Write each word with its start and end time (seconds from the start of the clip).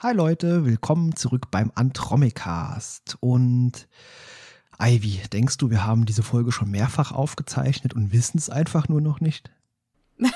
Hi 0.00 0.12
Leute, 0.12 0.64
willkommen 0.64 1.16
zurück 1.16 1.50
beim 1.50 1.72
Antromicast. 1.74 3.16
Und 3.18 3.88
Ivy, 4.80 5.22
denkst 5.32 5.56
du, 5.56 5.70
wir 5.70 5.84
haben 5.84 6.06
diese 6.06 6.22
Folge 6.22 6.52
schon 6.52 6.70
mehrfach 6.70 7.10
aufgezeichnet 7.10 7.94
und 7.94 8.12
wissen 8.12 8.38
es 8.38 8.48
einfach 8.48 8.88
nur 8.88 9.00
noch 9.00 9.18
nicht? 9.20 9.50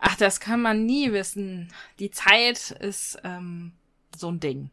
Ach, 0.00 0.16
das 0.16 0.40
kann 0.40 0.62
man 0.62 0.86
nie 0.86 1.12
wissen. 1.12 1.68
Die 1.98 2.10
Zeit 2.10 2.70
ist 2.70 3.18
ähm, 3.22 3.72
so 4.16 4.28
ein 4.28 4.40
Ding. 4.40 4.70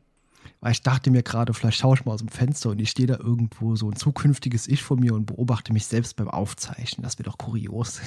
Weil 0.59 0.71
ich 0.71 0.81
dachte 0.81 1.11
mir 1.11 1.23
gerade, 1.23 1.53
vielleicht 1.53 1.79
schaue 1.79 1.95
ich 1.95 2.05
mal 2.05 2.13
aus 2.13 2.19
dem 2.19 2.29
Fenster 2.29 2.69
und 2.69 2.79
ich 2.79 2.89
stehe 2.89 3.07
da 3.07 3.17
irgendwo 3.17 3.75
so 3.75 3.89
ein 3.89 3.95
zukünftiges 3.95 4.67
Ich 4.67 4.83
von 4.83 4.99
mir 4.99 5.13
und 5.13 5.25
beobachte 5.25 5.73
mich 5.73 5.85
selbst 5.85 6.15
beim 6.15 6.29
Aufzeichnen. 6.29 7.03
Das 7.03 7.19
wäre 7.19 7.29
doch 7.29 7.37
kurios. 7.37 8.01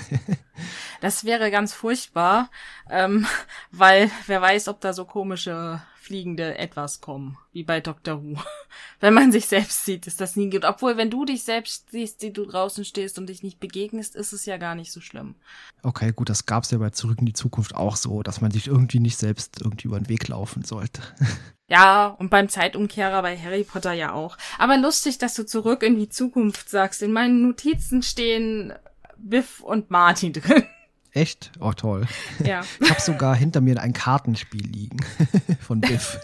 das 1.01 1.25
wäre 1.25 1.51
ganz 1.51 1.73
furchtbar, 1.73 2.51
ähm, 2.89 3.27
weil 3.71 4.11
wer 4.27 4.43
weiß, 4.43 4.69
ob 4.69 4.81
da 4.81 4.93
so 4.93 5.05
komische 5.05 5.81
fliegende 6.11 6.59
Etwas 6.59 7.01
kommen, 7.01 7.39
wie 7.53 7.63
bei 7.63 7.81
Dr. 7.81 8.21
Who. 8.21 8.37
wenn 9.01 9.15
man 9.15 9.31
sich 9.31 9.47
selbst 9.47 9.85
sieht, 9.85 10.09
ist 10.09 10.21
das 10.21 10.35
nie 10.35 10.51
gut. 10.51 10.65
Obwohl, 10.65 10.97
wenn 10.97 11.09
du 11.09 11.25
dich 11.25 11.45
selbst 11.45 11.91
siehst, 11.93 12.23
die 12.23 12.33
du 12.33 12.47
draußen 12.47 12.85
stehst 12.85 13.17
und 13.19 13.29
dich 13.29 13.45
nicht 13.45 13.61
begegnest, 13.61 14.17
ist 14.17 14.33
es 14.33 14.45
ja 14.45 14.57
gar 14.57 14.75
nicht 14.75 14.91
so 14.91 15.01
schlimm. 15.01 15.37
Okay, 15.83 16.13
gut, 16.13 16.29
das 16.29 16.47
gab 16.47 16.65
es 16.65 16.73
ja 16.73 16.79
bei 16.79 16.91
Zurück 16.91 17.19
in 17.21 17.27
die 17.27 17.33
Zukunft 17.33 17.77
auch 17.77 17.95
so, 17.95 18.25
dass 18.25 18.41
man 18.41 18.51
sich 18.51 18.67
irgendwie 18.67 18.99
nicht 18.99 19.19
selbst 19.19 19.61
irgendwie 19.61 19.87
über 19.87 20.01
den 20.01 20.09
Weg 20.09 20.27
laufen 20.27 20.65
sollte. 20.65 21.03
Ja, 21.71 22.09
und 22.09 22.31
beim 22.31 22.49
Zeitumkehrer 22.49 23.23
bei 23.23 23.39
Harry 23.39 23.63
Potter 23.63 23.93
ja 23.93 24.13
auch. 24.13 24.37
Aber 24.59 24.77
lustig, 24.77 25.19
dass 25.19 25.35
du 25.35 25.47
zurück 25.47 25.85
in 25.85 25.97
die 25.97 26.09
Zukunft 26.09 26.69
sagst. 26.69 27.01
In 27.01 27.13
meinen 27.13 27.43
Notizen 27.43 28.03
stehen 28.03 28.73
Biff 29.17 29.61
und 29.61 29.89
Marty 29.89 30.33
drin. 30.33 30.65
Echt? 31.13 31.53
Oh, 31.61 31.73
toll. 31.73 32.07
Ja. 32.45 32.63
Ich 32.81 32.91
habe 32.91 33.01
sogar 33.01 33.37
hinter 33.37 33.61
mir 33.61 33.81
ein 33.81 33.93
Kartenspiel 33.93 34.67
liegen 34.67 34.99
von 35.61 35.81
Biff. 35.81 36.19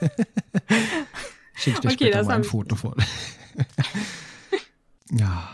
Schick 1.55 1.81
dir 1.81 1.91
okay, 1.91 1.95
später 1.95 2.25
mal 2.25 2.35
ein 2.35 2.45
Foto 2.45 2.75
von. 2.75 2.95
ja. 5.13 5.49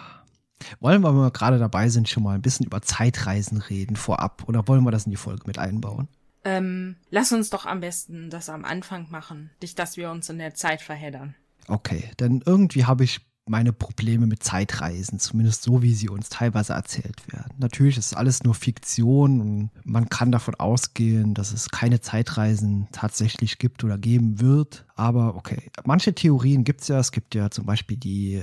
Wollen 0.81 1.03
wir, 1.03 1.11
wenn 1.11 1.21
wir 1.21 1.31
gerade 1.33 1.59
dabei 1.59 1.91
sind, 1.91 2.09
schon 2.09 2.23
mal 2.23 2.35
ein 2.35 2.43
bisschen 2.43 2.65
über 2.65 2.81
Zeitreisen 2.81 3.59
reden 3.59 3.97
vorab? 3.97 4.45
Oder 4.47 4.67
wollen 4.69 4.85
wir 4.85 4.91
das 4.91 5.05
in 5.05 5.11
die 5.11 5.17
Folge 5.17 5.43
mit 5.47 5.59
einbauen? 5.59 6.09
Ähm, 6.45 6.97
lass 7.11 7.33
uns 7.33 7.51
doch 7.51 7.67
am 7.67 7.81
besten 7.81 8.31
das 8.31 8.49
am 8.49 8.65
Anfang 8.65 9.11
machen, 9.11 9.51
nicht 9.61 9.79
dass 9.79 9.97
wir 9.97 10.11
uns 10.11 10.29
in 10.29 10.39
der 10.39 10.55
Zeit 10.55 10.83
verheddern. 10.83 11.35
Okay, 11.69 12.11
denn 12.19 12.43
irgendwie 12.45 12.85
habe 12.85 13.05
ich 13.05 13.21
meine 13.47 13.73
Probleme 13.73 14.27
mit 14.27 14.43
Zeitreisen, 14.43 15.19
zumindest 15.19 15.63
so, 15.63 15.83
wie 15.83 15.95
sie 15.95 16.09
uns 16.09 16.29
teilweise 16.29 16.75
erzählt 16.75 17.33
werden. 17.33 17.55
Natürlich 17.59 17.99
ist 17.99 18.17
alles 18.17 18.45
nur 18.45 18.55
Fiktion 18.55 19.41
und 19.41 19.71
man 19.85 20.09
kann 20.09 20.31
davon 20.31 20.55
ausgehen, 20.55 21.35
dass 21.35 21.53
es 21.53 21.71
keine 21.71 22.01
Zeitreisen 22.01 22.89
tatsächlich 22.93 23.59
gibt 23.59 23.83
oder 23.83 23.99
geben 23.99 24.41
wird. 24.41 24.87
Aber 24.95 25.35
okay, 25.35 25.71
manche 25.85 26.15
Theorien 26.15 26.63
gibt 26.63 26.83
es 26.83 26.89
ja. 26.89 27.01
Es 27.01 27.11
gibt 27.11 27.35
ja 27.35 27.51
zum 27.51 27.67
Beispiel 27.67 27.97
die 27.97 28.43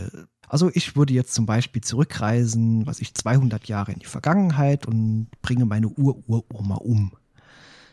also 0.50 0.72
ich 0.73 0.95
würde 0.95 1.14
jetzt 1.14 1.33
zum 1.36 1.45
Beispiel 1.45 1.83
zurückreisen, 1.83 2.88
was 2.88 3.00
ich 3.00 3.14
200 3.14 3.67
Jahre 3.67 3.92
in 3.92 4.00
die 4.00 4.08
Vergangenheit 4.08 4.88
und 4.88 5.27
bringe 5.44 5.66
meine 5.66 5.88
Ur-Uroma 5.89 6.75
um. 6.75 7.11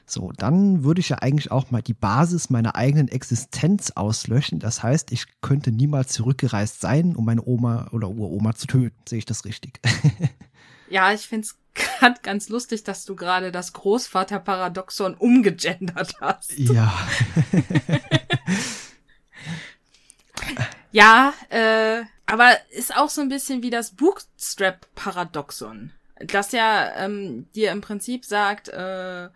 So, 0.08 0.30
dann 0.36 0.84
würde 0.84 1.00
ich 1.00 1.08
ja 1.08 1.18
eigentlich 1.18 1.50
auch 1.50 1.72
mal 1.72 1.82
die 1.82 1.92
Basis 1.92 2.48
meiner 2.48 2.76
eigenen 2.76 3.08
Existenz 3.08 3.90
auslöschen. 3.90 4.60
Das 4.60 4.82
heißt, 4.82 5.10
ich 5.10 5.26
könnte 5.40 5.72
niemals 5.72 6.12
zurückgereist 6.12 6.80
sein, 6.80 7.16
um 7.16 7.24
meine 7.24 7.44
Oma 7.44 7.88
oder 7.90 8.08
Uroma 8.08 8.54
zu 8.54 8.68
töten. 8.68 8.96
Sehe 9.08 9.18
ich 9.18 9.26
das 9.26 9.44
richtig? 9.44 9.80
ja, 10.90 11.12
ich 11.12 11.26
finde 11.26 11.46
es 11.46 11.58
gerade 11.74 12.20
ganz 12.22 12.48
lustig, 12.48 12.84
dass 12.84 13.04
du 13.04 13.16
gerade 13.16 13.50
das 13.50 13.72
Großvaterparadoxon 13.72 15.14
umgegendert 15.14 16.14
hast. 16.20 16.56
Ja. 16.56 16.92
ja, 20.92 21.34
äh, 21.48 22.02
aber 22.26 22.52
ist 22.70 22.96
auch 22.96 23.10
so 23.10 23.22
ein 23.22 23.28
bisschen 23.28 23.64
wie 23.64 23.70
das 23.70 23.90
Bootstrap-Paradoxon. 23.90 25.90
Das 26.28 26.52
ja 26.52 26.94
ähm, 26.96 27.48
dir 27.56 27.72
im 27.72 27.80
Prinzip 27.80 28.24
sagt, 28.24 28.68
äh, 28.68 29.28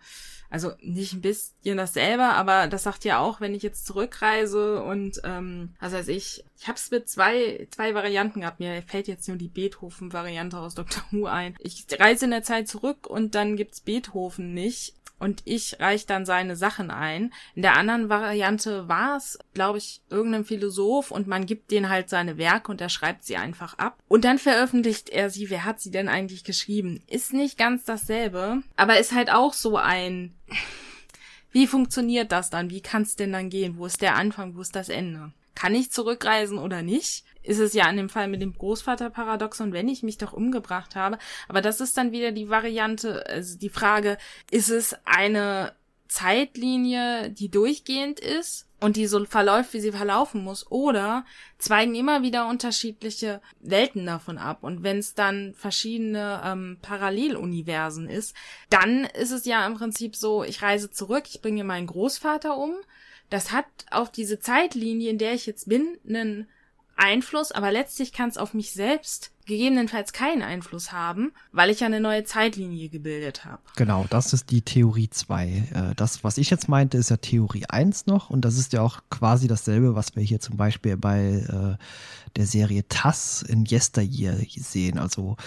also 0.51 0.73
nicht 0.81 1.13
ein 1.13 1.21
bisschen 1.21 1.77
dasselbe, 1.77 2.25
aber 2.25 2.67
das 2.67 2.83
sagt 2.83 3.05
ja 3.05 3.19
auch, 3.19 3.39
wenn 3.39 3.55
ich 3.55 3.63
jetzt 3.63 3.85
zurückreise 3.85 4.83
und 4.83 5.21
ähm, 5.23 5.73
was 5.79 5.93
weiß 5.93 6.09
ich, 6.09 6.43
ich 6.59 6.67
habe 6.67 6.75
es 6.75 6.91
mit 6.91 7.09
zwei 7.09 7.67
zwei 7.71 7.95
Varianten 7.95 8.41
gehabt. 8.41 8.59
Mir 8.59 8.83
fällt 8.83 9.07
jetzt 9.07 9.29
nur 9.29 9.37
die 9.37 9.47
Beethoven-Variante 9.47 10.57
aus 10.59 10.75
Dr. 10.75 11.03
Who 11.11 11.25
ein. 11.25 11.55
Ich 11.59 11.85
reise 11.97 12.25
in 12.25 12.31
der 12.31 12.43
Zeit 12.43 12.67
zurück 12.67 13.07
und 13.07 13.33
dann 13.33 13.55
gibt's 13.55 13.79
Beethoven 13.79 14.53
nicht 14.53 14.93
und 15.21 15.43
ich 15.45 15.79
reich 15.79 16.07
dann 16.07 16.25
seine 16.25 16.55
Sachen 16.55 16.89
ein. 16.89 17.31
In 17.53 17.61
der 17.61 17.77
anderen 17.77 18.09
Variante 18.09 18.87
war 18.87 19.17
es, 19.17 19.37
glaube 19.53 19.77
ich, 19.77 20.01
irgendein 20.09 20.45
Philosoph 20.45 21.11
und 21.11 21.27
man 21.27 21.45
gibt 21.45 21.69
den 21.69 21.89
halt 21.89 22.09
seine 22.09 22.39
Werke 22.39 22.71
und 22.71 22.81
er 22.81 22.89
schreibt 22.89 23.23
sie 23.23 23.37
einfach 23.37 23.77
ab. 23.77 23.99
Und 24.07 24.25
dann 24.25 24.39
veröffentlicht 24.39 25.09
er 25.09 25.29
sie. 25.29 25.51
Wer 25.51 25.63
hat 25.63 25.79
sie 25.79 25.91
denn 25.91 26.09
eigentlich 26.09 26.43
geschrieben? 26.43 27.03
Ist 27.05 27.33
nicht 27.33 27.59
ganz 27.59 27.83
dasselbe, 27.83 28.63
aber 28.75 28.99
ist 28.99 29.13
halt 29.13 29.31
auch 29.31 29.53
so 29.53 29.77
ein. 29.77 30.33
Wie 31.51 31.67
funktioniert 31.67 32.31
das 32.31 32.49
dann? 32.49 32.71
Wie 32.71 32.81
kann 32.81 33.03
es 33.03 33.15
denn 33.15 33.33
dann 33.33 33.49
gehen? 33.49 33.77
Wo 33.77 33.85
ist 33.85 34.01
der 34.01 34.15
Anfang? 34.15 34.55
Wo 34.55 34.61
ist 34.61 34.75
das 34.75 34.89
Ende? 34.89 35.33
Kann 35.53 35.75
ich 35.75 35.91
zurückreisen 35.91 36.57
oder 36.57 36.81
nicht? 36.81 37.25
Ist 37.43 37.59
es 37.59 37.73
ja 37.73 37.89
in 37.89 37.97
dem 37.97 38.09
Fall 38.09 38.27
mit 38.27 38.41
dem 38.41 38.53
Großvaterparadoxon, 38.53 39.73
wenn 39.73 39.89
ich 39.89 40.03
mich 40.03 40.17
doch 40.17 40.33
umgebracht 40.33 40.95
habe. 40.95 41.17
Aber 41.47 41.61
das 41.61 41.81
ist 41.81 41.97
dann 41.97 42.11
wieder 42.11 42.31
die 42.31 42.49
Variante, 42.49 43.25
also 43.27 43.57
die 43.57 43.69
Frage, 43.69 44.17
ist 44.51 44.69
es 44.69 44.95
eine 45.05 45.73
Zeitlinie, 46.11 47.29
die 47.29 47.49
durchgehend 47.49 48.19
ist 48.19 48.67
und 48.81 48.97
die 48.97 49.07
so 49.07 49.23
verläuft, 49.23 49.73
wie 49.73 49.79
sie 49.79 49.93
verlaufen 49.93 50.43
muss, 50.43 50.69
oder 50.69 51.23
zweigen 51.57 51.95
immer 51.95 52.21
wieder 52.21 52.49
unterschiedliche 52.49 53.41
Welten 53.61 54.05
davon 54.05 54.37
ab. 54.37 54.59
Und 54.61 54.83
wenn 54.83 54.97
es 54.97 55.13
dann 55.13 55.53
verschiedene 55.53 56.41
ähm, 56.43 56.79
Paralleluniversen 56.81 58.09
ist, 58.09 58.35
dann 58.69 59.05
ist 59.05 59.31
es 59.31 59.45
ja 59.45 59.65
im 59.65 59.75
Prinzip 59.75 60.17
so, 60.17 60.43
ich 60.43 60.61
reise 60.61 60.91
zurück, 60.91 61.23
ich 61.29 61.41
bringe 61.41 61.63
meinen 61.63 61.87
Großvater 61.87 62.57
um. 62.57 62.73
Das 63.29 63.53
hat 63.53 63.67
auf 63.89 64.11
diese 64.11 64.39
Zeitlinie, 64.39 65.11
in 65.11 65.17
der 65.17 65.33
ich 65.33 65.45
jetzt 65.45 65.69
bin, 65.69 65.97
einen 66.05 66.49
Einfluss, 66.95 67.51
aber 67.51 67.71
letztlich 67.71 68.13
kann 68.13 68.29
es 68.29 68.37
auf 68.37 68.53
mich 68.53 68.73
selbst 68.73 69.31
gegebenenfalls 69.45 70.13
keinen 70.13 70.43
Einfluss 70.43 70.91
haben, 70.91 71.33
weil 71.51 71.69
ich 71.69 71.81
ja 71.81 71.87
eine 71.87 71.99
neue 71.99 72.23
Zeitlinie 72.23 72.89
gebildet 72.89 73.43
habe. 73.43 73.61
Genau, 73.75 74.05
das 74.09 74.33
ist 74.33 74.51
die 74.51 74.61
Theorie 74.61 75.09
2. 75.09 75.47
Äh, 75.47 75.95
das, 75.95 76.23
was 76.23 76.37
ich 76.37 76.49
jetzt 76.49 76.69
meinte, 76.69 76.97
ist 76.97 77.09
ja 77.09 77.17
Theorie 77.17 77.65
1 77.67 78.05
noch 78.05 78.29
und 78.29 78.45
das 78.45 78.57
ist 78.57 78.73
ja 78.73 78.81
auch 78.81 79.01
quasi 79.09 79.47
dasselbe, 79.47 79.95
was 79.95 80.15
wir 80.15 80.23
hier 80.23 80.39
zum 80.39 80.57
Beispiel 80.57 80.95
bei 80.95 81.77
äh, 81.79 81.83
der 82.35 82.45
Serie 82.45 82.87
TAS 82.87 83.41
in 83.41 83.65
Yesteryear 83.65 84.37
sehen. 84.55 84.97
Also 84.97 85.37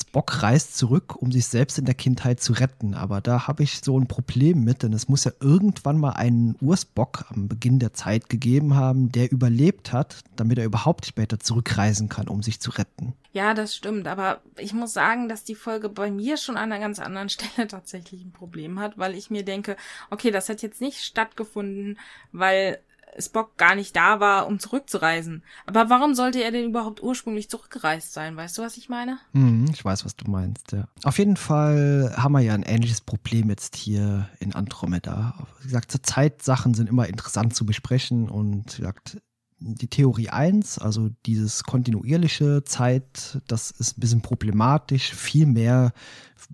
Spock 0.00 0.42
reist 0.42 0.76
zurück, 0.76 1.16
um 1.16 1.32
sich 1.32 1.46
selbst 1.46 1.78
in 1.78 1.84
der 1.84 1.94
Kindheit 1.94 2.40
zu 2.40 2.52
retten. 2.52 2.94
Aber 2.94 3.20
da 3.20 3.46
habe 3.46 3.62
ich 3.62 3.80
so 3.82 3.98
ein 3.98 4.06
Problem 4.06 4.64
mit, 4.64 4.82
denn 4.82 4.92
es 4.92 5.08
muss 5.08 5.24
ja 5.24 5.32
irgendwann 5.40 5.98
mal 5.98 6.12
einen 6.12 6.56
Urspock 6.60 7.24
am 7.30 7.48
Beginn 7.48 7.78
der 7.78 7.94
Zeit 7.94 8.28
gegeben 8.28 8.74
haben, 8.74 9.10
der 9.10 9.32
überlebt 9.32 9.92
hat, 9.92 10.20
damit 10.36 10.58
er 10.58 10.64
überhaupt 10.64 11.06
später 11.06 11.38
zurückreisen 11.38 12.08
kann, 12.08 12.28
um 12.28 12.42
sich 12.42 12.60
zu 12.60 12.70
retten. 12.70 13.14
Ja, 13.32 13.52
das 13.52 13.74
stimmt. 13.74 14.08
Aber 14.08 14.40
ich 14.56 14.72
muss 14.72 14.92
sagen, 14.94 15.28
dass 15.28 15.44
die 15.44 15.54
Folge 15.54 15.88
bei 15.88 16.10
mir 16.10 16.36
schon 16.36 16.56
an 16.56 16.72
einer 16.72 16.80
ganz 16.80 16.98
anderen 16.98 17.28
Stelle 17.30 17.68
tatsächlich 17.68 18.24
ein 18.24 18.32
Problem 18.32 18.78
hat, 18.80 18.96
weil 18.98 19.14
ich 19.14 19.30
mir 19.30 19.44
denke, 19.44 19.76
okay, 20.10 20.30
das 20.30 20.48
hat 20.48 20.62
jetzt 20.62 20.80
nicht 20.80 21.00
stattgefunden, 21.00 21.98
weil 22.32 22.78
Spock 23.18 23.56
gar 23.56 23.74
nicht 23.74 23.96
da 23.96 24.20
war, 24.20 24.46
um 24.46 24.58
zurückzureisen. 24.58 25.42
Aber 25.66 25.90
warum 25.90 26.14
sollte 26.14 26.42
er 26.42 26.50
denn 26.50 26.64
überhaupt 26.70 27.02
ursprünglich 27.02 27.48
zurückgereist 27.48 28.12
sein? 28.12 28.36
Weißt 28.36 28.56
du, 28.58 28.62
was 28.62 28.76
ich 28.76 28.88
meine? 28.88 29.18
Hm, 29.32 29.66
ich 29.72 29.84
weiß, 29.84 30.04
was 30.04 30.16
du 30.16 30.30
meinst, 30.30 30.72
ja. 30.72 30.88
Auf 31.04 31.18
jeden 31.18 31.36
Fall 31.36 32.14
haben 32.16 32.32
wir 32.32 32.40
ja 32.40 32.54
ein 32.54 32.62
ähnliches 32.62 33.00
Problem 33.00 33.50
jetzt 33.50 33.76
hier 33.76 34.28
in 34.40 34.54
Andromeda. 34.54 35.34
Wie 35.60 35.68
gesagt, 35.68 35.90
zur 35.90 36.02
Zeit 36.02 36.42
Sachen 36.42 36.74
sind 36.74 36.88
immer 36.88 37.06
interessant 37.08 37.54
zu 37.54 37.66
besprechen 37.66 38.28
und 38.28 38.78
wie 38.78 38.82
gesagt, 38.82 39.18
die 39.58 39.88
Theorie 39.88 40.28
1, 40.28 40.78
also 40.78 41.10
dieses 41.24 41.64
kontinuierliche 41.64 42.64
Zeit, 42.64 43.40
das 43.46 43.70
ist 43.70 43.96
ein 43.96 44.00
bisschen 44.00 44.22
problematisch. 44.22 45.12
Vielmehr 45.12 45.92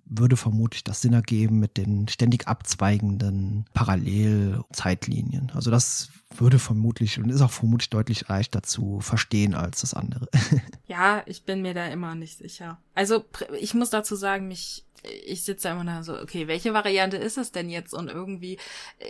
würde 0.04 0.36
vermutlich 0.36 0.84
das 0.84 1.00
Sinn 1.00 1.12
ergeben 1.12 1.58
mit 1.58 1.76
den 1.76 2.06
ständig 2.08 2.46
abzweigenden 2.46 3.64
Parallelzeitlinien. 3.74 5.50
Also 5.54 5.70
das 5.70 6.10
würde 6.36 6.58
vermutlich 6.58 7.18
und 7.18 7.30
ist 7.30 7.42
auch 7.42 7.50
vermutlich 7.50 7.90
deutlich 7.90 8.28
leichter 8.28 8.62
zu 8.62 9.00
verstehen 9.00 9.54
als 9.54 9.80
das 9.80 9.94
andere. 9.94 10.28
ja, 10.86 11.22
ich 11.26 11.44
bin 11.44 11.62
mir 11.62 11.74
da 11.74 11.86
immer 11.86 12.14
nicht 12.14 12.38
sicher. 12.38 12.78
Also 12.94 13.24
ich 13.60 13.74
muss 13.74 13.90
dazu 13.90 14.14
sagen, 14.14 14.48
mich 14.48 14.84
ich 15.24 15.42
sitze 15.42 15.68
da 15.68 15.74
immer 15.74 15.84
da 15.84 16.02
so, 16.02 16.18
okay, 16.18 16.46
welche 16.46 16.74
Variante 16.74 17.16
ist 17.16 17.38
es 17.38 17.52
denn 17.52 17.68
jetzt? 17.68 17.92
Und 17.92 18.08
irgendwie, 18.08 18.58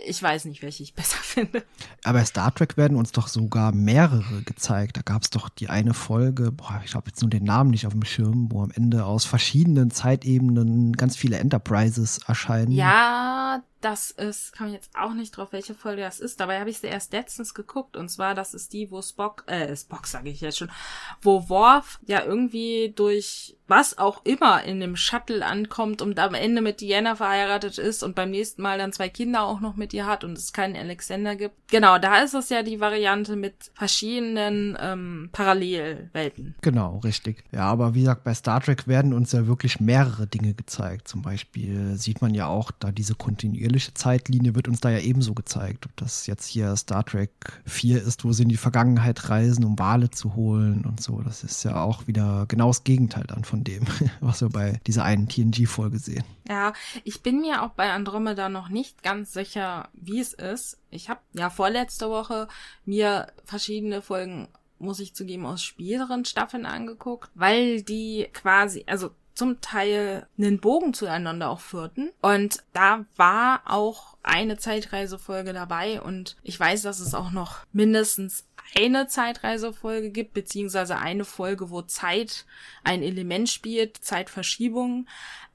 ich 0.05 0.21
weiß 0.21 0.45
nicht, 0.45 0.61
welche 0.61 0.83
ich 0.83 0.93
besser 0.95 1.17
finde. 1.17 1.63
Aber 2.03 2.19
bei 2.19 2.25
Star 2.25 2.53
Trek 2.53 2.77
werden 2.77 2.97
uns 2.97 3.11
doch 3.11 3.27
sogar 3.27 3.73
mehrere 3.73 4.41
gezeigt. 4.43 4.97
Da 4.97 5.01
gab 5.01 5.23
es 5.23 5.29
doch 5.29 5.49
die 5.49 5.69
eine 5.69 5.93
Folge, 5.93 6.51
boah, 6.51 6.81
ich 6.85 6.95
habe 6.95 7.09
jetzt 7.09 7.21
nur 7.21 7.29
den 7.29 7.43
Namen 7.43 7.71
nicht 7.71 7.85
auf 7.85 7.93
dem 7.93 8.05
Schirm, 8.05 8.51
wo 8.51 8.63
am 8.63 8.71
Ende 8.71 9.05
aus 9.05 9.25
verschiedenen 9.25 9.91
Zeitebenen 9.91 10.93
ganz 10.93 11.15
viele 11.15 11.37
Enterprises 11.37 12.19
erscheinen. 12.27 12.71
Ja, 12.71 13.63
das 13.83 14.11
ist, 14.11 14.53
kam 14.53 14.71
jetzt 14.71 14.91
auch 14.95 15.13
nicht 15.13 15.35
drauf, 15.35 15.51
welche 15.51 15.75
Folge 15.75 16.01
das 16.01 16.19
ist. 16.19 16.39
Dabei 16.39 16.59
habe 16.59 16.69
ich 16.69 16.79
sie 16.79 16.87
erst 16.87 17.11
letztens 17.11 17.53
geguckt. 17.53 17.97
Und 17.97 18.09
zwar, 18.09 18.33
das 18.33 18.53
ist 18.53 18.73
die, 18.73 18.89
wo 18.91 19.01
Spock, 19.01 19.43
äh, 19.47 19.75
Spock 19.75 20.07
sage 20.07 20.29
ich 20.29 20.41
jetzt 20.41 20.57
schon, 20.57 20.71
wo 21.21 21.49
Worf 21.49 21.99
ja 22.05 22.23
irgendwie 22.23 22.93
durch 22.95 23.57
was 23.67 23.97
auch 23.97 24.23
immer 24.25 24.63
in 24.63 24.79
dem 24.79 24.95
Shuttle 24.95 25.43
ankommt 25.45 26.01
und 26.01 26.19
am 26.19 26.33
Ende 26.33 26.61
mit 26.61 26.81
Diana 26.81 27.15
verheiratet 27.15 27.77
ist 27.77 28.03
und 28.03 28.13
beim 28.13 28.29
nächsten 28.29 28.61
Mal 28.61 28.77
dann 28.77 28.91
zwei 28.91 29.09
Kinder 29.09 29.43
auch 29.43 29.61
noch 29.61 29.75
mit 29.75 29.93
ihr 29.93 30.05
hat 30.05 30.23
und 30.23 30.37
es 30.37 30.53
keinen 30.53 30.75
Alexander 30.75 31.35
gibt. 31.35 31.55
Genau, 31.69 31.97
da 31.97 32.19
ist 32.19 32.33
es 32.33 32.49
ja 32.49 32.61
die 32.61 32.79
Variante 32.79 33.35
mit 33.35 33.71
verschiedenen 33.73 34.77
ähm, 34.79 35.29
Parallelwelten. 35.31 36.55
Genau, 36.61 36.99
richtig. 36.99 37.45
Ja, 37.51 37.61
aber 37.61 37.95
wie 37.95 38.01
gesagt, 38.01 38.25
bei 38.25 38.33
Star 38.33 38.61
Trek 38.61 38.87
werden 38.87 39.13
uns 39.13 39.31
ja 39.31 39.47
wirklich 39.47 39.79
mehrere 39.79 40.27
Dinge 40.27 40.53
gezeigt. 40.53 41.07
Zum 41.07 41.21
Beispiel 41.21 41.95
sieht 41.95 42.21
man 42.21 42.33
ja 42.33 42.47
auch, 42.47 42.69
da 42.71 42.91
diese 42.91 43.15
kontinuierliche 43.15 43.72
Zeitlinie 43.79 44.55
wird 44.55 44.67
uns 44.67 44.81
da 44.81 44.89
ja 44.89 44.99
ebenso 44.99 45.33
gezeigt. 45.33 45.85
Ob 45.85 45.95
das 45.97 46.27
jetzt 46.27 46.47
hier 46.47 46.75
Star 46.75 47.05
Trek 47.05 47.31
4 47.65 48.01
ist, 48.01 48.23
wo 48.23 48.31
sie 48.31 48.43
in 48.43 48.49
die 48.49 48.57
Vergangenheit 48.57 49.29
reisen, 49.29 49.63
um 49.63 49.77
Wale 49.79 50.09
zu 50.09 50.35
holen 50.35 50.85
und 50.85 51.01
so. 51.01 51.21
Das 51.21 51.43
ist 51.43 51.63
ja 51.63 51.81
auch 51.81 52.07
wieder 52.07 52.45
genau 52.47 52.67
das 52.67 52.83
Gegenteil 52.83 53.25
dann 53.27 53.43
von 53.43 53.63
dem, 53.63 53.85
was 54.21 54.41
wir 54.41 54.49
bei 54.49 54.79
dieser 54.87 55.03
einen 55.03 55.27
TNG-Folge 55.27 55.99
sehen. 55.99 56.23
Ja, 56.47 56.73
ich 57.03 57.21
bin 57.21 57.41
mir 57.41 57.63
auch 57.63 57.71
bei 57.71 57.91
Andromeda 57.91 58.49
noch 58.49 58.69
nicht 58.69 59.03
ganz 59.03 59.33
sicher, 59.33 59.89
wie 59.93 60.19
es 60.19 60.33
ist. 60.33 60.79
Ich 60.89 61.09
habe 61.09 61.21
ja 61.33 61.49
vorletzte 61.49 62.09
Woche 62.09 62.47
mir 62.85 63.27
verschiedene 63.45 64.01
Folgen, 64.01 64.47
muss 64.79 64.99
ich 64.99 65.15
zugeben, 65.15 65.45
aus 65.45 65.63
späteren 65.63 66.25
Staffeln 66.25 66.65
angeguckt, 66.65 67.31
weil 67.35 67.81
die 67.81 68.27
quasi, 68.33 68.83
also 68.87 69.11
zum 69.33 69.61
Teil 69.61 70.27
einen 70.37 70.59
Bogen 70.59 70.93
zueinander 70.93 71.49
auch 71.49 71.59
führten. 71.59 72.11
Und 72.21 72.63
da 72.73 73.05
war 73.15 73.61
auch 73.65 74.17
eine 74.23 74.57
Zeitreisefolge 74.57 75.53
dabei 75.53 76.01
und 76.01 76.37
ich 76.43 76.59
weiß, 76.59 76.83
dass 76.83 76.99
es 76.99 77.13
auch 77.13 77.31
noch 77.31 77.65
mindestens 77.73 78.45
eine 78.75 79.07
Zeitreisefolge 79.07 80.09
gibt, 80.09 80.33
beziehungsweise 80.33 80.97
eine 80.97 81.25
Folge, 81.25 81.69
wo 81.69 81.81
Zeit 81.81 82.45
ein 82.83 83.03
Element 83.03 83.49
spielt, 83.49 83.97
Zeitverschiebung. 83.97 85.07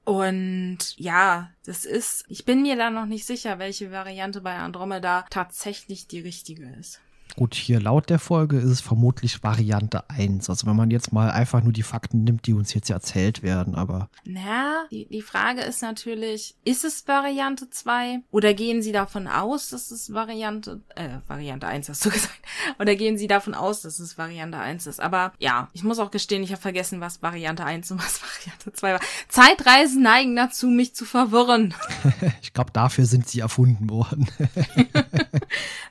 Und 0.05 0.79
ja, 0.97 1.51
das 1.65 1.85
ist, 1.85 2.25
ich 2.29 2.45
bin 2.45 2.63
mir 2.63 2.77
da 2.77 2.91
noch 2.91 3.07
nicht 3.07 3.27
sicher, 3.27 3.59
welche 3.59 3.91
Variante 3.91 4.41
bei 4.41 4.57
Andromeda 4.57 5.27
tatsächlich 5.31 6.07
die 6.07 6.21
richtige 6.21 6.69
ist. 6.79 7.01
Gut, 7.37 7.55
hier 7.55 7.81
laut 7.81 8.11
der 8.11 8.19
Folge 8.19 8.59
ist 8.59 8.71
es 8.71 8.81
vermutlich 8.81 9.43
Variante 9.43 10.09
1. 10.11 10.51
Also 10.51 10.67
wenn 10.67 10.77
man 10.77 10.91
jetzt 10.91 11.13
mal 11.13 11.31
einfach 11.31 11.63
nur 11.63 11.73
die 11.73 11.83
Fakten 11.83 12.25
nimmt, 12.25 12.47
die 12.47 12.53
uns 12.53 12.75
jetzt 12.75 12.91
erzählt 12.91 13.43
werden, 13.43 13.75
aber. 13.75 14.09
Na, 14.25 14.87
die, 14.91 15.07
die 15.07 15.23
Frage 15.23 15.61
ist 15.63 15.83
natürlich, 15.83 16.57
ist 16.65 16.85
es 16.85 17.07
Variante 17.07 17.71
2? 17.71 18.21
Oder 18.31 18.55
gehen 18.55 18.83
Sie 18.83 18.93
davon 18.93 19.29
aus, 19.29 19.71
dass 19.71 19.91
es 19.91 20.13
Variante, 20.13 20.81
äh, 20.97 21.19
Variante 21.27 21.67
1 21.67 21.89
hast 21.89 22.05
du 22.05 22.11
gesagt. 22.11 22.41
Oder 22.79 22.97
gehen 22.97 23.19
Sie 23.19 23.29
davon 23.29 23.55
aus, 23.55 23.83
dass 23.83 23.99
es 23.99 24.19
Variante 24.19 24.59
1 24.59 24.87
ist? 24.87 25.01
Aber 25.01 25.33
ja, 25.39 25.69
ich 25.73 25.85
muss 25.85 25.99
auch 25.99 26.11
gestehen, 26.11 26.43
ich 26.43 26.51
habe 26.51 26.63
vergessen, 26.63 27.01
was 27.01 27.23
Variante 27.23 27.65
1 27.65 27.91
und 27.93 27.99
was 28.03 28.21
Variante 28.45 28.73
2 28.73 28.93
war. 28.95 29.01
Zeitreisen 29.29 30.03
neigen 30.03 30.35
dazu, 30.35 30.67
mich 30.67 30.95
zu 30.95 31.05
verwirren. 31.05 31.75
ich 32.43 32.53
glaube, 32.53 32.73
dafür 32.73 33.07
sind 33.07 33.29
sie 33.29 33.41
erfunden 33.41 33.91
worden. 33.91 34.29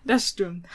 das 0.04 0.28
stimmt. 0.30 0.66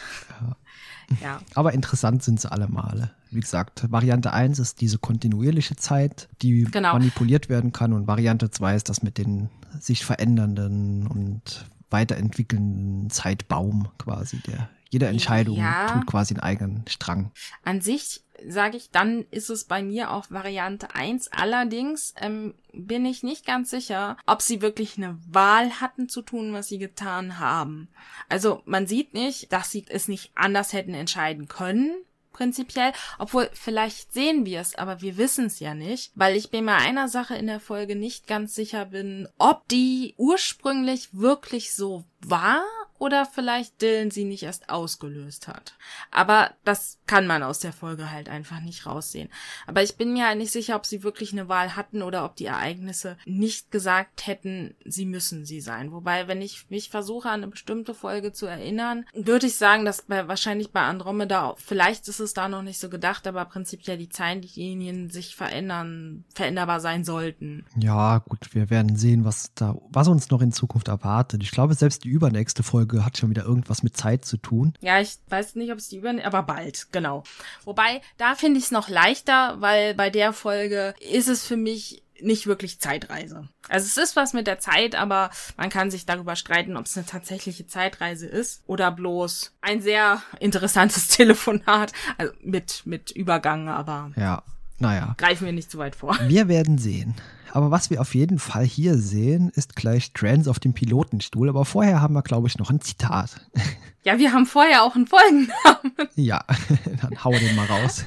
Ja. 1.22 1.40
Aber 1.54 1.72
interessant 1.72 2.22
sind 2.22 2.40
sie 2.40 2.50
alle 2.50 2.68
Male. 2.68 3.10
Wie 3.30 3.40
gesagt, 3.40 3.90
Variante 3.90 4.32
1 4.32 4.58
ist 4.58 4.80
diese 4.80 4.98
kontinuierliche 4.98 5.76
Zeit, 5.76 6.28
die 6.42 6.64
genau. 6.64 6.92
manipuliert 6.92 7.48
werden 7.48 7.72
kann. 7.72 7.92
Und 7.92 8.06
Variante 8.06 8.50
2 8.50 8.76
ist 8.76 8.88
das 8.88 9.02
mit 9.02 9.18
den 9.18 9.48
sich 9.80 10.04
verändernden 10.04 11.06
und 11.06 11.66
weiterentwickelnden 11.90 13.10
Zeitbaum 13.10 13.88
quasi, 13.98 14.38
der 14.38 14.68
jede 14.90 15.06
Entscheidung 15.06 15.56
ja. 15.56 15.86
tut 15.86 16.06
quasi 16.06 16.34
einen 16.34 16.42
eigenen 16.42 16.84
Strang. 16.86 17.32
An 17.64 17.80
sich 17.80 18.22
sage 18.48 18.76
ich, 18.76 18.90
dann 18.90 19.24
ist 19.30 19.50
es 19.50 19.64
bei 19.64 19.82
mir 19.82 20.10
auch 20.10 20.30
Variante 20.30 20.94
1. 20.94 21.32
Allerdings 21.32 22.14
ähm, 22.20 22.54
bin 22.72 23.04
ich 23.04 23.22
nicht 23.22 23.46
ganz 23.46 23.70
sicher, 23.70 24.16
ob 24.26 24.42
sie 24.42 24.62
wirklich 24.62 24.96
eine 24.96 25.18
Wahl 25.28 25.80
hatten 25.80 26.08
zu 26.08 26.22
tun, 26.22 26.52
was 26.52 26.68
sie 26.68 26.78
getan 26.78 27.38
haben. 27.38 27.88
Also 28.28 28.62
man 28.64 28.86
sieht 28.86 29.14
nicht, 29.14 29.52
dass 29.52 29.70
sie 29.70 29.84
es 29.88 30.08
nicht 30.08 30.32
anders 30.34 30.72
hätten 30.72 30.94
entscheiden 30.94 31.48
können 31.48 31.94
prinzipiell, 32.32 32.92
obwohl 33.18 33.48
vielleicht 33.52 34.12
sehen 34.12 34.46
wir 34.46 34.60
es, 34.60 34.74
aber 34.74 35.00
wir 35.00 35.16
wissen 35.16 35.46
es 35.46 35.60
ja 35.60 35.74
nicht, 35.74 36.12
weil 36.14 36.36
ich 36.36 36.50
mir 36.50 36.72
einer 36.72 37.08
Sache 37.08 37.36
in 37.36 37.46
der 37.46 37.60
Folge 37.60 37.94
nicht 37.94 38.26
ganz 38.26 38.54
sicher 38.54 38.86
bin, 38.86 39.28
ob 39.38 39.68
die 39.68 40.14
ursprünglich 40.16 41.10
wirklich 41.12 41.74
so 41.74 42.04
war 42.20 42.64
oder 43.02 43.26
vielleicht 43.26 43.82
Dylan 43.82 44.12
sie 44.12 44.22
nicht 44.22 44.44
erst 44.44 44.68
ausgelöst 44.68 45.48
hat. 45.48 45.74
Aber 46.12 46.52
das 46.62 46.98
kann 47.08 47.26
man 47.26 47.42
aus 47.42 47.58
der 47.58 47.72
Folge 47.72 48.12
halt 48.12 48.28
einfach 48.28 48.60
nicht 48.60 48.86
raussehen. 48.86 49.28
Aber 49.66 49.82
ich 49.82 49.96
bin 49.96 50.12
mir 50.12 50.28
halt 50.28 50.38
nicht 50.38 50.52
sicher, 50.52 50.76
ob 50.76 50.86
sie 50.86 51.02
wirklich 51.02 51.32
eine 51.32 51.48
Wahl 51.48 51.74
hatten 51.74 52.02
oder 52.02 52.24
ob 52.24 52.36
die 52.36 52.46
Ereignisse 52.46 53.16
nicht 53.24 53.72
gesagt 53.72 54.28
hätten, 54.28 54.76
sie 54.84 55.04
müssen 55.04 55.44
sie 55.44 55.60
sein. 55.60 55.90
Wobei, 55.90 56.28
wenn 56.28 56.40
ich 56.40 56.70
mich 56.70 56.90
versuche, 56.90 57.28
an 57.28 57.42
eine 57.42 57.48
bestimmte 57.48 57.92
Folge 57.92 58.32
zu 58.32 58.46
erinnern, 58.46 59.04
würde 59.14 59.48
ich 59.48 59.56
sagen, 59.56 59.84
dass 59.84 60.02
bei, 60.02 60.28
wahrscheinlich 60.28 60.70
bei 60.70 60.82
Andromeda, 60.82 61.56
vielleicht 61.56 62.06
ist 62.06 62.20
es 62.20 62.34
da 62.34 62.48
noch 62.48 62.62
nicht 62.62 62.78
so 62.78 62.88
gedacht, 62.88 63.26
aber 63.26 63.44
prinzipiell 63.46 63.98
die 63.98 64.10
Zeitlinien 64.10 65.10
sich 65.10 65.34
verändern, 65.34 66.24
veränderbar 66.32 66.78
sein 66.78 67.02
sollten. 67.02 67.66
Ja, 67.76 68.18
gut, 68.18 68.54
wir 68.54 68.70
werden 68.70 68.94
sehen, 68.94 69.24
was 69.24 69.52
da, 69.56 69.76
was 69.90 70.06
uns 70.06 70.30
noch 70.30 70.40
in 70.40 70.52
Zukunft 70.52 70.86
erwartet. 70.86 71.42
Ich 71.42 71.50
glaube, 71.50 71.74
selbst 71.74 72.04
die 72.04 72.08
übernächste 72.08 72.62
Folge 72.62 72.91
Folge 72.92 73.04
hat 73.04 73.18
schon 73.18 73.30
wieder 73.30 73.44
irgendwas 73.44 73.82
mit 73.82 73.96
Zeit 73.96 74.24
zu 74.24 74.36
tun. 74.36 74.74
Ja, 74.80 75.00
ich 75.00 75.18
weiß 75.28 75.54
nicht, 75.54 75.72
ob 75.72 75.78
es 75.78 75.88
die 75.88 75.98
über, 75.98 76.12
aber 76.24 76.42
bald, 76.42 76.88
genau. 76.92 77.24
Wobei, 77.64 78.02
da 78.18 78.34
finde 78.34 78.58
ich 78.58 78.66
es 78.66 78.70
noch 78.70 78.88
leichter, 78.88 79.60
weil 79.60 79.94
bei 79.94 80.10
der 80.10 80.32
Folge 80.32 80.94
ist 81.00 81.28
es 81.28 81.44
für 81.46 81.56
mich 81.56 82.02
nicht 82.20 82.46
wirklich 82.46 82.78
Zeitreise. 82.78 83.48
Also 83.68 83.86
es 83.86 83.96
ist 83.96 84.14
was 84.14 84.32
mit 84.32 84.46
der 84.46 84.60
Zeit, 84.60 84.94
aber 84.94 85.30
man 85.56 85.70
kann 85.70 85.90
sich 85.90 86.06
darüber 86.06 86.36
streiten, 86.36 86.76
ob 86.76 86.86
es 86.86 86.96
eine 86.96 87.06
tatsächliche 87.06 87.66
Zeitreise 87.66 88.26
ist 88.26 88.62
oder 88.66 88.92
bloß 88.92 89.54
ein 89.60 89.80
sehr 89.80 90.22
interessantes 90.38 91.08
Telefonat, 91.16 91.92
also 92.18 92.32
mit 92.42 92.82
mit 92.84 93.10
Übergang, 93.10 93.68
aber 93.68 94.12
ja, 94.16 94.44
naja. 94.78 95.14
Greifen 95.18 95.46
wir 95.46 95.52
nicht 95.52 95.70
zu 95.70 95.78
weit 95.78 95.96
vor. 95.96 96.18
Wir 96.26 96.48
werden 96.48 96.78
sehen. 96.78 97.14
Aber 97.52 97.70
was 97.70 97.90
wir 97.90 98.00
auf 98.00 98.14
jeden 98.14 98.38
Fall 98.38 98.64
hier 98.64 98.96
sehen, 98.96 99.50
ist 99.54 99.76
gleich 99.76 100.12
Trends 100.12 100.48
auf 100.48 100.58
dem 100.58 100.72
Pilotenstuhl. 100.72 101.48
Aber 101.50 101.64
vorher 101.64 102.00
haben 102.00 102.14
wir, 102.14 102.22
glaube 102.22 102.48
ich, 102.48 102.58
noch 102.58 102.70
ein 102.70 102.80
Zitat. 102.80 103.40
Ja, 104.04 104.18
wir 104.18 104.32
haben 104.32 104.46
vorher 104.46 104.82
auch 104.82 104.96
einen 104.96 105.06
Folgennamen. 105.06 105.92
Ja, 106.16 106.44
dann 107.00 107.22
hau 107.22 107.30
den 107.30 107.54
mal 107.54 107.66
raus. 107.66 108.04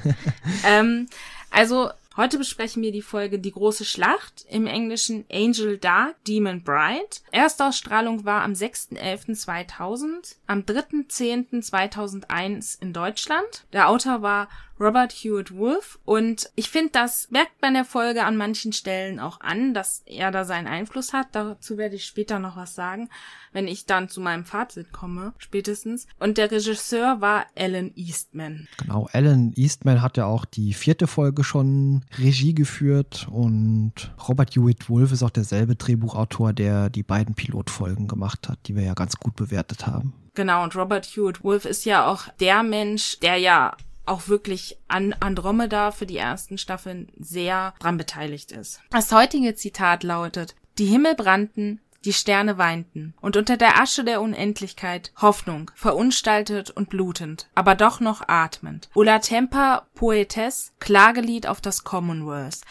ähm, 0.66 1.08
also 1.52 1.90
Heute 2.18 2.38
besprechen 2.38 2.82
wir 2.82 2.94
die 2.94 3.02
Folge 3.02 3.40
Die 3.40 3.52
große 3.52 3.84
Schlacht, 3.84 4.46
im 4.50 4.68
Englischen 4.68 5.26
Angel 5.30 5.78
Dark, 5.78 6.16
Demon 6.24 6.64
Bride. 6.64 7.10
Erstausstrahlung 7.32 8.24
war 8.24 8.44
am 8.44 8.54
6.11.2000, 8.54 10.38
am 10.48 10.62
3.10.2001 10.62 12.82
in 12.82 12.94
Deutschland. 12.94 13.66
Der 13.74 13.90
Autor 13.90 14.22
war 14.22 14.48
Robert 14.80 15.14
Hewitt 15.14 15.56
Wolf. 15.56 16.00
Und 16.06 16.50
ich 16.56 16.70
finde, 16.70 16.92
das 16.92 17.30
merkt 17.32 17.62
man 17.62 17.74
der 17.74 17.86
Folge 17.86 18.24
an 18.24 18.38
manchen 18.38 18.74
Stellen 18.74 19.20
auch 19.20 19.40
an, 19.42 19.74
dass 19.74 20.04
er 20.06 20.32
da 20.32 20.46
seinen 20.46 20.68
Einfluss 20.68 21.14
hat. 21.14 21.28
Dazu 21.32 21.78
werde 21.78 21.96
ich 21.96 22.06
später 22.06 22.40
noch 22.40 22.58
was 22.58 22.76
sagen, 22.76 23.10
wenn 23.54 23.68
ich 23.68 23.86
dann 23.86 24.10
zu 24.10 24.22
meinem 24.22 24.46
Fazit 24.46 24.92
komme, 24.92 25.34
spätestens. 25.38 26.08
Und 26.20 26.38
der 26.38 26.52
Regisseur 26.52 27.22
war 27.22 27.46
Alan 27.56 27.92
Eastman. 27.96 28.68
Genau, 28.78 29.08
Alan 29.14 29.54
Eastman 29.56 30.02
hat 30.02 30.18
ja 30.18 30.26
auch 30.26 30.46
die 30.46 30.74
vierte 30.74 31.08
Folge 31.08 31.44
schon 31.44 32.04
Regie 32.18 32.54
geführt 32.54 33.28
und 33.30 34.14
Robert 34.28 34.56
Hewitt 34.56 34.90
Wolf 34.90 35.12
ist 35.12 35.24
auch 35.24 35.30
derselbe 35.30 35.76
Drehbuchautor, 35.76 36.54
der 36.54 36.90
die 36.90 37.04
beiden 37.04 37.36
Pilotfolgen 37.36 38.08
gemacht 38.08 38.48
hat, 38.48 38.60
die 38.68 38.76
wir 38.76 38.84
ja 38.84 38.94
ganz 38.94 39.18
gut 39.18 39.36
bewertet 39.36 39.88
haben. 39.88 40.14
Genau, 40.34 40.64
und 40.64 40.76
Robert 40.76 41.06
Hewitt 41.06 41.44
Wolf 41.44 41.66
ist 41.66 41.86
ja 41.86 42.08
auch 42.08 42.28
der 42.40 42.64
Mensch, 42.64 43.20
der 43.20 43.38
ja 43.38 43.76
auch 44.06 44.28
wirklich 44.28 44.78
an 44.88 45.16
Andromeda 45.20 45.92
für 45.92 46.06
die 46.06 46.18
ersten 46.18 46.58
Staffeln 46.58 47.10
sehr 47.18 47.74
dran 47.80 47.98
beteiligt 47.98 48.52
ist. 48.52 48.82
Das 48.92 49.12
heutige 49.12 49.56
Zitat 49.56 50.04
lautet, 50.04 50.56
die 50.78 50.86
Himmel 50.86 51.16
brannten, 51.16 51.80
die 52.06 52.14
Sterne 52.14 52.58
weinten, 52.58 53.14
und 53.20 53.36
unter 53.36 53.58
der 53.58 53.82
Asche 53.82 54.04
der 54.04 54.22
Unendlichkeit 54.22 55.12
Hoffnung, 55.22 55.72
verunstaltet 55.76 56.70
und 56.72 56.90
blutend, 56.90 57.48
aber 57.56 57.76
doch 57.76 58.00
noch 58.00 58.28
atmend. 58.28 58.90
Ulla 58.94 59.20
Temper, 59.20 59.88
Poetess, 59.96 60.74
Klagelied 60.80 61.48
auf 61.48 61.62
das 61.62 61.84
Commonwealth. 61.84 62.62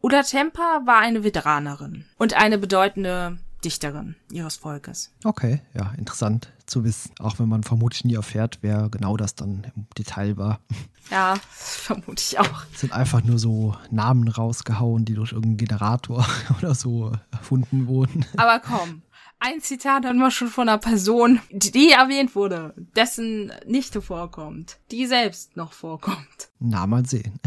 Ulla 0.00 0.22
Temper 0.22 0.82
war 0.84 0.98
eine 0.98 1.22
Veteranerin 1.22 2.06
und 2.18 2.34
eine 2.34 2.58
bedeutende 2.58 3.38
Dichterin 3.64 4.16
ihres 4.30 4.56
Volkes. 4.56 5.12
Okay, 5.24 5.60
ja, 5.74 5.92
interessant 5.96 6.52
zu 6.66 6.84
wissen, 6.84 7.12
auch 7.18 7.38
wenn 7.38 7.48
man 7.48 7.62
vermutlich 7.62 8.04
nie 8.04 8.14
erfährt, 8.14 8.58
wer 8.62 8.88
genau 8.88 9.16
das 9.16 9.34
dann 9.34 9.66
im 9.74 9.86
Detail 9.96 10.36
war. 10.36 10.60
Ja, 11.10 11.34
vermute 11.50 12.22
ich 12.22 12.38
auch. 12.38 12.62
Es 12.72 12.80
sind 12.80 12.92
einfach 12.92 13.24
nur 13.24 13.36
so 13.38 13.76
Namen 13.90 14.28
rausgehauen, 14.28 15.04
die 15.04 15.14
durch 15.14 15.32
irgendeinen 15.32 15.56
Generator 15.56 16.24
oder 16.58 16.76
so 16.76 17.12
erfunden 17.32 17.88
wurden. 17.88 18.24
Aber 18.36 18.60
komm, 18.60 19.02
ein 19.40 19.60
Zitat 19.60 20.06
hatten 20.06 20.20
wir 20.20 20.30
schon 20.30 20.46
von 20.46 20.68
einer 20.68 20.78
Person, 20.78 21.40
die 21.50 21.90
erwähnt 21.90 22.36
wurde, 22.36 22.72
dessen 22.96 23.52
Nichte 23.66 24.00
vorkommt, 24.00 24.78
die 24.92 25.06
selbst 25.06 25.56
noch 25.56 25.72
vorkommt. 25.72 26.50
Na, 26.60 26.86
mal 26.86 27.04
sehen. 27.04 27.40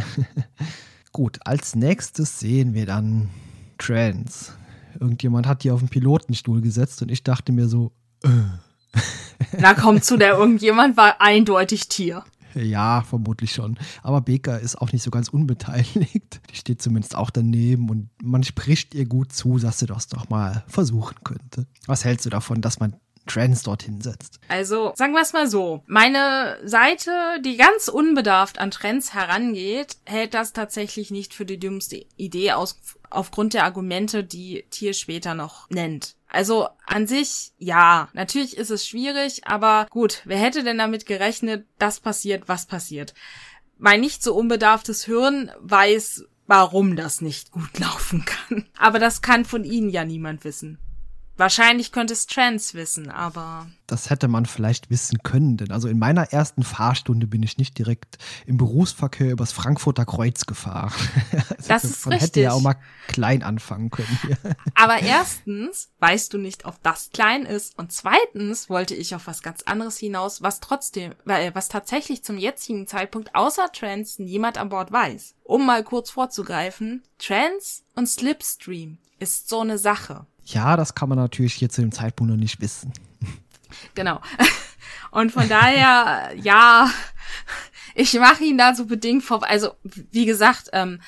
Gut, 1.14 1.40
als 1.46 1.74
nächstes 1.74 2.40
sehen 2.40 2.74
wir 2.74 2.86
dann 2.86 3.30
Trans. 3.78 4.52
Irgendjemand 5.00 5.48
hat 5.48 5.64
die 5.64 5.72
auf 5.72 5.80
den 5.80 5.90
Pilotenstuhl 5.90 6.62
gesetzt 6.62 7.02
und 7.02 7.12
ich 7.12 7.24
dachte 7.24 7.52
mir 7.52 7.68
so, 7.68 7.92
äh. 8.24 8.30
Na 9.60 9.74
komm 9.74 10.02
zu, 10.02 10.18
der 10.18 10.38
irgendjemand 10.38 10.98
war 10.98 11.22
eindeutig 11.22 11.90
Tier. 11.90 12.24
Ja, 12.56 13.02
vermutlich 13.02 13.52
schon. 13.52 13.78
Aber 14.02 14.22
Baker 14.22 14.60
ist 14.60 14.78
auch 14.78 14.94
nicht 14.94 15.04
so 15.04 15.12
ganz 15.12 15.28
unbeteiligt. 15.28 16.40
Die 16.50 16.56
steht 16.56 16.82
zumindest 16.82 17.16
auch 17.16 17.30
daneben 17.30 17.90
und 17.90 18.10
man 18.24 18.44
spricht 18.44 18.96
ihr 18.96 19.06
gut 19.06 19.34
zu, 19.34 19.58
dass 19.58 19.80
sie 19.80 19.88
das 19.88 20.08
doch 20.08 20.30
mal 20.30 20.64
versuchen 20.68 21.18
könnte. 21.24 21.68
Was 21.86 22.06
hältst 22.06 22.26
du 22.26 22.30
davon, 22.30 22.62
dass 22.62 22.80
man 22.80 22.96
Trends 23.28 23.64
dorthin 23.64 24.02
setzt? 24.02 24.40
Also, 24.48 24.94
sagen 24.96 25.14
wir 25.14 25.22
es 25.22 25.34
mal 25.34 25.48
so. 25.48 25.84
Meine 25.88 26.58
Seite, 26.64 27.12
die 27.44 27.58
ganz 27.58 27.88
unbedarft 27.88 28.60
an 28.60 28.72
Trends 28.72 29.14
herangeht, 29.14 29.98
hält 30.06 30.34
das 30.34 30.54
tatsächlich 30.54 31.12
nicht 31.12 31.34
für 31.34 31.46
die 31.46 31.60
dümmste 31.60 32.06
Idee 32.18 32.54
aus, 32.54 32.80
aufgrund 33.10 33.54
der 33.54 33.64
Argumente, 33.64 34.24
die 34.24 34.66
Tier 34.70 34.94
später 34.94 35.34
noch 35.34 35.70
nennt. 35.70 36.16
Also 36.28 36.68
an 36.86 37.08
sich, 37.08 37.54
ja, 37.58 38.10
natürlich 38.14 38.58
ist 38.58 38.70
es 38.70 38.86
schwierig, 38.86 39.48
aber 39.48 39.88
gut, 39.90 40.22
wer 40.26 40.38
hätte 40.38 40.64
denn 40.64 40.78
damit 40.78 41.06
gerechnet, 41.06 41.66
dass 41.80 42.00
passiert, 42.02 42.50
was 42.50 42.66
passiert? 42.66 43.14
Mein 43.78 44.02
nicht 44.02 44.22
so 44.22 44.36
unbedarftes 44.36 45.06
Hirn 45.06 45.52
weiß, 45.60 46.26
warum 46.48 46.96
das 46.96 47.22
nicht 47.22 47.52
gut 47.52 47.80
laufen 47.80 48.26
kann. 48.26 48.66
Aber 48.78 49.00
das 49.00 49.22
kann 49.22 49.46
von 49.46 49.64
Ihnen 49.64 49.90
ja 49.90 50.06
niemand 50.06 50.44
wissen. 50.44 50.78
Wahrscheinlich 51.38 51.92
könnte 51.92 52.14
es 52.14 52.28
Trans 52.28 52.74
wissen, 52.76 53.10
aber. 53.10 53.68
Das 53.88 54.10
hätte 54.10 54.30
man 54.30 54.46
vielleicht 54.46 54.90
wissen 54.90 55.20
können, 55.22 55.58
denn 55.58 55.72
also 55.72 55.90
in 55.90 56.00
meiner 56.00 56.32
ersten 56.32 56.64
Fahrstunde 56.64 57.28
bin 57.28 57.44
ich 57.44 57.58
nicht 57.58 57.78
direkt 57.78 58.18
im 58.46 58.58
Berufsverkehr 58.58 59.32
übers 59.32 59.52
Frankfurter 59.52 60.06
Kreuz 60.06 60.46
gefahren. 60.46 60.94
Also 61.58 61.68
das 61.68 61.84
ist 61.84 62.06
man 62.06 62.14
richtig. 62.14 62.30
hätte 62.30 62.42
ja 62.42 62.52
auch 62.54 62.62
mal 62.62 62.76
klein 63.08 63.44
anfangen 63.44 63.90
können 63.90 64.20
hier. 64.22 64.38
Aber 64.76 65.00
erstens 65.00 65.90
weißt 66.00 66.34
du 66.34 66.38
nicht, 66.38 66.66
ob 66.66 66.82
das 66.84 67.10
klein 67.12 67.46
ist 67.46 67.78
und 67.78 67.92
zweitens 67.92 68.70
wollte 68.70 68.96
ich 68.96 69.16
auf 69.16 69.28
was 69.28 69.42
ganz 69.42 69.64
anderes 69.64 69.98
hinaus, 69.98 70.42
was 70.42 70.60
trotzdem, 70.60 71.14
äh, 71.26 71.52
was 71.54 71.70
tatsächlich 71.70 72.24
zum 72.24 72.38
jetzigen 72.38 72.88
Zeitpunkt 72.88 73.36
außer 73.36 73.72
Trans 73.72 74.20
niemand 74.20 74.58
an 74.58 74.70
Bord 74.70 74.92
weiß. 74.92 75.36
Um 75.44 75.66
mal 75.66 75.84
kurz 75.84 76.12
vorzugreifen, 76.12 77.04
Trans 77.20 77.84
und 77.96 78.08
Slipstream 78.08 78.98
ist 79.20 79.50
so 79.50 79.62
eine 79.62 79.78
Sache. 79.78 80.26
Ja, 80.46 80.78
das 80.78 80.96
kann 80.96 81.10
man 81.10 81.18
natürlich 81.18 81.56
hier 81.56 81.70
zu 81.70 81.82
dem 81.82 81.92
Zeitpunkt 81.92 82.32
noch 82.32 82.40
nicht 82.40 82.62
wissen. 82.62 82.94
Genau. 83.96 84.22
Und 85.12 85.32
von 85.32 85.50
daher, 85.50 86.34
ja, 86.36 86.90
ich 87.96 88.14
mache 88.20 88.44
ihn 88.44 88.58
da 88.58 88.76
so 88.76 88.86
bedingt 88.86 89.24
vor. 89.24 89.44
Also, 89.48 89.72
wie 89.84 90.26
gesagt, 90.26 90.70
ähm, 90.74 91.00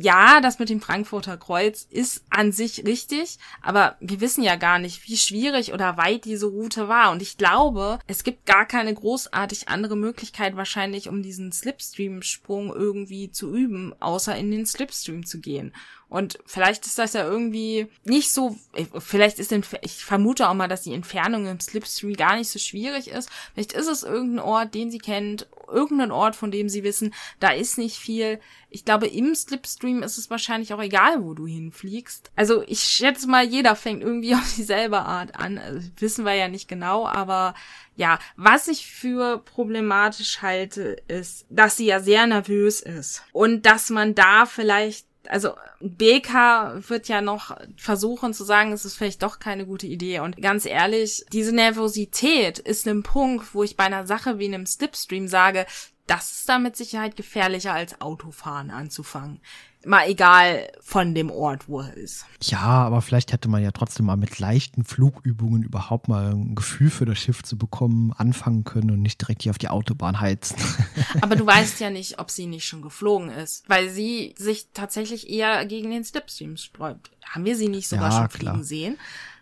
ja, 0.00 0.40
das 0.40 0.58
mit 0.58 0.70
dem 0.70 0.80
Frankfurter 0.80 1.36
Kreuz 1.36 1.86
ist 1.90 2.24
an 2.30 2.52
sich 2.52 2.86
richtig, 2.86 3.38
aber 3.60 3.96
wir 4.00 4.20
wissen 4.20 4.42
ja 4.42 4.56
gar 4.56 4.78
nicht, 4.78 5.06
wie 5.06 5.16
schwierig 5.16 5.72
oder 5.72 5.96
weit 5.96 6.24
diese 6.24 6.46
Route 6.46 6.88
war. 6.88 7.10
Und 7.10 7.20
ich 7.20 7.36
glaube, 7.36 7.98
es 8.06 8.24
gibt 8.24 8.46
gar 8.46 8.64
keine 8.66 8.94
großartig 8.94 9.68
andere 9.68 9.96
Möglichkeit 9.96 10.56
wahrscheinlich, 10.56 11.08
um 11.08 11.22
diesen 11.22 11.52
Slipstream-Sprung 11.52 12.74
irgendwie 12.74 13.30
zu 13.30 13.54
üben, 13.54 13.94
außer 14.00 14.34
in 14.36 14.50
den 14.50 14.64
Slipstream 14.64 15.26
zu 15.26 15.40
gehen. 15.40 15.74
Und 16.12 16.38
vielleicht 16.44 16.84
ist 16.84 16.98
das 16.98 17.14
ja 17.14 17.24
irgendwie 17.24 17.86
nicht 18.04 18.34
so, 18.34 18.58
vielleicht 18.98 19.38
ist, 19.38 19.50
ich 19.80 20.04
vermute 20.04 20.46
auch 20.46 20.52
mal, 20.52 20.68
dass 20.68 20.82
die 20.82 20.92
Entfernung 20.92 21.46
im 21.46 21.58
Slipstream 21.58 22.12
gar 22.12 22.36
nicht 22.36 22.50
so 22.50 22.58
schwierig 22.58 23.08
ist. 23.08 23.30
Vielleicht 23.54 23.72
ist 23.72 23.86
es 23.88 24.02
irgendein 24.02 24.44
Ort, 24.44 24.74
den 24.74 24.90
sie 24.90 24.98
kennt, 24.98 25.48
irgendein 25.68 26.10
Ort, 26.10 26.36
von 26.36 26.50
dem 26.50 26.68
sie 26.68 26.84
wissen, 26.84 27.14
da 27.40 27.52
ist 27.52 27.78
nicht 27.78 27.96
viel. 27.96 28.40
Ich 28.68 28.84
glaube, 28.84 29.06
im 29.06 29.34
Slipstream 29.34 29.81
ist 29.82 30.18
es 30.18 30.30
wahrscheinlich 30.30 30.72
auch 30.72 30.82
egal, 30.82 31.22
wo 31.22 31.34
du 31.34 31.46
hinfliegst. 31.46 32.30
Also 32.36 32.62
ich 32.66 32.80
schätze 32.82 33.28
mal, 33.28 33.44
jeder 33.44 33.76
fängt 33.76 34.02
irgendwie 34.02 34.34
auf 34.36 34.54
dieselbe 34.56 35.00
Art 35.00 35.36
an. 35.36 35.58
Also, 35.58 35.80
wissen 35.98 36.24
wir 36.24 36.34
ja 36.34 36.48
nicht 36.48 36.68
genau, 36.68 37.06
aber 37.06 37.54
ja, 37.96 38.18
was 38.36 38.68
ich 38.68 38.86
für 38.86 39.38
problematisch 39.38 40.42
halte, 40.42 40.96
ist, 41.08 41.46
dass 41.50 41.76
sie 41.76 41.86
ja 41.86 42.00
sehr 42.00 42.26
nervös 42.26 42.80
ist. 42.80 43.22
Und 43.32 43.66
dass 43.66 43.90
man 43.90 44.14
da 44.14 44.46
vielleicht 44.46 45.06
also 45.28 45.54
BK 45.80 46.88
wird 46.88 47.08
ja 47.08 47.20
noch 47.20 47.56
versuchen 47.76 48.34
zu 48.34 48.44
sagen, 48.44 48.72
es 48.72 48.84
ist 48.84 48.96
vielleicht 48.96 49.22
doch 49.22 49.38
keine 49.38 49.66
gute 49.66 49.86
Idee. 49.86 50.20
Und 50.20 50.40
ganz 50.40 50.66
ehrlich, 50.66 51.24
diese 51.32 51.54
Nervosität 51.54 52.58
ist 52.58 52.86
ein 52.86 53.02
Punkt, 53.02 53.54
wo 53.54 53.62
ich 53.62 53.76
bei 53.76 53.84
einer 53.84 54.06
Sache 54.06 54.38
wie 54.38 54.46
einem 54.46 54.66
Slipstream 54.66 55.28
sage, 55.28 55.66
das 56.06 56.32
ist 56.32 56.48
da 56.48 56.58
mit 56.58 56.76
Sicherheit 56.76 57.16
gefährlicher 57.16 57.72
als 57.72 58.00
Autofahren 58.00 58.70
anzufangen. 58.70 59.40
Mal 59.84 60.08
egal 60.08 60.68
von 60.80 61.14
dem 61.14 61.30
Ort, 61.30 61.68
wo 61.68 61.80
er 61.80 61.92
ist. 61.94 62.24
Ja, 62.42 62.60
aber 62.60 63.02
vielleicht 63.02 63.32
hätte 63.32 63.48
man 63.48 63.62
ja 63.62 63.72
trotzdem 63.72 64.06
mal 64.06 64.16
mit 64.16 64.38
leichten 64.38 64.84
Flugübungen 64.84 65.62
überhaupt 65.64 66.06
mal 66.08 66.32
ein 66.32 66.54
Gefühl 66.54 66.88
für 66.90 67.04
das 67.04 67.18
Schiff 67.18 67.42
zu 67.42 67.58
bekommen, 67.58 68.12
anfangen 68.16 68.62
können 68.64 68.90
und 68.92 69.02
nicht 69.02 69.20
direkt 69.20 69.42
hier 69.42 69.50
auf 69.50 69.58
die 69.58 69.68
Autobahn 69.68 70.20
heizen. 70.20 70.56
Aber 71.20 71.34
du 71.36 71.44
weißt 71.46 71.80
ja 71.80 71.90
nicht, 71.90 72.18
ob 72.20 72.30
sie 72.30 72.46
nicht 72.46 72.64
schon 72.66 72.82
geflogen 72.82 73.28
ist, 73.30 73.68
weil 73.68 73.88
sie 73.90 74.34
sich 74.38 74.68
tatsächlich 74.72 75.28
eher 75.28 75.66
gegen 75.66 75.90
den 75.90 76.04
Slipstreams 76.04 76.62
sträubt. 76.62 77.10
Haben 77.24 77.44
wir 77.44 77.56
sie 77.56 77.68
nicht 77.68 77.88
sogar 77.88 78.10
Ja, 78.10 78.18
schon 78.18 78.28
klar. 78.28 78.52
fliegen 78.54 78.64
sehen? 78.64 78.96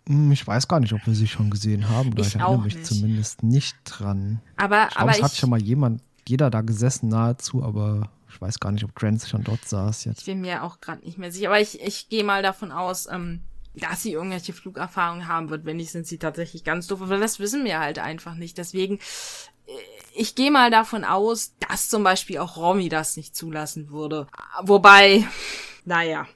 Hm, 0.07 0.31
Ich 0.31 0.47
weiß 0.47 0.67
gar 0.67 0.79
nicht, 0.79 0.93
ob 0.93 1.05
wir 1.05 1.13
sie 1.13 1.27
schon 1.27 1.51
gesehen 1.51 1.87
haben. 1.89 2.13
Oder 2.13 2.21
Ich 2.21 2.27
ich, 2.29 2.35
erinnere 2.35 2.57
auch 2.57 2.63
mich 2.63 2.75
nicht. 2.75 2.87
zumindest 2.87 3.43
nicht 3.43 3.75
dran. 3.85 4.41
Aber, 4.57 4.85
Ich 4.85 4.95
glaube, 4.95 5.01
aber 5.01 5.11
es 5.11 5.21
hat 5.23 5.33
ich, 5.33 5.39
schon 5.39 5.49
mal 5.51 5.61
jemand, 5.61 6.01
jeder 6.27 6.49
da 6.49 6.61
gesessen 6.61 7.09
nahezu, 7.09 7.63
aber 7.63 8.09
ich 8.33 8.41
weiß 8.41 8.59
gar 8.59 8.71
nicht, 8.71 8.83
ob 8.83 8.95
Grant 8.95 9.21
schon 9.27 9.43
dort 9.43 9.63
saß 9.67 9.99
ich 9.99 10.05
jetzt. 10.05 10.25
bin 10.25 10.41
mir 10.41 10.63
auch 10.63 10.79
gerade 10.81 11.03
nicht 11.03 11.17
mehr 11.17 11.31
sicher, 11.31 11.47
aber 11.47 11.59
ich, 11.59 11.81
ich 11.81 12.09
gehe 12.09 12.23
mal 12.23 12.41
davon 12.41 12.71
aus, 12.71 13.07
ähm, 13.11 13.41
dass 13.75 14.03
sie 14.03 14.13
irgendwelche 14.13 14.53
Flugerfahrungen 14.53 15.27
haben 15.27 15.49
wird. 15.49 15.65
Wenn 15.65 15.77
nicht, 15.77 15.91
sind 15.91 16.07
sie 16.07 16.17
tatsächlich 16.17 16.63
ganz 16.63 16.87
doof. 16.87 17.01
Aber 17.01 17.17
das 17.17 17.39
wissen 17.39 17.63
wir 17.63 17.79
halt 17.79 17.99
einfach 17.99 18.35
nicht. 18.35 18.57
Deswegen, 18.57 18.95
äh, 19.67 19.71
ich 20.15 20.35
gehe 20.35 20.51
mal 20.51 20.71
davon 20.71 21.03
aus, 21.03 21.53
dass 21.69 21.89
zum 21.89 22.03
Beispiel 22.03 22.39
auch 22.39 22.57
Romy 22.57 22.89
das 22.89 23.15
nicht 23.17 23.35
zulassen 23.35 23.89
würde. 23.91 24.27
Wobei, 24.63 25.25
naja, 25.85 26.27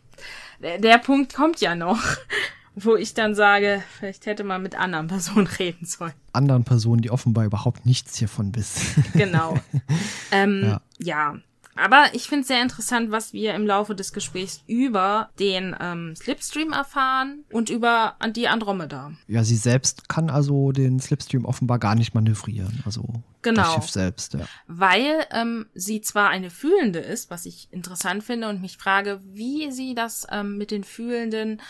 der, 0.62 0.80
der 0.80 0.98
Punkt 0.98 1.34
kommt 1.34 1.60
ja 1.60 1.76
noch, 1.76 2.00
wo 2.76 2.96
ich 2.96 3.14
dann 3.14 3.36
sage, 3.36 3.84
vielleicht 3.98 4.26
hätte 4.26 4.44
man 4.44 4.62
mit 4.62 4.76
anderen 4.76 5.08
Personen 5.08 5.48
reden 5.60 5.86
sollen. 5.86 6.14
Anderen 6.32 6.64
Personen, 6.64 7.02
die 7.02 7.12
offenbar 7.12 7.46
überhaupt 7.46 7.86
nichts 7.86 8.18
hiervon 8.18 8.56
wissen. 8.56 9.04
Genau. 9.14 9.58
ähm, 10.32 10.64
Ja. 10.64 10.82
ja. 11.00 11.36
Aber 11.76 12.06
ich 12.14 12.30
finde 12.30 12.42
es 12.42 12.48
sehr 12.48 12.62
interessant, 12.62 13.12
was 13.12 13.34
wir 13.34 13.54
im 13.54 13.68
Laufe 13.68 13.96
des 13.96 14.14
Gesprächs 14.14 14.64
über 14.66 15.30
den 15.40 15.76
ähm, 15.80 16.16
Slipstream 16.16 16.72
erfahren 16.72 17.44
und 17.52 17.70
über 17.70 18.16
die 18.34 18.48
Andromeda. 18.48 19.12
Ja, 19.28 19.44
sie 19.44 19.58
selbst 19.58 20.08
kann 20.08 20.30
also 20.30 20.72
den 20.72 21.00
Slipstream 21.00 21.46
offenbar 21.46 21.80
gar 21.80 21.96
nicht 21.96 22.14
manövrieren. 22.14 22.82
Also 22.86 23.06
Genau. 23.46 23.62
das 23.62 23.74
Schiff 23.76 23.90
selbst, 23.92 24.34
ja. 24.34 24.48
Weil 24.68 25.28
ähm, 25.32 25.68
sie 25.76 26.02
zwar 26.02 26.30
eine 26.30 26.50
Fühlende 26.50 26.98
ist, 26.98 27.30
was 27.30 27.46
ich 27.46 27.68
interessant 27.72 28.24
finde 28.24 28.50
und 28.50 28.60
mich 28.60 28.78
frage, 28.78 29.22
wie 29.24 29.72
sie 29.72 29.94
das 29.94 30.26
ähm, 30.32 30.58
mit 30.58 30.72
den 30.72 30.84
Fühlenden 30.84 31.62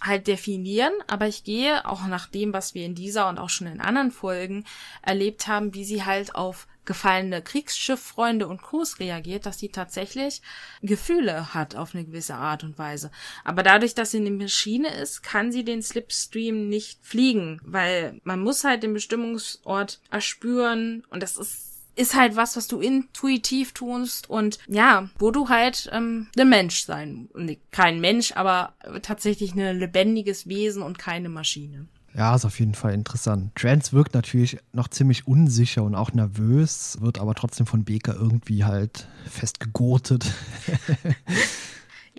halt 0.00 0.28
definieren, 0.28 0.92
aber 1.08 1.26
ich 1.26 1.42
gehe 1.42 1.86
auch 1.86 2.06
nach 2.06 2.28
dem, 2.28 2.52
was 2.52 2.74
wir 2.74 2.86
in 2.86 2.94
dieser 2.94 3.28
und 3.28 3.38
auch 3.38 3.48
schon 3.48 3.66
in 3.66 3.80
anderen 3.80 4.12
Folgen 4.12 4.64
erlebt 5.02 5.48
haben, 5.48 5.74
wie 5.74 5.84
sie 5.84 6.04
halt 6.04 6.36
auf 6.36 6.68
gefallene 6.84 7.42
Kriegsschifffreunde 7.42 8.46
und 8.46 8.62
Crews 8.62 8.98
reagiert, 9.00 9.46
dass 9.46 9.58
sie 9.58 9.68
tatsächlich 9.68 10.42
Gefühle 10.82 11.54
hat 11.54 11.76
auf 11.76 11.94
eine 11.94 12.04
gewisse 12.04 12.34
Art 12.34 12.64
und 12.64 12.78
Weise. 12.78 13.10
Aber 13.44 13.62
dadurch, 13.62 13.94
dass 13.94 14.10
sie 14.10 14.18
eine 14.18 14.30
Maschine 14.30 14.88
ist, 14.94 15.22
kann 15.22 15.52
sie 15.52 15.64
den 15.64 15.82
Slipstream 15.82 16.68
nicht 16.68 16.98
fliegen, 17.02 17.60
weil 17.64 18.20
man 18.24 18.40
muss 18.40 18.64
halt 18.64 18.82
den 18.82 18.94
Bestimmungsort 18.94 20.00
erspüren 20.10 21.04
und 21.10 21.22
das 21.22 21.36
ist 21.36 21.74
ist 21.96 22.14
halt 22.14 22.36
was, 22.36 22.56
was 22.56 22.66
du 22.66 22.80
intuitiv 22.80 23.72
tust 23.72 24.28
und 24.28 24.58
ja, 24.66 25.08
wo 25.18 25.30
du 25.30 25.48
halt 25.48 25.88
ähm, 25.92 26.28
ein 26.36 26.48
Mensch 26.48 26.84
sein, 26.84 27.28
nee, 27.34 27.60
kein 27.70 28.00
Mensch, 28.00 28.32
aber 28.32 28.74
tatsächlich 29.02 29.54
ein 29.54 29.78
lebendiges 29.78 30.48
Wesen 30.48 30.82
und 30.82 30.98
keine 30.98 31.28
Maschine. 31.28 31.86
Ja, 32.16 32.34
ist 32.36 32.44
auf 32.44 32.60
jeden 32.60 32.74
Fall 32.74 32.94
interessant. 32.94 33.54
Trance 33.56 33.92
wirkt 33.92 34.14
natürlich 34.14 34.58
noch 34.72 34.86
ziemlich 34.88 35.26
unsicher 35.26 35.82
und 35.82 35.96
auch 35.96 36.12
nervös, 36.12 36.98
wird 37.00 37.18
aber 37.18 37.34
trotzdem 37.34 37.66
von 37.66 37.84
Baker 37.84 38.14
irgendwie 38.14 38.64
halt 38.64 39.08
festgegurtet. 39.28 40.32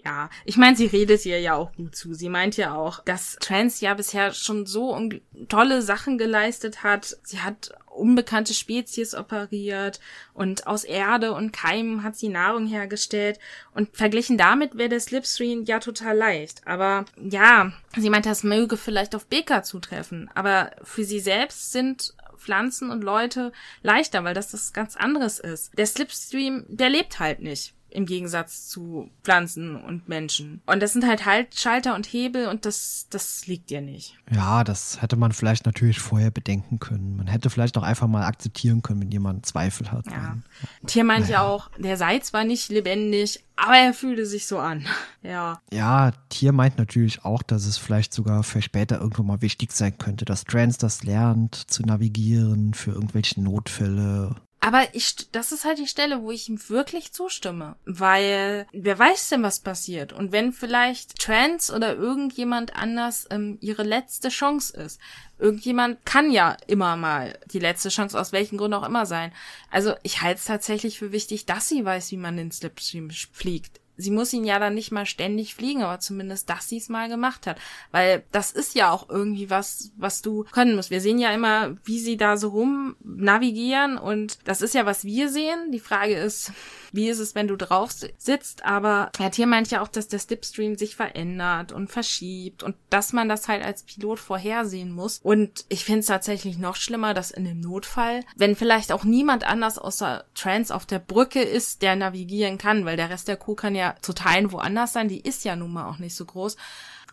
Ja, 0.04 0.30
ich 0.44 0.56
meine, 0.56 0.76
sie 0.76 0.86
redet 0.86 1.26
ihr 1.26 1.40
ja 1.40 1.56
auch 1.56 1.74
gut 1.74 1.96
zu. 1.96 2.14
Sie 2.14 2.30
meint 2.30 2.58
ja 2.58 2.76
auch, 2.76 3.04
dass 3.06 3.38
Trans 3.40 3.82
ja 3.82 3.96
bisher 3.96 4.34
schon 4.34 4.68
so 4.68 5.10
tolle 5.50 5.82
Sachen 5.82 6.20
geleistet 6.20 6.84
hat. 6.84 7.18
Sie 7.24 7.40
hat 7.40 7.72
unbekannte 7.96 8.54
Spezies 8.54 9.16
operiert 9.16 10.00
und 10.34 10.68
aus 10.68 10.84
Erde 10.84 11.34
und 11.34 11.54
Keimen 11.54 12.04
hat 12.04 12.16
sie 12.16 12.30
Nahrung 12.30 12.68
hergestellt 12.68 13.40
und 13.74 13.96
verglichen 13.96 14.38
damit 14.38 14.78
wäre 14.78 14.90
der 14.90 15.00
Slipstream 15.00 15.64
ja 15.66 15.80
total 15.80 16.18
leicht. 16.18 16.62
Aber 16.66 17.06
ja, 17.22 17.72
sie 17.96 18.10
meint, 18.10 18.26
das 18.26 18.44
möge 18.44 18.78
vielleicht 18.78 19.16
auf 19.16 19.28
Beka 19.28 19.64
zutreffen, 19.64 20.30
aber 20.34 20.72
für 20.84 21.04
sie 21.04 21.20
selbst 21.20 21.72
sind 21.72 22.14
Pflanzen 22.38 22.90
und 22.90 23.04
Leute 23.04 23.52
leichter, 23.82 24.24
weil 24.24 24.34
das 24.34 24.52
das 24.52 24.74
ganz 24.74 24.96
anderes 24.96 25.40
ist. 25.40 25.78
Der 25.78 25.86
Slipstream, 25.86 26.66
der 26.68 26.90
lebt 26.90 27.20
halt 27.20 27.42
nicht 27.42 27.75
im 27.96 28.06
Gegensatz 28.06 28.68
zu 28.68 29.10
Pflanzen 29.24 29.76
und 29.76 30.08
Menschen. 30.08 30.62
Und 30.66 30.82
das 30.82 30.94
sind 30.94 31.08
halt 31.08 31.26
halt 31.26 31.60
Schalter 31.60 31.96
und 31.96 32.06
Hebel 32.06 32.48
und 32.48 32.66
das, 32.66 33.08
das 33.10 33.48
liegt 33.48 33.70
dir 33.70 33.82
nicht. 33.82 34.18
Ja, 34.32 34.64
das 34.64 35.02
hätte 35.02 35.16
man 35.16 35.32
vielleicht 35.32 35.66
natürlich 35.66 36.00
vorher 36.00 36.32
bedenken 36.32 36.80
können. 36.80 37.18
Man 37.18 37.28
hätte 37.28 37.50
vielleicht 37.50 37.78
auch 37.78 37.84
einfach 37.84 38.08
mal 38.08 38.26
akzeptieren 38.26 38.82
können, 38.82 39.02
wenn 39.02 39.12
jemand 39.12 39.46
Zweifel 39.46 39.92
hat. 39.92 40.06
Ja. 40.08 40.38
Tier 40.86 41.04
meint 41.04 41.26
naja. 41.26 41.44
ja 41.44 41.48
auch, 41.48 41.70
der 41.78 41.98
sei 41.98 42.20
zwar 42.20 42.44
nicht 42.44 42.70
lebendig, 42.70 43.44
aber 43.56 43.78
er 43.78 43.94
fühlte 43.94 44.26
sich 44.26 44.48
so 44.48 44.60
an. 44.60 44.86
Ja. 45.26 45.60
Ja, 45.72 46.12
Tier 46.30 46.52
meint 46.52 46.78
natürlich 46.78 47.26
auch, 47.26 47.42
dass 47.42 47.66
es 47.66 47.80
vielleicht 47.80 48.14
sogar 48.14 48.44
für 48.44 48.62
später 48.62 49.02
irgendwann 49.02 49.26
mal 49.26 49.42
wichtig 49.42 49.72
sein 49.72 49.98
könnte, 49.98 50.24
dass 50.24 50.44
Trans 50.44 50.78
das 50.78 51.04
lernt, 51.04 51.56
zu 51.56 51.82
navigieren 51.82 52.76
für 52.76 52.92
irgendwelche 52.92 53.42
Notfälle 53.42 54.36
aber 54.66 54.96
ich, 54.96 55.32
das 55.32 55.52
ist 55.52 55.64
halt 55.64 55.78
die 55.78 55.86
Stelle, 55.86 56.24
wo 56.24 56.32
ich 56.32 56.50
ihm 56.50 56.60
wirklich 56.70 57.14
zustimme. 57.14 57.76
Weil, 57.86 58.66
wer 58.74 58.98
weiß 58.98 59.30
denn, 59.30 59.44
was 59.44 59.60
passiert? 59.60 60.12
Und 60.12 60.32
wenn 60.32 60.54
vielleicht 60.54 61.20
Trans 61.20 61.72
oder 61.72 61.94
irgendjemand 61.94 62.76
anders 62.76 63.28
ähm, 63.30 63.60
ihre 63.62 63.84
letzte 63.84 64.30
Chance 64.30 64.76
ist. 64.76 65.00
Irgendjemand 65.38 66.04
kann 66.04 66.32
ja 66.32 66.58
immer 66.66 66.96
mal 66.96 67.38
die 67.54 67.60
letzte 67.60 67.90
Chance 67.90 68.20
aus 68.20 68.32
welchen 68.32 68.58
Gründen 68.58 68.74
auch 68.74 68.88
immer 68.88 69.06
sein. 69.06 69.32
Also 69.70 69.94
ich 70.02 70.24
halte 70.24 70.40
es 70.40 70.46
tatsächlich 70.46 70.98
für 70.98 71.12
wichtig, 71.12 71.46
dass 71.46 71.70
sie 71.70 71.86
weiß, 71.86 72.10
wie 72.10 72.18
man 72.18 72.36
den 72.36 72.52
Slipstream 72.52 73.12
fliegt 73.12 73.80
sie 73.98 74.12
muss 74.12 74.34
ihn 74.34 74.46
ja 74.46 74.60
dann 74.60 74.76
nicht 74.76 74.92
mal 74.92 75.06
ständig 75.06 75.56
fliegen, 75.56 75.84
aber 75.84 76.00
zumindest, 76.00 76.50
dass 76.50 76.68
sie 76.68 76.78
es 76.78 76.90
mal 76.90 77.10
gemacht 77.10 77.48
hat. 77.48 77.58
Weil 77.92 78.24
das 78.32 78.52
ist 78.52 78.76
ja 78.76 78.92
auch 78.92 79.10
irgendwie 79.10 79.50
was, 79.50 79.92
was 79.98 80.22
du 80.22 80.46
können 80.52 80.76
musst. 80.76 80.92
Wir 80.92 81.02
sehen 81.02 81.20
ja 81.20 81.32
immer, 81.34 81.76
wie 81.84 82.00
sie 82.00 82.18
da 82.18 82.38
so 82.38 82.50
rum 82.50 82.96
navigieren 83.04 83.98
und 83.98 84.40
das 84.46 84.62
ist 84.62 84.76
ja, 84.76 84.86
was 84.86 85.06
wir 85.06 85.30
sehen. 85.30 85.72
Die 85.72 85.80
Frage 85.80 86.16
ist, 86.16 86.52
wie 86.96 87.10
ist 87.10 87.20
es, 87.20 87.36
wenn 87.36 87.48
du 87.48 87.58
drauf 87.58 87.92
sitzt? 88.18 88.64
Aber 88.64 89.12
ja, 89.20 89.30
hier 89.32 89.48
meint 89.48 89.70
ja 89.70 89.82
auch, 89.82 89.88
dass 89.88 90.08
der 90.08 90.20
Slipstream 90.20 90.78
sich 90.78 90.96
verändert 90.96 91.72
und 91.72 91.90
verschiebt 91.90 92.64
und 92.64 92.76
dass 92.90 93.14
man 93.14 93.28
das 93.28 93.48
halt 93.48 93.64
als 93.64 93.84
Pilot 93.84 94.20
vorhersehen 94.20 94.92
muss. 94.92 95.20
Und 95.22 95.66
ich 95.70 95.84
finde 95.84 96.00
es 96.00 96.06
tatsächlich 96.06 96.58
noch 96.58 96.76
schlimmer, 96.76 97.14
dass 97.14 97.32
in 97.32 97.44
dem 97.44 97.60
Notfall, 97.60 98.22
wenn 98.38 98.56
vielleicht 98.56 98.92
auch 98.92 99.04
niemand 99.04 99.46
anders 99.46 99.78
außer 99.78 100.26
Trans 100.36 100.72
auf 100.72 100.86
der 100.86 101.00
Brücke 101.00 101.42
ist, 101.42 101.82
der 101.82 101.96
navigieren 101.96 102.58
kann, 102.58 102.86
weil 102.86 102.98
der 102.98 103.10
Rest 103.10 103.28
der 103.28 103.38
Crew 103.38 103.56
kann 103.56 103.76
ja 103.76 103.85
zu 104.02 104.14
Teilen 104.14 104.52
woanders 104.52 104.94
sein, 104.94 105.08
die 105.08 105.22
ist 105.22 105.46
ja 105.46 105.56
nun 105.56 105.74
mal 105.74 105.88
auch 105.88 106.00
nicht 106.00 106.16
so 106.16 106.26
groß. 106.26 106.56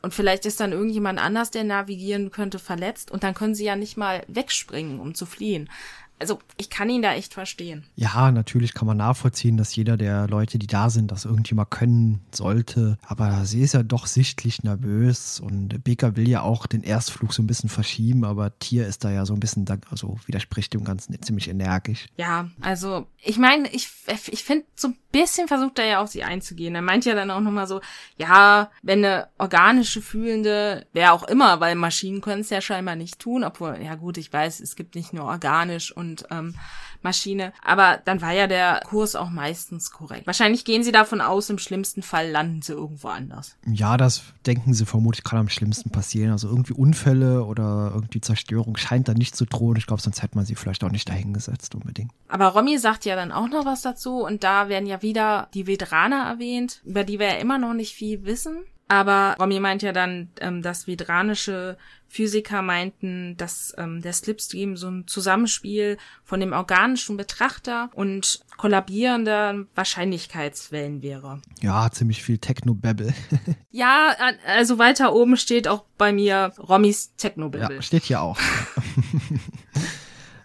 Und 0.02 0.12
vielleicht 0.12 0.46
ist 0.46 0.58
dann 0.58 0.72
irgendjemand 0.72 1.20
anders, 1.20 1.52
der 1.52 1.62
navigieren 1.62 2.32
könnte, 2.32 2.58
verletzt. 2.58 3.10
Und 3.10 3.22
dann 3.22 3.34
können 3.34 3.54
sie 3.54 3.64
ja 3.64 3.76
nicht 3.76 3.96
mal 3.96 4.24
wegspringen, 4.26 4.98
um 4.98 5.14
zu 5.14 5.26
fliehen 5.26 5.70
also 6.18 6.38
ich 6.56 6.70
kann 6.70 6.88
ihn 6.88 7.02
da 7.02 7.14
echt 7.14 7.34
verstehen. 7.34 7.84
Ja, 7.96 8.30
natürlich 8.30 8.74
kann 8.74 8.86
man 8.86 8.96
nachvollziehen, 8.96 9.56
dass 9.56 9.74
jeder 9.74 9.96
der 9.96 10.28
Leute, 10.28 10.58
die 10.58 10.68
da 10.68 10.88
sind, 10.88 11.10
das 11.10 11.24
irgendwie 11.24 11.54
mal 11.56 11.64
können 11.64 12.20
sollte. 12.32 12.96
Aber 13.02 13.44
sie 13.44 13.60
ist 13.60 13.74
ja 13.74 13.82
doch 13.82 14.06
sichtlich 14.06 14.62
nervös 14.62 15.40
und 15.40 15.82
Becker 15.82 16.16
will 16.16 16.28
ja 16.28 16.42
auch 16.42 16.66
den 16.66 16.84
Erstflug 16.84 17.34
so 17.34 17.42
ein 17.42 17.48
bisschen 17.48 17.68
verschieben, 17.68 18.24
aber 18.24 18.56
Tier 18.60 18.86
ist 18.86 19.04
da 19.04 19.10
ja 19.10 19.26
so 19.26 19.34
ein 19.34 19.40
bisschen, 19.40 19.66
also 19.90 20.16
widerspricht 20.26 20.72
dem 20.74 20.84
Ganzen 20.84 21.20
ziemlich 21.22 21.48
energisch. 21.48 22.06
Ja, 22.16 22.48
also 22.60 23.06
ich 23.24 23.38
meine, 23.38 23.68
ich, 23.72 23.88
ich 24.30 24.44
finde, 24.44 24.64
so 24.76 24.88
ein 24.88 24.96
bisschen 25.10 25.48
versucht 25.48 25.78
er 25.78 25.86
ja 25.86 26.00
auf 26.00 26.08
sie 26.08 26.22
einzugehen. 26.22 26.74
Er 26.74 26.82
meint 26.82 27.04
ja 27.04 27.14
dann 27.14 27.30
auch 27.30 27.40
nochmal 27.40 27.66
so, 27.66 27.80
ja, 28.16 28.70
wenn 28.82 29.04
eine 29.04 29.28
organische 29.38 30.00
Fühlende, 30.00 30.86
wer 30.92 31.12
auch 31.12 31.24
immer, 31.24 31.60
weil 31.60 31.74
Maschinen 31.74 32.20
können 32.20 32.42
es 32.42 32.50
ja 32.50 32.60
scheinbar 32.60 32.96
nicht 32.96 33.18
tun, 33.18 33.44
obwohl, 33.44 33.78
ja 33.82 33.96
gut, 33.96 34.18
ich 34.18 34.32
weiß, 34.32 34.60
es 34.60 34.76
gibt 34.76 34.94
nicht 34.94 35.12
nur 35.12 35.24
organisch 35.24 35.94
und 35.94 36.01
und 36.02 36.26
ähm, 36.30 36.54
Maschine. 37.02 37.52
Aber 37.64 38.00
dann 38.04 38.20
war 38.20 38.32
ja 38.32 38.46
der 38.46 38.80
Kurs 38.84 39.16
auch 39.16 39.30
meistens 39.30 39.90
korrekt. 39.90 40.26
Wahrscheinlich 40.26 40.64
gehen 40.64 40.82
sie 40.82 40.92
davon 40.92 41.20
aus, 41.20 41.50
im 41.50 41.58
schlimmsten 41.58 42.02
Fall 42.02 42.30
landen 42.30 42.62
sie 42.62 42.72
irgendwo 42.72 43.08
anders. 43.08 43.56
Ja, 43.66 43.96
das 43.96 44.22
denken 44.46 44.74
sie 44.74 44.86
vermutlich 44.86 45.24
kann 45.24 45.38
am 45.38 45.48
schlimmsten 45.48 45.90
passieren. 45.90 46.32
Also 46.32 46.48
irgendwie 46.48 46.74
Unfälle 46.74 47.44
oder 47.44 47.92
irgendwie 47.94 48.20
Zerstörung 48.20 48.76
scheint 48.76 49.08
da 49.08 49.14
nicht 49.14 49.36
zu 49.36 49.44
drohen. 49.44 49.76
Ich 49.76 49.86
glaube, 49.86 50.02
sonst 50.02 50.22
hätte 50.22 50.36
man 50.36 50.44
sie 50.44 50.54
vielleicht 50.54 50.84
auch 50.84 50.90
nicht 50.90 51.08
dahingesetzt 51.08 51.74
unbedingt. 51.74 52.12
Aber 52.28 52.48
Romy 52.48 52.78
sagt 52.78 53.04
ja 53.04 53.16
dann 53.16 53.32
auch 53.32 53.48
noch 53.48 53.64
was 53.64 53.82
dazu 53.82 54.24
und 54.24 54.44
da 54.44 54.68
werden 54.68 54.86
ja 54.86 55.02
wieder 55.02 55.48
die 55.54 55.66
Vedraner 55.66 56.24
erwähnt, 56.24 56.80
über 56.84 57.04
die 57.04 57.18
wir 57.18 57.28
ja 57.28 57.36
immer 57.36 57.58
noch 57.58 57.74
nicht 57.74 57.94
viel 57.94 58.24
wissen. 58.24 58.64
Aber 58.88 59.36
Romy 59.40 59.58
meint 59.58 59.82
ja 59.82 59.92
dann, 59.92 60.28
ähm, 60.40 60.60
dass 60.60 60.86
vedranische 60.86 61.78
Physiker 62.12 62.60
meinten, 62.60 63.38
dass 63.38 63.74
ähm, 63.78 64.02
der 64.02 64.12
Slipstream 64.12 64.76
so 64.76 64.86
ein 64.88 65.06
Zusammenspiel 65.06 65.96
von 66.24 66.40
dem 66.40 66.52
organischen 66.52 67.16
Betrachter 67.16 67.88
und 67.94 68.40
kollabierender 68.58 69.64
Wahrscheinlichkeitswellen 69.74 71.00
wäre. 71.00 71.40
Ja, 71.62 71.90
ziemlich 71.90 72.22
viel 72.22 72.36
Technobabble. 72.36 73.14
ja, 73.70 74.14
also 74.46 74.78
weiter 74.78 75.14
oben 75.14 75.38
steht 75.38 75.66
auch 75.66 75.84
bei 75.96 76.12
mir 76.12 76.52
Romys 76.58 77.16
Technobabble. 77.16 77.76
Ja, 77.76 77.82
steht 77.82 78.04
hier 78.04 78.20
auch. 78.20 78.38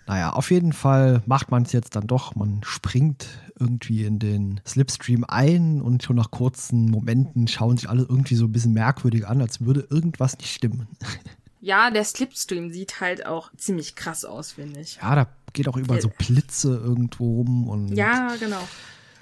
Naja, 0.08 0.32
auf 0.32 0.51
jeden 0.51 0.71
Fall 0.71 1.21
macht 1.25 1.51
man 1.51 1.63
es 1.63 1.73
jetzt 1.73 1.97
dann 1.97 2.08
doch. 2.08 2.34
Man 2.34 2.62
springt 2.63 3.27
irgendwie 3.60 4.06
in 4.06 4.19
den 4.19 4.62
Slipstream 4.65 5.25
ein 5.27 5.82
und 5.82 6.01
schon 6.01 6.15
nach 6.15 6.32
kurzen 6.32 6.89
Momenten 6.89 7.49
schauen 7.49 7.75
sich 7.75 7.89
alle 7.89 8.03
irgendwie 8.03 8.36
so 8.36 8.45
ein 8.45 8.53
bisschen 8.53 8.71
merkwürdig 8.71 9.27
an, 9.27 9.41
als 9.41 9.60
würde 9.60 9.86
irgendwas 9.89 10.38
nicht 10.38 10.53
stimmen. 10.53 10.88
Ja, 11.60 11.89
der 11.89 12.04
Slipstream 12.04 12.72
sieht 12.72 13.02
halt 13.02 13.26
auch 13.26 13.52
ziemlich 13.58 13.96
krass 13.96 14.26
aus, 14.26 14.54
finde 14.54 14.80
ich. 14.80 14.98
Ja, 15.02 15.15
da 15.15 15.28
geht 15.54 15.67
auch 15.67 15.78
überall 15.78 16.02
so 16.02 16.12
Blitze 16.17 16.76
irgendwo 16.76 17.38
rum 17.38 17.67
und. 17.67 17.96
Ja, 17.96 18.36
genau. 18.39 18.62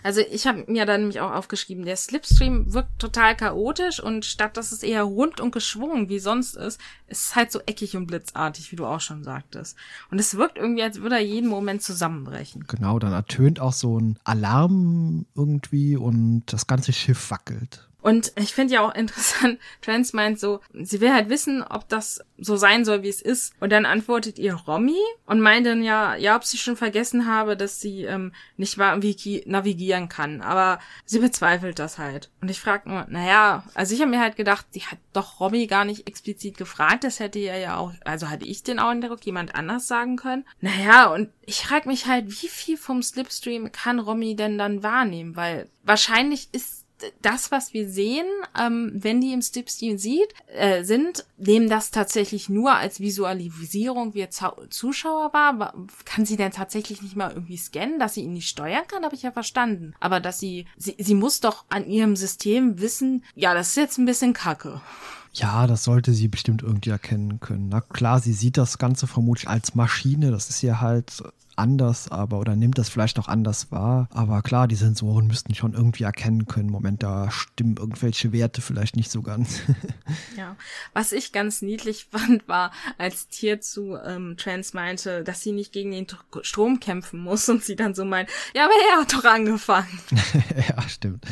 Also 0.05 0.21
ich 0.21 0.45
habe 0.45 0.65
mir 0.67 0.85
dann 0.85 1.01
nämlich 1.01 1.19
auch 1.19 1.31
aufgeschrieben, 1.31 1.83
der 1.83 1.95
Slipstream 1.95 2.71
wirkt 2.71 2.99
total 2.99 3.35
chaotisch 3.35 3.99
und 3.99 4.23
statt 4.23 4.55
dass 4.55 4.71
es 4.71 4.83
eher 4.83 5.01
rund 5.01 5.39
und 5.39 5.49
geschwungen 5.49 6.09
wie 6.09 6.19
sonst 6.19 6.55
ist, 6.55 6.79
ist 7.07 7.21
es 7.25 7.35
halt 7.35 7.51
so 7.51 7.59
eckig 7.65 7.97
und 7.97 8.05
blitzartig, 8.05 8.71
wie 8.71 8.75
du 8.75 8.85
auch 8.85 8.99
schon 9.01 9.23
sagtest. 9.23 9.75
Und 10.11 10.19
es 10.19 10.37
wirkt 10.37 10.59
irgendwie, 10.59 10.83
als 10.83 11.01
würde 11.01 11.15
er 11.15 11.23
jeden 11.23 11.49
Moment 11.49 11.81
zusammenbrechen. 11.81 12.65
Genau, 12.67 12.99
dann 12.99 13.13
ertönt 13.13 13.59
auch 13.59 13.73
so 13.73 13.99
ein 13.99 14.19
Alarm 14.25 15.25
irgendwie 15.33 15.97
und 15.97 16.43
das 16.53 16.67
ganze 16.67 16.93
Schiff 16.93 17.31
wackelt. 17.31 17.89
Und 18.05 18.33
ich 18.35 18.53
finde 18.53 18.75
ja 18.75 18.81
auch 18.81 18.93
interessant, 18.93 19.57
Trans 19.81 20.13
meint 20.13 20.39
so, 20.39 20.59
sie 20.73 21.01
will 21.01 21.11
halt 21.11 21.29
wissen, 21.29 21.63
ob 21.63 21.89
das 21.89 22.23
so 22.37 22.55
sein 22.55 22.85
soll, 22.85 23.01
wie 23.01 23.09
es 23.09 23.19
ist. 23.19 23.55
Und 23.59 23.71
dann 23.71 23.87
antwortet 23.87 24.37
ihr 24.37 24.53
Romy 24.53 24.99
und 25.25 25.41
meint 25.41 25.65
dann 25.65 25.81
ja, 25.81 26.13
ja, 26.15 26.35
ob 26.35 26.43
sie 26.43 26.59
schon 26.59 26.77
vergessen 26.77 27.25
habe, 27.25 27.57
dass 27.57 27.81
sie 27.81 28.03
ähm, 28.03 28.31
nicht 28.57 28.77
mal 28.77 28.95
navigieren 28.95 30.07
kann. 30.07 30.41
Aber 30.41 30.79
sie 31.05 31.17
bezweifelt 31.17 31.79
das 31.79 31.97
halt. 31.97 32.29
Und 32.41 32.51
ich 32.51 32.59
frage 32.59 32.89
nur, 32.89 33.07
naja, 33.09 33.63
also 33.73 33.95
ich 33.95 34.01
habe 34.01 34.11
mir 34.11 34.21
halt 34.21 34.35
gedacht, 34.35 34.67
die 34.75 34.83
hat 34.83 34.99
doch 35.11 35.39
Romy 35.39 35.65
gar 35.65 35.83
nicht 35.83 36.07
explizit 36.07 36.59
gefragt. 36.59 37.03
Das 37.05 37.19
hätte 37.19 37.39
ihr 37.39 37.57
ja 37.57 37.77
auch, 37.77 37.91
also 38.03 38.29
hatte 38.29 38.45
ich 38.45 38.61
den 38.61 38.77
Eindruck, 38.77 39.25
jemand 39.25 39.55
anders 39.55 39.87
sagen 39.87 40.15
können. 40.15 40.45
Naja, 40.61 41.11
und 41.11 41.29
ich 41.47 41.65
frage 41.65 41.89
mich 41.89 42.05
halt, 42.05 42.27
wie 42.29 42.49
viel 42.49 42.77
vom 42.77 43.01
Slipstream 43.01 43.71
kann 43.71 43.97
Romy 43.97 44.35
denn 44.35 44.59
dann 44.59 44.83
wahrnehmen? 44.83 45.35
Weil 45.35 45.69
wahrscheinlich 45.81 46.49
ist 46.51 46.84
das, 47.21 47.51
was 47.51 47.73
wir 47.73 47.89
sehen, 47.89 48.25
ähm, 48.59 48.91
wenn 48.95 49.21
die 49.21 49.33
im 49.33 49.41
Slipstream 49.41 49.97
sieht, 49.97 50.33
äh, 50.47 50.83
sind, 50.83 51.25
nehmen 51.37 51.69
das 51.69 51.91
tatsächlich 51.91 52.49
nur 52.49 52.73
als 52.73 52.99
Visualisierung 52.99 54.13
wir 54.13 54.29
Zuschauer 54.29 55.33
wahr. 55.33 55.73
Kann 56.05 56.25
sie 56.25 56.37
denn 56.37 56.51
tatsächlich 56.51 57.01
nicht 57.01 57.15
mal 57.15 57.31
irgendwie 57.31 57.57
scannen, 57.57 57.99
dass 57.99 58.13
sie 58.13 58.21
ihn 58.21 58.33
nicht 58.33 58.49
steuern 58.49 58.87
kann? 58.87 59.03
Habe 59.03 59.15
ich 59.15 59.23
ja 59.23 59.31
verstanden. 59.31 59.93
Aber 59.99 60.19
dass 60.19 60.39
sie, 60.39 60.65
sie, 60.77 60.95
sie 60.97 61.15
muss 61.15 61.41
doch 61.41 61.65
an 61.69 61.85
ihrem 61.85 62.15
System 62.15 62.79
wissen, 62.79 63.23
ja, 63.35 63.53
das 63.53 63.69
ist 63.69 63.77
jetzt 63.77 63.97
ein 63.97 64.05
bisschen 64.05 64.33
kacke. 64.33 64.81
Ja, 65.33 65.67
das 65.67 65.83
sollte 65.83 66.13
sie 66.13 66.29
bestimmt 66.29 66.63
irgendwie 66.63 66.91
erkennen 66.91 67.41
können. 67.41 67.67
Na 67.67 67.81
klar, 67.81 68.21
sie 68.21 68.31
sieht 68.31 68.57
das 68.57 68.77
Ganze 68.77 69.05
vermutlich 69.05 69.49
als 69.49 69.75
Maschine. 69.75 70.31
Das 70.31 70.49
ist 70.49 70.61
ja 70.61 70.79
halt 70.79 71.23
anders, 71.57 72.09
aber 72.09 72.39
oder 72.39 72.55
nimmt 72.55 72.77
das 72.77 72.89
vielleicht 72.89 73.19
auch 73.19 73.27
anders 73.27 73.71
wahr. 73.71 74.07
Aber 74.11 74.41
klar, 74.41 74.67
die 74.67 74.75
Sensoren 74.75 75.27
müssten 75.27 75.55
schon 75.55 75.73
irgendwie 75.73 76.03
erkennen 76.03 76.45
können, 76.45 76.69
Moment, 76.69 77.03
da 77.03 77.31
stimmen 77.31 77.77
irgendwelche 77.77 78.31
Werte 78.31 78.61
vielleicht 78.61 78.95
nicht 78.95 79.11
so 79.11 79.21
ganz. 79.21 79.61
ja, 80.37 80.55
was 80.93 81.11
ich 81.11 81.31
ganz 81.31 81.61
niedlich 81.61 82.07
fand, 82.11 82.47
war, 82.47 82.71
als 82.97 83.27
Tier 83.27 83.61
zu 83.61 83.95
ähm, 83.95 84.35
Trans 84.37 84.73
meinte, 84.73 85.23
dass 85.23 85.41
sie 85.41 85.51
nicht 85.51 85.71
gegen 85.71 85.91
den 85.91 86.07
Strom 86.41 86.79
kämpfen 86.79 87.19
muss 87.19 87.47
und 87.49 87.63
sie 87.63 87.75
dann 87.75 87.95
so 87.95 88.05
meint, 88.05 88.29
ja, 88.55 88.65
aber 88.65 88.73
er 88.91 89.01
hat 89.01 89.13
doch 89.13 89.25
angefangen. 89.25 89.99
ja, 90.69 90.81
stimmt. 90.89 91.25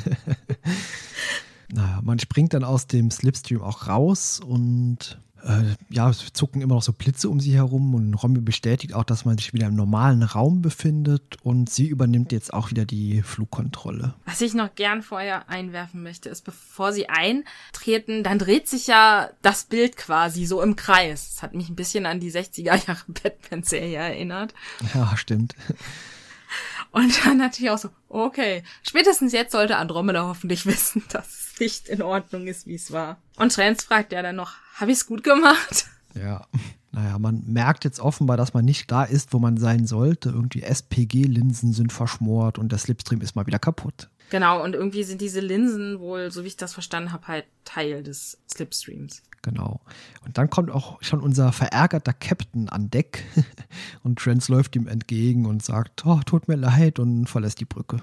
naja, 1.69 1.99
man 2.03 2.19
springt 2.19 2.53
dann 2.53 2.63
aus 2.63 2.87
dem 2.87 3.11
Slipstream 3.11 3.61
auch 3.61 3.87
raus 3.87 4.39
und 4.39 5.19
Äh, 5.43 5.75
ja, 5.89 6.09
es 6.09 6.31
zucken 6.33 6.61
immer 6.61 6.75
noch 6.75 6.83
so 6.83 6.93
Blitze 6.93 7.29
um 7.29 7.39
sie 7.39 7.53
herum 7.53 7.93
und 7.95 8.13
Romy 8.13 8.39
bestätigt 8.39 8.93
auch, 8.93 9.03
dass 9.03 9.25
man 9.25 9.37
sich 9.37 9.53
wieder 9.53 9.67
im 9.67 9.75
normalen 9.75 10.23
Raum 10.23 10.61
befindet 10.61 11.37
und 11.43 11.69
sie 11.69 11.87
übernimmt 11.87 12.31
jetzt 12.31 12.53
auch 12.53 12.69
wieder 12.69 12.85
die 12.85 13.21
Flugkontrolle. 13.21 14.13
Was 14.25 14.41
ich 14.41 14.53
noch 14.53 14.73
gern 14.75 15.01
vorher 15.01 15.49
einwerfen 15.49 16.01
möchte, 16.01 16.29
ist, 16.29 16.43
bevor 16.45 16.93
sie 16.93 17.09
eintreten, 17.09 18.23
dann 18.23 18.39
dreht 18.39 18.69
sich 18.69 18.87
ja 18.87 19.29
das 19.41 19.65
Bild 19.65 19.97
quasi 19.97 20.45
so 20.45 20.61
im 20.61 20.75
Kreis. 20.75 21.33
Das 21.33 21.43
hat 21.43 21.53
mich 21.53 21.69
ein 21.69 21.75
bisschen 21.75 22.05
an 22.05 22.21
die 22.21 22.31
60er 22.31 22.87
Jahre 22.87 23.01
Batman-Serie 23.07 23.97
erinnert. 23.97 24.53
Ja, 24.93 25.17
stimmt. 25.17 25.55
Und 26.93 27.25
dann 27.25 27.37
natürlich 27.37 27.71
auch 27.71 27.77
so, 27.79 27.89
okay, 28.07 28.63
spätestens 28.83 29.33
jetzt 29.33 29.51
sollte 29.51 29.77
Andromeda 29.77 30.27
hoffentlich 30.27 30.65
wissen, 30.67 31.03
dass 31.09 31.27
es 31.27 31.59
nicht 31.59 31.89
in 31.89 32.01
Ordnung 32.01 32.47
ist, 32.47 32.67
wie 32.67 32.75
es 32.75 32.91
war. 32.91 33.17
Und 33.35 33.51
Trans 33.51 33.83
fragt 33.83 34.13
ja 34.13 34.21
dann 34.21 34.35
noch, 34.35 34.53
habe 34.75 34.91
ich 34.91 34.99
es 34.99 35.05
gut 35.07 35.23
gemacht? 35.23 35.87
Ja. 36.13 36.47
Naja, 36.91 37.17
man 37.17 37.41
merkt 37.47 37.85
jetzt 37.85 37.99
offenbar, 37.99 38.37
dass 38.37 38.53
man 38.53 38.63
nicht 38.63 38.91
da 38.91 39.03
ist, 39.03 39.33
wo 39.33 39.39
man 39.39 39.57
sein 39.57 39.87
sollte. 39.87 40.29
Irgendwie 40.29 40.61
SPG-Linsen 40.61 41.73
sind 41.73 41.91
verschmort 41.91 42.59
und 42.59 42.71
der 42.71 42.77
Slipstream 42.77 43.21
ist 43.21 43.35
mal 43.35 43.47
wieder 43.47 43.57
kaputt. 43.57 44.09
Genau, 44.29 44.63
und 44.63 44.75
irgendwie 44.75 45.03
sind 45.03 45.19
diese 45.19 45.39
Linsen 45.39 45.99
wohl, 45.99 46.29
so 46.29 46.43
wie 46.43 46.47
ich 46.47 46.57
das 46.57 46.73
verstanden 46.73 47.11
habe, 47.11 47.27
halt 47.27 47.45
Teil 47.65 48.03
des 48.03 48.37
Slipstreams. 48.47 49.23
Genau. 49.43 49.81
Und 50.25 50.37
dann 50.37 50.49
kommt 50.49 50.71
auch 50.71 51.03
schon 51.03 51.19
unser 51.19 51.51
verärgerter 51.51 52.13
Captain 52.13 52.69
an 52.69 52.89
Deck 52.89 53.25
und 54.03 54.17
Trent 54.17 54.47
läuft 54.47 54.75
ihm 54.77 54.87
entgegen 54.87 55.45
und 55.45 55.63
sagt, 55.63 56.05
oh, 56.05 56.21
tut 56.25 56.47
mir 56.47 56.55
leid 56.55 56.97
und 56.97 57.27
verlässt 57.27 57.59
die 57.59 57.65
Brücke. 57.65 57.97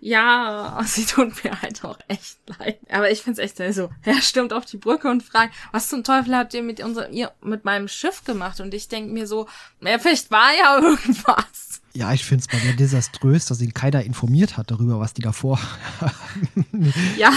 Ja, 0.00 0.80
sie 0.86 1.04
tut 1.04 1.44
mir 1.44 1.60
halt 1.60 1.84
auch 1.84 1.98
echt 2.08 2.38
leid. 2.58 2.78
Aber 2.90 3.10
ich 3.10 3.20
find's 3.20 3.38
echt 3.38 3.58
so, 3.58 3.90
er 4.02 4.22
stürmt 4.22 4.54
auf 4.54 4.64
die 4.64 4.78
Brücke 4.78 5.10
und 5.10 5.22
fragt, 5.22 5.54
was 5.72 5.90
zum 5.90 6.04
Teufel 6.04 6.34
habt 6.34 6.54
ihr 6.54 6.62
mit 6.62 6.82
unser, 6.82 7.10
ihr, 7.10 7.32
mit 7.42 7.66
meinem 7.66 7.88
Schiff 7.88 8.24
gemacht? 8.24 8.60
Und 8.60 8.72
ich 8.72 8.88
denk 8.88 9.12
mir 9.12 9.26
so, 9.26 9.46
ja, 9.82 9.98
vielleicht 9.98 10.30
war 10.30 10.52
ja 10.58 10.78
irgendwas. 10.82 11.82
Ja, 11.94 12.12
ich 12.12 12.24
finde 12.24 12.44
es 12.46 12.52
mal 12.52 12.60
sehr 12.62 12.74
desaströs, 12.74 13.46
dass 13.46 13.60
ihn 13.60 13.74
keiner 13.74 14.04
informiert 14.04 14.56
hat 14.56 14.70
darüber, 14.70 15.00
was 15.00 15.14
die 15.14 15.22
davor 15.22 15.58
Ja, 17.16 17.32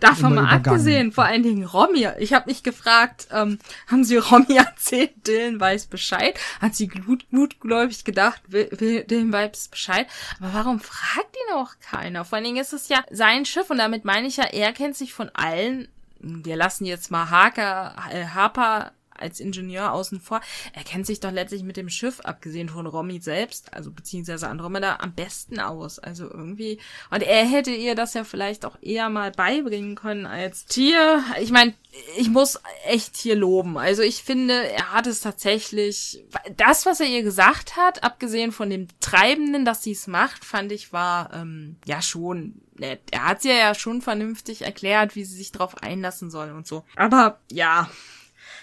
davon 0.00 0.34
mal 0.34 0.48
abgesehen, 0.48 1.12
vor 1.12 1.24
allen 1.24 1.42
Dingen 1.42 1.64
Romy. 1.64 2.06
Ich 2.18 2.32
habe 2.32 2.50
mich 2.50 2.62
gefragt, 2.62 3.28
ähm, 3.32 3.58
haben 3.86 4.04
sie 4.04 4.16
Romy 4.16 4.56
erzählt, 4.56 5.26
Dylan 5.26 5.58
weiß 5.58 5.86
Bescheid? 5.86 6.38
Hat 6.60 6.74
sie 6.74 6.88
gut, 6.88 7.26
gutgläubig 7.30 8.04
gedacht, 8.04 8.42
Dylan 8.50 9.32
weiß 9.32 9.68
Bescheid? 9.68 10.06
Aber 10.38 10.54
warum 10.54 10.80
fragt 10.80 11.36
ihn 11.48 11.54
auch 11.56 11.72
keiner? 11.80 12.24
Vor 12.24 12.36
allen 12.36 12.44
Dingen 12.44 12.60
ist 12.60 12.72
es 12.72 12.88
ja 12.88 13.04
sein 13.10 13.44
Schiff 13.44 13.70
und 13.70 13.78
damit 13.78 14.04
meine 14.04 14.26
ich 14.26 14.36
ja, 14.36 14.44
er 14.44 14.72
kennt 14.72 14.96
sich 14.96 15.12
von 15.12 15.30
allen 15.30 15.88
wir 16.22 16.56
lassen 16.56 16.84
jetzt 16.84 17.10
mal 17.10 17.30
Harker, 17.30 17.94
äh, 18.12 18.26
Harper 18.26 18.92
als 19.20 19.40
Ingenieur 19.40 19.92
außen 19.92 20.20
vor. 20.20 20.40
Er 20.72 20.84
kennt 20.84 21.06
sich 21.06 21.20
doch 21.20 21.32
letztlich 21.32 21.62
mit 21.62 21.76
dem 21.76 21.88
Schiff, 21.88 22.20
abgesehen 22.20 22.68
von 22.68 22.86
Romy 22.86 23.20
selbst, 23.20 23.72
also 23.72 23.90
beziehungsweise 23.90 24.48
Andromeda, 24.48 24.98
am 25.00 25.12
besten 25.14 25.60
aus. 25.60 25.98
Also 25.98 26.24
irgendwie. 26.30 26.78
Und 27.10 27.22
er 27.22 27.46
hätte 27.46 27.70
ihr 27.70 27.94
das 27.94 28.14
ja 28.14 28.24
vielleicht 28.24 28.64
auch 28.64 28.76
eher 28.80 29.08
mal 29.08 29.30
beibringen 29.32 29.94
können 29.94 30.26
als 30.26 30.66
Tier. 30.66 31.22
Ich 31.40 31.50
meine, 31.50 31.74
ich 32.16 32.28
muss 32.30 32.60
echt 32.86 33.16
hier 33.16 33.34
loben. 33.34 33.76
Also 33.76 34.02
ich 34.02 34.22
finde, 34.22 34.54
er 34.70 34.92
hat 34.92 35.06
es 35.06 35.20
tatsächlich. 35.20 36.24
Das, 36.56 36.86
was 36.86 37.00
er 37.00 37.06
ihr 37.06 37.22
gesagt 37.22 37.76
hat, 37.76 38.04
abgesehen 38.04 38.52
von 38.52 38.70
dem 38.70 38.86
Treibenden, 39.00 39.64
dass 39.64 39.82
sie 39.82 39.92
es 39.92 40.06
macht, 40.06 40.44
fand 40.44 40.72
ich, 40.72 40.92
war 40.92 41.32
ähm, 41.34 41.76
ja 41.86 42.00
schon 42.00 42.60
nett. 42.76 43.00
Er 43.10 43.26
hat 43.26 43.42
sie 43.42 43.50
ja 43.50 43.74
schon 43.74 44.02
vernünftig 44.02 44.62
erklärt, 44.62 45.16
wie 45.16 45.24
sie 45.24 45.36
sich 45.36 45.52
darauf 45.52 45.82
einlassen 45.82 46.30
soll 46.30 46.50
und 46.50 46.66
so. 46.66 46.84
Aber 46.96 47.40
ja, 47.50 47.90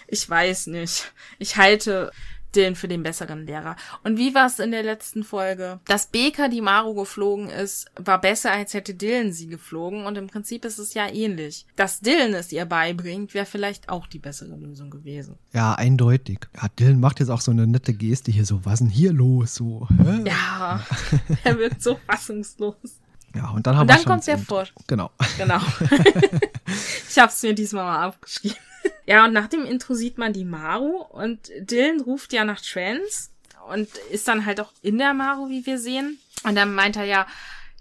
ich 0.07 0.29
weiß 0.29 0.67
nicht. 0.67 1.11
Ich 1.39 1.57
halte 1.57 2.11
den 2.55 2.75
für 2.75 2.87
den 2.87 3.03
besseren 3.03 3.45
Lehrer. 3.45 3.75
Und 4.03 4.17
wie 4.17 4.33
war 4.33 4.47
es 4.47 4.59
in 4.59 4.71
der 4.71 4.83
letzten 4.83 5.23
Folge? 5.23 5.79
Dass 5.85 6.07
Baker 6.07 6.49
die 6.49 6.61
Maru 6.61 6.93
geflogen 6.93 7.49
ist, 7.49 7.91
war 7.95 8.19
besser, 8.19 8.51
als 8.51 8.73
hätte 8.73 8.93
Dylan 8.93 9.31
sie 9.31 9.47
geflogen. 9.47 10.05
Und 10.05 10.17
im 10.17 10.27
Prinzip 10.27 10.65
ist 10.65 10.79
es 10.79 10.93
ja 10.93 11.07
ähnlich. 11.07 11.65
Dass 11.75 11.99
Dylan 11.99 12.33
es 12.33 12.51
ihr 12.51 12.65
beibringt, 12.65 13.33
wäre 13.33 13.45
vielleicht 13.45 13.89
auch 13.89 14.07
die 14.07 14.19
bessere 14.19 14.55
Lösung 14.55 14.89
gewesen. 14.89 15.35
Ja, 15.53 15.75
eindeutig. 15.75 16.39
Ja, 16.55 16.67
Dylan 16.79 16.99
macht 16.99 17.19
jetzt 17.19 17.29
auch 17.29 17.41
so 17.41 17.51
eine 17.51 17.67
nette 17.67 17.93
Geste 17.93 18.31
hier, 18.31 18.45
so, 18.45 18.65
was 18.65 18.75
ist 18.75 18.79
denn 18.79 18.89
hier 18.89 19.13
los? 19.13 19.55
So, 19.55 19.87
hä? 19.89 20.23
Ja, 20.25 20.85
er 21.43 21.57
wirkt 21.57 21.83
so 21.83 21.99
fassungslos. 22.07 22.75
Ja, 23.35 23.49
und 23.49 23.67
dann 23.67 23.75
haben 23.75 23.81
und 23.81 23.89
dann 23.89 23.99
wir 23.99 24.05
kommt 24.05 24.25
der 24.25 24.37
vor. 24.39 24.65
Genau. 24.87 25.11
Genau. 25.37 25.59
ich 27.09 27.19
habe 27.19 27.31
es 27.31 27.43
mir 27.43 27.53
diesmal 27.53 27.83
mal 27.83 28.07
aufgeschrieben. 28.07 28.57
Ja, 29.05 29.25
und 29.25 29.33
nach 29.33 29.47
dem 29.47 29.65
Intro 29.65 29.93
sieht 29.93 30.17
man 30.17 30.33
die 30.33 30.45
Maru 30.45 31.01
und 31.01 31.49
Dylan 31.59 32.01
ruft 32.01 32.33
ja 32.33 32.43
nach 32.43 32.61
Trans 32.61 33.31
und 33.69 33.89
ist 34.11 34.27
dann 34.27 34.45
halt 34.45 34.59
auch 34.59 34.71
in 34.81 34.97
der 34.97 35.13
Maru, 35.13 35.49
wie 35.49 35.65
wir 35.65 35.77
sehen. 35.77 36.19
Und 36.43 36.55
dann 36.55 36.73
meint 36.73 36.95
er 36.95 37.05
ja, 37.05 37.27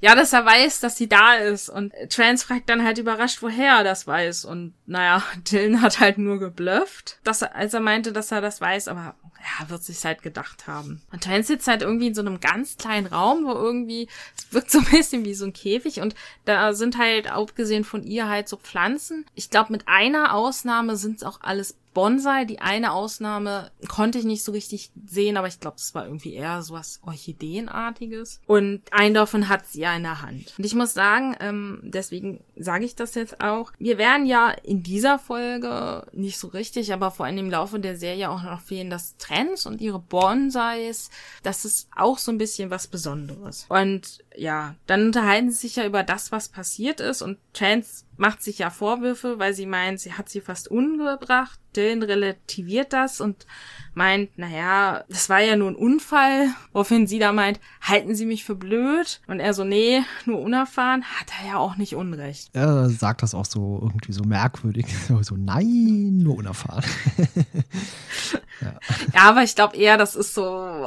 ja, 0.00 0.14
dass 0.14 0.32
er 0.32 0.44
weiß, 0.44 0.80
dass 0.80 0.96
sie 0.96 1.08
da 1.08 1.34
ist. 1.34 1.68
Und 1.68 1.92
Trans 2.10 2.42
fragt 2.42 2.68
dann 2.68 2.84
halt 2.84 2.98
überrascht, 2.98 3.42
woher 3.42 3.78
er 3.78 3.84
das 3.84 4.06
weiß. 4.06 4.44
Und 4.44 4.74
naja, 4.86 5.22
Dylan 5.50 5.82
hat 5.82 6.00
halt 6.00 6.18
nur 6.18 6.38
geblufft, 6.38 7.18
dass 7.24 7.42
er, 7.42 7.54
als 7.54 7.74
er 7.74 7.80
meinte, 7.80 8.12
dass 8.12 8.30
er 8.30 8.40
das 8.40 8.60
weiß, 8.60 8.88
aber 8.88 9.14
ja, 9.46 9.68
wird 9.70 9.82
sich 9.82 10.04
halt 10.04 10.22
gedacht 10.22 10.66
haben. 10.66 11.02
Und 11.12 11.22
Trent 11.24 11.46
sitzt 11.46 11.68
halt 11.68 11.82
irgendwie 11.82 12.08
in 12.08 12.14
so 12.14 12.20
einem 12.20 12.40
ganz 12.40 12.76
kleinen 12.76 13.06
Raum, 13.06 13.44
wo 13.44 13.52
irgendwie, 13.52 14.08
es 14.36 14.52
wirkt 14.52 14.70
so 14.70 14.78
ein 14.78 14.84
bisschen 14.90 15.24
wie 15.24 15.34
so 15.34 15.44
ein 15.44 15.52
Käfig 15.52 16.00
und 16.00 16.14
da 16.44 16.72
sind 16.72 16.98
halt, 16.98 17.30
abgesehen 17.30 17.84
von 17.84 18.02
ihr, 18.02 18.28
halt 18.28 18.48
so 18.48 18.56
Pflanzen. 18.56 19.24
Ich 19.34 19.50
glaube, 19.50 19.72
mit 19.72 19.86
einer 19.86 20.34
Ausnahme 20.34 20.96
sind 20.96 21.16
es 21.16 21.22
auch 21.22 21.40
alles 21.42 21.76
Bonsai. 21.96 22.44
Die 22.44 22.58
eine 22.58 22.92
Ausnahme 22.92 23.70
konnte 23.88 24.18
ich 24.18 24.26
nicht 24.26 24.44
so 24.44 24.52
richtig 24.52 24.90
sehen, 25.06 25.38
aber 25.38 25.48
ich 25.48 25.60
glaube, 25.60 25.78
es 25.78 25.94
war 25.94 26.04
irgendwie 26.04 26.34
eher 26.34 26.60
so 26.60 26.74
was 26.74 27.00
Orchideenartiges. 27.06 28.42
Und 28.46 28.82
einen 28.90 29.14
davon 29.14 29.48
hat 29.48 29.66
sie 29.66 29.80
ja 29.80 29.96
in 29.96 30.02
der 30.02 30.20
Hand. 30.20 30.52
Und 30.58 30.66
ich 30.66 30.74
muss 30.74 30.92
sagen, 30.92 31.34
ähm, 31.40 31.80
deswegen 31.82 32.44
sage 32.54 32.84
ich 32.84 32.96
das 32.96 33.14
jetzt 33.14 33.40
auch. 33.40 33.72
Wir 33.78 33.96
werden 33.96 34.26
ja 34.26 34.50
in 34.50 34.82
dieser 34.82 35.18
Folge 35.18 36.06
nicht 36.12 36.38
so 36.38 36.48
richtig, 36.48 36.92
aber 36.92 37.10
vor 37.10 37.24
allem 37.24 37.38
im 37.38 37.50
Laufe 37.50 37.80
der 37.80 37.96
Serie 37.96 38.28
auch 38.28 38.42
noch 38.42 38.60
fehlen, 38.60 38.90
dass 38.90 39.16
Trends 39.36 39.66
und 39.66 39.80
ihre 39.80 39.98
Bonsais, 39.98 41.10
das 41.42 41.64
ist 41.64 41.88
auch 41.94 42.18
so 42.18 42.32
ein 42.32 42.38
bisschen 42.38 42.70
was 42.70 42.86
Besonderes. 42.86 43.66
Und 43.68 44.24
ja, 44.34 44.74
dann 44.86 45.06
unterhalten 45.06 45.50
sie 45.50 45.68
sich 45.68 45.76
ja 45.76 45.84
über 45.84 46.02
das, 46.02 46.32
was 46.32 46.48
passiert 46.48 47.00
ist 47.00 47.22
und 47.22 47.38
Trans 47.52 48.05
macht 48.16 48.42
sich 48.42 48.58
ja 48.58 48.70
Vorwürfe, 48.70 49.38
weil 49.38 49.54
sie 49.54 49.66
meint, 49.66 50.00
sie 50.00 50.14
hat 50.14 50.28
sie 50.28 50.40
fast 50.40 50.70
umgebracht. 50.70 51.58
Dylan 51.74 52.02
relativiert 52.02 52.92
das 52.92 53.20
und 53.20 53.46
meint, 53.94 54.38
naja, 54.38 55.04
das 55.08 55.28
war 55.28 55.40
ja 55.40 55.56
nur 55.56 55.70
ein 55.70 55.76
Unfall, 55.76 56.48
woraufhin 56.72 57.06
sie 57.06 57.18
da 57.18 57.32
meint, 57.32 57.60
halten 57.82 58.14
Sie 58.14 58.24
mich 58.24 58.44
für 58.44 58.54
blöd? 58.54 59.20
Und 59.26 59.40
er 59.40 59.52
so, 59.52 59.64
nee, 59.64 60.02
nur 60.24 60.40
unerfahren, 60.40 61.04
hat 61.04 61.26
er 61.40 61.48
ja 61.48 61.56
auch 61.58 61.76
nicht 61.76 61.94
Unrecht. 61.94 62.48
Er 62.54 62.88
sagt 62.88 63.22
das 63.22 63.34
auch 63.34 63.44
so 63.44 63.78
irgendwie 63.82 64.12
so 64.12 64.24
merkwürdig, 64.24 64.86
so, 65.20 65.36
nein, 65.36 66.18
nur 66.22 66.36
unerfahren. 66.36 66.84
ja. 68.60 68.78
ja, 69.12 69.20
aber 69.20 69.42
ich 69.42 69.54
glaube 69.54 69.76
eher, 69.76 69.98
das 69.98 70.16
ist 70.16 70.34
so, 70.34 70.86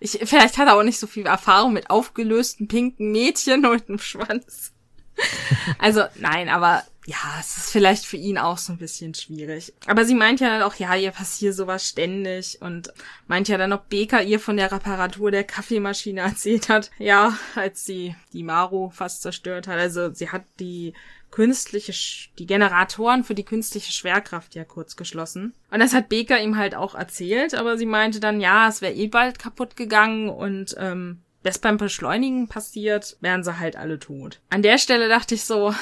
ich, 0.00 0.20
vielleicht 0.24 0.58
hat 0.58 0.68
er 0.68 0.76
auch 0.76 0.82
nicht 0.82 1.00
so 1.00 1.06
viel 1.06 1.26
Erfahrung 1.26 1.72
mit 1.72 1.90
aufgelösten 1.90 2.68
pinken 2.68 3.10
Mädchen 3.10 3.62
mit 3.62 3.88
einem 3.88 3.98
Schwanz. 3.98 4.73
Also 5.78 6.02
nein, 6.16 6.48
aber 6.48 6.82
ja, 7.06 7.16
es 7.38 7.56
ist 7.56 7.70
vielleicht 7.70 8.06
für 8.06 8.16
ihn 8.16 8.38
auch 8.38 8.56
so 8.56 8.72
ein 8.72 8.78
bisschen 8.78 9.14
schwierig. 9.14 9.74
Aber 9.86 10.04
sie 10.04 10.14
meint 10.14 10.40
ja 10.40 10.48
dann 10.48 10.62
auch, 10.62 10.74
ja, 10.76 10.94
ihr 10.94 11.10
passiert 11.10 11.54
sowas 11.54 11.86
ständig 11.86 12.58
und 12.62 12.92
meint 13.26 13.48
ja 13.48 13.58
dann, 13.58 13.72
ob 13.74 13.88
Beker 13.90 14.22
ihr 14.22 14.40
von 14.40 14.56
der 14.56 14.72
Reparatur 14.72 15.30
der 15.30 15.44
Kaffeemaschine 15.44 16.20
erzählt 16.22 16.68
hat. 16.68 16.90
Ja, 16.98 17.36
als 17.54 17.84
sie 17.84 18.14
die 18.32 18.42
Maru 18.42 18.90
fast 18.90 19.22
zerstört 19.22 19.68
hat. 19.68 19.78
Also 19.78 20.12
sie 20.12 20.30
hat 20.30 20.44
die 20.60 20.94
künstliche, 21.30 21.92
die 22.38 22.46
Generatoren 22.46 23.24
für 23.24 23.34
die 23.34 23.44
künstliche 23.44 23.92
Schwerkraft 23.92 24.54
ja 24.54 24.64
kurz 24.64 24.94
geschlossen. 24.94 25.52
Und 25.70 25.80
das 25.80 25.92
hat 25.92 26.08
Beker 26.08 26.40
ihm 26.40 26.56
halt 26.56 26.76
auch 26.76 26.94
erzählt, 26.94 27.54
aber 27.54 27.76
sie 27.76 27.86
meinte 27.86 28.20
dann, 28.20 28.40
ja, 28.40 28.68
es 28.68 28.80
wäre 28.80 28.94
eh 28.94 29.08
bald 29.08 29.40
kaputt 29.40 29.76
gegangen 29.76 30.28
und 30.30 30.76
ähm, 30.78 31.23
das 31.44 31.58
beim 31.58 31.76
Beschleunigen 31.76 32.48
passiert, 32.48 33.16
wären 33.20 33.44
sie 33.44 33.58
halt 33.58 33.76
alle 33.76 33.98
tot. 33.98 34.40
An 34.50 34.62
der 34.62 34.78
Stelle 34.78 35.08
dachte 35.08 35.34
ich 35.36 35.44
so, 35.44 35.74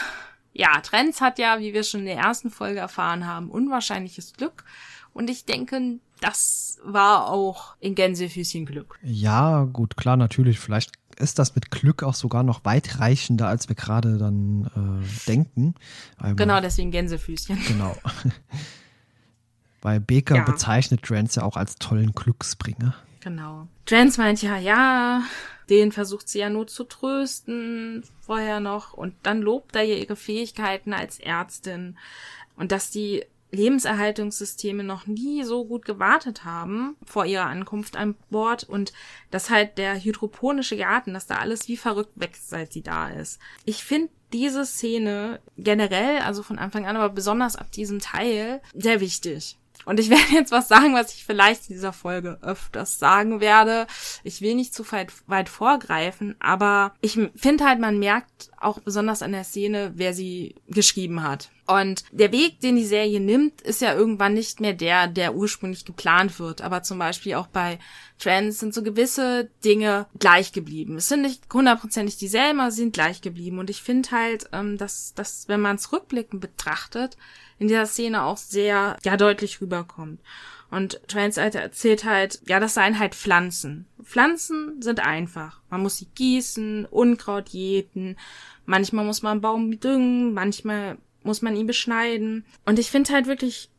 ja, 0.52 0.80
Trends 0.80 1.20
hat 1.20 1.38
ja, 1.38 1.60
wie 1.60 1.72
wir 1.72 1.84
schon 1.84 2.00
in 2.00 2.06
der 2.06 2.16
ersten 2.16 2.50
Folge 2.50 2.80
erfahren 2.80 3.26
haben, 3.26 3.48
unwahrscheinliches 3.48 4.34
Glück. 4.34 4.64
Und 5.14 5.30
ich 5.30 5.44
denke, 5.44 5.98
das 6.20 6.78
war 6.84 7.28
auch 7.28 7.76
in 7.78 7.94
Gänsefüßchen 7.94 8.66
Glück. 8.66 8.98
Ja, 9.02 9.64
gut, 9.64 9.96
klar, 9.96 10.16
natürlich. 10.16 10.58
Vielleicht 10.58 10.92
ist 11.16 11.38
das 11.38 11.54
mit 11.54 11.70
Glück 11.70 12.02
auch 12.02 12.14
sogar 12.14 12.42
noch 12.42 12.64
weitreichender, 12.64 13.46
als 13.46 13.68
wir 13.68 13.76
gerade 13.76 14.18
dann 14.18 14.66
äh, 14.74 15.28
denken. 15.28 15.74
Einmal, 16.16 16.34
genau, 16.34 16.60
deswegen 16.60 16.90
Gänsefüßchen. 16.90 17.58
Genau. 17.68 17.96
Weil 19.82 20.00
Baker 20.00 20.36
ja. 20.36 20.42
bezeichnet 20.42 21.02
Trends 21.02 21.36
ja 21.36 21.44
auch 21.44 21.56
als 21.56 21.76
tollen 21.76 22.12
Glücksbringer. 22.12 22.94
Genau. 23.22 23.68
Trans 23.86 24.18
meint 24.18 24.42
ja, 24.42 24.58
ja, 24.58 25.22
den 25.70 25.92
versucht 25.92 26.28
sie 26.28 26.40
ja 26.40 26.50
nur 26.50 26.66
zu 26.66 26.84
trösten, 26.84 28.04
vorher 28.20 28.60
noch. 28.60 28.92
Und 28.92 29.14
dann 29.22 29.40
lobt 29.40 29.76
er 29.76 29.84
ihr 29.84 29.98
ihre 29.98 30.16
Fähigkeiten 30.16 30.92
als 30.92 31.20
Ärztin. 31.20 31.96
Und 32.56 32.72
dass 32.72 32.90
die 32.90 33.24
Lebenserhaltungssysteme 33.52 34.82
noch 34.82 35.06
nie 35.06 35.44
so 35.44 35.64
gut 35.64 35.84
gewartet 35.84 36.44
haben 36.44 36.96
vor 37.04 37.26
ihrer 37.26 37.46
Ankunft 37.46 37.96
an 37.96 38.16
Bord 38.30 38.64
und 38.64 38.92
dass 39.30 39.50
halt 39.50 39.76
der 39.78 40.02
hydroponische 40.02 40.76
Garten, 40.76 41.12
dass 41.12 41.26
da 41.26 41.36
alles 41.36 41.68
wie 41.68 41.76
verrückt 41.76 42.12
wächst, 42.16 42.48
seit 42.48 42.72
sie 42.72 42.82
da 42.82 43.10
ist. 43.10 43.38
Ich 43.64 43.84
finde 43.84 44.08
diese 44.32 44.64
Szene 44.64 45.40
generell, 45.58 46.20
also 46.20 46.42
von 46.42 46.58
Anfang 46.58 46.86
an, 46.86 46.96
aber 46.96 47.10
besonders 47.10 47.56
ab 47.56 47.70
diesem 47.70 47.98
Teil, 48.00 48.62
sehr 48.74 49.00
wichtig. 49.00 49.58
Und 49.84 50.00
ich 50.00 50.10
werde 50.10 50.32
jetzt 50.32 50.52
was 50.52 50.68
sagen, 50.68 50.94
was 50.94 51.14
ich 51.14 51.24
vielleicht 51.24 51.68
in 51.68 51.74
dieser 51.74 51.92
Folge 51.92 52.38
öfters 52.42 52.98
sagen 52.98 53.40
werde. 53.40 53.86
Ich 54.24 54.40
will 54.40 54.54
nicht 54.54 54.74
zu 54.74 54.90
weit, 54.92 55.12
weit 55.26 55.48
vorgreifen, 55.48 56.36
aber 56.40 56.94
ich 57.00 57.18
finde 57.34 57.64
halt, 57.64 57.80
man 57.80 57.98
merkt 57.98 58.50
auch 58.58 58.78
besonders 58.80 59.22
an 59.22 59.32
der 59.32 59.44
Szene, 59.44 59.92
wer 59.96 60.14
sie 60.14 60.54
geschrieben 60.68 61.22
hat. 61.22 61.50
Und 61.80 62.04
der 62.12 62.32
Weg, 62.32 62.60
den 62.60 62.76
die 62.76 62.84
Serie 62.84 63.20
nimmt, 63.20 63.60
ist 63.62 63.80
ja 63.80 63.94
irgendwann 63.94 64.34
nicht 64.34 64.60
mehr 64.60 64.72
der, 64.72 65.06
der 65.06 65.34
ursprünglich 65.34 65.84
geplant 65.84 66.38
wird. 66.38 66.60
Aber 66.60 66.82
zum 66.82 66.98
Beispiel 66.98 67.34
auch 67.34 67.46
bei 67.46 67.78
Trends 68.18 68.60
sind 68.60 68.74
so 68.74 68.82
gewisse 68.82 69.50
Dinge 69.64 70.06
gleich 70.18 70.52
geblieben. 70.52 70.96
Es 70.96 71.08
sind 71.08 71.22
nicht 71.22 71.42
hundertprozentig 71.52 72.16
dieselben, 72.16 72.60
aber 72.60 72.70
sie 72.70 72.82
sind 72.82 72.94
gleich 72.94 73.20
geblieben. 73.20 73.58
Und 73.58 73.70
ich 73.70 73.82
finde 73.82 74.10
halt, 74.10 74.48
ähm, 74.52 74.78
dass, 74.78 75.14
dass 75.14 75.48
wenn 75.48 75.60
man 75.60 75.76
es 75.76 75.92
rückblickend 75.92 76.40
betrachtet, 76.40 77.16
in 77.58 77.68
dieser 77.68 77.86
Szene 77.86 78.22
auch 78.22 78.36
sehr, 78.36 78.96
ja, 79.04 79.16
deutlich 79.16 79.60
rüberkommt. 79.60 80.20
Und 80.72 81.06
Transalter 81.06 81.60
erzählt 81.60 82.04
halt, 82.04 82.40
ja, 82.46 82.58
das 82.58 82.74
seien 82.74 82.98
halt 82.98 83.14
Pflanzen. 83.14 83.86
Pflanzen 84.02 84.80
sind 84.80 85.00
einfach. 85.00 85.60
Man 85.68 85.82
muss 85.82 85.98
sie 85.98 86.08
gießen, 86.14 86.86
Unkraut 86.86 87.50
jäten, 87.50 88.16
manchmal 88.64 89.04
muss 89.04 89.20
man 89.20 89.32
einen 89.32 89.40
Baum 89.42 89.80
düngen, 89.80 90.32
manchmal 90.32 90.96
muss 91.24 91.42
man 91.42 91.56
ihn 91.56 91.66
beschneiden. 91.66 92.44
Und 92.64 92.78
ich 92.78 92.90
finde 92.90 93.12
halt 93.12 93.26
wirklich 93.26 93.70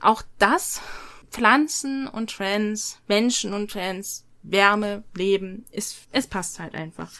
auch 0.00 0.22
das, 0.38 0.80
Pflanzen 1.30 2.06
und 2.08 2.34
Trends, 2.34 3.00
Menschen 3.08 3.52
und 3.52 3.70
Trends, 3.70 4.24
Wärme, 4.42 5.04
Leben, 5.14 5.66
ist, 5.70 6.08
es 6.12 6.26
passt 6.26 6.58
halt 6.60 6.74
einfach. 6.74 7.10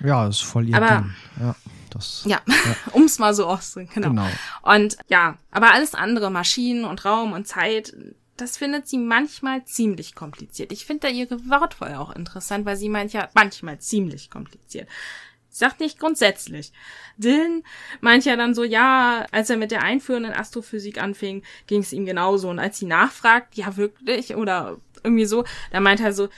Ja, 0.00 0.26
ist 0.26 0.42
voll 0.42 0.68
ihr 0.68 0.76
aber, 0.76 1.02
Ding. 1.02 1.14
Ja, 1.40 1.56
das, 1.90 2.22
ja, 2.24 2.40
ja. 2.46 2.76
um 2.92 3.04
es 3.04 3.18
mal 3.18 3.34
so 3.34 3.46
auszudrücken, 3.46 4.02
genau. 4.02 4.08
Genau. 4.08 4.28
Und 4.62 4.96
ja, 5.08 5.38
aber 5.50 5.72
alles 5.72 5.94
andere, 5.94 6.30
Maschinen 6.30 6.84
und 6.84 7.04
Raum 7.04 7.32
und 7.32 7.46
Zeit, 7.46 7.94
das 8.36 8.56
findet 8.56 8.88
sie 8.88 8.98
manchmal 8.98 9.64
ziemlich 9.66 10.14
kompliziert. 10.14 10.72
Ich 10.72 10.86
finde 10.86 11.08
da 11.08 11.12
ihre 11.12 11.38
Wortwahl 11.50 11.96
auch 11.96 12.10
interessant, 12.10 12.64
weil 12.64 12.76
sie 12.76 12.88
meint 12.88 13.12
ja 13.12 13.28
manchmal 13.34 13.78
ziemlich 13.78 14.30
kompliziert. 14.30 14.88
Ich 15.50 15.58
sag 15.58 15.80
nicht 15.80 15.98
grundsätzlich. 15.98 16.72
Dylan 17.16 17.64
meint 18.00 18.24
ja 18.24 18.36
dann 18.36 18.54
so, 18.54 18.62
ja, 18.62 19.26
als 19.32 19.50
er 19.50 19.56
mit 19.56 19.72
der 19.72 19.82
einführenden 19.82 20.32
Astrophysik 20.32 21.02
anfing, 21.02 21.42
ging 21.66 21.80
es 21.80 21.92
ihm 21.92 22.06
genauso. 22.06 22.48
Und 22.48 22.58
als 22.58 22.78
sie 22.78 22.86
nachfragt, 22.86 23.56
ja 23.56 23.76
wirklich, 23.76 24.36
oder 24.36 24.78
irgendwie 25.02 25.26
so, 25.26 25.44
da 25.72 25.80
meint 25.80 26.00
er 26.00 26.12
so, 26.12 26.28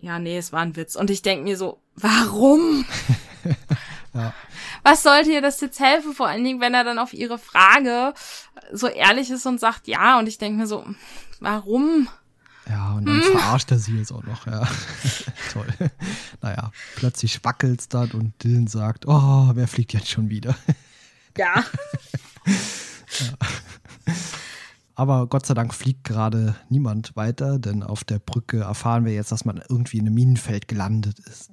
ja, 0.00 0.18
nee, 0.18 0.38
es 0.38 0.52
war 0.52 0.60
ein 0.60 0.74
Witz. 0.74 0.96
Und 0.96 1.10
ich 1.10 1.22
denk 1.22 1.44
mir 1.44 1.56
so, 1.56 1.80
warum? 1.96 2.84
ja. 4.14 4.34
Was 4.82 5.02
sollte 5.02 5.30
ihr 5.30 5.42
das 5.42 5.60
jetzt 5.60 5.78
helfen? 5.78 6.14
Vor 6.14 6.26
allen 6.26 6.42
Dingen, 6.42 6.60
wenn 6.60 6.74
er 6.74 6.84
dann 6.84 6.98
auf 6.98 7.12
ihre 7.12 7.38
Frage 7.38 8.14
so 8.72 8.88
ehrlich 8.88 9.30
ist 9.30 9.46
und 9.46 9.60
sagt 9.60 9.86
ja. 9.86 10.18
Und 10.18 10.26
ich 10.28 10.38
denk 10.38 10.56
mir 10.56 10.66
so, 10.66 10.84
warum? 11.40 12.08
Ja, 12.68 12.92
und 12.92 13.06
dann 13.06 13.22
hm. 13.22 13.32
verarscht 13.32 13.70
er 13.70 13.78
sie 13.78 13.96
jetzt 13.98 14.12
auch 14.12 14.22
noch, 14.22 14.46
ja. 14.46 14.68
Toll. 15.52 15.66
Naja, 16.40 16.70
plötzlich 16.96 17.44
wackelt's 17.44 17.88
dann 17.88 18.10
und 18.12 18.32
Dylan 18.42 18.66
sagt, 18.66 19.06
oh, 19.06 19.50
wer 19.54 19.66
fliegt 19.66 19.92
jetzt 19.92 20.08
schon 20.08 20.28
wieder? 20.30 20.56
Ja. 21.38 21.64
ja. 22.44 23.32
Aber 24.94 25.26
Gott 25.28 25.46
sei 25.46 25.54
Dank 25.54 25.72
fliegt 25.72 26.04
gerade 26.04 26.54
niemand 26.68 27.16
weiter, 27.16 27.58
denn 27.58 27.82
auf 27.82 28.04
der 28.04 28.18
Brücke 28.18 28.60
erfahren 28.60 29.06
wir 29.06 29.14
jetzt, 29.14 29.32
dass 29.32 29.46
man 29.46 29.62
irgendwie 29.66 29.96
in 29.96 30.06
einem 30.06 30.14
Minenfeld 30.14 30.68
gelandet 30.68 31.18
ist. 31.20 31.52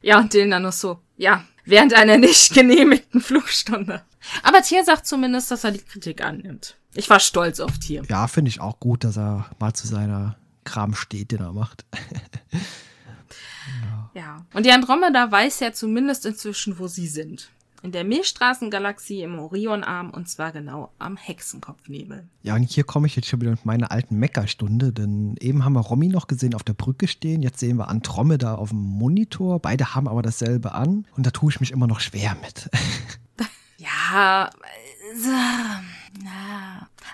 Ja, 0.00 0.20
und 0.20 0.32
Dylan 0.32 0.52
dann 0.52 0.62
noch 0.62 0.72
so, 0.72 1.00
ja, 1.16 1.44
während 1.64 1.92
einer 1.94 2.18
nicht 2.18 2.54
genehmigten 2.54 3.20
Flugstunde. 3.20 4.02
Aber 4.44 4.62
Tier 4.62 4.84
sagt 4.84 5.06
zumindest, 5.06 5.50
dass 5.50 5.64
er 5.64 5.72
die 5.72 5.82
Kritik 5.82 6.22
annimmt. 6.22 6.76
Ich 6.94 7.10
war 7.10 7.20
stolz 7.20 7.60
auf 7.60 7.78
Tier. 7.78 8.02
Ja, 8.08 8.28
finde 8.28 8.48
ich 8.48 8.60
auch 8.60 8.80
gut, 8.80 9.04
dass 9.04 9.18
er 9.18 9.50
mal 9.58 9.74
zu 9.74 9.86
seiner 9.86 10.36
Kram 10.66 10.94
steht, 10.94 11.30
den 11.32 11.40
er 11.40 11.52
macht. 11.52 11.86
ja. 13.82 14.10
ja. 14.14 14.46
Und 14.52 14.66
die 14.66 14.72
Andromeda 14.72 15.30
weiß 15.30 15.60
ja 15.60 15.72
zumindest 15.72 16.26
inzwischen, 16.26 16.78
wo 16.78 16.86
sie 16.86 17.08
sind 17.08 17.50
in 17.86 17.92
der 17.92 18.04
Milchstraßengalaxie 18.04 19.22
im 19.22 19.38
Orionarm 19.38 20.10
und 20.10 20.28
zwar 20.28 20.50
genau 20.50 20.90
am 20.98 21.16
Hexenkopfnebel. 21.16 22.26
Ja, 22.42 22.56
und 22.56 22.68
hier 22.68 22.82
komme 22.84 23.06
ich 23.06 23.14
jetzt 23.14 23.28
schon 23.28 23.40
wieder 23.40 23.52
mit 23.52 23.64
meiner 23.64 23.92
alten 23.92 24.18
Meckerstunde, 24.18 24.92
denn 24.92 25.36
eben 25.40 25.64
haben 25.64 25.74
wir 25.74 25.80
Romy 25.80 26.08
noch 26.08 26.26
gesehen 26.26 26.54
auf 26.54 26.64
der 26.64 26.72
Brücke 26.72 27.06
stehen, 27.06 27.42
jetzt 27.42 27.60
sehen 27.60 27.76
wir 27.76 27.88
Andromeda 27.88 28.56
auf 28.56 28.70
dem 28.70 28.80
Monitor, 28.80 29.60
beide 29.60 29.94
haben 29.94 30.08
aber 30.08 30.22
dasselbe 30.22 30.72
an 30.72 31.06
und 31.16 31.26
da 31.26 31.30
tue 31.30 31.50
ich 31.52 31.60
mich 31.60 31.70
immer 31.70 31.86
noch 31.86 32.00
schwer 32.00 32.36
mit. 32.42 32.68
ja, 33.78 34.50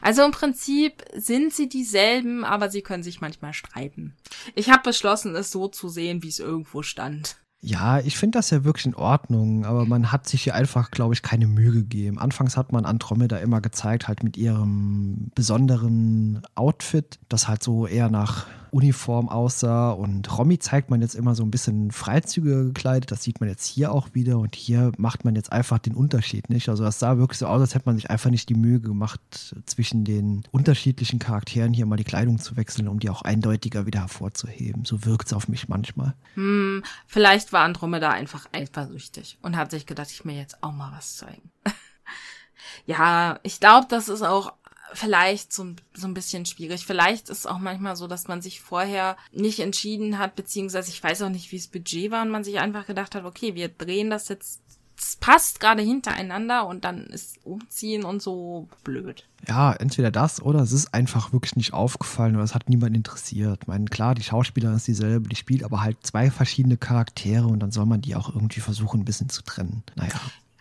also 0.00 0.24
im 0.24 0.32
Prinzip 0.32 1.04
sind 1.14 1.52
sie 1.52 1.68
dieselben, 1.68 2.44
aber 2.44 2.70
sie 2.70 2.82
können 2.82 3.02
sich 3.02 3.20
manchmal 3.20 3.54
streiten. 3.54 4.14
Ich 4.54 4.70
habe 4.70 4.82
beschlossen, 4.82 5.34
es 5.34 5.50
so 5.50 5.68
zu 5.68 5.88
sehen, 5.88 6.22
wie 6.22 6.28
es 6.28 6.38
irgendwo 6.38 6.82
stand. 6.82 7.36
Ja, 7.64 8.00
ich 8.00 8.18
finde 8.18 8.38
das 8.38 8.50
ja 8.50 8.64
wirklich 8.64 8.86
in 8.86 8.96
Ordnung, 8.96 9.64
aber 9.64 9.86
man 9.86 10.10
hat 10.10 10.28
sich 10.28 10.42
hier 10.42 10.56
einfach, 10.56 10.90
glaube 10.90 11.14
ich, 11.14 11.22
keine 11.22 11.46
Mühe 11.46 11.70
gegeben. 11.70 12.18
Anfangs 12.18 12.56
hat 12.56 12.72
man 12.72 12.84
Andromeda 12.84 13.36
immer 13.36 13.60
gezeigt, 13.60 14.08
halt 14.08 14.24
mit 14.24 14.36
ihrem 14.36 15.30
besonderen 15.36 16.42
Outfit, 16.56 17.20
das 17.28 17.46
halt 17.46 17.62
so 17.62 17.86
eher 17.86 18.10
nach 18.10 18.46
Uniform 18.72 19.28
aussah. 19.28 19.90
Und 19.90 20.37
Romy 20.37 20.58
zeigt 20.58 20.90
man 20.90 21.02
jetzt 21.02 21.14
immer 21.14 21.35
so 21.35 21.42
ein 21.44 21.50
bisschen 21.50 21.90
freizügiger 21.90 22.64
gekleidet. 22.64 23.11
Das 23.11 23.22
sieht 23.22 23.38
man 23.38 23.48
jetzt 23.48 23.66
hier 23.66 23.92
auch 23.92 24.08
wieder. 24.14 24.38
Und 24.38 24.56
hier 24.56 24.92
macht 24.96 25.24
man 25.24 25.37
jetzt 25.37 25.52
einfach 25.52 25.78
den 25.78 25.94
Unterschied 25.94 26.48
nicht. 26.48 26.68
Also 26.68 26.82
das 26.82 26.98
sah 26.98 27.18
wirklich 27.18 27.38
so 27.38 27.46
aus, 27.46 27.61
als 27.61 27.74
hätte 27.74 27.87
man 27.87 27.96
sich 27.96 28.11
einfach 28.11 28.30
nicht 28.30 28.48
die 28.48 28.54
Mühe 28.54 28.80
gemacht, 28.80 29.20
zwischen 29.66 30.04
den 30.04 30.42
unterschiedlichen 30.50 31.18
Charakteren 31.18 31.74
hier 31.74 31.87
mal 31.87 31.96
die 31.96 32.04
Kleidung 32.04 32.38
zu 32.38 32.56
wechseln, 32.56 32.88
um 32.88 32.98
die 32.98 33.11
auch 33.11 33.22
eindeutiger 33.22 33.85
wieder 33.87 34.00
hervorzuheben. 34.00 34.87
So 34.87 35.04
wirkt 35.04 35.26
es 35.26 35.35
auf 35.35 35.48
mich 35.48 35.68
manchmal. 35.68 36.14
Hm, 36.35 36.82
vielleicht 37.06 37.52
war 37.52 37.64
Andromeda 37.64 38.11
einfach 38.11 38.48
eifersüchtig 38.52 39.38
und 39.42 39.56
hat 39.56 39.70
sich 39.70 39.85
gedacht, 39.85 40.11
ich 40.11 40.24
mir 40.24 40.37
jetzt 40.37 40.62
auch 40.62 40.72
mal 40.72 40.92
was 40.96 41.16
zeigen. 41.16 41.50
ja, 42.87 43.38
ich 43.42 43.61
glaube, 43.61 43.87
das 43.90 44.08
ist 44.08 44.22
auch 44.22 44.54
vielleicht 44.94 45.52
so, 45.52 45.66
so 45.94 46.07
ein 46.07 46.14
bisschen 46.14 46.46
schwierig. 46.46 46.87
Vielleicht 46.87 47.28
ist 47.28 47.40
es 47.40 47.46
auch 47.46 47.59
manchmal 47.59 47.96
so, 47.96 48.07
dass 48.07 48.28
man 48.28 48.42
sich 48.42 48.61
vorher 48.61 49.16
nicht 49.33 49.61
entschieden 49.61 50.18
hat, 50.18 50.37
beziehungsweise 50.37 50.90
ich 50.90 51.02
weiß 51.02 51.22
auch 51.22 51.28
nicht, 51.28 51.52
wie 51.52 51.57
das 51.57 51.68
Budget 51.68 52.11
war 52.11 52.22
und 52.22 52.31
man 52.31 52.44
sich 52.44 52.59
einfach 52.59 52.87
gedacht 52.87 53.14
hat, 53.14 53.24
okay, 53.24 53.55
wir 53.55 53.68
drehen 53.68 54.11
das 54.11 54.28
jetzt 54.28 54.62
es 55.02 55.16
passt 55.16 55.61
gerade 55.61 55.83
hintereinander 55.83 56.66
und 56.66 56.85
dann 56.85 57.07
ist 57.07 57.44
Umziehen 57.44 58.05
und 58.05 58.22
so 58.22 58.68
blöd. 58.85 59.26
Ja, 59.48 59.72
entweder 59.72 60.11
das 60.11 60.40
oder 60.40 60.61
es 60.61 60.72
ist 60.72 60.94
einfach 60.94 61.33
wirklich 61.33 61.57
nicht 61.57 61.72
aufgefallen 61.72 62.37
oder 62.37 62.44
es 62.44 62.55
hat 62.55 62.68
niemand 62.68 62.96
interessiert. 62.96 63.61
Ich 63.62 63.66
meine, 63.66 63.87
klar, 63.87 64.14
die 64.14 64.22
Schauspielerin 64.22 64.76
ist 64.76 64.87
dieselbe, 64.87 65.28
die 65.28 65.37
spielt 65.37 65.64
aber 65.64 65.83
halt 65.83 65.98
zwei 66.02 66.31
verschiedene 66.31 66.76
Charaktere 66.76 67.46
und 67.46 67.61
dann 67.61 67.72
soll 67.72 67.87
man 67.87 68.00
die 68.00 68.14
auch 68.14 68.33
irgendwie 68.33 68.61
versuchen, 68.61 69.00
ein 69.00 69.05
bisschen 69.05 69.28
zu 69.28 69.42
trennen. 69.42 69.83
Naja. 69.96 70.12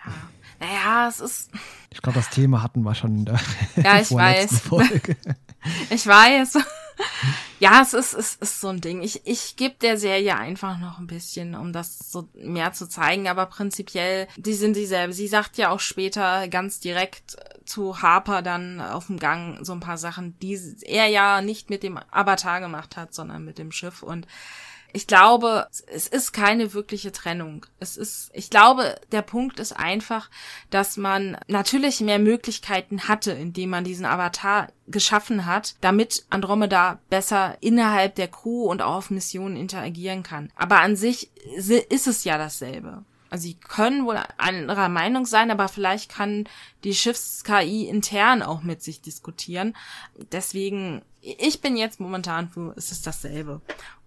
Ja. 0.04 0.12
Naja, 0.62 1.08
es 1.08 1.20
ist. 1.20 1.50
Ich 1.90 2.02
glaube, 2.04 2.20
das 2.20 2.30
Thema 2.30 2.62
hatten 2.62 2.84
wir 2.84 2.94
schon 2.94 3.18
in 3.18 3.26
der 3.26 3.40
ja, 3.84 4.00
ich 4.00 4.12
weiß. 4.12 4.60
Folge. 4.60 5.18
Ich 5.90 6.08
weiß. 6.08 6.58
Ja, 7.60 7.82
es 7.82 7.94
ist, 7.94 8.14
es 8.14 8.36
ist 8.36 8.62
so 8.62 8.70
ein 8.70 8.82
Ding. 8.82 9.02
Ich, 9.02 9.26
ich 9.26 9.56
gebe 9.56 9.76
der 9.80 9.98
Serie 9.98 10.36
einfach 10.36 10.80
noch 10.80 10.98
ein 10.98 11.06
bisschen, 11.06 11.56
um 11.56 11.74
das 11.74 12.12
so 12.12 12.28
mehr 12.34 12.74
zu 12.74 12.88
zeigen, 12.88 13.28
aber 13.28 13.46
prinzipiell, 13.46 14.28
die 14.36 14.54
sind 14.54 14.76
dieselbe. 14.76 15.14
Sie 15.14 15.28
sagt 15.28 15.58
ja 15.58 15.70
auch 15.70 15.80
später 15.80 16.48
ganz 16.48 16.80
direkt 16.80 17.38
zu 17.66 18.02
Harper 18.02 18.42
dann 18.42 18.82
auf 18.82 19.08
dem 19.08 19.20
Gang 19.20 19.64
so 19.64 19.74
ein 19.74 19.80
paar 19.80 20.00
Sachen, 20.00 20.38
die 20.40 20.60
er 20.82 21.08
ja 21.08 21.42
nicht 21.42 21.70
mit 21.70 21.84
dem 21.84 22.00
Avatar 22.10 22.60
gemacht 22.60 22.98
hat, 22.98 23.14
sondern 23.14 23.46
mit 23.46 23.60
dem 23.60 23.72
Schiff 23.72 24.02
und 24.02 24.28
ich 24.94 25.08
glaube, 25.08 25.68
es 25.88 26.08
ist 26.08 26.32
keine 26.34 26.74
wirkliche 26.74 27.12
Trennung. 27.12 27.66
Es 27.80 27.98
ist, 27.98 28.30
ich 28.34 28.50
glaube, 28.50 28.96
der 29.12 29.22
Punkt 29.22 29.60
ist 29.60 29.74
einfach, 29.74 30.30
dass 30.70 30.98
man 30.98 31.38
natürlich 31.48 32.02
mehr 32.02 32.20
Möglichkeiten 32.20 33.08
hatte, 33.08 33.32
indem 33.32 33.70
man 33.70 33.84
diesen 33.84 34.06
Avatar 34.06 34.70
geschaffen 34.88 35.46
hat, 35.46 35.76
damit 35.82 36.26
Andromeda 36.30 37.00
besser 37.10 37.58
innerhalb 37.62 38.16
der 38.16 38.28
Crew 38.28 38.66
und 38.66 38.82
auch 38.82 38.96
auf 38.96 39.10
Missionen 39.10 39.56
interagieren 39.56 40.24
kann. 40.24 40.52
Aber 40.56 40.80
an 40.80 40.96
sich 40.96 41.32
ist 41.56 42.08
es 42.08 42.24
ja 42.24 42.38
dasselbe. 42.38 43.04
Also 43.32 43.44
sie 43.44 43.54
können 43.54 44.06
wohl 44.06 44.20
anderer 44.38 44.90
Meinung 44.90 45.26
sein, 45.26 45.52
aber 45.52 45.70
vielleicht 45.70 46.12
kann 46.12 46.50
die 46.84 46.94
Schiffs-KI 46.94 47.88
intern 47.88 48.44
auch 48.44 48.62
mit 48.62 48.84
sich 48.84 49.00
diskutieren. 49.00 49.74
Deswegen, 50.34 51.02
ich 51.22 51.62
bin 51.62 51.78
jetzt 51.78 52.02
momentan 52.02 52.50
für, 52.50 52.74
es 52.76 52.92
ist 52.92 53.08
dasselbe. 53.08 53.62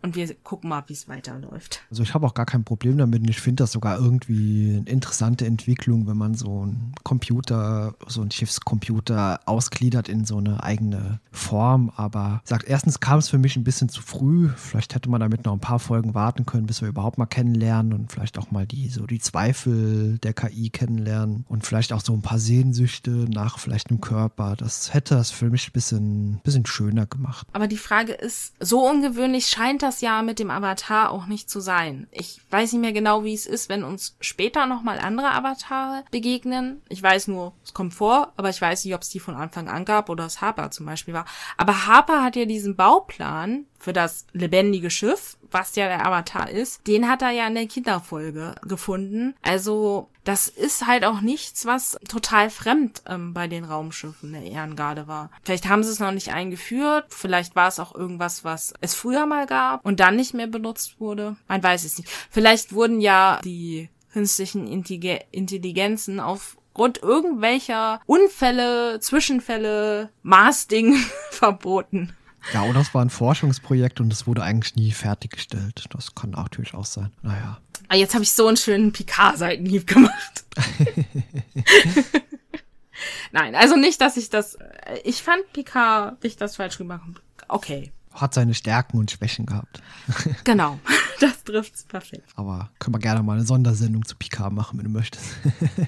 Und 0.05 0.17
wir 0.17 0.35
gucken 0.35 0.69
mal, 0.69 0.85
wie 0.87 0.93
es 0.93 1.09
weiterläuft. 1.09 1.83
Also 1.89 2.03
ich 2.03 2.13
habe 2.13 2.27
auch 2.27 2.35
gar 2.35 2.45
kein 2.45 2.63
Problem 2.63 2.99
damit 2.99 3.23
und 3.23 3.31
ich 3.31 3.41
finde 3.41 3.63
das 3.63 3.73
sogar 3.73 3.99
irgendwie 3.99 4.77
eine 4.77 4.91
interessante 4.91 5.47
Entwicklung, 5.47 6.07
wenn 6.07 6.19
man 6.19 6.35
so 6.35 6.61
einen 6.61 6.95
Computer, 7.05 7.95
so 8.07 8.21
einen 8.21 8.31
Schiffscomputer 8.31 9.41
ausgliedert 9.47 10.11
in 10.11 10.27
so 10.27 10.37
eine 10.37 10.63
eigene 10.63 11.21
Form. 11.33 11.91
Aber 11.97 12.43
sagt, 12.45 12.69
erstens 12.69 13.01
kam 13.01 13.19
es 13.19 13.31
für 13.31 13.39
mich 13.39 13.57
ein 13.57 13.65
bisschen 13.65 13.89
zu 13.89 14.03
früh. 14.03 14.51
Vielleicht 14.57 14.95
hätte 14.95 15.09
man 15.09 15.23
damit 15.23 15.47
noch 15.47 15.55
ein 15.55 15.61
paar 15.61 15.79
Folgen 15.79 16.13
warten 16.13 16.45
können, 16.45 16.67
bis 16.67 16.83
wir 16.83 16.89
überhaupt 16.89 17.17
mal 17.17 17.25
kennenlernen 17.25 17.95
und 17.95 18.13
vielleicht 18.13 18.39
auch 18.39 18.51
mal 18.51 18.67
die 18.67 18.91
so 18.91 19.07
die 19.07 19.21
Zweifel 19.21 20.19
der 20.19 20.35
KI 20.35 20.69
kennenlernen 20.69 21.47
und 21.49 21.65
vielleicht 21.65 21.95
auch 21.95 22.03
so 22.03 22.13
ein 22.13 22.21
paar 22.21 22.39
Sehnsüchte 22.39 23.11
nach 23.11 23.59
vielleicht 23.59 23.89
einem 23.89 24.03
Körper. 24.03 24.55
Das 24.55 24.93
hätte 24.93 25.15
das 25.15 25.31
für 25.31 25.49
mich 25.49 25.69
ein 25.69 25.73
bisschen, 25.73 26.41
bisschen 26.45 26.67
schöner 26.67 27.07
gemacht. 27.07 27.47
Aber 27.55 27.69
die 27.69 27.79
Frage 27.79 28.13
ist, 28.13 28.53
so 28.61 28.87
ungewöhnlich 28.87 29.47
scheint 29.47 29.83
das 29.83 29.94
ja 30.01 30.23
mit 30.23 30.39
dem 30.39 30.51
Avatar 30.51 31.11
auch 31.11 31.27
nicht 31.27 31.51
zu 31.51 31.61
sein. 31.61 32.07
Ich 32.11 32.41
weiß 32.51 32.73
nicht 32.73 32.81
mehr 32.81 32.93
genau, 32.93 33.25
wie 33.25 33.35
es 33.35 33.47
ist, 33.47 33.69
wenn 33.69 33.85
uns 33.85 34.17
später 34.21 34.67
nochmal 34.67 34.99
andere 34.99 35.31
Avatare 35.31 36.05
begegnen. 36.11 36.83
Ich 36.89 37.03
weiß 37.03 37.29
nur, 37.29 37.53
es 37.65 37.75
kommt 37.75 37.95
vor, 37.95 38.33
aber 38.37 38.51
ich 38.51 38.61
weiß 38.61 38.85
nicht, 38.85 38.95
ob 38.95 39.03
es 39.03 39.11
die 39.11 39.21
von 39.21 39.35
Anfang 39.35 39.69
an 39.69 39.85
gab 39.85 40.09
oder 40.09 40.27
es 40.27 40.41
Harper 40.41 40.71
zum 40.71 40.87
Beispiel 40.87 41.15
war. 41.15 41.27
Aber 41.57 41.87
Harper 41.87 42.23
hat 42.23 42.37
ja 42.37 42.45
diesen 42.45 42.77
Bauplan 42.77 43.67
für 43.85 43.93
das 43.93 44.25
lebendige 44.33 44.89
Schiff, 44.89 45.37
was 45.51 45.77
ja 45.77 45.89
der 45.89 46.07
Avatar 46.07 46.49
ist, 46.49 46.87
den 46.87 47.07
hat 47.07 47.21
er 47.21 47.33
ja 47.33 47.47
in 47.47 47.55
der 47.55 47.67
Kinderfolge 47.67 48.55
gefunden. 48.63 49.35
Also 49.43 50.09
das 50.25 50.49
ist 50.49 50.87
halt 50.87 51.05
auch 51.05 51.21
nichts, 51.21 51.67
was 51.67 51.99
total 52.09 52.49
fremd 52.49 53.03
ähm, 53.07 53.35
bei 53.35 53.47
den 53.47 53.63
Raumschiffen 53.65 54.33
der 54.33 54.43
Ehrengarde 54.43 55.07
war. 55.07 55.31
Vielleicht 55.43 55.69
haben 55.69 55.85
sie 55.85 55.91
es 55.91 56.01
noch 56.01 56.13
nicht 56.13 56.33
eingeführt, 56.33 57.05
vielleicht 57.11 57.57
war 57.57 57.69
es 57.69 57.79
auch 57.79 57.95
irgendwas, 57.95 58.43
was 58.43 58.73
es 58.81 58.95
früher 58.95 59.27
mal 59.27 59.45
gab 59.45 59.85
und 59.85 60.01
dann 60.01 60.17
nicht 60.17 60.33
mehr 60.33 60.47
benutzt 60.47 60.99
wurde. 60.99 61.37
Man 61.47 61.63
weiß 61.63 61.85
es 61.85 61.99
nicht. 61.99 62.09
Vielleicht 62.31 62.73
wurden 62.73 63.03
ja 63.03 63.39
die 63.45 63.91
künstlichen 64.15 64.67
Intelligenzen 64.67 66.21
aufgrund 66.21 67.03
irgendwelcher 67.03 68.01
Unfälle, 68.07 68.99
Zwischenfälle, 69.01 70.09
Maßdingen 70.23 71.05
verboten. 71.31 72.17
Ja, 72.53 72.65
oder 72.65 72.81
es 72.81 72.93
war 72.95 73.03
ein 73.03 73.11
Forschungsprojekt 73.11 74.01
und 74.01 74.13
es 74.13 74.27
wurde 74.27 74.43
eigentlich 74.43 74.77
nie 74.77 74.93
fertiggestellt. 74.93 75.87
Das 75.91 76.15
kann 76.15 76.35
auch 76.35 76.45
natürlich 76.45 76.75
auch 76.75 76.85
sein. 76.85 77.11
Naja. 77.23 77.59
Ah, 77.89 77.97
jetzt 77.97 78.15
habe 78.15 78.25
ich 78.25 78.33
so 78.33 78.47
einen 78.47 78.57
schönen 78.57 78.93
Picard-Seitenhieb 78.93 79.87
gemacht. 79.87 80.45
Nein, 83.33 83.55
also 83.55 83.77
nicht, 83.77 84.01
dass 84.01 84.17
ich 84.17 84.31
das. 84.31 84.57
Ich 85.05 85.23
fand 85.23 85.53
Picard, 85.53 86.25
ich 86.25 86.37
das 86.37 86.57
falsch 86.57 86.79
rüberkommt. 86.81 87.21
Okay. 87.49 87.93
Hat 88.13 88.33
seine 88.33 88.55
Stärken 88.55 88.99
und 88.99 89.11
Schwächen 89.11 89.45
gehabt. 89.45 89.83
genau, 90.45 90.79
das 91.21 91.43
trifft's 91.43 91.83
perfekt. 91.83 92.29
Aber 92.37 92.71
können 92.79 92.95
wir 92.95 93.01
gerne 93.01 93.23
mal 93.25 93.33
eine 93.33 93.45
Sondersendung 93.45 94.05
zu 94.05 94.15
Picard 94.17 94.53
machen, 94.53 94.79
wenn 94.79 94.85
du 94.85 94.91
möchtest. 94.91 95.25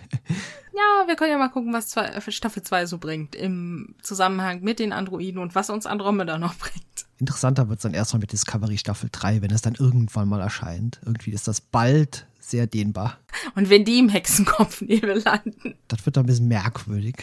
ja, 0.77 1.07
wir 1.07 1.17
können 1.17 1.31
ja 1.31 1.39
mal 1.39 1.49
gucken, 1.49 1.73
was 1.73 1.95
Staffel 2.29 2.63
2 2.63 2.87
so 2.87 2.99
bringt 2.99 3.35
im 3.35 3.95
Zusammenhang 4.03 4.61
mit 4.63 4.79
den 4.79 4.93
Androiden 4.93 5.41
und 5.41 5.55
was 5.55 5.71
uns 5.71 5.87
Andromeda 5.87 6.39
noch 6.39 6.55
bringt. 6.59 7.07
Interessanter 7.19 7.69
wird 7.69 7.79
es 7.79 7.83
dann 7.83 7.95
erstmal 7.95 8.21
mit 8.21 8.33
Discovery 8.33 8.77
Staffel 8.77 9.09
3, 9.11 9.41
wenn 9.41 9.51
es 9.51 9.63
dann 9.63 9.75
irgendwann 9.75 10.29
mal 10.29 10.41
erscheint. 10.41 11.01
Irgendwie 11.05 11.31
ist 11.31 11.49
das 11.49 11.61
bald 11.61 12.27
sehr 12.39 12.67
dehnbar. 12.67 13.19
Und 13.55 13.71
wenn 13.71 13.85
die 13.85 13.99
im 13.99 14.09
Hexenkopfnebel 14.09 15.23
landen. 15.25 15.77
Das 15.89 16.05
wird 16.07 16.17
dann 16.17 16.25
ein 16.25 16.27
bisschen 16.27 16.49
merkwürdig. 16.49 17.17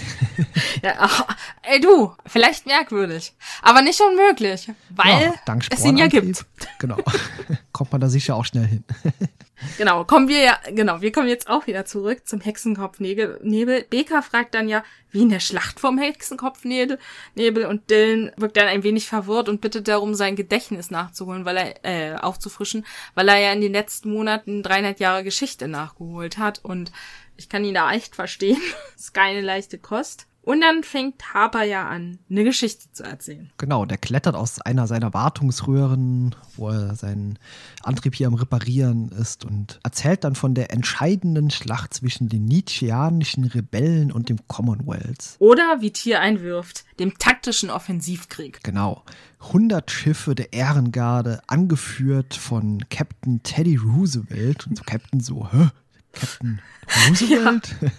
ja, 0.82 0.94
ach, 0.98 1.28
ey 1.64 1.80
du, 1.80 2.14
vielleicht 2.26 2.66
merkwürdig. 2.66 3.34
Aber 3.62 3.82
nicht 3.82 4.00
unmöglich, 4.02 4.72
weil 4.90 5.34
ja, 5.46 5.58
es 5.70 5.86
ihn 5.86 5.98
ja 5.98 6.08
gibt. 6.08 6.46
Genau. 6.80 6.98
Kommt 7.72 7.92
man 7.92 8.02
da 8.02 8.10
sicher 8.10 8.36
auch 8.36 8.46
schnell 8.46 8.66
hin. 8.66 8.84
genau, 9.78 10.04
kommen 10.04 10.28
wir 10.28 10.42
ja, 10.42 10.60
genau, 10.72 11.02
wir 11.02 11.12
kommen 11.12 11.28
jetzt 11.28 11.50
auch 11.50 11.68
wieder 11.68 11.86
zurück 11.86 12.26
zum 12.26 12.42
Hexenkopfnebel. 12.42 13.86
Beka 13.90 14.22
fragt 14.22 14.54
dann 14.54 14.68
ja, 14.68 14.84
wie 15.12 15.22
in 15.22 15.30
der 15.30 15.40
Schlacht 15.40 15.80
vom 15.80 15.98
Hexenkopfnebel, 15.98 17.00
Nebel 17.36 17.66
und 17.66 17.90
Dylan 17.90 18.32
wirkt 18.36 18.58
dann 18.58 18.68
ein 18.68 18.84
wenig 18.84 19.08
verwirrt 19.08 19.48
und 19.48 19.62
bittet 19.62 19.88
darum, 19.88 20.16
sein 20.16 20.36
Gedächtnis 20.36 20.92
nachzuholen, 20.92 21.46
weil 21.46 21.58
er, 21.58 21.86
äh, 21.86 22.16
aufzufrischen, 22.18 22.86
weil 23.14 23.30
er 23.30 23.38
ja 23.38 23.54
in 23.54 23.62
den 23.62 23.74
letzten 23.74 24.12
Monaten 24.12 24.64
300 24.64 25.00
Jahre 25.00 25.24
Geschichte 25.24 25.68
nachgeholt 26.04 26.38
hat 26.38 26.60
und 26.64 26.92
ich 27.38 27.50
kann 27.50 27.64
ihn 27.64 27.74
da 27.74 27.92
echt 27.92 28.16
verstehen. 28.16 28.62
ist 28.96 29.14
keine 29.14 29.42
leichte 29.42 29.78
Kost. 29.78 30.28
Und 30.46 30.60
dann 30.60 30.84
fängt 30.84 31.34
Harper 31.34 31.64
ja 31.64 31.88
an, 31.88 32.20
eine 32.30 32.44
Geschichte 32.44 32.92
zu 32.92 33.04
erzählen. 33.04 33.50
Genau, 33.58 33.86
der 33.86 33.98
klettert 33.98 34.36
aus 34.36 34.60
einer 34.60 34.88
seiner 34.88 35.14
Wartungsröhren, 35.14 36.36
wo 36.58 36.68
er 36.68 36.96
seinen 36.96 37.40
Antrieb 37.82 38.14
hier 38.14 38.28
am 38.28 38.34
Reparieren 38.34 39.08
ist 39.08 39.46
und 39.46 39.80
erzählt 39.84 40.26
dann 40.26 40.36
von 40.36 40.54
der 40.54 40.74
entscheidenden 40.74 41.50
Schlacht 41.50 41.94
zwischen 41.94 42.28
den 42.28 42.44
Nietzscheanischen 42.44 43.46
Rebellen 43.46 44.12
und 44.12 44.28
dem 44.28 44.38
Commonwealth. 44.50 45.38
Oder, 45.40 45.78
wie 45.80 45.92
Tier 45.92 46.20
einwirft, 46.20 46.84
dem 47.00 47.18
taktischen 47.18 47.70
Offensivkrieg. 47.70 48.62
Genau. 48.66 49.02
100 49.40 49.90
Schiffe 49.92 50.36
der 50.36 50.52
Ehrengarde, 50.52 51.40
angeführt 51.48 52.34
von 52.34 52.84
Captain 52.90 53.44
Teddy 53.44 53.78
Roosevelt. 53.78 54.68
Und 54.68 54.78
so 54.78 54.84
Captain 54.84 55.22
so, 55.22 55.50
hä? 55.50 55.70
Captain 56.14 56.62
Roosevelt? 57.10 57.76
Ja. 57.82 57.90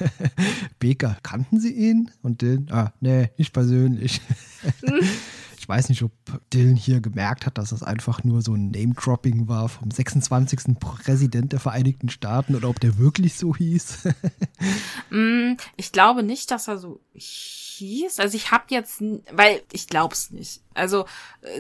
Baker, 0.79 1.17
kannten 1.23 1.61
Sie 1.61 1.73
ihn? 1.73 2.11
Und 2.23 2.43
Dylan, 2.43 2.69
ah, 2.71 2.93
nee, 3.01 3.31
nicht 3.37 3.53
persönlich. 3.53 4.21
ich 5.59 5.69
weiß 5.69 5.89
nicht, 5.89 6.03
ob 6.03 6.13
Dylan 6.53 6.77
hier 6.77 7.01
gemerkt 7.01 7.47
hat, 7.47 7.59
dass 7.59 7.71
das 7.71 7.83
einfach 7.83 8.23
nur 8.25 8.43
so 8.43 8.55
ein 8.55 8.71
Name-Dropping 8.71 9.49
war 9.49 9.69
vom 9.69 9.91
26. 9.91 10.79
Präsident 10.79 11.53
der 11.53 11.61
Vereinigten 11.61 12.09
Staaten 12.09 12.55
oder 12.55 12.69
ob 12.69 12.81
der 12.81 12.99
wirklich 12.99 13.35
so 13.35 13.55
hieß. 13.55 14.09
Mm, 15.11 15.57
ich 15.77 15.93
glaube 15.93 16.23
nicht, 16.23 16.51
dass 16.51 16.69
er 16.69 16.79
so 16.79 17.01
hieß. 17.13 17.64
Also 18.21 18.37
ich 18.37 18.51
habe 18.51 18.65
jetzt, 18.69 19.03
weil 19.33 19.63
ich 19.73 19.87
glaub's 19.87 20.31
nicht. 20.31 20.61
Also 20.75 21.05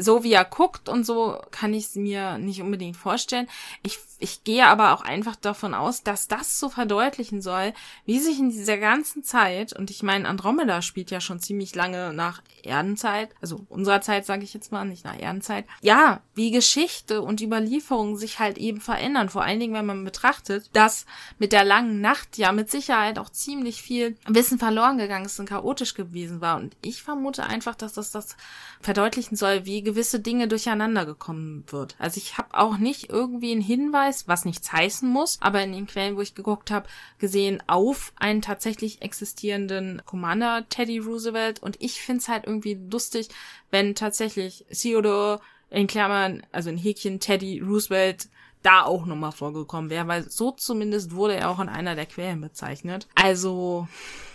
so 0.01 0.25
wie 0.25 0.33
er 0.33 0.45
guckt 0.45 0.89
und 0.89 1.07
so 1.07 1.41
kann 1.53 1.73
ich 1.73 1.85
es 1.85 1.95
mir 1.95 2.39
nicht 2.39 2.61
unbedingt 2.61 2.97
vorstellen. 2.97 3.49
Ich, 3.83 3.99
ich 4.19 4.43
gehe 4.43 4.67
aber 4.67 4.93
auch 4.93 5.03
einfach 5.03 5.37
davon 5.37 5.73
aus, 5.73 6.03
dass 6.03 6.27
das 6.27 6.59
so 6.59 6.69
verdeutlichen 6.69 7.41
soll, 7.41 7.73
wie 8.07 8.19
sich 8.19 8.41
in 8.41 8.51
dieser 8.51 8.77
ganzen 8.77 9.23
Zeit, 9.23 9.73
und 9.73 9.91
ich 9.91 10.03
meine, 10.03 10.29
Andromeda 10.29 10.83
spielt 10.83 11.13
ja 11.13 11.21
schon 11.21 11.39
ziemlich 11.39 11.75
lange 11.77 12.13
nach 12.13 12.43
Erdenzeit, 12.65 13.31
also 13.41 13.65
unserer 13.69 14.01
Zeit 14.01 14.27
sage 14.27 14.43
ich 14.43 14.53
jetzt 14.53 14.73
mal, 14.73 14.85
nicht 14.85 15.05
nach 15.05 15.19
Erdenzeit, 15.19 15.65
ja, 15.81 16.21
wie 16.35 16.51
Geschichte 16.51 17.23
und 17.23 17.41
Überlieferung 17.41 18.17
sich 18.17 18.41
halt 18.41 18.59
eben 18.59 18.81
verändern. 18.81 19.29
Vor 19.29 19.43
allen 19.43 19.61
Dingen, 19.61 19.75
wenn 19.75 19.87
man 19.87 20.05
betrachtet, 20.05 20.71
dass 20.73 21.07
mit 21.39 21.53
der 21.53 21.65
langen 21.65 22.01
Nacht 22.01 22.37
ja 22.37 22.51
mit 22.51 22.71
Sicherheit 22.71 23.19
auch 23.19 23.31
ziemlich 23.31 23.81
viel 23.81 24.17
Wissen 24.27 24.59
verloren 24.59 24.99
gegangen 24.99 25.27
ist 25.27 25.39
und 25.39 25.49
chaotisch 25.49 25.95
gewesen 25.95 26.04
war. 26.41 26.57
Und 26.57 26.77
ich 26.83 27.03
vermute 27.03 27.45
einfach, 27.45 27.75
dass 27.75 27.95
das 27.95 28.11
das 28.11 28.37
verdeutlichen 28.81 29.37
soll, 29.37 29.65
wie 29.65 29.83
gewisse 29.83 30.21
Dinge 30.21 30.49
durcheinander 30.49 31.07
gekommen 31.07 31.65
wird. 31.69 31.97
Also 31.99 32.19
ich 32.19 32.39
habe 32.39 32.49
auch 32.53 32.77
nicht 32.77 33.11
irgendwie 33.11 33.53
einen 33.53 33.61
Hinweis, 33.61 34.29
was 34.29 34.45
nichts 34.45 34.73
heißen 34.73 35.09
muss, 35.09 35.39
aber 35.41 35.63
in 35.63 35.73
den 35.73 35.87
Quellen, 35.87 36.17
wo 36.17 36.21
ich 36.21 36.35
geguckt 36.35 36.71
habe, 36.71 36.89
gesehen 37.19 37.63
auf 37.67 38.13
einen 38.17 38.43
tatsächlich 38.43 39.03
existierenden 39.03 40.03
Commander 40.05 40.69
Teddy 40.69 40.99
Roosevelt 40.99 41.63
und 41.63 41.77
ich 41.81 42.01
find's 42.01 42.29
halt 42.29 42.45
irgendwie 42.47 42.75
lustig, 42.75 43.29
wenn 43.71 43.95
tatsächlich 43.95 44.67
Theodore 44.71 45.41
in 45.71 45.87
Klammern, 45.87 46.43
also 46.53 46.71
in 46.71 46.79
Häkchen 46.79 47.21
Teddy 47.21 47.61
Roosevelt 47.61 48.29
da 48.65 48.83
auch 48.83 49.07
nochmal 49.07 49.33
vorgekommen 49.33 49.91
wäre, 49.91 50.09
weil 50.09 50.29
so 50.29 50.51
zumindest 50.51 51.13
wurde 51.13 51.37
er 51.37 51.51
auch 51.51 51.61
in 51.61 51.69
einer 51.69 51.95
der 51.95 52.07
Quellen 52.07 52.41
bezeichnet. 52.41 53.07
Also, 53.15 53.87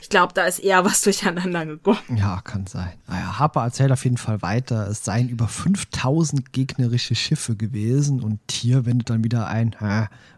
ich 0.01 0.09
glaube, 0.09 0.33
da 0.33 0.45
ist 0.45 0.59
eher 0.59 0.85
was 0.85 1.01
durcheinander 1.03 1.65
gekommen. 1.65 1.99
Ja, 2.15 2.39
kann 2.41 2.67
sein. 2.67 2.93
Naja, 3.07 3.39
Harper 3.39 3.63
erzählt 3.63 3.91
auf 3.91 4.03
jeden 4.03 4.17
Fall 4.17 4.41
weiter, 4.41 4.87
es 4.87 5.03
seien 5.03 5.29
über 5.29 5.47
5000 5.47 6.53
gegnerische 6.53 7.15
Schiffe 7.15 7.55
gewesen 7.55 8.21
und 8.21 8.39
Tier 8.47 8.85
wendet 8.85 9.09
dann 9.09 9.23
wieder 9.23 9.47
ein, 9.47 9.75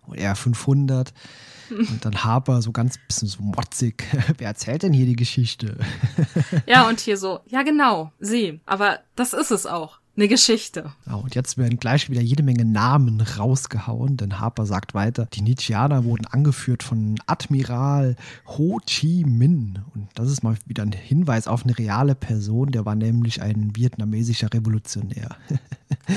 und 0.08 0.18
er 0.18 0.36
500. 0.36 1.14
Und 1.70 2.04
dann 2.04 2.24
Harper 2.24 2.62
so 2.62 2.72
ganz 2.72 2.98
bisschen 3.08 3.30
so 3.30 3.42
motzig. 3.42 4.04
Wer 4.38 4.48
erzählt 4.48 4.84
denn 4.84 4.92
hier 4.92 5.06
die 5.06 5.16
Geschichte? 5.16 5.78
ja, 6.66 6.88
und 6.88 7.00
hier 7.00 7.18
so, 7.18 7.40
ja 7.48 7.64
genau, 7.64 8.12
sie. 8.20 8.60
Aber 8.66 9.00
das 9.16 9.34
ist 9.34 9.52
es 9.52 9.66
auch 9.66 10.01
eine 10.16 10.28
Geschichte. 10.28 10.92
Ja, 11.08 11.16
und 11.16 11.36
jetzt 11.36 11.58
werden 11.58 11.80
gleich 11.80 12.10
wieder 12.10 12.22
jede 12.22 12.44
Menge 12.44 12.66
Namen 12.66 13.22
rausgehauen, 13.22 14.18
denn 14.18 14.40
Harper 14.40 14.66
sagt 14.66 14.94
weiter, 14.94 15.26
die 15.26 15.42
Nietzscheaner 15.42 16.04
wurden 16.04 16.26
angeführt 16.26 16.84
von 16.84 17.16
Admiral 17.28 18.16
Ho 18.48 18.80
Chi 18.86 19.24
Minh. 19.26 19.80
Und 19.96 20.10
das 20.16 20.30
ist 20.30 20.44
mal 20.44 20.56
wieder 20.66 20.84
ein 20.84 20.92
Hinweis 20.92 21.48
auf 21.48 21.64
eine 21.64 21.78
reale 21.78 22.16
Person, 22.16 22.72
der 22.72 22.86
war 22.86 22.96
nämlich 22.96 23.42
ein 23.42 23.76
vietnamesischer 23.76 24.54
Revolutionär. 24.54 25.36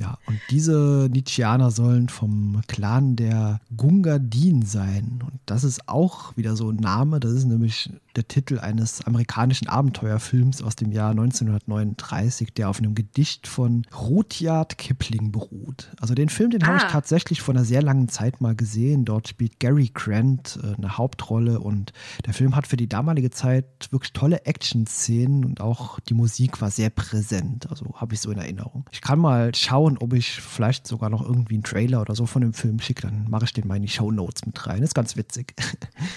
Ja, 0.00 0.18
und 0.26 0.40
diese 0.50 1.08
Nietzscheaner 1.12 1.70
sollen 1.70 2.08
vom 2.08 2.62
Clan 2.66 3.14
der 3.14 3.60
Gungadin 3.76 4.62
sein. 4.62 5.20
Und 5.22 5.38
das 5.46 5.62
ist 5.62 5.88
auch 5.88 6.36
wieder 6.36 6.56
so 6.56 6.70
ein 6.70 6.76
Name. 6.76 7.20
Das 7.20 7.30
ist 7.30 7.44
nämlich 7.44 7.88
der 8.16 8.28
Titel 8.28 8.58
eines 8.58 9.04
amerikanischen 9.04 9.68
Abenteuerfilms 9.68 10.62
aus 10.62 10.76
dem 10.76 10.92
Jahr 10.92 11.10
1939, 11.10 12.54
der 12.54 12.68
auf 12.68 12.78
einem 12.78 12.94
Gedicht 12.94 13.46
von 13.46 13.86
Rudyard 13.94 14.78
Kipling 14.78 15.32
beruht. 15.32 15.90
Also 16.00 16.14
den 16.14 16.28
Film, 16.28 16.50
den 16.50 16.62
ah. 16.64 16.66
habe 16.66 16.76
ich 16.78 16.84
tatsächlich 16.84 17.40
vor 17.40 17.54
einer 17.54 17.64
sehr 17.64 17.82
langen 17.82 18.08
Zeit 18.08 18.40
mal 18.40 18.54
gesehen. 18.54 19.04
Dort 19.04 19.28
spielt 19.28 19.60
Gary 19.60 19.90
Grant 19.92 20.58
äh, 20.62 20.74
eine 20.76 20.98
Hauptrolle 20.98 21.60
und 21.60 21.92
der 22.26 22.34
Film 22.34 22.56
hat 22.56 22.66
für 22.66 22.76
die 22.76 22.88
damalige 22.88 23.30
Zeit 23.30 23.88
wirklich 23.90 24.12
tolle 24.12 24.44
Action-Szenen 24.44 25.44
und 25.44 25.60
auch 25.60 26.00
die 26.00 26.14
Musik 26.14 26.60
war 26.60 26.70
sehr 26.70 26.90
präsent. 26.90 27.68
Also 27.70 27.94
habe 27.94 28.14
ich 28.14 28.20
so 28.20 28.30
in 28.30 28.38
Erinnerung. 28.38 28.84
Ich 28.92 29.00
kann 29.00 29.18
mal 29.18 29.54
schauen, 29.54 29.98
ob 29.98 30.12
ich 30.12 30.32
vielleicht 30.32 30.86
sogar 30.86 31.10
noch 31.10 31.22
irgendwie 31.22 31.54
einen 31.54 31.62
Trailer 31.62 32.00
oder 32.00 32.14
so 32.14 32.26
von 32.26 32.42
dem 32.42 32.52
Film 32.52 32.80
schicke. 32.80 33.02
Dann 33.02 33.28
mache 33.28 33.44
ich 33.44 33.52
den 33.52 33.66
mal 33.66 33.76
in 33.76 33.82
die 33.82 33.88
Show 33.88 34.10
Notes 34.10 34.46
mit 34.46 34.66
rein. 34.66 34.80
Das 34.80 34.90
ist 34.90 34.94
ganz 34.94 35.16
witzig. 35.16 35.54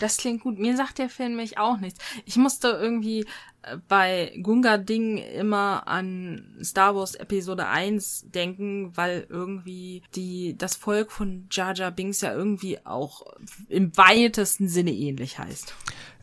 Das 0.01 0.17
klingt 0.17 0.41
gut. 0.41 0.59
Mir 0.59 0.75
sagt 0.75 0.97
der 0.97 1.09
Film 1.09 1.35
mich 1.35 1.57
auch 1.57 1.79
nichts. 1.85 2.03
Ich 2.25 2.35
musste 2.35 2.69
irgendwie 2.69 3.25
äh, 3.61 3.77
bei 3.87 4.37
Gunga 4.41 4.77
Ding 4.77 5.17
immer 5.17 5.87
an 5.87 6.57
Star 6.63 6.95
Wars 6.95 7.15
Episode 7.15 7.67
1 7.67 8.31
denken, 8.31 8.95
weil 8.95 9.25
irgendwie 9.29 10.03
die, 10.15 10.57
das 10.57 10.75
Volk 10.75 11.11
von 11.11 11.47
Jar 11.51 11.73
Jar 11.73 11.91
Binks 11.91 12.21
ja 12.21 12.33
irgendwie 12.33 12.85
auch 12.85 13.25
im 13.69 13.95
weitesten 13.97 14.67
Sinne 14.67 14.91
ähnlich 14.91 15.39
heißt. 15.39 15.73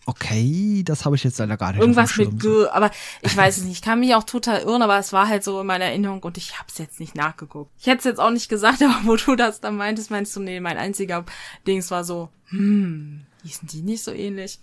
Okay, 0.05 0.83
das 0.85 1.05
habe 1.05 1.15
ich 1.15 1.23
jetzt 1.23 1.39
leider 1.39 1.57
gar 1.57 1.73
nicht. 1.73 1.81
Irgendwas 1.81 2.17
mit 2.17 2.41
G, 2.41 2.67
aber 2.67 2.91
ich 3.21 3.37
weiß 3.37 3.59
es 3.59 3.65
nicht. 3.65 3.75
Ich 3.75 3.83
kann 3.83 4.01
mich 4.01 4.15
auch 4.17 4.25
total 4.25 4.63
irren, 4.63 4.83
aber 4.83 4.99
es 4.99 5.13
war 5.13 5.29
halt 5.29 5.45
so 5.45 5.61
in 5.61 5.67
meiner 5.67 5.85
Erinnerung 5.85 6.21
und 6.25 6.37
ich 6.37 6.59
habe 6.59 6.67
es 6.69 6.79
jetzt 6.79 6.99
nicht 6.99 7.15
nachgeguckt. 7.15 7.71
Ich 7.79 7.87
hätte 7.87 7.99
es 7.99 8.05
jetzt 8.05 8.19
auch 8.19 8.31
nicht 8.31 8.49
gesagt, 8.49 8.83
aber 8.83 9.01
wo 9.05 9.15
du 9.15 9.37
das 9.37 9.61
dann 9.61 9.77
meintest, 9.77 10.11
meinst 10.11 10.35
du, 10.35 10.41
nee, 10.41 10.59
mein 10.59 10.77
einziger 10.77 11.25
Dings 11.67 11.91
war 11.93 12.03
so, 12.03 12.31
hm, 12.47 13.27
hießen 13.45 13.69
die 13.69 13.83
nicht 13.83 14.03
so 14.03 14.11
ähnlich? 14.11 14.59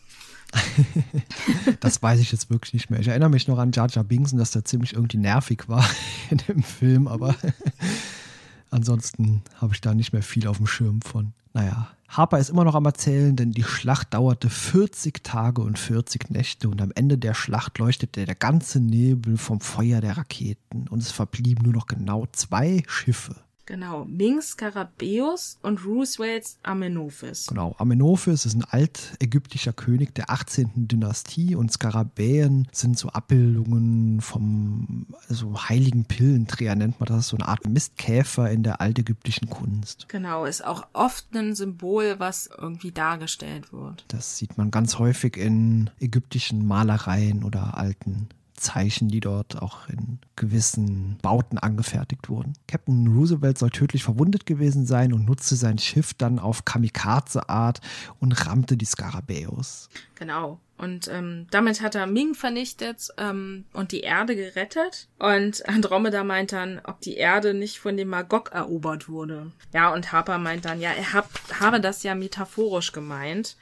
das 1.79 2.01
weiß 2.01 2.19
ich 2.19 2.31
jetzt 2.31 2.49
wirklich 2.49 2.73
nicht 2.73 2.89
mehr. 2.89 2.99
Ich 2.99 3.07
erinnere 3.07 3.29
mich 3.29 3.47
noch 3.47 3.57
an 3.57 3.71
Jar 3.71 3.89
Jar 3.89 4.03
Binks 4.03 4.33
und 4.33 4.39
dass 4.39 4.51
der 4.51 4.65
ziemlich 4.65 4.93
irgendwie 4.93 5.17
nervig 5.17 5.67
war 5.67 5.87
in 6.29 6.37
dem 6.47 6.63
Film, 6.63 7.07
aber 7.07 7.35
ansonsten 8.71 9.43
habe 9.55 9.73
ich 9.73 9.81
da 9.81 9.93
nicht 9.93 10.13
mehr 10.13 10.23
viel 10.23 10.47
auf 10.47 10.57
dem 10.57 10.67
Schirm 10.67 11.01
von. 11.01 11.33
Naja, 11.53 11.89
Harper 12.09 12.39
ist 12.39 12.49
immer 12.49 12.63
noch 12.63 12.75
am 12.75 12.85
Erzählen, 12.85 13.35
denn 13.35 13.51
die 13.51 13.63
Schlacht 13.63 14.13
dauerte 14.13 14.49
40 14.49 15.23
Tage 15.23 15.61
und 15.61 15.77
40 15.77 16.29
Nächte 16.29 16.69
und 16.69 16.81
am 16.81 16.91
Ende 16.95 17.17
der 17.17 17.33
Schlacht 17.33 17.77
leuchtete 17.77 18.25
der 18.25 18.35
ganze 18.35 18.79
Nebel 18.79 19.37
vom 19.37 19.61
Feuer 19.61 20.01
der 20.01 20.17
Raketen 20.17 20.87
und 20.87 21.01
es 21.01 21.11
verblieben 21.11 21.63
nur 21.63 21.73
noch 21.73 21.87
genau 21.87 22.27
zwei 22.31 22.83
Schiffe. 22.87 23.35
Genau, 23.69 24.03
Mings 24.05 24.53
Skarabäus 24.53 25.59
und 25.61 25.85
Roosevelts 25.85 26.57
Amenophis. 26.63 27.45
Genau, 27.45 27.75
Amenophis 27.77 28.47
ist 28.47 28.55
ein 28.55 28.63
altägyptischer 28.63 29.73
König 29.73 30.15
der 30.15 30.31
18. 30.31 30.87
Dynastie 30.87 31.53
und 31.53 31.71
Skarabäen 31.71 32.67
sind 32.71 32.97
so 32.97 33.09
Abbildungen 33.09 34.21
vom 34.21 35.05
also 35.27 35.69
heiligen 35.69 36.05
Pillenträger, 36.05 36.73
nennt 36.73 36.99
man 36.99 37.05
das, 37.05 37.27
so 37.27 37.37
eine 37.37 37.47
Art 37.47 37.67
Mistkäfer 37.67 38.49
in 38.49 38.63
der 38.63 38.81
altägyptischen 38.81 39.51
Kunst. 39.51 40.07
Genau, 40.09 40.45
ist 40.45 40.65
auch 40.65 40.87
oft 40.93 41.27
ein 41.35 41.53
Symbol, 41.53 42.15
was 42.17 42.49
irgendwie 42.57 42.91
dargestellt 42.91 43.71
wird. 43.71 44.03
Das 44.07 44.35
sieht 44.39 44.57
man 44.57 44.71
ganz 44.71 44.97
häufig 44.97 45.37
in 45.37 45.91
ägyptischen 45.99 46.65
Malereien 46.65 47.43
oder 47.43 47.77
alten 47.77 48.29
Zeichen, 48.59 49.09
die 49.09 49.19
dort 49.19 49.61
auch 49.61 49.89
in 49.89 50.19
gewissen 50.35 51.17
Bauten 51.21 51.57
angefertigt 51.57 52.29
wurden. 52.29 52.53
Captain 52.67 53.07
Roosevelt 53.07 53.57
soll 53.57 53.71
tödlich 53.71 54.03
verwundet 54.03 54.45
gewesen 54.45 54.85
sein 54.85 55.13
und 55.13 55.25
nutzte 55.25 55.55
sein 55.55 55.77
Schiff 55.77 56.13
dann 56.13 56.39
auf 56.39 56.65
Kamikaze-Art 56.65 57.81
und 58.19 58.45
rammte 58.45 58.77
die 58.77 58.85
Skarabäus. 58.85 59.89
Genau. 60.15 60.59
Und 60.77 61.09
ähm, 61.09 61.45
damit 61.51 61.81
hat 61.81 61.95
er 61.95 62.07
Ming 62.07 62.35
vernichtet 62.35 63.09
ähm, 63.17 63.65
und 63.73 63.91
die 63.91 63.99
Erde 63.99 64.35
gerettet. 64.35 65.09
Und 65.19 65.67
Andromeda 65.67 66.23
meint 66.23 66.53
dann, 66.53 66.79
ob 66.85 67.01
die 67.01 67.17
Erde 67.17 67.53
nicht 67.53 67.79
von 67.79 67.97
dem 67.97 68.07
Magog 68.07 68.51
erobert 68.53 69.09
wurde. 69.09 69.51
Ja, 69.73 69.93
und 69.93 70.13
Harper 70.13 70.37
meint 70.37 70.63
dann, 70.63 70.79
ja, 70.79 70.91
er 70.91 71.13
hab, 71.13 71.29
habe 71.59 71.81
das 71.81 72.03
ja 72.03 72.15
metaphorisch 72.15 72.93
gemeint. 72.93 73.57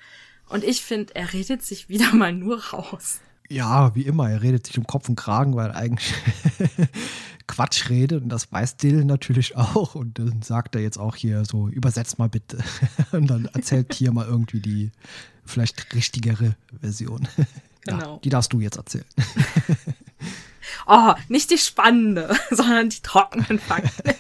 Und 0.47 0.63
ich 0.63 0.83
finde, 0.83 1.15
er 1.15 1.33
redet 1.33 1.63
sich 1.63 1.89
wieder 1.89 2.11
mal 2.13 2.33
nur 2.33 2.63
raus. 2.65 3.19
Ja, 3.49 3.95
wie 3.95 4.01
immer, 4.01 4.29
er 4.29 4.41
redet 4.41 4.67
sich 4.67 4.77
um 4.77 4.85
Kopf 4.85 5.07
und 5.09 5.15
Kragen, 5.15 5.55
weil 5.55 5.69
er 5.69 5.75
eigentlich 5.75 6.13
Quatsch 7.47 7.89
redet 7.89 8.21
und 8.23 8.29
das 8.29 8.51
weiß 8.51 8.77
Dill 8.77 9.05
natürlich 9.05 9.55
auch 9.55 9.95
und 9.95 10.19
dann 10.19 10.41
sagt 10.41 10.75
er 10.75 10.81
jetzt 10.81 10.97
auch 10.97 11.15
hier 11.15 11.45
so, 11.45 11.67
übersetzt 11.69 12.19
mal 12.19 12.29
bitte 12.29 12.57
und 13.11 13.27
dann 13.27 13.45
erzählt 13.45 13.93
hier 13.93 14.11
mal 14.11 14.27
irgendwie 14.27 14.59
die 14.59 14.91
vielleicht 15.45 15.93
richtigere 15.95 16.55
Version. 16.79 17.27
Genau. 17.87 18.15
Ja, 18.15 18.19
die 18.21 18.27
darfst 18.27 18.51
du 18.51 18.59
jetzt 18.59 18.75
erzählen. 18.75 19.05
Oh, 20.87 21.13
nicht 21.27 21.51
die 21.51 21.57
spannende, 21.57 22.35
sondern 22.49 22.89
die 22.89 23.01
trockenen 23.01 23.59
Fakten. 23.59 24.13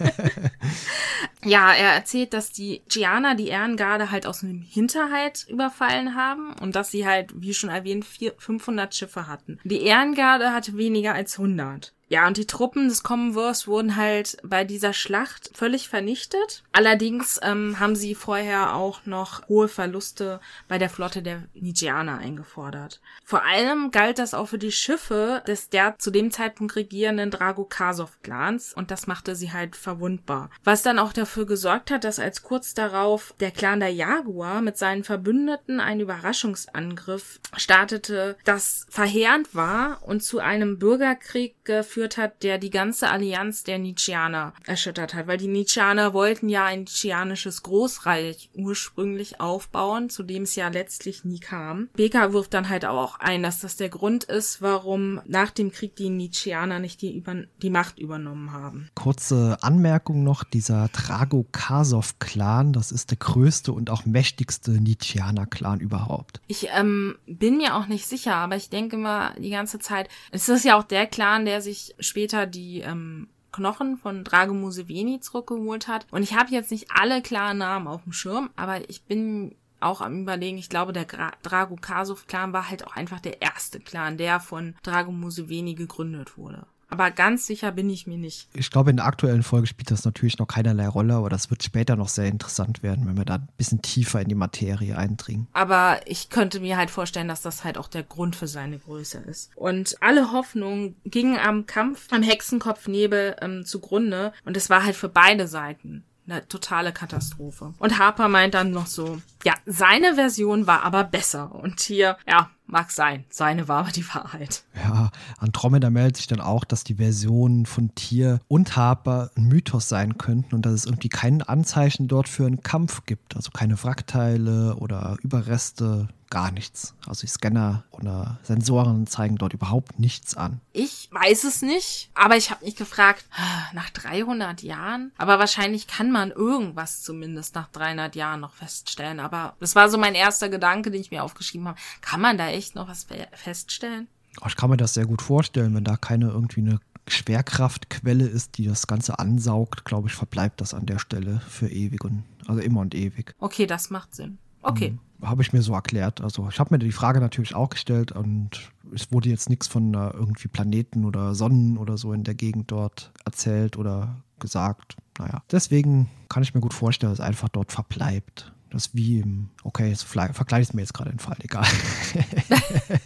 ja, 1.45 1.71
er 1.73 1.93
erzählt, 1.93 2.33
dass 2.33 2.51
die 2.51 2.81
Gianna 2.89 3.35
die 3.35 3.47
Ehrengarde 3.47 4.11
halt 4.11 4.27
aus 4.27 4.43
einem 4.43 4.61
Hinterhalt 4.61 5.45
überfallen 5.47 6.15
haben 6.15 6.53
und 6.61 6.75
dass 6.75 6.91
sie 6.91 7.07
halt, 7.07 7.31
wie 7.35 7.53
schon 7.53 7.69
erwähnt, 7.69 8.05
500 8.05 8.93
Schiffe 8.93 9.27
hatten. 9.27 9.59
Die 9.63 9.81
Ehrengarde 9.81 10.51
hatte 10.51 10.75
weniger 10.77 11.13
als 11.13 11.39
100. 11.39 11.93
Ja, 12.09 12.25
und 12.25 12.37
die 12.37 12.47
Truppen 12.47 12.87
des 12.87 13.03
Commonwealth 13.03 13.67
wurden 13.67 13.97
halt 13.97 14.37
bei 14.43 14.63
dieser 14.63 14.93
Schlacht 14.93 15.51
völlig 15.53 15.89
vernichtet. 15.89 16.63
Allerdings 16.71 17.39
ähm, 17.43 17.79
haben 17.79 17.95
sie 17.95 18.15
vorher 18.15 18.75
auch 18.75 19.05
noch 19.05 19.47
hohe 19.49 19.67
Verluste 19.67 20.39
bei 20.69 20.77
der 20.77 20.89
Flotte 20.89 21.21
der 21.21 21.43
Nigianer 21.53 22.17
eingefordert. 22.19 23.01
Vor 23.25 23.43
allem 23.43 23.91
galt 23.91 24.19
das 24.19 24.33
auch 24.33 24.47
für 24.47 24.57
die 24.57 24.71
Schiffe 24.71 25.43
des 25.47 25.69
der 25.69 25.97
zu 25.97 26.09
dem 26.11 26.31
Zeitpunkt 26.31 26.77
regierenden 26.77 27.29
Drago 27.29 27.65
Kasov-Clans 27.65 28.73
und 28.73 28.89
das 28.89 29.07
machte 29.07 29.35
sie 29.35 29.51
halt 29.51 29.75
verwundbar. 29.75 30.49
Was 30.63 30.83
dann 30.83 30.99
auch 30.99 31.11
dafür 31.11 31.45
gesorgt 31.45 31.91
hat, 31.91 32.05
dass 32.05 32.19
als 32.19 32.41
kurz 32.41 32.73
darauf 32.73 33.33
der 33.41 33.51
Clan 33.51 33.81
der 33.81 33.93
Jaguar 33.93 34.61
mit 34.61 34.77
seinen 34.77 35.03
Verbündeten 35.03 35.81
einen 35.81 36.01
Überraschungsangriff 36.01 37.41
startete, 37.57 38.37
das 38.45 38.85
verheerend 38.89 39.53
war 39.53 40.03
und 40.03 40.23
zu 40.23 40.39
einem 40.39 40.79
Bürgerkrieg 40.79 41.65
geführt 41.65 41.96
geführt 41.97 42.17
hat, 42.17 42.43
der 42.43 42.59
die 42.59 42.69
ganze 42.69 43.09
Allianz 43.09 43.63
der 43.63 43.79
Nietzscheaner 43.79 44.53
erschüttert 44.67 45.15
hat, 45.15 45.25
weil 45.25 45.39
die 45.39 45.47
Nietzscheaner 45.47 46.13
wollten 46.13 46.47
ja 46.47 46.65
ein 46.65 46.81
nietzscheanisches 46.81 47.63
Großreich 47.63 48.51
ursprünglich 48.53 49.41
aufbauen, 49.41 50.11
zu 50.11 50.21
dem 50.21 50.43
es 50.43 50.55
ja 50.55 50.67
letztlich 50.67 51.25
nie 51.25 51.39
kam. 51.39 51.89
Becker 51.95 52.33
wirft 52.33 52.53
dann 52.53 52.69
halt 52.69 52.85
auch 52.85 53.19
ein, 53.19 53.41
dass 53.41 53.61
das 53.61 53.77
der 53.77 53.89
Grund 53.89 54.25
ist, 54.25 54.61
warum 54.61 55.21
nach 55.25 55.49
dem 55.49 55.71
Krieg 55.71 55.95
die 55.95 56.11
Nietzscheaner 56.11 56.77
nicht 56.77 57.01
die, 57.01 57.17
über 57.17 57.33
die 57.63 57.71
Macht 57.71 57.97
übernommen 57.97 58.51
haben. 58.51 58.89
Kurze 58.93 59.57
Anmerkung 59.61 60.23
noch, 60.23 60.43
dieser 60.43 60.89
Drago-Kasov-Clan, 60.89 62.73
das 62.73 62.91
ist 62.91 63.09
der 63.09 63.17
größte 63.17 63.73
und 63.73 63.89
auch 63.89 64.05
mächtigste 64.05 64.69
Nietzscheaner-Clan 64.69 65.79
überhaupt. 65.79 66.41
Ich 66.45 66.67
ähm, 66.77 67.15
bin 67.25 67.57
mir 67.57 67.75
auch 67.75 67.87
nicht 67.87 68.05
sicher, 68.05 68.35
aber 68.35 68.55
ich 68.55 68.69
denke 68.69 68.97
mal 68.97 69.33
die 69.39 69.49
ganze 69.49 69.79
Zeit, 69.79 70.09
es 70.29 70.47
ist 70.47 70.63
ja 70.63 70.77
auch 70.77 70.83
der 70.83 71.07
Clan, 71.07 71.45
der 71.45 71.63
sich 71.63 71.86
später 71.99 72.45
die 72.45 72.81
ähm, 72.81 73.27
Knochen 73.51 73.97
von 73.97 74.23
Drago 74.23 74.53
Museveni 74.53 75.19
zurückgeholt 75.19 75.87
hat. 75.87 76.05
Und 76.11 76.23
ich 76.23 76.35
habe 76.35 76.51
jetzt 76.51 76.71
nicht 76.71 76.87
alle 76.93 77.21
klaren 77.21 77.57
Namen 77.57 77.87
auf 77.87 78.03
dem 78.03 78.13
Schirm, 78.13 78.49
aber 78.55 78.89
ich 78.89 79.03
bin 79.03 79.55
auch 79.79 80.01
am 80.01 80.21
überlegen, 80.21 80.57
ich 80.57 80.69
glaube, 80.69 80.93
der 80.93 81.05
Gra 81.05 81.31
Drago 81.43 81.75
Kasov 81.75 82.27
Clan 82.27 82.53
war 82.53 82.69
halt 82.69 82.85
auch 82.85 82.95
einfach 82.95 83.19
der 83.19 83.41
erste 83.41 83.79
Clan, 83.79 84.17
der 84.17 84.39
von 84.39 84.75
Drago 84.83 85.11
Museveni 85.11 85.75
gegründet 85.75 86.37
wurde. 86.37 86.65
Aber 86.89 87.11
ganz 87.11 87.45
sicher 87.45 87.71
bin 87.71 87.89
ich 87.89 88.07
mir 88.07 88.17
nicht. 88.17 88.47
Ich 88.53 88.71
glaube, 88.71 88.91
in 88.91 88.97
der 88.97 89.05
aktuellen 89.05 89.43
Folge 89.43 89.67
spielt 89.67 89.91
das 89.91 90.05
natürlich 90.05 90.39
noch 90.39 90.47
keinerlei 90.47 90.87
Rolle, 90.87 91.15
aber 91.15 91.29
das 91.29 91.49
wird 91.49 91.63
später 91.63 91.95
noch 91.95 92.07
sehr 92.07 92.27
interessant 92.27 92.81
werden, 92.81 93.05
wenn 93.05 93.17
wir 93.17 93.25
da 93.25 93.35
ein 93.35 93.47
bisschen 93.57 93.81
tiefer 93.81 94.21
in 94.21 94.29
die 94.29 94.35
Materie 94.35 94.97
eindringen. 94.97 95.47
Aber 95.53 95.99
ich 96.05 96.29
könnte 96.29 96.59
mir 96.59 96.77
halt 96.77 96.89
vorstellen, 96.89 97.27
dass 97.27 97.41
das 97.41 97.63
halt 97.63 97.77
auch 97.77 97.87
der 97.87 98.03
Grund 98.03 98.35
für 98.35 98.47
seine 98.47 98.79
Größe 98.79 99.17
ist. 99.19 99.51
Und 99.55 99.97
alle 100.01 100.31
Hoffnungen 100.31 100.95
gingen 101.03 101.37
am 101.37 101.65
Kampf 101.65 102.07
am 102.11 102.23
Hexenkopfnebel 102.23 103.35
ähm, 103.41 103.65
zugrunde 103.65 104.33
und 104.45 104.55
es 104.55 104.69
war 104.69 104.85
halt 104.85 104.95
für 104.95 105.09
beide 105.09 105.47
Seiten 105.47 106.03
eine 106.27 106.47
totale 106.47 106.91
Katastrophe. 106.91 107.73
Und 107.79 107.99
Harper 107.99 108.27
meint 108.27 108.53
dann 108.53 108.71
noch 108.71 108.87
so, 108.87 109.21
ja, 109.43 109.53
seine 109.65 110.15
Version 110.15 110.67
war 110.67 110.83
aber 110.83 111.03
besser. 111.03 111.55
Und 111.55 111.79
hier, 111.79 112.17
ja, 112.27 112.49
mag 112.65 112.91
sein. 112.91 113.25
Seine 113.29 113.67
war 113.67 113.79
aber 113.79 113.91
die 113.91 114.07
Wahrheit. 114.13 114.63
Ja, 114.75 115.11
Andromeda 115.37 115.89
meldet 115.89 116.17
sich 116.17 116.27
dann 116.27 116.41
auch, 116.41 116.65
dass 116.65 116.83
die 116.83 116.95
Versionen 116.95 117.65
von 117.65 117.95
Tier 117.95 118.39
und 118.47 118.75
Harper 118.75 119.31
ein 119.35 119.45
Mythos 119.45 119.89
sein 119.89 120.17
könnten 120.17 120.53
und 120.55 120.65
dass 120.65 120.73
es 120.73 120.85
irgendwie 120.85 121.09
kein 121.09 121.41
Anzeichen 121.41 122.07
dort 122.07 122.27
für 122.27 122.45
einen 122.45 122.61
Kampf 122.61 123.05
gibt. 123.05 123.35
Also 123.35 123.51
keine 123.51 123.81
Wrackteile 123.81 124.75
oder 124.75 125.17
Überreste, 125.21 126.09
gar 126.29 126.51
nichts. 126.51 126.95
Also 127.05 127.21
die 127.21 127.27
Scanner 127.27 127.83
oder 127.91 128.39
Sensoren 128.43 129.07
zeigen 129.07 129.37
dort 129.37 129.53
überhaupt 129.53 129.99
nichts 129.99 130.35
an. 130.35 130.61
Ich 130.73 131.09
weiß 131.11 131.43
es 131.45 131.61
nicht, 131.61 132.09
aber 132.13 132.37
ich 132.37 132.51
habe 132.51 132.65
mich 132.65 132.75
gefragt, 132.75 133.25
nach 133.73 133.89
300 133.89 134.61
Jahren? 134.63 135.11
Aber 135.17 135.39
wahrscheinlich 135.39 135.87
kann 135.87 136.11
man 136.11 136.31
irgendwas 136.31 137.01
zumindest 137.01 137.55
nach 137.55 137.67
300 137.69 138.15
Jahren 138.15 138.41
noch 138.41 138.53
feststellen. 138.53 139.19
Aber 139.19 139.55
das 139.59 139.75
war 139.75 139.89
so 139.89 139.97
mein 139.97 140.15
erster 140.15 140.49
Gedanke, 140.49 140.91
den 140.91 141.01
ich 141.01 141.11
mir 141.11 141.23
aufgeschrieben 141.23 141.67
habe. 141.67 141.79
Kann 142.01 142.21
man 142.21 142.37
da 142.37 142.47
echt 142.49 142.75
noch 142.75 142.87
was 142.87 143.07
feststellen? 143.33 144.07
Ich 144.45 144.55
kann 144.55 144.69
mir 144.69 144.77
das 144.77 144.93
sehr 144.93 145.05
gut 145.05 145.21
vorstellen, 145.21 145.73
wenn 145.73 145.83
da 145.83 145.97
keine 145.97 146.27
irgendwie 146.27 146.61
eine 146.61 146.79
Schwerkraftquelle 147.07 148.27
ist, 148.27 148.57
die 148.57 148.65
das 148.65 148.87
Ganze 148.87 149.17
ansaugt, 149.19 149.85
glaube 149.85 150.09
ich, 150.09 150.13
verbleibt 150.13 150.61
das 150.61 150.73
an 150.73 150.85
der 150.85 150.99
Stelle 150.99 151.39
für 151.47 151.69
ewig 151.69 152.03
und 152.03 152.23
also 152.47 152.61
immer 152.61 152.81
und 152.81 152.93
ewig. 152.95 153.33
Okay, 153.39 153.65
das 153.65 153.89
macht 153.89 154.13
Sinn. 154.13 154.37
Okay. 154.61 154.89
Hm, 154.89 154.99
Habe 155.21 155.41
ich 155.41 155.53
mir 155.53 155.61
so 155.61 155.73
erklärt. 155.73 156.21
Also 156.21 156.47
ich 156.49 156.59
habe 156.59 156.73
mir 156.73 156.79
die 156.79 156.91
Frage 156.91 157.19
natürlich 157.19 157.55
auch 157.55 157.69
gestellt 157.69 158.11
und 158.11 158.71
es 158.93 159.11
wurde 159.11 159.29
jetzt 159.29 159.49
nichts 159.49 159.67
von 159.67 159.93
äh, 159.93 160.09
irgendwie 160.09 160.47
Planeten 160.47 161.05
oder 161.05 161.33
Sonnen 161.35 161.77
oder 161.77 161.97
so 161.97 162.13
in 162.13 162.23
der 162.23 162.35
Gegend 162.35 162.71
dort 162.71 163.11
erzählt 163.25 163.77
oder 163.77 164.23
gesagt. 164.39 164.95
Naja, 165.17 165.41
deswegen 165.51 166.09
kann 166.29 166.43
ich 166.43 166.53
mir 166.53 166.61
gut 166.61 166.73
vorstellen, 166.73 167.11
dass 167.11 167.19
es 167.19 167.25
einfach 167.25 167.49
dort 167.49 167.71
verbleibt. 167.71 168.53
Das 168.69 168.93
wie 168.93 169.19
im, 169.19 169.49
okay, 169.63 169.89
jetzt 169.89 170.03
vergleiche 170.03 170.61
ich 170.61 170.69
es 170.69 170.73
mir 170.73 170.81
jetzt 170.81 170.93
gerade 170.93 171.09
in 171.09 171.17
den 171.17 171.23
Fall, 171.23 171.37
egal. 171.39 171.65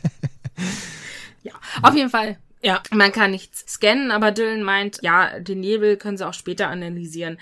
ja, 1.44 1.54
auf 1.82 1.96
jeden 1.96 2.10
Fall 2.10 2.38
ja, 2.64 2.82
man 2.92 3.12
kann 3.12 3.32
nichts 3.32 3.66
scannen, 3.68 4.12
aber 4.12 4.32
Dylan 4.32 4.64
meint, 4.64 5.00
ja, 5.02 5.40
den 5.40 5.60
Nebel 5.60 5.98
können 5.98 6.18
sie 6.18 6.28
auch 6.28 6.34
später 6.34 6.70
analysieren. 6.70 7.40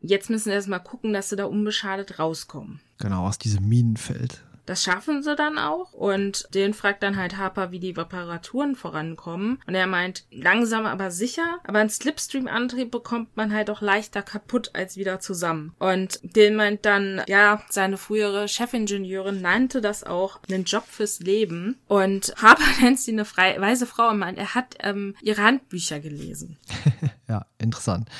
Jetzt 0.00 0.30
müssen 0.30 0.50
sie 0.50 0.54
erstmal 0.54 0.82
gucken, 0.82 1.12
dass 1.12 1.28
sie 1.28 1.36
da 1.36 1.46
unbeschadet 1.46 2.18
rauskommen. 2.18 2.80
Genau, 2.98 3.26
aus 3.26 3.38
diesem 3.38 3.68
Minenfeld. 3.68 4.42
Das 4.68 4.84
schaffen 4.84 5.22
sie 5.22 5.34
dann 5.34 5.56
auch. 5.56 5.94
Und 5.94 6.46
den 6.52 6.74
fragt 6.74 7.02
dann 7.02 7.16
halt 7.16 7.38
Harper, 7.38 7.70
wie 7.70 7.80
die 7.80 7.92
Reparaturen 7.92 8.76
vorankommen. 8.76 9.62
Und 9.66 9.74
er 9.74 9.86
meint, 9.86 10.24
langsam 10.30 10.84
aber 10.84 11.10
sicher. 11.10 11.58
Aber 11.64 11.78
einen 11.78 11.88
Slipstream-Antrieb 11.88 12.90
bekommt 12.90 13.34
man 13.34 13.54
halt 13.54 13.70
auch 13.70 13.80
leichter 13.80 14.20
kaputt 14.20 14.72
als 14.74 14.98
wieder 14.98 15.20
zusammen. 15.20 15.74
Und 15.78 16.20
den 16.22 16.54
meint 16.54 16.84
dann, 16.84 17.22
ja, 17.28 17.62
seine 17.70 17.96
frühere 17.96 18.46
Chefingenieurin 18.46 19.40
nannte 19.40 19.80
das 19.80 20.04
auch 20.04 20.38
einen 20.50 20.64
Job 20.64 20.84
fürs 20.86 21.20
Leben. 21.20 21.78
Und 21.86 22.34
Harper 22.36 22.70
nennt 22.82 23.00
sie 23.00 23.12
eine 23.12 23.24
frei 23.24 23.58
weise 23.58 23.86
Frau 23.86 24.10
und 24.10 24.18
meint, 24.18 24.36
er 24.36 24.54
hat 24.54 24.76
ähm, 24.80 25.14
ihre 25.22 25.42
Handbücher 25.42 25.98
gelesen. 25.98 26.58
ja, 27.26 27.46
interessant. 27.58 28.10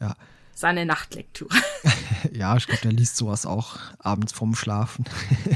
Ja 0.00 0.16
seine 0.60 0.86
Nachtlektüre. 0.86 1.56
ja, 2.32 2.56
ich 2.56 2.66
glaube, 2.66 2.82
der 2.82 2.92
liest 2.92 3.16
sowas 3.16 3.46
auch 3.46 3.78
abends 3.98 4.32
vorm 4.32 4.54
Schlafen. 4.54 5.04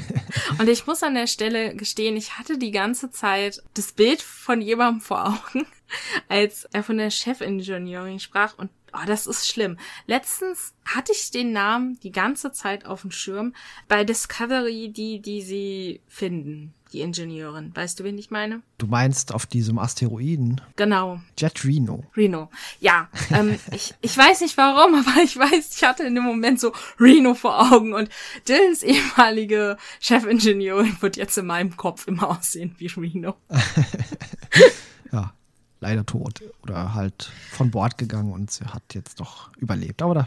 Und 0.59 0.69
ich 0.69 0.87
muss 0.87 1.03
an 1.03 1.15
der 1.15 1.27
Stelle 1.27 1.75
gestehen, 1.77 2.17
ich 2.17 2.39
hatte 2.39 2.59
die 2.59 2.71
ganze 2.71 3.11
Zeit 3.11 3.63
das 3.75 3.93
Bild 3.93 4.23
von 4.23 4.61
jemandem 4.61 5.01
vor 5.01 5.27
Augen, 5.27 5.67
als 6.29 6.65
er 6.73 6.83
von 6.83 6.99
der 6.99 7.11
Chefingenieurin 7.11 8.21
sprach 8.21 8.59
und 8.59 8.71
Oh, 8.97 9.07
das 9.09 9.27
ist 9.27 9.49
schlimm. 9.49 9.77
Letztens 10.07 10.73
hatte 10.85 11.11
ich 11.11 11.33
den 11.33 11.51
Namen 11.51 11.99
die 12.05 12.13
ganze 12.13 12.53
Zeit 12.53 12.87
auf 12.87 13.01
dem 13.01 13.11
Schirm 13.11 13.53
bei 13.89 14.05
Discovery, 14.05 14.93
die, 14.93 15.21
die 15.21 15.43
sie 15.43 16.01
finden 16.07 16.75
die 16.95 17.01
Ingenieurin. 17.01 17.75
Weißt 17.75 17.99
du, 17.99 18.05
wen 18.05 18.17
ich 18.17 18.31
meine? 18.31 18.63
Du 18.79 18.87
meinst 18.87 19.35
auf 19.35 19.47
diesem 19.47 19.79
Asteroiden? 19.79 20.61
Genau. 20.77 21.21
Jet 21.37 21.65
Reno. 21.65 22.05
Reno. 22.17 22.51
Ja, 22.81 23.09
ähm, 23.31 23.59
ich, 23.73 23.95
ich 24.01 24.17
weiß 24.17 24.41
nicht 24.41 24.57
warum, 24.57 24.95
aber 25.07 25.23
ich 25.23 25.37
weiß, 25.37 25.77
ich 25.77 25.85
hatte 25.85 26.05
in 26.05 26.15
dem 26.15 26.25
Moment 26.25 26.61
so 26.61 26.73
Reno 26.99 27.35
vor 27.35 27.73
Augen 27.73 27.93
und 27.93 28.09
Dylans 28.49 28.83
ehemalige 28.83 29.77
Chefingenieurin 30.01 30.97
wird 31.01 31.17
jetzt 31.17 31.37
in 31.37 31.47
meinem 31.47 31.77
Kopf 31.77 32.07
immer 32.07 32.31
aussehen 32.31 32.75
wie 32.79 32.87
Reno. 32.87 33.35
ja, 35.13 35.35
leider 35.81 36.07
tot 36.07 36.43
oder 36.63 36.95
halt 36.95 37.33
von 37.51 37.73
Bord 37.73 37.99
gegangen 37.99 38.33
und 38.33 38.53
sie 38.53 38.65
hat 38.65 38.95
jetzt 38.95 39.19
doch 39.19 39.51
überlebt. 39.57 40.01
Aber 40.01 40.15
da, 40.15 40.27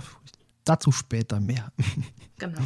dazu 0.66 0.92
später 0.92 1.40
mehr. 1.40 1.72
genau. 2.38 2.62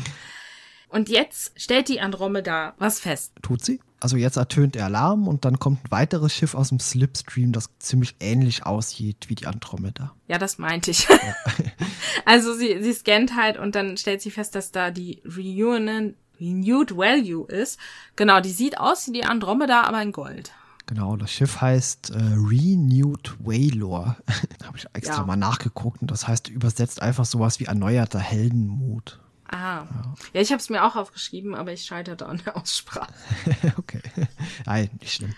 Und 0.91 1.07
jetzt 1.07 1.53
stellt 1.55 1.87
die 1.87 2.01
Andromeda 2.01 2.73
was 2.77 2.99
fest. 2.99 3.31
Tut 3.41 3.63
sie? 3.63 3.79
Also 4.01 4.17
jetzt 4.17 4.35
ertönt 4.35 4.75
der 4.75 4.85
Alarm 4.85 5.27
und 5.27 5.45
dann 5.45 5.57
kommt 5.57 5.85
ein 5.85 5.91
weiteres 5.91 6.33
Schiff 6.33 6.53
aus 6.53 6.69
dem 6.69 6.79
Slipstream, 6.79 7.53
das 7.53 7.69
ziemlich 7.79 8.15
ähnlich 8.19 8.65
aussieht 8.65 9.29
wie 9.29 9.35
die 9.35 9.47
Andromeda. 9.47 10.13
Ja, 10.27 10.37
das 10.37 10.57
meinte 10.57 10.91
ich. 10.91 11.07
Ja. 11.07 11.17
also 12.25 12.53
sie, 12.53 12.83
sie 12.83 12.93
scannt 12.93 13.37
halt 13.37 13.57
und 13.57 13.75
dann 13.75 13.95
stellt 13.95 14.21
sie 14.21 14.31
fest, 14.31 14.53
dass 14.55 14.71
da 14.71 14.91
die 14.91 15.21
Reunion, 15.23 16.15
Renewed 16.41 16.97
Value 16.97 17.47
ist. 17.47 17.79
Genau, 18.15 18.41
die 18.41 18.51
sieht 18.51 18.79
aus 18.79 19.07
wie 19.07 19.13
die 19.13 19.25
Andromeda, 19.25 19.83
aber 19.83 20.01
in 20.01 20.11
Gold. 20.11 20.51
Genau, 20.87 21.15
das 21.15 21.31
Schiff 21.31 21.61
heißt 21.61 22.09
äh, 22.09 22.17
Renewed 22.17 23.35
Waylor. 23.39 24.17
da 24.59 24.65
habe 24.65 24.77
ich 24.77 24.87
extra 24.91 25.17
ja. 25.17 25.25
mal 25.25 25.37
nachgeguckt 25.37 26.01
und 26.01 26.11
das 26.11 26.27
heißt 26.27 26.49
übersetzt 26.49 27.01
einfach 27.01 27.23
sowas 27.23 27.61
wie 27.61 27.65
erneuerter 27.65 28.19
Heldenmut. 28.19 29.19
Ah. 29.51 29.85
Ja, 30.33 30.41
ich 30.41 30.51
habe 30.51 30.61
es 30.61 30.69
mir 30.69 30.83
auch 30.85 30.95
aufgeschrieben, 30.95 31.55
aber 31.55 31.73
ich 31.73 31.83
scheiterte 31.83 32.25
an 32.25 32.41
der 32.45 32.55
Aussprache. 32.55 33.13
okay. 33.77 34.01
Nein, 34.65 34.89
nicht 34.99 35.13
schlimm. 35.13 35.35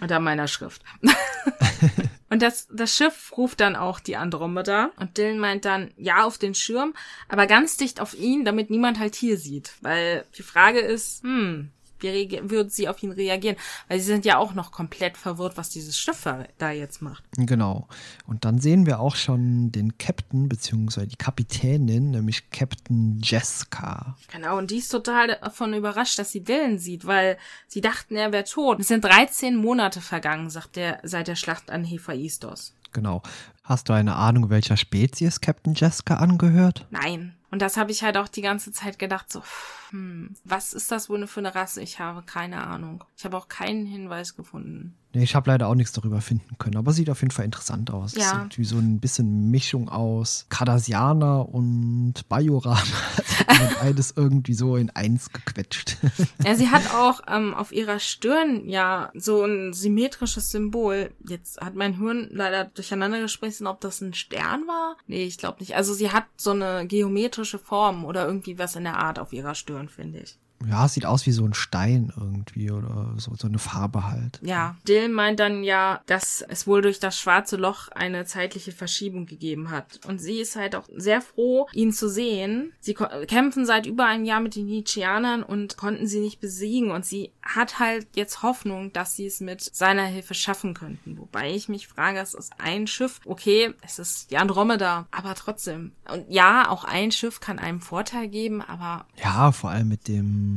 Und 0.00 0.12
an 0.12 0.22
meiner 0.22 0.46
Schrift. 0.46 0.82
und 2.30 2.42
das, 2.42 2.68
das 2.70 2.94
Schiff 2.94 3.32
ruft 3.36 3.60
dann 3.60 3.76
auch 3.76 3.98
die 3.98 4.16
Andromeda. 4.16 4.90
Und 4.96 5.16
Dylan 5.16 5.38
meint 5.38 5.64
dann, 5.64 5.90
ja, 5.96 6.24
auf 6.24 6.36
den 6.36 6.54
Schirm, 6.54 6.94
aber 7.28 7.46
ganz 7.46 7.78
dicht 7.78 8.00
auf 8.00 8.14
ihn, 8.14 8.44
damit 8.44 8.68
niemand 8.68 8.98
halt 8.98 9.14
hier 9.14 9.38
sieht. 9.38 9.72
Weil 9.80 10.26
die 10.36 10.42
Frage 10.42 10.80
ist, 10.80 11.22
hm, 11.22 11.70
würden 12.02 12.70
sie 12.70 12.88
auf 12.88 13.02
ihn 13.02 13.12
reagieren? 13.12 13.56
Weil 13.88 14.00
sie 14.00 14.06
sind 14.06 14.24
ja 14.24 14.38
auch 14.38 14.54
noch 14.54 14.72
komplett 14.72 15.16
verwirrt, 15.16 15.56
was 15.56 15.70
dieses 15.70 15.98
Schiff 15.98 16.26
da 16.58 16.70
jetzt 16.70 17.02
macht. 17.02 17.24
Genau. 17.36 17.88
Und 18.26 18.44
dann 18.44 18.58
sehen 18.58 18.86
wir 18.86 19.00
auch 19.00 19.16
schon 19.16 19.72
den 19.72 19.98
Captain, 19.98 20.48
beziehungsweise 20.48 21.08
die 21.08 21.16
Kapitänin, 21.16 22.10
nämlich 22.10 22.50
Captain 22.50 23.20
Jessica. 23.22 24.16
Genau, 24.32 24.58
und 24.58 24.70
die 24.70 24.78
ist 24.78 24.88
total 24.88 25.38
davon 25.40 25.74
überrascht, 25.74 26.18
dass 26.18 26.32
sie 26.32 26.44
Dylan 26.44 26.78
sieht, 26.78 27.06
weil 27.06 27.38
sie 27.68 27.80
dachten, 27.80 28.16
er 28.16 28.32
wäre 28.32 28.44
tot. 28.44 28.80
Es 28.80 28.88
sind 28.88 29.04
13 29.04 29.56
Monate 29.56 30.00
vergangen, 30.00 30.50
sagt 30.50 30.76
er, 30.76 31.00
seit 31.02 31.28
der 31.28 31.36
Schlacht 31.36 31.70
an 31.70 31.84
Hephaistos. 31.84 32.74
Genau. 32.92 33.22
Hast 33.62 33.88
du 33.88 33.92
eine 33.92 34.16
Ahnung, 34.16 34.50
welcher 34.50 34.76
Spezies 34.76 35.40
Captain 35.40 35.74
Jessica 35.74 36.16
angehört? 36.16 36.86
Nein. 36.90 37.36
Und 37.50 37.62
das 37.62 37.76
habe 37.76 37.90
ich 37.90 38.02
halt 38.02 38.16
auch 38.16 38.28
die 38.28 38.42
ganze 38.42 38.72
Zeit 38.72 38.98
gedacht, 38.98 39.30
so, 39.30 39.42
hm, 39.90 40.36
was 40.44 40.72
ist 40.72 40.92
das 40.92 41.08
wohl 41.08 41.26
für 41.26 41.40
eine 41.40 41.54
Rasse? 41.54 41.82
Ich 41.82 41.98
habe 41.98 42.22
keine 42.22 42.64
Ahnung. 42.64 43.04
Ich 43.16 43.24
habe 43.24 43.36
auch 43.36 43.48
keinen 43.48 43.86
Hinweis 43.86 44.36
gefunden. 44.36 44.96
Nee, 45.12 45.24
ich 45.24 45.34
habe 45.34 45.50
leider 45.50 45.68
auch 45.68 45.74
nichts 45.74 45.92
darüber 45.92 46.20
finden 46.20 46.56
können, 46.58 46.76
aber 46.76 46.92
sieht 46.92 47.10
auf 47.10 47.20
jeden 47.20 47.32
Fall 47.32 47.44
interessant 47.44 47.90
aus. 47.90 48.14
Ja. 48.14 48.42
Sieht 48.42 48.58
wie 48.58 48.64
so 48.64 48.78
ein 48.78 49.00
bisschen 49.00 49.50
Mischung 49.50 49.88
aus 49.88 50.46
Cardassianer 50.48 51.48
und 51.48 52.28
Bajorana. 52.28 52.80
beides 53.80 54.14
irgendwie 54.16 54.54
so 54.54 54.76
in 54.76 54.90
eins 54.90 55.32
gequetscht. 55.32 55.96
Ja, 56.44 56.54
sie 56.54 56.70
hat 56.70 56.94
auch 56.94 57.20
ähm, 57.28 57.54
auf 57.54 57.72
ihrer 57.72 57.98
Stirn 57.98 58.68
ja 58.68 59.10
so 59.14 59.44
ein 59.44 59.72
symmetrisches 59.72 60.50
Symbol. 60.50 61.12
Jetzt 61.26 61.60
hat 61.60 61.74
mein 61.74 61.98
Hirn 61.98 62.28
leider 62.30 62.64
durcheinander 62.64 63.20
gesprochen, 63.20 63.66
ob 63.66 63.80
das 63.80 64.00
ein 64.00 64.14
Stern 64.14 64.66
war. 64.66 64.96
Nee, 65.06 65.24
ich 65.24 65.38
glaube 65.38 65.58
nicht. 65.60 65.76
Also 65.76 65.92
sie 65.94 66.10
hat 66.10 66.24
so 66.36 66.50
eine 66.50 66.86
geometrische 66.86 67.58
Form 67.58 68.04
oder 68.04 68.26
irgendwie 68.26 68.58
was 68.58 68.76
in 68.76 68.84
der 68.84 68.98
Art 68.98 69.18
auf 69.18 69.32
ihrer 69.32 69.54
Stirn, 69.54 69.88
finde 69.88 70.20
ich. 70.20 70.38
Ja, 70.68 70.86
es 70.86 70.94
sieht 70.94 71.06
aus 71.06 71.26
wie 71.26 71.32
so 71.32 71.44
ein 71.44 71.54
Stein 71.54 72.12
irgendwie 72.16 72.70
oder 72.70 73.14
so, 73.16 73.34
so 73.34 73.48
eine 73.48 73.58
Farbe 73.58 74.06
halt. 74.06 74.38
Ja, 74.42 74.76
Dill 74.86 75.08
meint 75.08 75.40
dann 75.40 75.64
ja, 75.64 76.02
dass 76.06 76.44
es 76.48 76.66
wohl 76.66 76.82
durch 76.82 77.00
das 77.00 77.18
schwarze 77.18 77.56
Loch 77.56 77.88
eine 77.88 78.26
zeitliche 78.26 78.72
Verschiebung 78.72 79.26
gegeben 79.26 79.70
hat. 79.70 80.00
Und 80.06 80.20
sie 80.20 80.40
ist 80.40 80.56
halt 80.56 80.76
auch 80.76 80.88
sehr 80.94 81.22
froh, 81.22 81.66
ihn 81.72 81.92
zu 81.92 82.08
sehen. 82.10 82.72
Sie 82.80 82.94
kämpfen 82.94 83.64
seit 83.64 83.86
über 83.86 84.04
einem 84.06 84.24
Jahr 84.24 84.40
mit 84.40 84.54
den 84.54 84.66
Nietzscheanern 84.66 85.42
und 85.42 85.76
konnten 85.78 86.06
sie 86.06 86.20
nicht 86.20 86.40
besiegen. 86.40 86.90
Und 86.90 87.06
sie 87.06 87.32
hat 87.42 87.78
halt 87.78 88.08
jetzt 88.14 88.42
Hoffnung, 88.42 88.92
dass 88.92 89.16
sie 89.16 89.26
es 89.26 89.40
mit 89.40 89.62
seiner 89.62 90.04
Hilfe 90.04 90.34
schaffen 90.34 90.74
könnten. 90.74 91.18
Wobei 91.18 91.54
ich 91.54 91.68
mich 91.68 91.88
frage, 91.88 92.18
es 92.18 92.34
ist 92.34 92.52
ein 92.58 92.86
Schiff. 92.86 93.20
Okay, 93.24 93.72
es 93.80 93.98
ist 93.98 94.30
die 94.30 94.36
Andromeda, 94.36 95.06
aber 95.10 95.34
trotzdem. 95.34 95.92
Und 96.12 96.26
ja, 96.28 96.68
auch 96.68 96.84
ein 96.84 97.12
Schiff 97.12 97.40
kann 97.40 97.58
einem 97.58 97.80
Vorteil 97.80 98.28
geben, 98.28 98.60
aber. 98.60 99.06
Ja, 99.22 99.52
vor 99.52 99.70
allem 99.70 99.88
mit 99.88 100.06
dem 100.06 100.49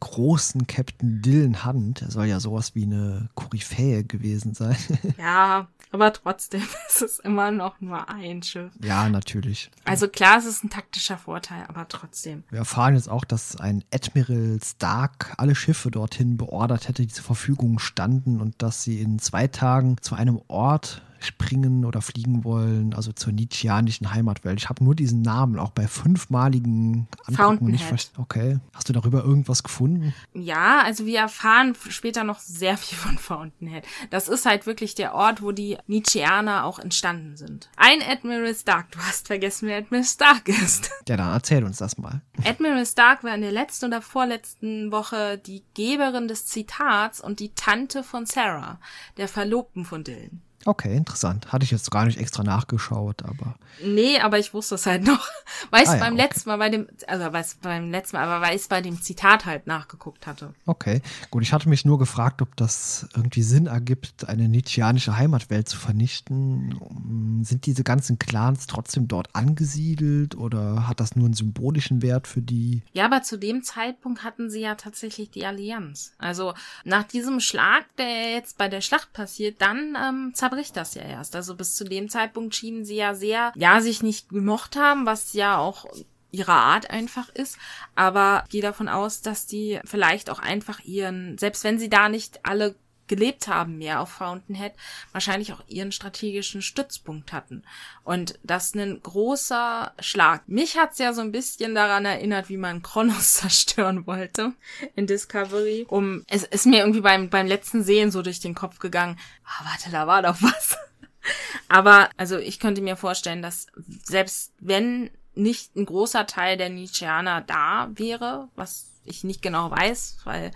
großen 0.00 0.66
Captain 0.66 1.22
Dylan 1.22 1.64
Hunt. 1.64 2.02
Er 2.02 2.10
soll 2.10 2.26
ja 2.26 2.40
sowas 2.40 2.74
wie 2.74 2.84
eine 2.84 3.28
Koryphäe 3.34 4.04
gewesen 4.04 4.54
sein. 4.54 4.76
Ja, 5.18 5.68
aber 5.92 6.12
trotzdem 6.12 6.62
ist 6.88 7.02
es 7.02 7.18
immer 7.18 7.50
noch 7.50 7.80
nur 7.80 8.08
ein 8.08 8.42
Schiff. 8.42 8.72
Ja, 8.82 9.08
natürlich. 9.08 9.70
Also 9.84 10.08
klar, 10.08 10.38
es 10.38 10.46
ist 10.46 10.64
ein 10.64 10.70
taktischer 10.70 11.18
Vorteil, 11.18 11.64
aber 11.68 11.86
trotzdem. 11.88 12.44
Wir 12.50 12.60
erfahren 12.60 12.94
jetzt 12.94 13.08
auch, 13.08 13.24
dass 13.24 13.56
ein 13.56 13.84
Admiral 13.92 14.58
Stark 14.64 15.34
alle 15.36 15.54
Schiffe 15.54 15.90
dorthin 15.90 16.36
beordert 16.36 16.88
hätte, 16.88 17.02
die 17.02 17.12
zur 17.12 17.24
Verfügung 17.24 17.78
standen 17.78 18.40
und 18.40 18.62
dass 18.62 18.82
sie 18.82 19.00
in 19.00 19.18
zwei 19.18 19.46
Tagen 19.48 19.96
zu 20.00 20.14
einem 20.14 20.40
Ort 20.48 21.02
springen 21.20 21.84
oder 21.84 22.00
fliegen 22.02 22.44
wollen, 22.44 22.94
also 22.94 23.12
zur 23.12 23.32
Nietzscheanischen 23.32 24.12
Heimatwelt. 24.12 24.58
Ich 24.58 24.68
habe 24.68 24.82
nur 24.82 24.94
diesen 24.94 25.22
Namen 25.22 25.58
auch 25.58 25.70
bei 25.70 25.86
fünfmaligen 25.86 27.08
Angucken 27.26 27.66
nicht 27.66 27.84
verstanden. 27.84 28.22
Okay. 28.22 28.58
Hast 28.74 28.88
du 28.88 28.92
darüber 28.92 29.22
irgendwas 29.24 29.62
gefunden? 29.62 30.14
Ja, 30.32 30.82
also 30.82 31.06
wir 31.06 31.18
erfahren 31.18 31.74
später 31.88 32.24
noch 32.24 32.38
sehr 32.38 32.76
viel 32.76 32.96
von 32.96 33.18
Fountainhead. 33.18 33.84
Das 34.10 34.28
ist 34.28 34.46
halt 34.46 34.66
wirklich 34.66 34.94
der 34.94 35.14
Ort, 35.14 35.42
wo 35.42 35.52
die 35.52 35.78
Nietzscheaner 35.86 36.64
auch 36.64 36.78
entstanden 36.78 37.36
sind. 37.36 37.70
Ein 37.76 38.02
Admiral 38.02 38.54
Stark, 38.54 38.90
du 38.92 38.98
hast 39.00 39.26
vergessen, 39.26 39.68
wer 39.68 39.78
Admiral 39.78 40.04
Stark 40.04 40.48
ist. 40.48 40.90
Ja, 41.08 41.16
dann 41.16 41.32
erzähl 41.32 41.64
uns 41.64 41.78
das 41.78 41.98
mal. 41.98 42.20
Admiral 42.44 42.86
Stark 42.86 43.24
war 43.24 43.34
in 43.34 43.40
der 43.40 43.50
letzten 43.50 43.86
oder 43.86 44.00
vorletzten 44.00 44.92
Woche 44.92 45.38
die 45.38 45.64
Geberin 45.74 46.28
des 46.28 46.46
Zitats 46.46 47.20
und 47.20 47.40
die 47.40 47.52
Tante 47.54 48.04
von 48.04 48.26
Sarah, 48.26 48.78
der 49.16 49.26
Verlobten 49.26 49.84
von 49.84 50.04
Dylan. 50.04 50.40
Okay, 50.66 50.94
interessant. 50.94 51.52
Hatte 51.52 51.64
ich 51.64 51.70
jetzt 51.70 51.90
gar 51.90 52.04
nicht 52.04 52.18
extra 52.18 52.42
nachgeschaut, 52.42 53.22
aber. 53.22 53.54
Nee, 53.82 54.18
aber 54.20 54.38
ich 54.38 54.52
wusste 54.52 54.74
es 54.74 54.84
halt 54.84 55.04
noch. 55.04 55.26
Weil 55.70 55.84
ich 55.84 55.88
ah, 55.88 55.94
ja, 55.94 56.00
beim 56.00 56.14
okay. 56.14 56.22
letzten 56.22 56.48
Mal 56.50 56.56
bei 56.58 56.68
dem, 56.68 56.88
also 57.06 57.32
weil 57.32 57.44
beim 57.62 57.90
letzten 57.90 58.16
Mal, 58.16 58.24
aber 58.24 58.40
weil 58.46 58.54
ich 58.54 58.62
es 58.62 58.68
bei 58.68 58.80
dem 58.80 59.00
Zitat 59.00 59.44
halt 59.44 59.66
nachgeguckt 59.66 60.26
hatte. 60.26 60.54
Okay, 60.64 61.02
gut. 61.30 61.42
Ich 61.42 61.52
hatte 61.52 61.68
mich 61.68 61.84
nur 61.84 61.98
gefragt, 61.98 62.40
ob 62.40 62.56
das 62.56 63.08
irgendwie 63.14 63.42
Sinn 63.42 63.66
ergibt, 63.66 64.28
eine 64.28 64.48
nietzscheanische 64.48 65.16
Heimatwelt 65.16 65.68
zu 65.68 65.76
vernichten. 65.76 67.42
Sind 67.42 67.66
diese 67.66 67.84
ganzen 67.84 68.18
Clans 68.18 68.66
trotzdem 68.66 69.06
dort 69.08 69.34
angesiedelt 69.34 70.34
oder 70.34 70.88
hat 70.88 71.00
das 71.00 71.16
nur 71.16 71.26
einen 71.26 71.34
symbolischen 71.34 72.00
Wert 72.02 72.26
für 72.26 72.42
die? 72.42 72.82
Ja, 72.92 73.06
aber 73.06 73.22
zu 73.22 73.38
dem 73.38 73.62
Zeitpunkt 73.62 74.24
hatten 74.24 74.50
sie 74.50 74.60
ja 74.60 74.76
tatsächlich 74.76 75.30
die 75.30 75.44
Allianz. 75.44 76.12
Also 76.18 76.54
nach 76.84 77.04
diesem 77.04 77.40
Schlag, 77.40 77.84
der 77.96 78.32
jetzt 78.32 78.56
bei 78.56 78.68
der 78.68 78.80
Schlacht 78.80 79.12
passiert, 79.12 79.60
dann 79.60 79.96
ähm, 80.00 80.32
zerbricht 80.50 80.76
das 80.76 80.94
ja 80.94 81.02
erst. 81.02 81.36
Also 81.36 81.54
bis 81.54 81.76
zu 81.76 81.84
dem 81.84 82.08
Zeitpunkt 82.08 82.54
schienen 82.54 82.84
sie 82.84 82.96
ja 82.96 83.14
sehr, 83.14 83.52
ja, 83.54 83.80
sich 83.80 84.02
nicht 84.02 84.28
gemocht 84.30 84.76
haben, 84.76 85.06
was 85.06 85.32
ja 85.32 85.58
auch 85.58 85.86
ihre 86.32 86.52
Art 86.52 86.90
einfach 86.90 87.28
ist. 87.30 87.56
Aber 87.94 88.42
ich 88.46 88.50
gehe 88.50 88.62
davon 88.62 88.88
aus, 88.88 89.22
dass 89.22 89.46
die 89.46 89.80
vielleicht 89.84 90.30
auch 90.30 90.38
einfach 90.38 90.80
ihren, 90.80 91.38
selbst 91.38 91.64
wenn 91.64 91.78
sie 91.78 91.88
da 91.88 92.08
nicht 92.08 92.40
alle 92.44 92.74
gelebt 93.10 93.48
haben 93.48 93.76
mehr 93.76 94.00
auf 94.00 94.08
Fountainhead, 94.08 94.72
wahrscheinlich 95.12 95.52
auch 95.52 95.62
ihren 95.66 95.90
strategischen 95.90 96.62
Stützpunkt 96.62 97.32
hatten. 97.32 97.64
Und 98.04 98.38
das 98.44 98.66
ist 98.66 98.76
ein 98.76 99.02
großer 99.02 99.92
Schlag. 99.98 100.48
Mich 100.48 100.78
hat's 100.78 100.98
ja 100.98 101.12
so 101.12 101.20
ein 101.20 101.32
bisschen 101.32 101.74
daran 101.74 102.06
erinnert, 102.06 102.48
wie 102.48 102.56
man 102.56 102.82
Kronos 102.82 103.32
zerstören 103.34 104.06
wollte 104.06 104.54
in 104.94 105.06
Discovery. 105.06 105.86
Um, 105.88 106.24
es 106.28 106.44
ist 106.44 106.66
mir 106.66 106.78
irgendwie 106.78 107.00
beim, 107.00 107.28
beim 107.28 107.48
letzten 107.48 107.82
Sehen 107.82 108.12
so 108.12 108.22
durch 108.22 108.38
den 108.38 108.54
Kopf 108.54 108.78
gegangen. 108.78 109.18
Ah, 109.44 109.64
warte, 109.64 109.90
da 109.90 110.06
war 110.06 110.22
doch 110.22 110.40
was. 110.40 110.78
Aber, 111.68 112.08
also 112.16 112.38
ich 112.38 112.60
könnte 112.60 112.80
mir 112.80 112.96
vorstellen, 112.96 113.42
dass 113.42 113.66
selbst 114.04 114.52
wenn 114.60 115.10
nicht 115.34 115.74
ein 115.74 115.84
großer 115.84 116.26
Teil 116.26 116.56
der 116.56 116.70
Nietzscheaner 116.70 117.40
da 117.40 117.90
wäre, 117.94 118.48
was 118.54 118.89
ich 119.04 119.24
nicht 119.24 119.42
genau 119.42 119.70
weiß, 119.70 120.18
weil 120.24 120.50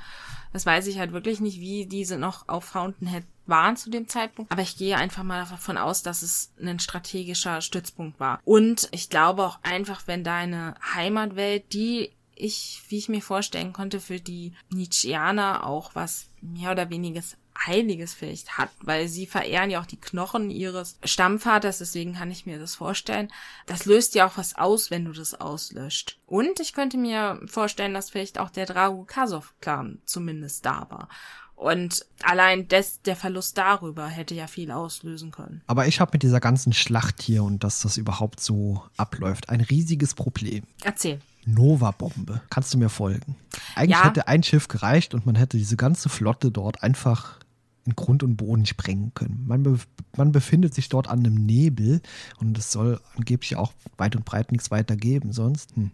das 0.52 0.66
weiß 0.66 0.86
ich 0.86 0.98
halt 0.98 1.12
wirklich 1.12 1.40
nicht, 1.40 1.60
wie 1.60 1.86
diese 1.86 2.16
noch 2.16 2.48
auf 2.48 2.64
Fountainhead 2.64 3.24
waren 3.46 3.76
zu 3.76 3.90
dem 3.90 4.08
Zeitpunkt. 4.08 4.52
Aber 4.52 4.62
ich 4.62 4.76
gehe 4.76 4.96
einfach 4.96 5.22
mal 5.22 5.44
davon 5.44 5.76
aus, 5.76 6.02
dass 6.02 6.22
es 6.22 6.52
ein 6.60 6.78
strategischer 6.78 7.60
Stützpunkt 7.60 8.20
war. 8.20 8.40
Und 8.44 8.88
ich 8.92 9.10
glaube 9.10 9.44
auch 9.44 9.58
einfach, 9.62 10.06
wenn 10.06 10.24
deine 10.24 10.76
Heimatwelt, 10.94 11.72
die 11.72 12.12
ich, 12.36 12.82
wie 12.88 12.98
ich 12.98 13.08
mir 13.08 13.22
vorstellen 13.22 13.72
konnte, 13.72 14.00
für 14.00 14.20
die 14.20 14.52
Nietzscheaner 14.70 15.66
auch 15.66 15.94
was 15.94 16.28
mehr 16.40 16.72
oder 16.72 16.90
weniger 16.90 17.22
Heiliges 17.66 18.14
vielleicht 18.14 18.58
hat, 18.58 18.70
weil 18.80 19.08
sie 19.08 19.26
verehren 19.26 19.70
ja 19.70 19.80
auch 19.80 19.86
die 19.86 20.00
Knochen 20.00 20.50
ihres 20.50 20.98
Stammvaters, 21.04 21.78
deswegen 21.78 22.14
kann 22.14 22.30
ich 22.30 22.46
mir 22.46 22.58
das 22.58 22.74
vorstellen. 22.74 23.32
Das 23.66 23.86
löst 23.86 24.14
ja 24.14 24.26
auch 24.26 24.36
was 24.36 24.56
aus, 24.56 24.90
wenn 24.90 25.04
du 25.04 25.12
das 25.12 25.34
auslöscht. 25.34 26.18
Und 26.26 26.60
ich 26.60 26.72
könnte 26.72 26.96
mir 26.96 27.40
vorstellen, 27.46 27.94
dass 27.94 28.10
vielleicht 28.10 28.38
auch 28.38 28.50
der 28.50 28.66
Drago 28.66 29.04
Kasov-Clan 29.04 30.00
zumindest 30.04 30.66
da 30.66 30.86
war. 30.90 31.08
Und 31.56 32.04
allein 32.22 32.66
des, 32.66 33.00
der 33.02 33.14
Verlust 33.14 33.56
darüber 33.56 34.08
hätte 34.08 34.34
ja 34.34 34.48
viel 34.48 34.70
auslösen 34.70 35.30
können. 35.30 35.62
Aber 35.66 35.86
ich 35.86 36.00
habe 36.00 36.10
mit 36.12 36.22
dieser 36.22 36.40
ganzen 36.40 36.72
Schlacht 36.72 37.22
hier 37.22 37.44
und 37.44 37.62
dass 37.62 37.80
das 37.80 37.96
überhaupt 37.96 38.40
so 38.40 38.82
abläuft, 38.96 39.48
ein 39.48 39.60
riesiges 39.60 40.14
Problem. 40.14 40.64
Erzähl. 40.82 41.20
Nova-Bombe. 41.46 42.40
Kannst 42.50 42.74
du 42.74 42.78
mir 42.78 42.88
folgen? 42.88 43.36
Eigentlich 43.76 43.98
ja. 43.98 44.04
hätte 44.04 44.28
ein 44.28 44.42
Schiff 44.42 44.68
gereicht 44.68 45.14
und 45.14 45.26
man 45.26 45.36
hätte 45.36 45.56
diese 45.56 45.76
ganze 45.76 46.08
Flotte 46.08 46.50
dort 46.50 46.82
einfach 46.82 47.38
in 47.86 47.94
Grund 47.94 48.22
und 48.22 48.36
Boden 48.36 48.66
sprengen 48.66 49.12
können. 49.14 49.44
Man, 49.46 49.62
be 49.62 49.78
man 50.16 50.32
befindet 50.32 50.74
sich 50.74 50.88
dort 50.88 51.08
an 51.08 51.20
einem 51.20 51.34
Nebel 51.34 52.00
und 52.38 52.56
es 52.56 52.72
soll 52.72 53.00
angeblich 53.16 53.56
auch 53.56 53.72
weit 53.96 54.16
und 54.16 54.24
breit 54.24 54.52
nichts 54.52 54.70
weiter 54.70 54.96
geben. 54.96 55.32
Sonst 55.32 55.74
hm. 55.76 55.90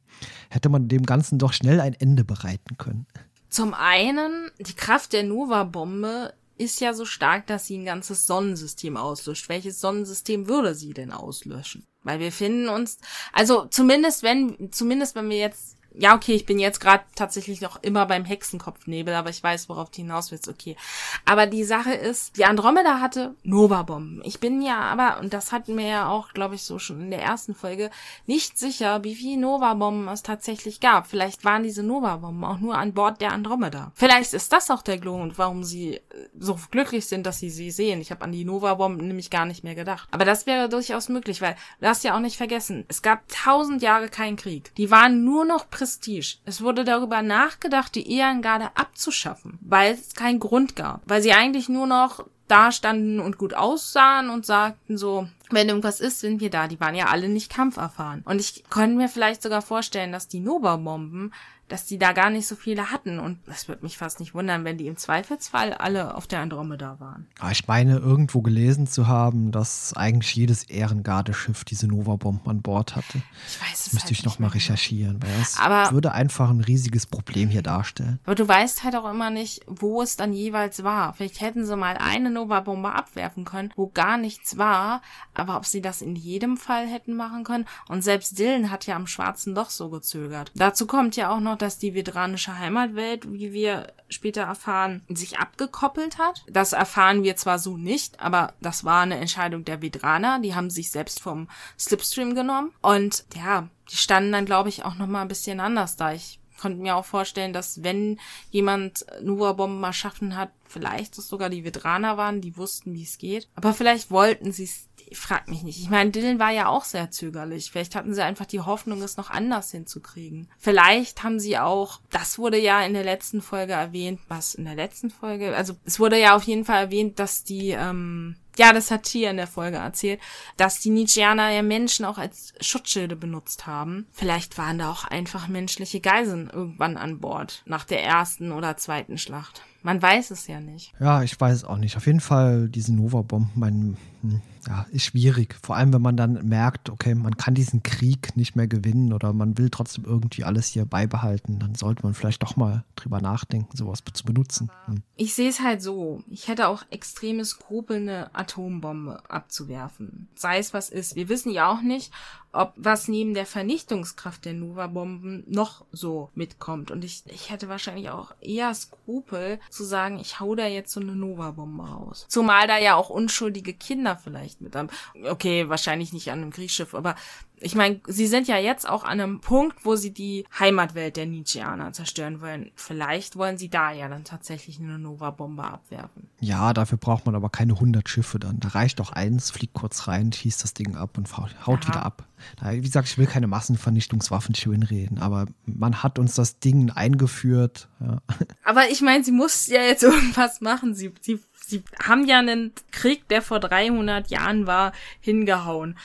hätte 0.50 0.68
man 0.68 0.88
dem 0.88 1.04
Ganzen 1.04 1.38
doch 1.38 1.52
schnell 1.52 1.80
ein 1.80 1.94
Ende 1.94 2.24
bereiten 2.24 2.76
können. 2.76 3.06
Zum 3.48 3.72
einen, 3.74 4.50
die 4.58 4.74
Kraft 4.74 5.12
der 5.12 5.22
Nova-Bombe 5.22 6.34
ist 6.58 6.80
ja 6.80 6.92
so 6.92 7.04
stark, 7.04 7.46
dass 7.46 7.66
sie 7.66 7.78
ein 7.78 7.84
ganzes 7.84 8.26
Sonnensystem 8.26 8.96
auslöscht. 8.96 9.48
Welches 9.48 9.80
Sonnensystem 9.80 10.48
würde 10.48 10.74
sie 10.74 10.92
denn 10.92 11.12
auslöschen? 11.12 11.84
Weil 12.02 12.20
wir 12.20 12.32
finden 12.32 12.68
uns, 12.68 12.98
also 13.32 13.66
zumindest 13.66 14.22
wenn, 14.22 14.70
zumindest 14.72 15.14
wenn 15.14 15.30
wir 15.30 15.38
jetzt 15.38 15.77
ja, 15.98 16.14
okay, 16.14 16.34
ich 16.34 16.46
bin 16.46 16.60
jetzt 16.60 16.78
gerade 16.78 17.02
tatsächlich 17.16 17.60
noch 17.60 17.82
immer 17.82 18.06
beim 18.06 18.24
Hexenkopfnebel, 18.24 19.12
aber 19.14 19.30
ich 19.30 19.42
weiß, 19.42 19.68
worauf 19.68 19.90
du 19.90 19.96
hinaus 19.96 20.30
willst, 20.30 20.46
okay. 20.46 20.76
Aber 21.24 21.46
die 21.46 21.64
Sache 21.64 21.92
ist, 21.92 22.36
die 22.36 22.44
Andromeda 22.44 23.00
hatte 23.00 23.34
Nova-Bomben. 23.42 24.22
Ich 24.24 24.38
bin 24.38 24.62
ja 24.62 24.78
aber, 24.78 25.18
und 25.18 25.32
das 25.32 25.50
hatten 25.50 25.76
wir 25.76 25.86
ja 25.86 26.08
auch, 26.08 26.32
glaube 26.34 26.54
ich, 26.54 26.62
so 26.62 26.78
schon 26.78 27.00
in 27.00 27.10
der 27.10 27.22
ersten 27.22 27.52
Folge, 27.52 27.90
nicht 28.26 28.58
sicher, 28.60 29.02
wie 29.02 29.16
viele 29.16 29.40
Nova-Bomben 29.40 30.06
es 30.06 30.22
tatsächlich 30.22 30.78
gab. 30.78 31.08
Vielleicht 31.08 31.44
waren 31.44 31.64
diese 31.64 31.82
Nova-Bomben 31.82 32.44
auch 32.44 32.58
nur 32.58 32.78
an 32.78 32.94
Bord 32.94 33.20
der 33.20 33.32
Andromeda. 33.32 33.90
Vielleicht 33.96 34.34
ist 34.34 34.52
das 34.52 34.70
auch 34.70 34.82
der 34.82 34.98
Grund, 34.98 35.36
warum 35.36 35.64
sie 35.64 35.94
äh, 35.94 36.00
so 36.38 36.60
glücklich 36.70 37.06
sind, 37.06 37.26
dass 37.26 37.40
sie 37.40 37.50
sie 37.50 37.72
sehen. 37.72 38.00
Ich 38.00 38.12
habe 38.12 38.22
an 38.22 38.30
die 38.30 38.44
Nova-Bomben 38.44 39.04
nämlich 39.04 39.30
gar 39.30 39.46
nicht 39.46 39.64
mehr 39.64 39.74
gedacht. 39.74 40.06
Aber 40.12 40.24
das 40.24 40.46
wäre 40.46 40.68
durchaus 40.68 41.08
möglich, 41.08 41.42
weil, 41.42 41.56
du 41.80 41.88
hast 41.88 42.04
ja 42.04 42.14
auch 42.14 42.20
nicht 42.20 42.36
vergessen, 42.36 42.84
es 42.86 43.02
gab 43.02 43.26
tausend 43.28 43.82
Jahre 43.82 44.08
keinen 44.08 44.36
Krieg. 44.36 44.72
Die 44.76 44.92
waren 44.92 45.24
nur 45.24 45.44
noch 45.44 45.68
präsent 45.68 45.87
Prestige. 45.88 46.36
Es 46.44 46.60
wurde 46.60 46.84
darüber 46.84 47.22
nachgedacht, 47.22 47.94
die 47.94 48.12
Ehrengarde 48.12 48.76
abzuschaffen, 48.76 49.58
weil 49.62 49.94
es 49.94 50.14
keinen 50.14 50.38
Grund 50.38 50.76
gab. 50.76 51.00
Weil 51.06 51.22
sie 51.22 51.32
eigentlich 51.32 51.70
nur 51.70 51.86
noch 51.86 52.26
da 52.46 52.72
standen 52.72 53.20
und 53.20 53.38
gut 53.38 53.54
aussahen 53.54 54.28
und 54.28 54.44
sagten 54.44 54.98
so, 54.98 55.28
wenn 55.50 55.68
irgendwas 55.68 56.00
ist, 56.00 56.20
sind 56.20 56.40
wir 56.40 56.50
da. 56.50 56.68
Die 56.68 56.80
waren 56.80 56.94
ja 56.94 57.06
alle 57.06 57.30
nicht 57.30 57.50
kampferfahren. 57.50 58.22
Und 58.26 58.38
ich 58.38 58.64
könnte 58.68 58.96
mir 58.96 59.08
vielleicht 59.08 59.42
sogar 59.42 59.62
vorstellen, 59.62 60.12
dass 60.12 60.28
die 60.28 60.40
Nova-Bomben 60.40 61.32
dass 61.68 61.84
die 61.86 61.98
da 61.98 62.12
gar 62.12 62.30
nicht 62.30 62.46
so 62.46 62.56
viele 62.56 62.90
hatten. 62.90 63.18
Und 63.18 63.38
es 63.46 63.68
würde 63.68 63.82
mich 63.82 63.98
fast 63.98 64.20
nicht 64.20 64.34
wundern, 64.34 64.64
wenn 64.64 64.78
die 64.78 64.86
im 64.86 64.96
Zweifelsfall 64.96 65.74
alle 65.74 66.14
auf 66.14 66.26
der 66.26 66.40
Andromeda 66.40 66.98
waren. 66.98 67.26
Ah, 67.38 67.50
ich 67.50 67.66
meine, 67.66 67.98
irgendwo 67.98 68.42
gelesen 68.42 68.86
zu 68.86 69.06
haben, 69.06 69.52
dass 69.52 69.92
eigentlich 69.94 70.34
jedes 70.34 70.64
Ehrengardeschiff 70.64 71.64
diese 71.64 71.86
Nova-Bomben 71.86 72.48
an 72.48 72.62
Bord 72.62 72.96
hatte. 72.96 73.22
Ich 73.46 73.60
weiß 73.60 73.78
es 73.78 73.84
das 73.84 73.92
Müsste 73.92 74.08
halt 74.08 74.18
ich 74.18 74.24
nochmal 74.24 74.50
recherchieren, 74.50 75.22
weil 75.22 75.40
es 75.40 75.58
aber, 75.58 75.92
würde 75.92 76.12
einfach 76.12 76.50
ein 76.50 76.60
riesiges 76.60 77.06
Problem 77.06 77.48
hier 77.48 77.62
darstellen. 77.62 78.18
Aber 78.24 78.34
du 78.34 78.48
weißt 78.48 78.84
halt 78.84 78.96
auch 78.96 79.10
immer 79.10 79.30
nicht, 79.30 79.60
wo 79.66 80.02
es 80.02 80.16
dann 80.16 80.32
jeweils 80.32 80.82
war. 80.84 81.12
Vielleicht 81.12 81.40
hätten 81.40 81.66
sie 81.66 81.76
mal 81.76 81.96
eine 81.98 82.30
Nova-Bombe 82.30 82.92
abwerfen 82.92 83.44
können, 83.44 83.72
wo 83.76 83.88
gar 83.88 84.16
nichts 84.16 84.56
war. 84.56 85.02
Aber 85.34 85.56
ob 85.56 85.66
sie 85.66 85.82
das 85.82 86.02
in 86.02 86.16
jedem 86.16 86.56
Fall 86.56 86.86
hätten 86.86 87.14
machen 87.14 87.44
können. 87.44 87.66
Und 87.88 88.02
selbst 88.02 88.38
Dylan 88.38 88.70
hat 88.70 88.86
ja 88.86 88.96
am 88.96 89.06
Schwarzen 89.06 89.54
Loch 89.54 89.70
so 89.70 89.90
gezögert. 89.90 90.50
Dazu 90.54 90.86
kommt 90.86 91.16
ja 91.16 91.30
auch 91.30 91.40
noch, 91.40 91.57
dass 91.62 91.78
die 91.78 91.94
vedranische 91.94 92.58
Heimatwelt, 92.58 93.30
wie 93.32 93.52
wir 93.52 93.92
später 94.08 94.42
erfahren, 94.42 95.02
sich 95.08 95.38
abgekoppelt 95.38 96.18
hat. 96.18 96.44
Das 96.48 96.72
erfahren 96.72 97.22
wir 97.22 97.36
zwar 97.36 97.58
so 97.58 97.76
nicht, 97.76 98.20
aber 98.20 98.54
das 98.60 98.84
war 98.84 99.02
eine 99.02 99.18
Entscheidung 99.18 99.64
der 99.64 99.82
Vedraner. 99.82 100.40
Die 100.40 100.54
haben 100.54 100.70
sich 100.70 100.90
selbst 100.90 101.20
vom 101.20 101.48
Slipstream 101.78 102.34
genommen. 102.34 102.72
Und 102.80 103.24
ja, 103.34 103.68
die 103.90 103.96
standen 103.96 104.32
dann, 104.32 104.46
glaube 104.46 104.68
ich, 104.68 104.84
auch 104.84 104.94
noch 104.94 105.06
mal 105.06 105.22
ein 105.22 105.28
bisschen 105.28 105.60
anders 105.60 105.96
da. 105.96 106.12
Ich 106.12 106.40
konnte 106.58 106.80
mir 106.80 106.96
auch 106.96 107.04
vorstellen, 107.04 107.52
dass 107.52 107.82
wenn 107.82 108.18
jemand 108.50 109.06
Nova-Bomben 109.22 109.82
erschaffen 109.82 110.36
hat, 110.36 110.50
vielleicht 110.66 111.16
es 111.18 111.28
sogar 111.28 111.48
die 111.48 111.64
Vedraner 111.64 112.16
waren, 112.16 112.40
die 112.40 112.56
wussten, 112.56 112.92
wie 112.94 113.04
es 113.04 113.18
geht. 113.18 113.48
Aber 113.54 113.72
vielleicht 113.72 114.10
wollten 114.10 114.52
sie 114.52 114.64
es 114.64 114.88
frag 115.16 115.48
mich 115.48 115.62
nicht. 115.62 115.80
Ich 115.80 115.90
meine, 115.90 116.10
Dylan 116.10 116.38
war 116.38 116.50
ja 116.50 116.68
auch 116.68 116.84
sehr 116.84 117.10
zögerlich. 117.10 117.70
Vielleicht 117.70 117.94
hatten 117.94 118.14
sie 118.14 118.22
einfach 118.22 118.46
die 118.46 118.60
Hoffnung, 118.60 119.02
es 119.02 119.16
noch 119.16 119.30
anders 119.30 119.70
hinzukriegen. 119.70 120.48
Vielleicht 120.58 121.22
haben 121.22 121.40
sie 121.40 121.58
auch, 121.58 122.00
das 122.10 122.38
wurde 122.38 122.58
ja 122.58 122.82
in 122.82 122.94
der 122.94 123.04
letzten 123.04 123.40
Folge 123.40 123.72
erwähnt, 123.72 124.20
was 124.28 124.54
in 124.54 124.64
der 124.64 124.74
letzten 124.74 125.10
Folge, 125.10 125.56
also 125.56 125.74
es 125.84 126.00
wurde 126.00 126.18
ja 126.18 126.36
auf 126.36 126.44
jeden 126.44 126.64
Fall 126.64 126.84
erwähnt, 126.84 127.18
dass 127.18 127.44
die, 127.44 127.70
ähm, 127.70 128.36
ja, 128.58 128.72
das 128.72 128.90
hat 128.90 129.04
Tia 129.04 129.30
in 129.30 129.36
der 129.36 129.46
Folge 129.46 129.78
erzählt, 129.78 130.20
dass 130.56 130.80
die 130.80 130.90
Nietzscheaner 130.90 131.50
ja 131.50 131.62
Menschen 131.62 132.04
auch 132.04 132.18
als 132.18 132.52
Schutzschilde 132.60 133.16
benutzt 133.16 133.66
haben. 133.66 134.06
Vielleicht 134.12 134.58
waren 134.58 134.78
da 134.78 134.90
auch 134.90 135.04
einfach 135.04 135.48
menschliche 135.48 136.00
Geiseln 136.00 136.50
irgendwann 136.52 136.96
an 136.96 137.20
Bord, 137.20 137.62
nach 137.66 137.84
der 137.84 138.04
ersten 138.04 138.52
oder 138.52 138.76
zweiten 138.76 139.16
Schlacht. 139.16 139.62
Man 139.82 140.02
weiß 140.02 140.32
es 140.32 140.46
ja 140.48 140.60
nicht. 140.60 140.92
Ja, 141.00 141.22
ich 141.22 141.40
weiß 141.40 141.64
auch 141.64 141.76
nicht. 141.78 141.96
Auf 141.96 142.06
jeden 142.06 142.20
Fall 142.20 142.68
diese 142.68 142.94
Nova-Bomben, 142.94 143.50
mein, 143.54 143.96
hm, 144.22 144.42
ja, 144.68 144.86
ist 144.90 145.04
schwierig. 145.04 145.56
Vor 145.62 145.76
allem, 145.76 145.94
wenn 145.94 146.02
man 146.02 146.18
dann 146.18 146.46
merkt, 146.46 146.90
okay, 146.90 147.14
man 147.14 147.38
kann 147.38 147.54
diesen 147.54 147.82
Krieg 147.82 148.36
nicht 148.36 148.54
mehr 148.54 148.68
gewinnen 148.68 149.14
oder 149.14 149.32
man 149.32 149.56
will 149.56 149.70
trotzdem 149.70 150.04
irgendwie 150.04 150.44
alles 150.44 150.66
hier 150.66 150.84
beibehalten, 150.84 151.58
dann 151.58 151.74
sollte 151.74 152.02
man 152.02 152.12
vielleicht 152.12 152.42
doch 152.42 152.56
mal 152.56 152.84
drüber 152.94 153.22
nachdenken, 153.22 153.74
sowas 153.74 154.00
zu 154.12 154.24
benutzen. 154.24 154.70
Hm. 154.84 155.02
Ich 155.16 155.34
sehe 155.34 155.48
es 155.48 155.60
halt 155.60 155.80
so. 155.80 156.22
Ich 156.28 156.48
hätte 156.48 156.68
auch 156.68 156.82
extreme 156.90 157.46
Skrupel, 157.46 157.96
eine 157.96 158.34
Atombombe 158.34 159.22
abzuwerfen. 159.30 160.28
Sei 160.34 160.58
es 160.58 160.74
was 160.74 160.90
ist. 160.90 161.16
Wir 161.16 161.30
wissen 161.30 161.50
ja 161.50 161.72
auch 161.72 161.80
nicht, 161.80 162.12
ob 162.58 162.72
was 162.76 163.06
neben 163.06 163.34
der 163.34 163.46
Vernichtungskraft 163.46 164.44
der 164.44 164.52
Nova-Bomben 164.52 165.44
noch 165.46 165.84
so 165.92 166.30
mitkommt. 166.34 166.90
Und 166.90 167.04
ich, 167.04 167.22
ich 167.26 167.50
hätte 167.50 167.68
wahrscheinlich 167.68 168.10
auch 168.10 168.34
eher 168.40 168.74
Skrupel 168.74 169.60
zu 169.70 169.84
sagen, 169.84 170.18
ich 170.18 170.40
hau 170.40 170.56
da 170.56 170.66
jetzt 170.66 170.92
so 170.92 170.98
eine 170.98 171.14
Nova-Bombe 171.14 171.84
raus. 171.84 172.26
Zumal 172.28 172.66
da 172.66 172.76
ja 172.76 172.96
auch 172.96 173.10
unschuldige 173.10 173.74
Kinder 173.74 174.16
vielleicht 174.16 174.60
mit 174.60 174.74
haben. 174.74 174.88
Okay, 175.30 175.68
wahrscheinlich 175.68 176.12
nicht 176.12 176.32
an 176.32 176.42
einem 176.42 176.50
Kriegsschiff, 176.50 176.94
aber 176.94 177.14
ich 177.60 177.74
meine, 177.74 178.00
sie 178.06 178.26
sind 178.26 178.48
ja 178.48 178.58
jetzt 178.58 178.88
auch 178.88 179.04
an 179.04 179.20
einem 179.20 179.40
Punkt, 179.40 179.84
wo 179.84 179.96
sie 179.96 180.12
die 180.12 180.44
Heimatwelt 180.58 181.16
der 181.16 181.26
Nietzscheaner 181.26 181.92
zerstören 181.92 182.40
wollen. 182.40 182.70
Vielleicht 182.74 183.36
wollen 183.36 183.58
sie 183.58 183.68
da 183.68 183.92
ja 183.92 184.08
dann 184.08 184.24
tatsächlich 184.24 184.78
eine 184.80 184.98
Nova-Bombe 184.98 185.64
abwerfen. 185.64 186.28
Ja, 186.40 186.72
dafür 186.72 186.98
braucht 186.98 187.26
man 187.26 187.34
aber 187.34 187.50
keine 187.50 187.74
100 187.74 188.08
Schiffe 188.08 188.38
dann. 188.38 188.60
Da 188.60 188.68
reicht 188.68 189.00
doch 189.00 189.12
eins, 189.12 189.50
fliegt 189.50 189.74
kurz 189.74 190.08
rein, 190.08 190.32
schießt 190.32 190.62
das 190.62 190.74
Ding 190.74 190.96
ab 190.96 191.18
und 191.18 191.36
haut 191.36 191.84
ja. 191.84 191.88
wieder 191.88 192.04
ab. 192.04 192.28
Wie 192.62 192.80
gesagt, 192.80 193.08
ich 193.08 193.18
will 193.18 193.26
keine 193.26 193.48
Massenvernichtungswaffen 193.48 194.54
schönreden, 194.54 195.18
aber 195.18 195.46
man 195.64 196.02
hat 196.02 196.18
uns 196.18 196.34
das 196.34 196.60
Ding 196.60 196.90
eingeführt. 196.90 197.88
Ja. 198.00 198.22
Aber 198.64 198.90
ich 198.90 199.00
meine, 199.00 199.24
sie 199.24 199.32
muss 199.32 199.66
ja 199.66 199.82
jetzt 199.82 200.02
irgendwas 200.04 200.60
machen. 200.60 200.94
Sie, 200.94 201.12
sie, 201.20 201.40
sie 201.66 201.82
haben 202.00 202.26
ja 202.26 202.38
einen 202.38 202.72
Krieg, 202.92 203.28
der 203.28 203.42
vor 203.42 203.58
300 203.58 204.30
Jahren 204.30 204.66
war, 204.66 204.92
hingehauen 205.20 205.96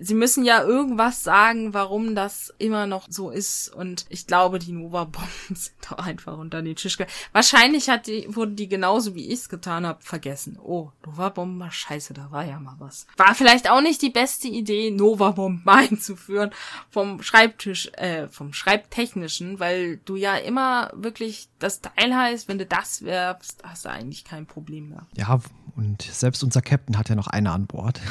sie 0.00 0.14
müssen 0.14 0.44
ja 0.44 0.62
irgendwas 0.62 1.24
sagen, 1.24 1.74
warum 1.74 2.14
das 2.14 2.52
immer 2.58 2.86
noch 2.86 3.06
so 3.08 3.30
ist. 3.30 3.68
Und 3.68 4.06
ich 4.08 4.26
glaube, 4.26 4.58
die 4.58 4.72
Nova-Bomben 4.72 5.28
sind 5.48 5.74
doch 5.88 5.98
einfach 5.98 6.38
unter 6.38 6.62
den 6.62 6.76
Tisch 6.76 6.96
gegangen. 6.96 7.16
Wahrscheinlich 7.32 7.88
hat 7.88 8.06
die, 8.06 8.34
wurden 8.34 8.56
die 8.56 8.68
genauso 8.68 9.14
wie 9.14 9.26
ich 9.26 9.40
es 9.40 9.48
getan 9.48 9.86
habe, 9.86 10.02
vergessen. 10.02 10.58
Oh, 10.62 10.90
Nova-Bomben, 11.06 11.70
scheiße, 11.70 12.14
da 12.14 12.30
war 12.30 12.44
ja 12.44 12.58
mal 12.58 12.76
was. 12.78 13.06
War 13.16 13.34
vielleicht 13.34 13.70
auch 13.70 13.80
nicht 13.80 14.02
die 14.02 14.10
beste 14.10 14.48
Idee, 14.48 14.90
Nova-Bomben 14.90 15.62
einzuführen 15.68 16.50
vom 16.90 17.22
Schreibtisch, 17.22 17.90
äh, 17.94 18.28
vom 18.28 18.52
Schreibtechnischen, 18.52 19.60
weil 19.60 19.98
du 19.98 20.16
ja 20.16 20.36
immer 20.36 20.90
wirklich 20.94 21.48
das 21.58 21.80
Teil 21.80 22.14
heißt, 22.14 22.48
wenn 22.48 22.58
du 22.58 22.66
das 22.66 23.02
werfst, 23.02 23.62
hast 23.64 23.84
du 23.84 23.90
eigentlich 23.90 24.24
kein 24.24 24.46
Problem 24.46 24.90
mehr. 24.90 25.06
Ja, 25.16 25.40
und 25.76 26.02
selbst 26.02 26.42
unser 26.42 26.60
Captain 26.60 26.98
hat 26.98 27.08
ja 27.08 27.14
noch 27.14 27.28
eine 27.28 27.52
an 27.52 27.66
Bord. 27.66 28.00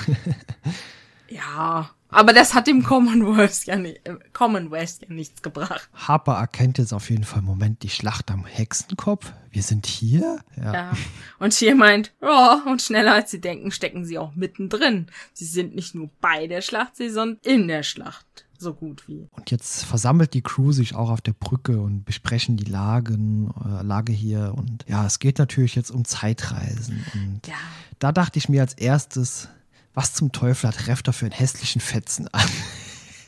Ja, 1.30 1.90
aber 2.10 2.34
das 2.34 2.54
hat 2.54 2.68
dem 2.68 2.84
Commonwealth 2.84 3.66
ja, 3.66 3.76
nicht, 3.76 4.08
äh, 4.08 4.16
Commonwealth 4.34 5.02
ja 5.02 5.14
nichts 5.14 5.42
gebracht. 5.42 5.90
Harper 5.94 6.36
erkennt 6.36 6.78
jetzt 6.78 6.94
auf 6.94 7.10
jeden 7.10 7.26
Fall, 7.26 7.42
Moment, 7.42 7.84
die 7.84 7.90
Schlacht 7.90 8.32
am 8.32 8.46
Hexenkopf. 8.46 9.34
Wir 9.52 9.62
sind 9.62 9.86
hier? 9.86 10.40
Ja. 10.56 10.74
ja. 10.74 10.92
Und 11.40 11.54
hier 11.54 11.76
meint, 11.76 12.14
ja, 12.22 12.64
und 12.66 12.82
schneller 12.82 13.14
als 13.14 13.32
sie 13.32 13.42
denken, 13.42 13.72
stecken 13.72 14.06
sie 14.06 14.18
auch 14.18 14.36
mittendrin. 14.36 15.08
Sie 15.34 15.46
sind 15.46 15.76
nicht 15.76 15.96
nur 15.96 16.10
bei 16.22 16.48
der 16.48 16.62
Schlacht, 16.62 16.96
sie 16.96 17.10
sind 17.10 17.46
in 17.46 17.68
der 17.68 17.84
Schlacht. 17.84 18.46
So 18.60 18.74
gut 18.74 19.08
wie. 19.08 19.28
Und 19.32 19.52
jetzt 19.52 19.86
versammelt 19.86 20.34
die 20.34 20.42
Crew 20.42 20.72
sich 20.72 20.96
auch 20.96 21.12
auf 21.12 21.22
der 21.22 21.34
Brücke 21.34 21.80
und 21.80 22.06
besprechen 22.06 22.58
die 22.58 22.66
Lagen, 22.66 23.54
äh, 23.64 23.84
Lage 23.84 24.14
hier. 24.14 24.54
Und 24.56 24.84
ja, 24.88 25.06
es 25.06 25.20
geht 25.20 25.38
natürlich 25.38 25.76
jetzt 25.76 25.92
um 25.92 26.06
Zeitreisen. 26.06 27.06
Und 27.14 27.42
ja. 27.46 27.54
da 28.00 28.12
dachte 28.12 28.40
ich 28.40 28.50
mir 28.50 28.62
als 28.62 28.74
erstes, 28.74 29.50
was 29.98 30.14
zum 30.14 30.32
Teufel 30.32 30.68
hat 30.68 30.86
Refter 30.86 31.12
für 31.12 31.26
einen 31.26 31.34
hässlichen 31.34 31.82
Fetzen 31.82 32.28
an? 32.28 32.48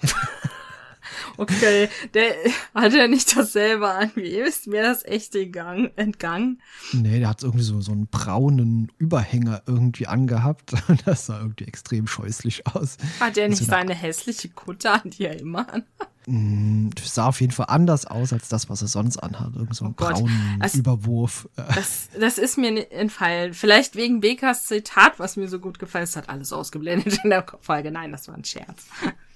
okay, 1.38 1.90
der 2.14 2.36
hat 2.76 2.94
ja 2.94 3.08
nicht 3.08 3.36
dasselbe 3.36 3.90
an 3.90 4.12
wie 4.14 4.36
ihr. 4.36 4.46
Ist 4.46 4.68
mir 4.68 4.84
das 4.84 5.04
echt 5.04 5.34
entgangen? 5.34 6.62
Nee, 6.94 7.20
der 7.22 7.30
hat 7.30 7.42
irgendwie 7.42 7.64
so, 7.64 7.82
so 7.82 7.92
einen 7.92 8.06
braunen 8.06 8.92
Überhänger 9.00 9.64
irgendwie 9.66 10.06
angehabt. 10.06 10.74
Das 11.06 11.26
sah 11.26 11.40
irgendwie 11.40 11.66
extrem 11.66 12.06
scheußlich 12.06 12.68
aus. 12.68 12.98
Hat 13.20 13.36
er 13.38 13.50
nicht 13.50 13.62
also, 13.62 13.72
seine 13.72 13.96
hässliche 13.96 14.50
Kutte 14.50 14.92
an, 14.92 15.10
die 15.10 15.26
er 15.26 15.40
immer 15.40 15.68
anhat? 15.74 16.10
Mm, 16.30 16.90
sah 17.04 17.26
auf 17.26 17.42
jeden 17.42 17.52
Fall 17.52 17.66
anders 17.70 18.06
aus 18.06 18.34
als 18.34 18.50
das, 18.50 18.70
was 18.70 18.84
er 18.84 18.88
sonst 18.88 19.18
anhat. 19.18 19.56
Irgend 19.56 19.76
so 19.76 19.86
ein 19.86 19.92
oh 19.92 19.94
braunen 19.96 20.58
also, 20.60 20.78
Überwurf. 20.78 21.50
Das, 21.56 22.10
das 22.20 22.38
ist 22.38 22.56
mir 22.60 22.92
entfallen. 22.92 23.56
Vielleicht 23.56 23.96
wegen 23.96 24.20
Bekas 24.20 24.68
Zitat, 24.68 25.18
was 25.18 25.38
mir 25.38 25.48
so 25.48 25.58
gut 25.58 25.80
gefallen 25.80 26.04
ist, 26.04 26.16
hat 26.16 26.30
alles 26.30 26.54
ausgeblendet 26.54 27.20
in 27.24 27.32
der 27.32 27.46
Folge. 27.62 27.90
Nein, 27.90 28.12
das 28.12 28.28
war 28.28 28.36
ein 28.36 28.46
Scherz. 28.46 28.86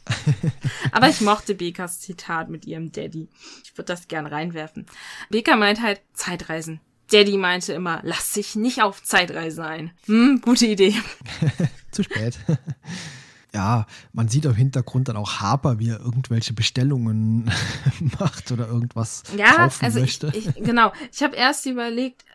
Aber 0.91 1.09
ich 1.09 1.19
mochte 1.21 1.55
Bekas 1.55 1.99
Zitat 1.99 2.49
mit 2.49 2.65
ihrem 2.65 2.91
Daddy. 2.91 3.27
Ich 3.63 3.75
würde 3.75 3.91
das 3.91 4.07
gern 4.07 4.27
reinwerfen. 4.27 4.85
Beka 5.31 5.55
meint 5.55 5.81
halt 5.81 5.99
Zeitreisen. 6.13 6.79
Daddy 7.11 7.37
meinte 7.37 7.73
immer, 7.73 8.01
lass 8.03 8.33
dich 8.33 8.55
nicht 8.55 8.83
auf 8.83 9.01
Zeitreise 9.01 9.65
ein. 9.65 9.91
Hm, 10.05 10.41
gute 10.41 10.67
Idee. 10.67 10.93
Zu 11.91 12.03
spät 12.03 12.37
ja, 13.53 13.85
man 14.13 14.27
sieht 14.27 14.45
im 14.45 14.55
Hintergrund 14.55 15.07
dann 15.07 15.17
auch 15.17 15.39
Harper, 15.39 15.79
wie 15.79 15.89
er 15.89 15.99
irgendwelche 15.99 16.53
Bestellungen 16.53 17.51
macht 18.19 18.51
oder 18.51 18.67
irgendwas 18.67 19.23
ja, 19.37 19.53
kaufen 19.53 19.85
also 19.85 19.99
möchte. 19.99 20.31
Ich, 20.33 20.47
ich, 20.47 20.55
genau. 20.55 20.91
Ich 21.11 21.21
habe 21.21 21.35
erst 21.35 21.65
überlegt, 21.65 22.25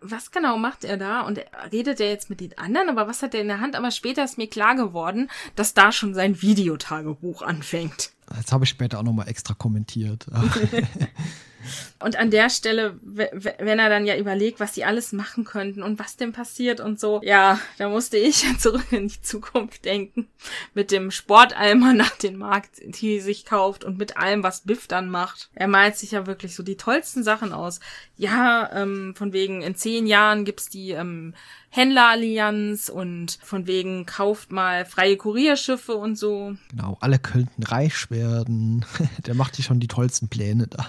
was 0.00 0.30
genau 0.30 0.58
macht 0.58 0.84
er 0.84 0.96
da? 0.96 1.22
Und 1.22 1.40
redet 1.72 1.98
er 2.00 2.08
jetzt 2.08 2.30
mit 2.30 2.40
den 2.40 2.56
anderen? 2.58 2.88
Aber 2.88 3.08
was 3.08 3.22
hat 3.22 3.34
er 3.34 3.40
in 3.40 3.48
der 3.48 3.60
Hand? 3.60 3.74
Aber 3.74 3.90
später 3.90 4.22
ist 4.22 4.38
mir 4.38 4.48
klar 4.48 4.76
geworden, 4.76 5.28
dass 5.56 5.74
da 5.74 5.92
schon 5.92 6.14
sein 6.14 6.40
Videotagebuch 6.40 7.42
anfängt. 7.42 8.10
Das 8.26 8.52
habe 8.52 8.64
ich 8.64 8.70
später 8.70 8.98
auch 8.98 9.02
nochmal 9.02 9.28
extra 9.28 9.54
kommentiert. 9.54 10.26
Und 11.98 12.16
an 12.16 12.30
der 12.30 12.50
Stelle, 12.50 12.98
wenn 13.02 13.78
er 13.78 13.88
dann 13.88 14.06
ja 14.06 14.16
überlegt, 14.16 14.60
was 14.60 14.74
sie 14.74 14.84
alles 14.84 15.12
machen 15.12 15.44
könnten 15.44 15.82
und 15.82 15.98
was 15.98 16.16
denn 16.16 16.32
passiert 16.32 16.80
und 16.80 16.98
so, 16.98 17.20
ja, 17.22 17.58
da 17.78 17.88
musste 17.88 18.16
ich 18.16 18.44
zurück 18.58 18.90
in 18.90 19.08
die 19.08 19.22
Zukunft 19.22 19.84
denken. 19.84 20.28
Mit 20.74 20.90
dem 20.90 21.10
Sportalmer 21.10 21.92
nach 21.94 22.16
dem 22.16 22.38
Markt, 22.38 22.80
die 22.82 23.20
sich 23.20 23.44
kauft 23.44 23.84
und 23.84 23.98
mit 23.98 24.16
allem, 24.16 24.42
was 24.42 24.62
Biff 24.62 24.86
dann 24.86 25.10
macht. 25.10 25.50
Er 25.54 25.68
malt 25.68 25.96
sich 25.96 26.12
ja 26.12 26.26
wirklich 26.26 26.54
so 26.54 26.62
die 26.62 26.76
tollsten 26.76 27.22
Sachen 27.22 27.52
aus. 27.52 27.80
Ja, 28.16 28.70
ähm, 28.72 29.14
von 29.16 29.32
wegen, 29.32 29.62
in 29.62 29.74
zehn 29.74 30.06
Jahren 30.06 30.44
gibt's 30.44 30.68
die 30.68 30.90
ähm, 30.90 31.34
Händlerallianz 31.72 32.88
und 32.88 33.38
von 33.42 33.68
wegen 33.68 34.04
kauft 34.04 34.50
mal 34.50 34.84
freie 34.84 35.16
Kurierschiffe 35.16 35.94
und 35.94 36.16
so. 36.16 36.56
Genau, 36.70 36.98
alle 37.00 37.20
könnten 37.20 37.62
reich 37.62 38.10
werden. 38.10 38.84
Der 39.26 39.34
macht 39.34 39.54
sich 39.54 39.66
schon 39.66 39.78
die 39.78 39.86
tollsten 39.86 40.28
Pläne 40.28 40.66
da. 40.66 40.84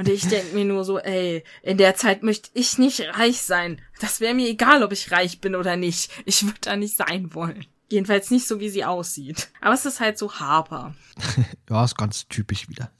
Und 0.00 0.08
ich 0.08 0.26
denke 0.26 0.54
mir 0.54 0.64
nur 0.64 0.82
so, 0.82 0.98
ey, 0.98 1.44
in 1.62 1.76
der 1.76 1.94
Zeit 1.94 2.22
möchte 2.22 2.48
ich 2.54 2.78
nicht 2.78 3.02
reich 3.18 3.42
sein. 3.42 3.82
Das 4.00 4.18
wäre 4.18 4.32
mir 4.32 4.48
egal, 4.48 4.82
ob 4.82 4.92
ich 4.92 5.12
reich 5.12 5.42
bin 5.42 5.54
oder 5.54 5.76
nicht. 5.76 6.10
Ich 6.24 6.42
würde 6.42 6.56
da 6.62 6.74
nicht 6.74 6.96
sein 6.96 7.34
wollen. 7.34 7.66
Jedenfalls 7.90 8.30
nicht 8.30 8.48
so, 8.48 8.60
wie 8.60 8.70
sie 8.70 8.86
aussieht. 8.86 9.50
Aber 9.60 9.74
es 9.74 9.84
ist 9.84 10.00
halt 10.00 10.16
so 10.16 10.32
Harper. 10.32 10.94
ja, 11.68 11.84
ist 11.84 11.98
ganz 11.98 12.26
typisch 12.28 12.66
wieder. 12.70 12.90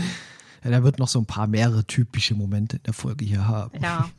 ja, 0.64 0.70
da 0.70 0.82
wird 0.82 0.98
noch 0.98 1.08
so 1.08 1.18
ein 1.18 1.26
paar 1.26 1.48
mehrere 1.48 1.84
typische 1.84 2.34
Momente 2.34 2.78
in 2.78 2.82
der 2.84 2.94
Folge 2.94 3.26
hier 3.26 3.46
haben. 3.46 3.78
Ja. 3.82 4.08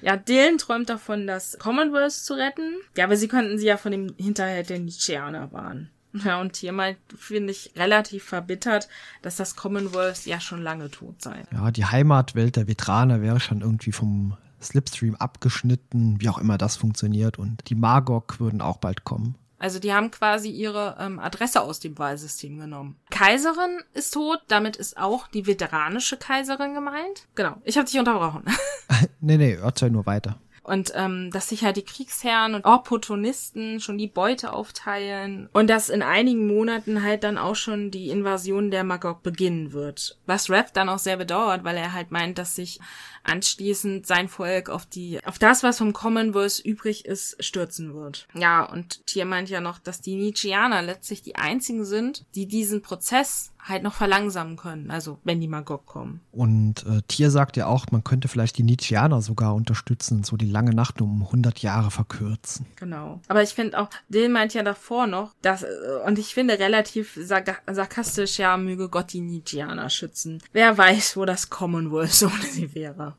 Ja, 0.00 0.16
Dylan 0.16 0.58
träumt 0.58 0.88
davon, 0.88 1.26
das 1.26 1.58
Commonwealth 1.58 2.12
zu 2.12 2.34
retten. 2.34 2.76
Ja, 2.96 3.04
aber 3.04 3.16
sie 3.16 3.28
könnten 3.28 3.58
sie 3.58 3.66
ja 3.66 3.76
von 3.76 3.92
dem 3.92 4.14
Hinterhalt 4.16 4.70
der 4.70 4.78
Nietzscheaner 4.78 5.52
warnen. 5.52 5.90
Ja, 6.24 6.40
und 6.40 6.56
hier 6.56 6.72
mal 6.72 6.96
finde 7.16 7.52
ich 7.52 7.72
relativ 7.76 8.24
verbittert, 8.24 8.88
dass 9.22 9.36
das 9.36 9.56
Commonwealth 9.56 10.26
ja 10.26 10.40
schon 10.40 10.62
lange 10.62 10.90
tot 10.90 11.22
sei. 11.22 11.44
Ja, 11.52 11.70
die 11.70 11.84
Heimatwelt 11.84 12.56
der 12.56 12.66
Veteraner 12.66 13.22
wäre 13.22 13.40
schon 13.40 13.60
irgendwie 13.60 13.92
vom 13.92 14.36
Slipstream 14.60 15.14
abgeschnitten, 15.14 16.20
wie 16.20 16.28
auch 16.28 16.38
immer 16.38 16.58
das 16.58 16.76
funktioniert. 16.76 17.38
Und 17.38 17.68
die 17.68 17.74
Magog 17.74 18.40
würden 18.40 18.60
auch 18.60 18.78
bald 18.78 19.04
kommen. 19.04 19.36
Also 19.60 19.80
die 19.80 19.92
haben 19.92 20.10
quasi 20.10 20.50
ihre 20.50 20.96
ähm, 21.00 21.18
Adresse 21.18 21.60
aus 21.60 21.80
dem 21.80 21.98
Wahlsystem 21.98 22.58
genommen. 22.58 22.96
Kaiserin 23.10 23.80
ist 23.92 24.14
tot, 24.14 24.40
damit 24.46 24.76
ist 24.76 24.96
auch 24.96 25.26
die 25.26 25.46
veteranische 25.46 26.16
Kaiserin 26.16 26.74
gemeint. 26.74 27.26
Genau, 27.34 27.56
ich 27.64 27.76
habe 27.76 27.88
dich 27.88 27.98
unterbrochen. 27.98 28.44
nee, 29.20 29.36
nee, 29.36 29.58
erzähl 29.60 29.90
nur 29.90 30.06
weiter. 30.06 30.38
Und 30.68 30.92
ähm, 30.94 31.30
dass 31.30 31.48
sich 31.48 31.64
halt 31.64 31.78
die 31.78 31.84
Kriegsherren 31.84 32.54
und 32.54 32.66
Opportunisten 32.66 33.80
schon 33.80 33.96
die 33.96 34.06
Beute 34.06 34.52
aufteilen 34.52 35.48
und 35.54 35.70
dass 35.70 35.88
in 35.88 36.02
einigen 36.02 36.46
Monaten 36.46 37.02
halt 37.02 37.24
dann 37.24 37.38
auch 37.38 37.56
schon 37.56 37.90
die 37.90 38.10
Invasion 38.10 38.70
der 38.70 38.84
Magog 38.84 39.22
beginnen 39.22 39.72
wird. 39.72 40.18
Was 40.26 40.50
Rev 40.50 40.70
dann 40.72 40.90
auch 40.90 40.98
sehr 40.98 41.16
bedauert, 41.16 41.64
weil 41.64 41.78
er 41.78 41.94
halt 41.94 42.10
meint, 42.10 42.36
dass 42.36 42.54
sich 42.54 42.80
anschließend 43.24 44.06
sein 44.06 44.28
Volk 44.28 44.68
auf 44.68 44.84
die, 44.84 45.24
auf 45.24 45.38
das, 45.38 45.62
was 45.62 45.78
vom 45.78 45.94
Commonwealth 45.94 46.60
übrig 46.60 47.06
ist, 47.06 47.42
stürzen 47.42 47.94
wird. 47.94 48.28
Ja, 48.34 48.64
und 48.64 49.06
Tier 49.06 49.24
meint 49.24 49.48
ja 49.48 49.60
noch, 49.60 49.78
dass 49.78 50.00
die 50.00 50.16
Nietzscheaner 50.16 50.82
letztlich 50.82 51.22
die 51.22 51.36
einzigen 51.36 51.84
sind, 51.84 52.24
die 52.34 52.46
diesen 52.46 52.82
Prozess 52.82 53.52
halt 53.60 53.82
noch 53.82 53.94
verlangsamen 53.94 54.56
können, 54.56 54.90
also 54.90 55.18
wenn 55.24 55.40
die 55.40 55.48
Magog 55.48 55.86
kommen. 55.86 56.20
Und 56.32 56.86
äh, 56.86 57.02
Tier 57.08 57.30
sagt 57.30 57.56
ja 57.56 57.66
auch, 57.66 57.86
man 57.90 58.04
könnte 58.04 58.28
vielleicht 58.28 58.58
die 58.58 58.62
Nietzscheaner 58.62 59.20
sogar 59.20 59.54
unterstützen 59.54 60.24
so 60.24 60.36
die 60.36 60.50
lange 60.50 60.74
Nacht 60.74 61.00
um 61.00 61.22
100 61.22 61.58
Jahre 61.60 61.90
verkürzen. 61.90 62.66
Genau. 62.76 63.20
Aber 63.28 63.42
ich 63.42 63.50
finde 63.50 63.78
auch, 63.78 63.88
Dill 64.08 64.28
meint 64.28 64.54
ja 64.54 64.62
davor 64.62 65.06
noch, 65.06 65.34
dass, 65.42 65.62
äh, 65.62 65.68
und 66.06 66.18
ich 66.18 66.34
finde 66.34 66.58
relativ 66.58 67.18
sarg 67.20 67.62
sarkastisch, 67.66 68.38
ja, 68.38 68.56
möge 68.56 68.88
Gott 68.88 69.12
die 69.12 69.20
Nietzscheaner 69.20 69.90
schützen. 69.90 70.42
Wer 70.52 70.76
weiß, 70.76 71.16
wo 71.16 71.24
das 71.24 71.50
Commonwealth 71.50 72.22
ohne 72.22 72.42
sie 72.50 72.74
wäre. 72.74 73.16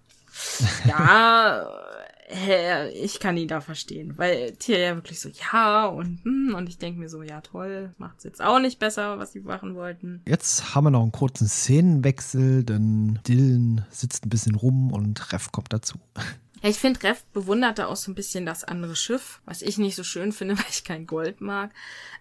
ja, 0.85 1.67
hä, 2.29 2.89
ich 2.89 3.19
kann 3.19 3.37
ihn 3.37 3.47
da 3.47 3.59
verstehen, 3.59 4.17
weil 4.17 4.51
Tier 4.53 4.79
ja 4.79 4.95
wirklich 4.95 5.19
so, 5.19 5.29
ja, 5.29 5.87
und, 5.87 6.23
hm, 6.23 6.53
und 6.55 6.69
ich 6.69 6.77
denke 6.77 6.99
mir 6.99 7.09
so, 7.09 7.23
ja, 7.23 7.41
toll, 7.41 7.93
macht's 7.97 8.23
jetzt 8.23 8.41
auch 8.41 8.59
nicht 8.59 8.79
besser, 8.79 9.17
was 9.17 9.33
sie 9.33 9.41
machen 9.41 9.75
wollten. 9.75 10.21
Jetzt 10.27 10.75
haben 10.75 10.85
wir 10.85 10.91
noch 10.91 11.01
einen 11.01 11.11
kurzen 11.11 11.47
Szenenwechsel, 11.47 12.63
denn 12.63 13.19
Dylan 13.27 13.85
sitzt 13.89 14.25
ein 14.25 14.29
bisschen 14.29 14.55
rum 14.55 14.91
und 14.91 15.33
Ref 15.33 15.51
kommt 15.51 15.73
dazu. 15.73 15.97
Ja, 16.61 16.69
ich 16.69 16.77
finde, 16.77 17.01
Rev 17.03 17.21
bewunderte 17.33 17.87
auch 17.87 17.95
so 17.95 18.11
ein 18.11 18.15
bisschen 18.15 18.45
das 18.45 18.63
andere 18.63 18.95
Schiff, 18.95 19.41
was 19.45 19.61
ich 19.61 19.77
nicht 19.77 19.95
so 19.95 20.03
schön 20.03 20.31
finde, 20.31 20.57
weil 20.57 20.65
ich 20.69 20.83
kein 20.83 21.07
Gold 21.07 21.41
mag. 21.41 21.71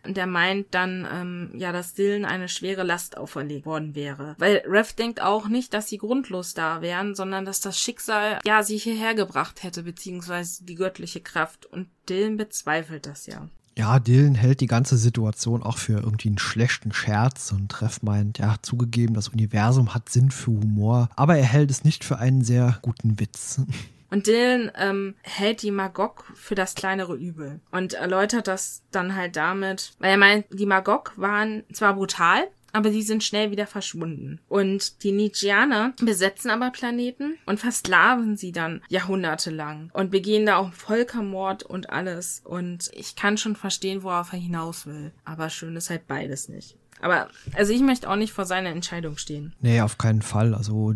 Und 0.05 0.17
der 0.17 0.27
meint 0.27 0.69
dann, 0.71 1.07
ähm, 1.13 1.51
ja, 1.55 1.73
dass 1.73 1.95
Dylan 1.95 2.25
eine 2.25 2.49
schwere 2.49 2.85
Last 2.85 3.17
auferlegt 3.17 3.67
worden 3.67 3.95
wäre. 3.95 4.37
Weil 4.39 4.63
Rev 4.67 4.95
denkt 4.95 5.21
auch 5.21 5.49
nicht, 5.49 5.75
dass 5.75 5.89
sie 5.89 5.99
grundlos 5.99 6.55
da 6.55 6.83
wären, 6.83 7.15
sondern 7.15 7.45
dass 7.45 7.61
das 7.61 7.81
Schicksal, 7.81 8.39
ja, 8.45 8.63
sie 8.63 8.79
hierher 8.79 9.15
gebracht 9.15 9.63
hätte, 9.63 9.83
beziehungsweise 9.83 10.65
die 10.65 10.77
göttliche 10.77 11.21
Kraft. 11.21 11.67
Und 11.67 11.89
Dylan 12.09 12.37
bezweifelt 12.37 13.07
das 13.07 13.27
ja. 13.27 13.49
Ja, 13.77 14.01
Dylan 14.01 14.35
hält 14.35 14.61
die 14.61 14.67
ganze 14.67 14.97
Situation 14.97 15.63
auch 15.63 15.79
für 15.79 16.01
irgendwie 16.01 16.29
einen 16.29 16.39
schlechten 16.39 16.93
Scherz 16.93 17.53
und 17.53 17.69
Treff 17.71 18.03
meint, 18.03 18.39
ja, 18.39 18.57
zugegeben, 18.61 19.15
das 19.15 19.29
Universum 19.29 19.95
hat 19.95 20.09
Sinn 20.09 20.33
für 20.33 20.51
Humor, 20.51 21.09
aber 21.15 21.37
er 21.37 21.45
hält 21.45 21.71
es 21.71 21.85
nicht 21.85 22.03
für 22.03 22.19
einen 22.19 22.43
sehr 22.43 22.81
guten 22.83 23.21
Witz. 23.21 23.61
Und 24.11 24.27
Dylan 24.27 24.73
ähm, 24.77 25.15
hält 25.23 25.63
die 25.63 25.71
Magog 25.71 26.25
für 26.35 26.55
das 26.55 26.75
kleinere 26.75 27.15
Übel 27.15 27.61
und 27.71 27.95
erläutert 27.95 28.49
das 28.49 28.83
dann 28.91 29.15
halt 29.15 29.37
damit, 29.37 29.93
weil 29.99 30.13
er 30.13 30.17
meint, 30.17 30.47
die 30.51 30.67
Magog 30.67 31.13
waren 31.17 31.65
zwar 31.73 31.95
brutal, 31.95 32.49
aber 32.73 32.91
die 32.91 33.03
sind 33.03 33.25
schnell 33.25 33.51
wieder 33.51 33.67
verschwunden. 33.67 34.41
Und 34.49 35.03
die 35.03 35.13
Nietzscheaner 35.13 35.95
besetzen 36.01 36.51
aber 36.51 36.71
Planeten 36.71 37.39
und 37.47 37.61
versklaven 37.61 38.37
sie 38.37 38.53
dann 38.53 38.83
jahrhundertelang 38.89 39.91
und 39.95 40.11
begehen 40.11 40.47
da 40.47 40.57
auch 40.57 40.73
Völkermord 40.73 41.63
und 41.63 41.91
alles. 41.91 42.43
Und 42.45 42.91
ich 42.93 43.17
kann 43.17 43.39
schon 43.39 43.57
verstehen, 43.57 44.03
worauf 44.03 44.33
er 44.33 44.39
hinaus 44.39 44.87
will. 44.87 45.13
Aber 45.25 45.51
schön 45.51 45.77
ist 45.77 45.91
halt 45.91 46.07
beides 46.07 46.49
nicht. 46.49 46.77
Aber, 47.01 47.29
also 47.55 47.73
ich 47.73 47.81
möchte 47.81 48.09
auch 48.09 48.17
nicht 48.17 48.33
vor 48.33 48.45
seiner 48.45 48.71
Entscheidung 48.71 49.17
stehen. 49.17 49.53
Nee, 49.61 49.81
auf 49.81 49.99
keinen 49.99 50.23
Fall. 50.23 50.55
Also, 50.55 50.95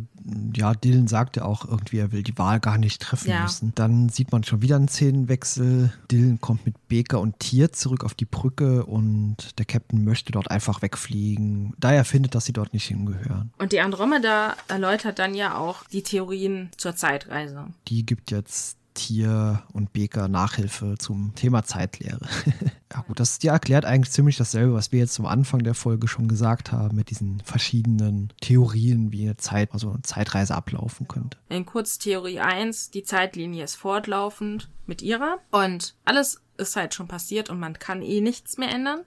ja, 0.55 0.75
Dylan 0.75 1.09
sagt 1.09 1.37
ja 1.37 1.45
auch 1.45 1.65
irgendwie, 1.65 1.99
er 1.99 2.13
will 2.13 2.23
die 2.23 2.37
Wahl 2.39 2.61
gar 2.61 2.79
nicht 2.79 3.01
treffen 3.01 3.31
ja. 3.31 3.43
müssen. 3.43 3.73
Dann 3.75 4.09
sieht 4.09 4.33
man 4.33 4.45
schon 4.45 4.63
wieder 4.63 4.77
einen 4.77 4.89
Szenenwechsel. 4.89 5.93
Dylan 6.11 6.41
kommt 6.41 6.67
mit 6.67 6.89
Baker 6.89 7.21
und 7.21 7.39
Tier 7.39 7.73
zurück 7.73 8.05
auf 8.05 8.15
die 8.15 8.25
Brücke 8.25 8.85
und 8.85 9.59
der 9.59 9.65
Captain 9.65 10.05
möchte 10.05 10.33
dort 10.33 10.51
einfach 10.51 10.83
wegfliegen, 10.83 11.75
da 11.79 11.93
er 11.93 12.05
findet, 12.05 12.35
dass 12.35 12.45
sie 12.45 12.53
dort 12.53 12.73
nicht 12.73 12.87
hingehören. 12.87 13.53
Und 13.59 13.73
die 13.73 13.81
Andromeda 13.81 14.57
erläutert 14.69 15.19
dann 15.19 15.35
ja 15.35 15.57
auch 15.57 15.85
die 15.93 16.03
Theorien 16.03 16.71
zur 16.77 16.97
Zeitreise. 16.97 17.67
Die 17.89 18.05
gibt 18.05 18.31
jetzt 18.31 18.77
Tier 18.95 19.63
und 19.73 19.93
Beker 19.93 20.29
Nachhilfe 20.29 20.97
zum 20.99 21.35
Thema 21.35 21.65
Zeitlehre. 21.65 22.27
ja 22.93 23.01
gut, 23.03 23.21
das 23.21 23.39
die 23.39 23.49
erklärt 23.49 23.85
eigentlich 23.85 24.13
ziemlich 24.13 24.37
dasselbe, 24.37 24.75
was 24.75 24.93
wir 24.93 25.01
jetzt 25.01 25.15
zum 25.15 25.27
Anfang 25.27 25.63
der 25.63 25.75
Folge 25.75 26.09
schon 26.09 26.29
gesagt 26.29 26.73
haben, 26.73 26.97
mit 26.97 27.11
diesen 27.11 27.41
verschiedenen 27.41 28.33
Theorien, 28.41 29.13
wie 29.13 29.25
eine 29.25 29.37
Zeit, 29.37 29.73
also 29.73 29.91
eine 29.91 30.03
Zeitreise 30.03 30.55
ablaufen 30.55 31.09
könnte. 31.09 31.39
In 31.49 31.67
Kurztheorie 31.67 32.41
1, 32.41 32.91
die 32.91 33.03
Zeitlinie 33.03 33.65
ist 33.65 33.77
fortlaufend 33.77 34.69
mit 34.87 35.03
ihrer 35.03 35.39
und 35.51 35.95
alles 36.05 36.41
ist 36.63 36.77
halt 36.77 36.95
schon 36.95 37.09
passiert 37.09 37.51
und 37.51 37.61
man 37.61 37.79
kann 37.79 38.03
eh 38.03 38.21
nichts 38.21 38.59
mehr 38.59 38.71
ändern. 38.71 39.05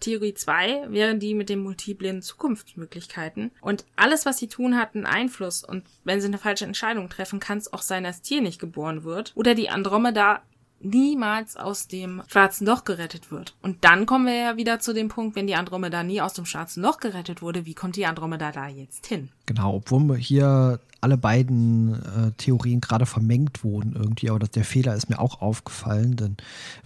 Theorie 0.00 0.34
2 0.34 0.90
wären 0.90 1.18
die 1.18 1.34
mit 1.34 1.48
den 1.48 1.60
multiplen 1.60 2.22
Zukunftsmöglichkeiten. 2.22 3.50
Und 3.60 3.84
alles, 3.96 4.26
was 4.26 4.38
sie 4.38 4.48
tun, 4.48 4.76
hat 4.76 4.94
einen 4.94 5.06
Einfluss. 5.06 5.64
Und 5.64 5.84
wenn 6.04 6.20
sie 6.20 6.28
eine 6.28 6.38
falsche 6.38 6.64
Entscheidung 6.64 7.08
treffen, 7.08 7.40
kann 7.40 7.58
es 7.58 7.72
auch 7.72 7.82
sein, 7.82 8.04
dass 8.04 8.22
Tier 8.22 8.40
nicht 8.40 8.60
geboren 8.60 9.02
wird. 9.02 9.32
Oder 9.34 9.54
die 9.54 9.70
Andromeda 9.70 10.42
niemals 10.80 11.56
aus 11.56 11.88
dem 11.88 12.22
schwarzen 12.28 12.66
Loch 12.66 12.84
gerettet 12.84 13.30
wird. 13.30 13.54
Und 13.62 13.84
dann 13.84 14.06
kommen 14.06 14.26
wir 14.26 14.34
ja 14.34 14.56
wieder 14.56 14.80
zu 14.80 14.92
dem 14.92 15.08
Punkt, 15.08 15.36
wenn 15.36 15.46
die 15.46 15.56
Andromeda 15.56 16.02
nie 16.02 16.20
aus 16.20 16.34
dem 16.34 16.46
schwarzen 16.46 16.82
Loch 16.82 16.98
gerettet 16.98 17.42
wurde, 17.42 17.66
wie 17.66 17.74
kommt 17.74 17.96
die 17.96 18.06
Andromeda 18.06 18.52
da 18.52 18.68
jetzt 18.68 19.06
hin? 19.06 19.30
Genau, 19.46 19.74
obwohl 19.74 20.16
hier 20.16 20.80
alle 21.00 21.16
beiden 21.16 21.94
äh, 21.94 22.32
Theorien 22.36 22.80
gerade 22.80 23.06
vermengt 23.06 23.62
wurden 23.62 23.94
irgendwie, 23.94 24.30
aber 24.30 24.40
das, 24.40 24.50
der 24.50 24.64
Fehler 24.64 24.94
ist 24.94 25.08
mir 25.08 25.20
auch 25.20 25.40
aufgefallen, 25.40 26.16
denn 26.16 26.36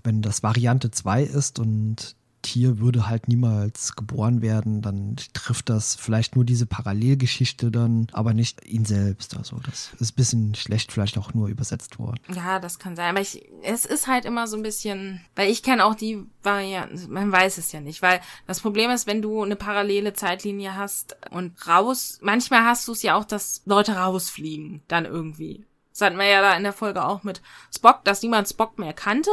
wenn 0.05 0.22
das 0.22 0.43
Variante 0.43 0.90
2 0.90 1.22
ist 1.22 1.59
und 1.59 2.14
Tier 2.53 2.81
würde 2.81 3.09
halt 3.09 3.29
niemals 3.29 3.97
geboren 3.97 4.43
werden, 4.43 4.83
dann 4.83 5.17
trifft 5.33 5.71
das 5.71 5.95
vielleicht 5.95 6.37
nur 6.37 6.45
diese 6.45 6.67
Parallelgeschichte 6.67 7.71
dann, 7.71 8.09
aber 8.13 8.35
nicht 8.35 8.63
ihn 8.67 8.85
selbst. 8.85 9.39
Also 9.39 9.59
das 9.65 9.95
ist 9.99 10.13
ein 10.13 10.17
bisschen 10.17 10.55
schlecht 10.55 10.93
vielleicht 10.93 11.17
auch 11.17 11.33
nur 11.33 11.49
übersetzt 11.49 11.99
worden. 11.99 12.21
Ja, 12.35 12.59
das 12.59 12.79
kann 12.79 12.95
sein. 12.95 13.09
Aber 13.09 13.23
ich, 13.23 13.43
es 13.63 13.87
ist 13.87 14.07
halt 14.07 14.27
immer 14.27 14.47
so 14.47 14.59
ein 14.59 14.63
bisschen, 14.63 15.23
weil 15.35 15.51
ich 15.51 15.63
kenne 15.63 15.83
auch 15.83 15.95
die 15.95 16.27
Varianten, 16.43 17.11
man 17.11 17.33
weiß 17.33 17.57
es 17.57 17.73
ja 17.73 17.81
nicht, 17.81 18.03
weil 18.03 18.21
das 18.47 18.61
Problem 18.61 18.91
ist, 18.91 19.07
wenn 19.07 19.23
du 19.23 19.43
eine 19.43 19.57
parallele 19.57 20.13
Zeitlinie 20.13 20.77
hast 20.77 21.17
und 21.31 21.67
raus, 21.67 22.19
manchmal 22.21 22.65
hast 22.65 22.87
du 22.87 22.93
es 22.93 23.01
ja 23.01 23.17
auch, 23.17 23.25
dass 23.25 23.63
Leute 23.65 23.97
rausfliegen, 23.97 24.83
dann 24.89 25.07
irgendwie. 25.07 25.65
Das 25.93 26.03
hatten 26.03 26.19
wir 26.19 26.27
ja 26.27 26.43
da 26.43 26.55
in 26.55 26.65
der 26.65 26.75
Folge 26.75 27.03
auch 27.03 27.23
mit 27.23 27.41
Spock, 27.75 28.05
dass 28.05 28.21
niemand 28.21 28.47
Spock 28.47 28.79
mehr 28.79 28.93
kannte 28.93 29.31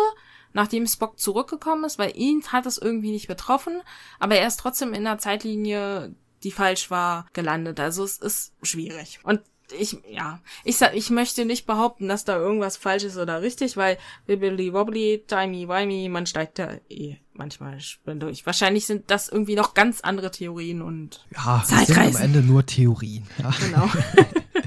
nachdem 0.53 0.87
Spock 0.87 1.19
zurückgekommen 1.19 1.83
ist, 1.83 1.99
weil 1.99 2.15
ihn 2.15 2.43
hat 2.47 2.65
es 2.65 2.77
irgendwie 2.77 3.11
nicht 3.11 3.27
betroffen, 3.27 3.81
aber 4.19 4.35
er 4.35 4.47
ist 4.47 4.59
trotzdem 4.59 4.93
in 4.93 5.05
einer 5.05 5.17
Zeitlinie, 5.17 6.13
die 6.43 6.51
falsch 6.51 6.89
war, 6.89 7.27
gelandet. 7.33 7.79
Also 7.79 8.03
es 8.03 8.17
ist 8.17 8.53
schwierig. 8.61 9.19
Und 9.23 9.41
ich, 9.77 9.97
ja, 10.09 10.39
ich 10.63 10.77
sag, 10.77 10.95
ich 10.95 11.09
möchte 11.09 11.45
nicht 11.45 11.65
behaupten, 11.65 12.07
dass 12.07 12.25
da 12.25 12.37
irgendwas 12.37 12.77
falsch 12.77 13.03
ist 13.03 13.17
oder 13.17 13.41
richtig, 13.41 13.77
weil 13.77 13.97
wibbly 14.25 14.73
wobbly, 14.73 15.23
timey 15.27 15.67
wimey, 15.67 16.09
man 16.09 16.25
steigt 16.25 16.59
da 16.59 16.75
eh 16.89 17.17
manchmal 17.33 17.79
durch. 18.05 18.45
Wahrscheinlich 18.45 18.85
sind 18.85 19.11
das 19.11 19.29
irgendwie 19.29 19.55
noch 19.55 19.73
ganz 19.73 20.01
andere 20.01 20.31
Theorien 20.31 20.81
und 20.81 21.25
ja, 21.35 21.63
Zeitreisen. 21.65 22.13
sind 22.13 22.15
am 22.15 22.21
Ende 22.23 22.41
nur 22.41 22.65
Theorien. 22.65 23.27
Ja. 23.37 23.53
Genau. 23.59 23.89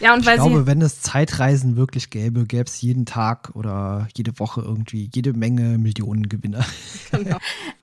Ja, 0.00 0.14
und 0.14 0.20
ich 0.20 0.26
weil 0.26 0.36
glaube, 0.36 0.60
sie 0.60 0.66
wenn 0.66 0.82
es 0.82 1.00
Zeitreisen 1.00 1.76
wirklich 1.76 2.10
gäbe, 2.10 2.46
gäbe 2.46 2.64
es 2.64 2.80
jeden 2.80 3.06
Tag 3.06 3.50
oder 3.54 4.08
jede 4.16 4.38
Woche 4.38 4.62
irgendwie 4.62 5.10
jede 5.14 5.32
Menge 5.32 5.78
Millionen 5.78 6.28
Gewinner. 6.28 6.64
Genau. 7.10 7.38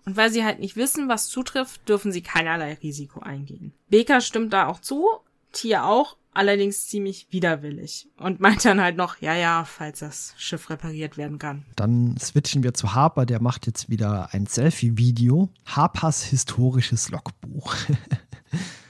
Und 0.06 0.16
weil 0.16 0.32
sie 0.32 0.46
halt 0.46 0.60
nicht 0.60 0.78
wissen, 0.78 1.10
was 1.10 1.28
zutrifft, 1.28 1.88
dürfen 1.90 2.14
sie 2.14 2.22
keinerlei 2.22 2.76
Risiko 2.76 3.20
eingehen. 3.20 3.74
Baker 3.90 4.22
stimmt 4.22 4.54
da 4.54 4.68
auch 4.68 4.80
zu, 4.80 5.06
Tier 5.52 5.86
auch, 5.86 6.16
allerdings 6.34 6.88
ziemlich 6.88 7.28
widerwillig 7.32 8.08
und 8.18 8.40
meint 8.40 8.64
dann 8.64 8.82
halt 8.82 8.96
noch, 8.96 9.20
ja, 9.20 9.36
ja, 9.36 9.66
falls 9.66 10.00
das 10.00 10.34
Schiff 10.38 10.70
repariert 10.70 11.18
werden 11.18 11.40
kann. 11.40 11.66
Dann 11.76 12.16
switchen 12.18 12.64
wir 12.64 12.74
zu 12.74 12.94
Harper, 12.94 13.26
der 13.26 13.42
macht 13.42 13.68
jetzt 13.68 13.90
wieder 13.90 14.30
ein 14.32 14.46
Selfie-Video. 14.48 15.50
Harpers 15.66 16.24
historisches 16.24 17.10
Logbuch. 17.10 17.76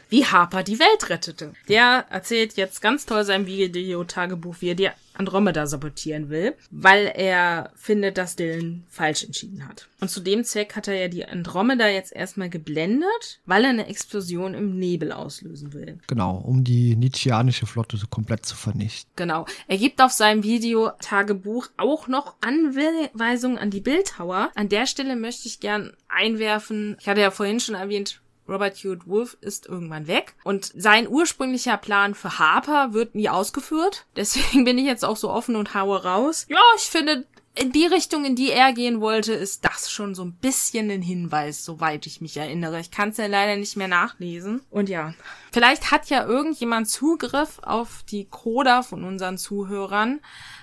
wie 0.09 0.25
Harper 0.25 0.63
die 0.63 0.79
Welt 0.79 1.09
rettete. 1.09 1.53
Der 1.67 2.05
erzählt 2.09 2.57
jetzt 2.57 2.81
ganz 2.81 3.05
toll 3.05 3.23
sein 3.23 3.45
Videotagebuch, 3.45 4.55
wie 4.59 4.69
er 4.69 4.75
die 4.75 4.89
Andromeda 5.17 5.65
sabotieren 5.65 6.29
will, 6.29 6.53
weil 6.69 7.11
er 7.15 7.71
findet, 7.75 8.17
dass 8.17 8.35
Dylan 8.35 8.83
falsch 8.89 9.23
entschieden 9.23 9.67
hat. 9.67 9.87
Und 9.99 10.09
zu 10.09 10.19
dem 10.19 10.43
Zweck 10.43 10.75
hat 10.75 10.87
er 10.87 10.93
ja 10.95 11.07
die 11.07 11.25
Andromeda 11.25 11.87
jetzt 11.87 12.13
erstmal 12.13 12.49
geblendet, 12.49 13.39
weil 13.45 13.63
er 13.63 13.71
eine 13.71 13.87
Explosion 13.87 14.53
im 14.53 14.77
Nebel 14.77 15.11
auslösen 15.11 15.73
will. 15.73 15.99
Genau, 16.07 16.37
um 16.37 16.63
die 16.63 16.95
Nietzscheanische 16.95 17.65
Flotte 17.65 17.97
komplett 18.09 18.45
zu 18.45 18.55
vernichten. 18.55 19.11
Genau. 19.15 19.45
Er 19.67 19.77
gibt 19.77 20.01
auf 20.01 20.11
seinem 20.11 20.43
Videotagebuch 20.43 21.67
auch 21.77 22.07
noch 22.07 22.35
Anweisungen 22.41 23.57
an 23.57 23.71
die 23.71 23.81
Bildhauer. 23.81 24.51
An 24.55 24.69
der 24.69 24.85
Stelle 24.85 25.15
möchte 25.15 25.47
ich 25.47 25.59
gern 25.59 25.93
einwerfen, 26.07 26.95
ich 26.99 27.07
hatte 27.07 27.21
ja 27.21 27.31
vorhin 27.31 27.59
schon 27.59 27.75
erwähnt, 27.75 28.21
Robert 28.47 28.75
Hewitt 28.77 29.07
Wolf 29.07 29.37
ist 29.41 29.65
irgendwann 29.65 30.07
weg 30.07 30.35
und 30.43 30.71
sein 30.75 31.07
ursprünglicher 31.07 31.77
Plan 31.77 32.15
für 32.15 32.39
Harper 32.39 32.93
wird 32.93 33.15
nie 33.15 33.29
ausgeführt. 33.29 34.05
Deswegen 34.15 34.65
bin 34.65 34.77
ich 34.77 34.85
jetzt 34.85 35.05
auch 35.05 35.17
so 35.17 35.29
offen 35.29 35.55
und 35.55 35.73
haue 35.73 36.03
raus. 36.03 36.45
Ja, 36.49 36.57
ich 36.77 36.83
finde, 36.83 37.25
in 37.57 37.71
die 37.71 37.85
Richtung, 37.85 38.23
in 38.25 38.35
die 38.35 38.51
er 38.51 38.71
gehen 38.71 39.01
wollte, 39.01 39.33
ist 39.33 39.65
das 39.65 39.91
schon 39.91 40.15
so 40.15 40.23
ein 40.23 40.33
bisschen 40.33 40.91
ein 40.91 41.01
Hinweis, 41.01 41.65
soweit 41.65 42.05
ich 42.05 42.21
mich 42.21 42.37
erinnere. 42.37 42.79
Ich 42.79 42.91
kann 42.91 43.09
es 43.09 43.17
ja 43.17 43.25
leider 43.25 43.55
nicht 43.55 43.75
mehr 43.75 43.87
nachlesen. 43.87 44.61
Und 44.69 44.89
ja, 44.89 45.13
vielleicht 45.51 45.91
hat 45.91 46.09
ja 46.09 46.25
irgendjemand 46.25 46.89
Zugriff 46.89 47.59
auf 47.63 48.03
die 48.09 48.25
Coda 48.25 48.83
von 48.83 49.03
unseren 49.03 49.37
Zuhörern, 49.37 50.19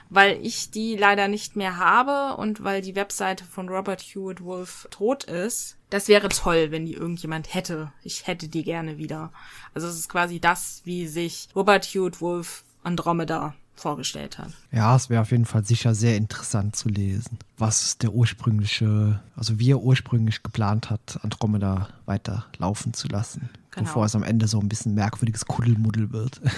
weil 0.09 0.39
ich 0.45 0.71
die 0.71 0.97
leider 0.97 1.29
nicht 1.29 1.57
mehr 1.57 1.79
habe 1.79 2.41
und 2.41 2.63
weil 2.63 2.81
die 2.81 2.95
Webseite 2.95 3.45
von 3.45 3.69
Robert 3.69 4.01
Hewitt 4.01 4.45
Wolf 4.45 4.87
tot 4.91 5.25
ist. 5.25 5.77
Das 5.95 6.09
wäre 6.09 6.29
toll, 6.29 6.73
wenn 6.73 6.87
die 6.87 6.95
irgendjemand 6.95 7.55
hätte. 7.55 7.93
Ich 8.03 8.27
hätte 8.27 8.49
die 8.49 8.65
gerne 8.65 8.99
wieder. 8.99 9.31
Also 9.75 9.87
es 9.87 9.95
ist 9.95 10.09
quasi 10.09 10.41
das, 10.41 10.83
wie 10.83 11.07
sich 11.07 11.49
Robert 11.55 11.85
Hewitt 11.85 12.21
Wolf 12.21 12.65
Andromeda 12.83 13.55
vorgestellt 13.77 14.39
hat. 14.39 14.51
Ja, 14.73 14.97
es 14.97 15.09
wäre 15.09 15.23
auf 15.23 15.31
jeden 15.31 15.45
Fall 15.45 15.65
sicher 15.65 15.95
sehr 15.95 16.17
interessant 16.17 16.75
zu 16.75 16.89
lesen, 16.89 17.39
was 17.59 17.97
der 17.99 18.13
ursprüngliche, 18.13 19.23
also 19.37 19.61
wie 19.61 19.71
er 19.71 19.83
ursprünglich 19.83 20.43
geplant 20.43 20.91
hat, 20.91 21.21
Andromeda 21.23 21.91
weiter 22.07 22.47
laufen 22.59 22.93
zu 22.93 23.07
lassen. 23.07 23.49
Genau. 23.71 23.87
Bevor 23.87 24.05
es 24.05 24.17
am 24.17 24.25
Ende 24.25 24.49
so 24.49 24.59
ein 24.59 24.69
bisschen 24.69 24.95
merkwürdiges 24.95 25.47
Kuddelmuddel 25.47 26.11
wird. 26.11 26.41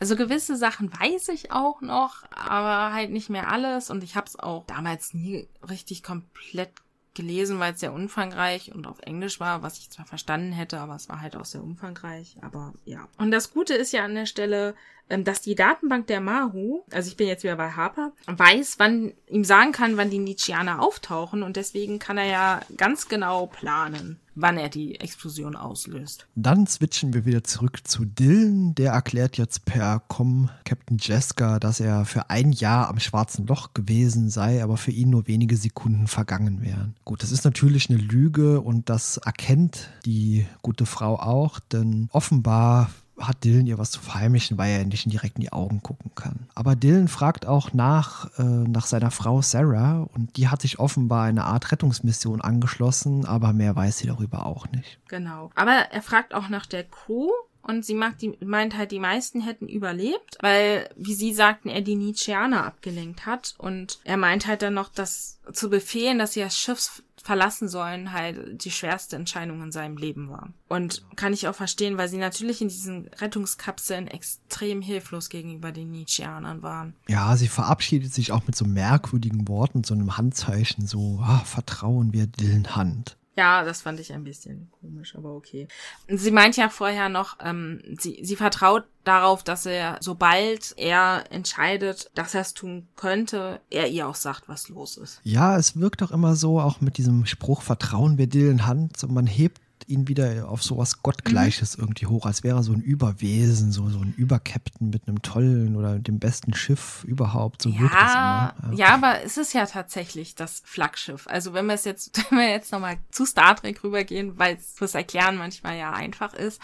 Also 0.00 0.16
gewisse 0.16 0.56
Sachen 0.56 0.90
weiß 0.92 1.28
ich 1.28 1.52
auch 1.52 1.82
noch, 1.82 2.24
aber 2.30 2.94
halt 2.94 3.10
nicht 3.10 3.28
mehr 3.28 3.52
alles. 3.52 3.90
Und 3.90 4.02
ich 4.02 4.16
habe 4.16 4.26
es 4.26 4.38
auch 4.38 4.64
damals 4.66 5.12
nie 5.12 5.46
richtig 5.68 6.02
komplett 6.02 6.70
gelesen, 7.14 7.58
weil 7.58 7.74
es 7.74 7.80
sehr 7.80 7.92
umfangreich 7.92 8.74
und 8.74 8.86
auf 8.86 9.00
Englisch 9.00 9.40
war, 9.40 9.62
was 9.62 9.78
ich 9.78 9.90
zwar 9.90 10.06
verstanden 10.06 10.52
hätte, 10.52 10.80
aber 10.80 10.94
es 10.94 11.08
war 11.08 11.20
halt 11.20 11.36
auch 11.36 11.44
sehr 11.44 11.62
umfangreich. 11.62 12.36
Aber 12.40 12.72
ja. 12.84 13.08
Und 13.18 13.30
das 13.30 13.52
Gute 13.52 13.74
ist 13.74 13.92
ja 13.92 14.04
an 14.04 14.14
der 14.14 14.26
Stelle, 14.26 14.74
dass 15.08 15.42
die 15.42 15.54
Datenbank 15.54 16.06
der 16.06 16.20
Mahu, 16.20 16.82
also 16.90 17.08
ich 17.08 17.16
bin 17.16 17.28
jetzt 17.28 17.44
wieder 17.44 17.56
bei 17.56 17.70
Harper, 17.70 18.12
weiß, 18.26 18.76
wann 18.78 19.12
ihm 19.28 19.44
sagen 19.44 19.72
kann, 19.72 19.96
wann 19.96 20.10
die 20.10 20.18
Nietzscheaner 20.18 20.80
auftauchen 20.80 21.42
und 21.42 21.56
deswegen 21.56 21.98
kann 21.98 22.18
er 22.18 22.26
ja 22.26 22.60
ganz 22.76 23.08
genau 23.08 23.46
planen, 23.46 24.20
wann 24.34 24.56
er 24.56 24.68
die 24.68 24.98
Explosion 25.00 25.56
auslöst. 25.56 26.26
Dann 26.34 26.66
switchen 26.66 27.12
wir 27.12 27.26
wieder 27.26 27.44
zurück 27.44 27.86
zu 27.86 28.04
Dylan. 28.04 28.74
Der 28.74 28.92
erklärt 28.92 29.36
jetzt 29.36 29.64
per 29.64 30.00
Com 30.08 30.50
Captain 30.64 30.98
Jeska, 30.98 31.58
dass 31.58 31.80
er 31.80 32.04
für 32.04 32.30
ein 32.30 32.52
Jahr 32.52 32.88
am 32.88 32.98
Schwarzen 32.98 33.46
Loch 33.46 33.74
gewesen 33.74 34.30
sei, 34.30 34.62
aber 34.62 34.76
für 34.76 34.92
ihn 34.92 35.10
nur 35.10 35.26
wenige 35.26 35.56
Sekunden 35.56 36.06
vergangen 36.06 36.62
wären. 36.62 36.94
Gut, 37.04 37.22
das 37.22 37.32
ist 37.32 37.44
natürlich 37.44 37.90
eine 37.90 37.98
Lüge 37.98 38.60
und 38.60 38.88
das 38.88 39.18
erkennt 39.18 39.90
die 40.06 40.46
gute 40.62 40.86
Frau 40.86 41.16
auch, 41.18 41.60
denn 41.60 42.08
offenbar 42.12 42.90
hat 43.18 43.44
Dylan 43.44 43.66
ihr 43.66 43.78
was 43.78 43.90
zu 43.90 44.00
verheimlichen, 44.00 44.58
weil 44.58 44.72
er 44.72 44.84
nicht 44.84 45.10
direkt 45.10 45.36
in 45.36 45.42
die 45.42 45.52
Augen 45.52 45.82
gucken 45.82 46.12
kann. 46.14 46.48
Aber 46.54 46.76
Dylan 46.76 47.08
fragt 47.08 47.46
auch 47.46 47.72
nach, 47.72 48.38
äh, 48.38 48.42
nach 48.42 48.86
seiner 48.86 49.10
Frau 49.10 49.42
Sarah 49.42 50.08
und 50.14 50.36
die 50.36 50.48
hat 50.48 50.62
sich 50.62 50.78
offenbar 50.78 51.24
eine 51.24 51.44
Art 51.44 51.72
Rettungsmission 51.72 52.40
angeschlossen, 52.40 53.26
aber 53.26 53.52
mehr 53.52 53.76
weiß 53.76 53.98
sie 53.98 54.06
darüber 54.06 54.46
auch 54.46 54.70
nicht. 54.72 54.98
Genau. 55.08 55.50
Aber 55.54 55.72
er 55.72 56.02
fragt 56.02 56.34
auch 56.34 56.48
nach 56.48 56.66
der 56.66 56.84
Crew 56.84 57.28
und 57.62 57.84
sie 57.84 57.94
mag 57.94 58.18
die, 58.18 58.36
meint 58.44 58.76
halt, 58.76 58.90
die 58.90 58.98
meisten 58.98 59.40
hätten 59.40 59.68
überlebt, 59.68 60.36
weil, 60.40 60.88
wie 60.96 61.14
sie 61.14 61.32
sagten, 61.32 61.68
er 61.68 61.80
die 61.80 61.94
Nietzscheaner 61.94 62.64
abgelenkt 62.66 63.24
hat. 63.24 63.54
Und 63.58 64.00
er 64.04 64.16
meint 64.16 64.46
halt 64.46 64.62
dann 64.62 64.74
noch, 64.74 64.88
dass 64.88 65.38
zu 65.52 65.70
befehlen, 65.70 66.18
dass 66.18 66.32
sie 66.32 66.40
das 66.40 66.58
Schiff 66.58 67.02
verlassen 67.22 67.68
sollen, 67.68 68.12
halt 68.12 68.64
die 68.64 68.70
schwerste 68.70 69.16
Entscheidung 69.16 69.62
in 69.62 69.72
seinem 69.72 69.96
Leben 69.96 70.28
war. 70.28 70.50
Und 70.68 71.04
kann 71.16 71.32
ich 71.32 71.46
auch 71.48 71.54
verstehen, 71.54 71.98
weil 71.98 72.08
sie 72.08 72.18
natürlich 72.18 72.60
in 72.60 72.68
diesen 72.68 73.08
Rettungskapseln 73.18 74.08
extrem 74.08 74.82
hilflos 74.82 75.28
gegenüber 75.28 75.72
den 75.72 75.90
Nietzscheanern 75.90 76.62
waren. 76.62 76.94
Ja, 77.08 77.36
sie 77.36 77.48
verabschiedet 77.48 78.12
sich 78.12 78.32
auch 78.32 78.46
mit 78.46 78.56
so 78.56 78.64
merkwürdigen 78.64 79.46
Worten, 79.48 79.84
so 79.84 79.94
einem 79.94 80.16
Handzeichen, 80.16 80.86
so, 80.86 81.20
ah, 81.22 81.42
vertrauen 81.44 82.12
wir 82.12 82.26
Dillen 82.26 82.74
Hand. 82.74 83.16
Ja, 83.36 83.64
das 83.64 83.80
fand 83.80 83.98
ich 83.98 84.12
ein 84.12 84.24
bisschen 84.24 84.70
komisch, 84.80 85.16
aber 85.16 85.34
okay. 85.34 85.66
Sie 86.06 86.30
meint 86.30 86.56
ja 86.56 86.68
vorher 86.68 87.08
noch, 87.08 87.38
ähm, 87.40 87.80
sie, 87.98 88.20
sie 88.22 88.36
vertraut 88.36 88.84
darauf, 89.04 89.42
dass 89.42 89.64
er, 89.64 89.96
sobald 90.00 90.74
er 90.76 91.24
entscheidet, 91.30 92.10
dass 92.14 92.34
er 92.34 92.42
es 92.42 92.52
tun 92.52 92.88
könnte, 92.94 93.60
er 93.70 93.88
ihr 93.88 94.06
auch 94.06 94.16
sagt, 94.16 94.48
was 94.48 94.68
los 94.68 94.98
ist. 94.98 95.20
Ja, 95.24 95.56
es 95.56 95.80
wirkt 95.80 96.02
doch 96.02 96.10
immer 96.10 96.36
so, 96.36 96.60
auch 96.60 96.82
mit 96.82 96.98
diesem 96.98 97.24
Spruch, 97.24 97.62
Vertrauen 97.62 98.18
wir 98.18 98.26
Dillen 98.26 98.66
Hand, 98.66 98.98
so 98.98 99.08
man 99.08 99.26
hebt 99.26 99.61
ihn 99.88 100.08
wieder 100.08 100.48
auf 100.48 100.62
sowas 100.62 101.02
Gottgleiches 101.02 101.76
mhm. 101.76 101.84
irgendwie 101.84 102.06
hoch, 102.06 102.26
als 102.26 102.42
wäre 102.42 102.58
er 102.58 102.62
so 102.62 102.72
ein 102.72 102.80
Überwesen, 102.80 103.72
so, 103.72 103.88
so 103.88 103.98
ein 103.98 104.14
Überkapitän 104.16 104.90
mit 104.90 105.08
einem 105.08 105.22
tollen 105.22 105.76
oder 105.76 105.98
dem 105.98 106.18
besten 106.18 106.54
Schiff 106.54 107.04
überhaupt. 107.04 107.62
So 107.62 107.70
ja, 107.70 107.80
wirkt 107.80 107.94
das 107.94 108.12
immer. 108.12 108.54
Ja. 108.62 108.72
ja, 108.74 108.94
aber 108.94 109.22
es 109.22 109.36
ist 109.36 109.52
ja 109.52 109.66
tatsächlich 109.66 110.34
das 110.34 110.62
Flaggschiff. 110.64 111.26
Also 111.26 111.52
wenn 111.54 111.66
wir 111.66 111.74
es 111.74 111.84
jetzt, 111.84 112.18
wenn 112.30 112.38
wir 112.38 112.50
jetzt 112.50 112.72
nochmal 112.72 112.98
zu 113.10 113.24
Star 113.24 113.56
Trek 113.56 113.82
rübergehen, 113.82 114.38
weil 114.38 114.56
es 114.56 114.72
fürs 114.74 114.94
Erklären 114.94 115.36
manchmal 115.36 115.78
ja 115.78 115.92
einfach 115.92 116.34
ist. 116.34 116.60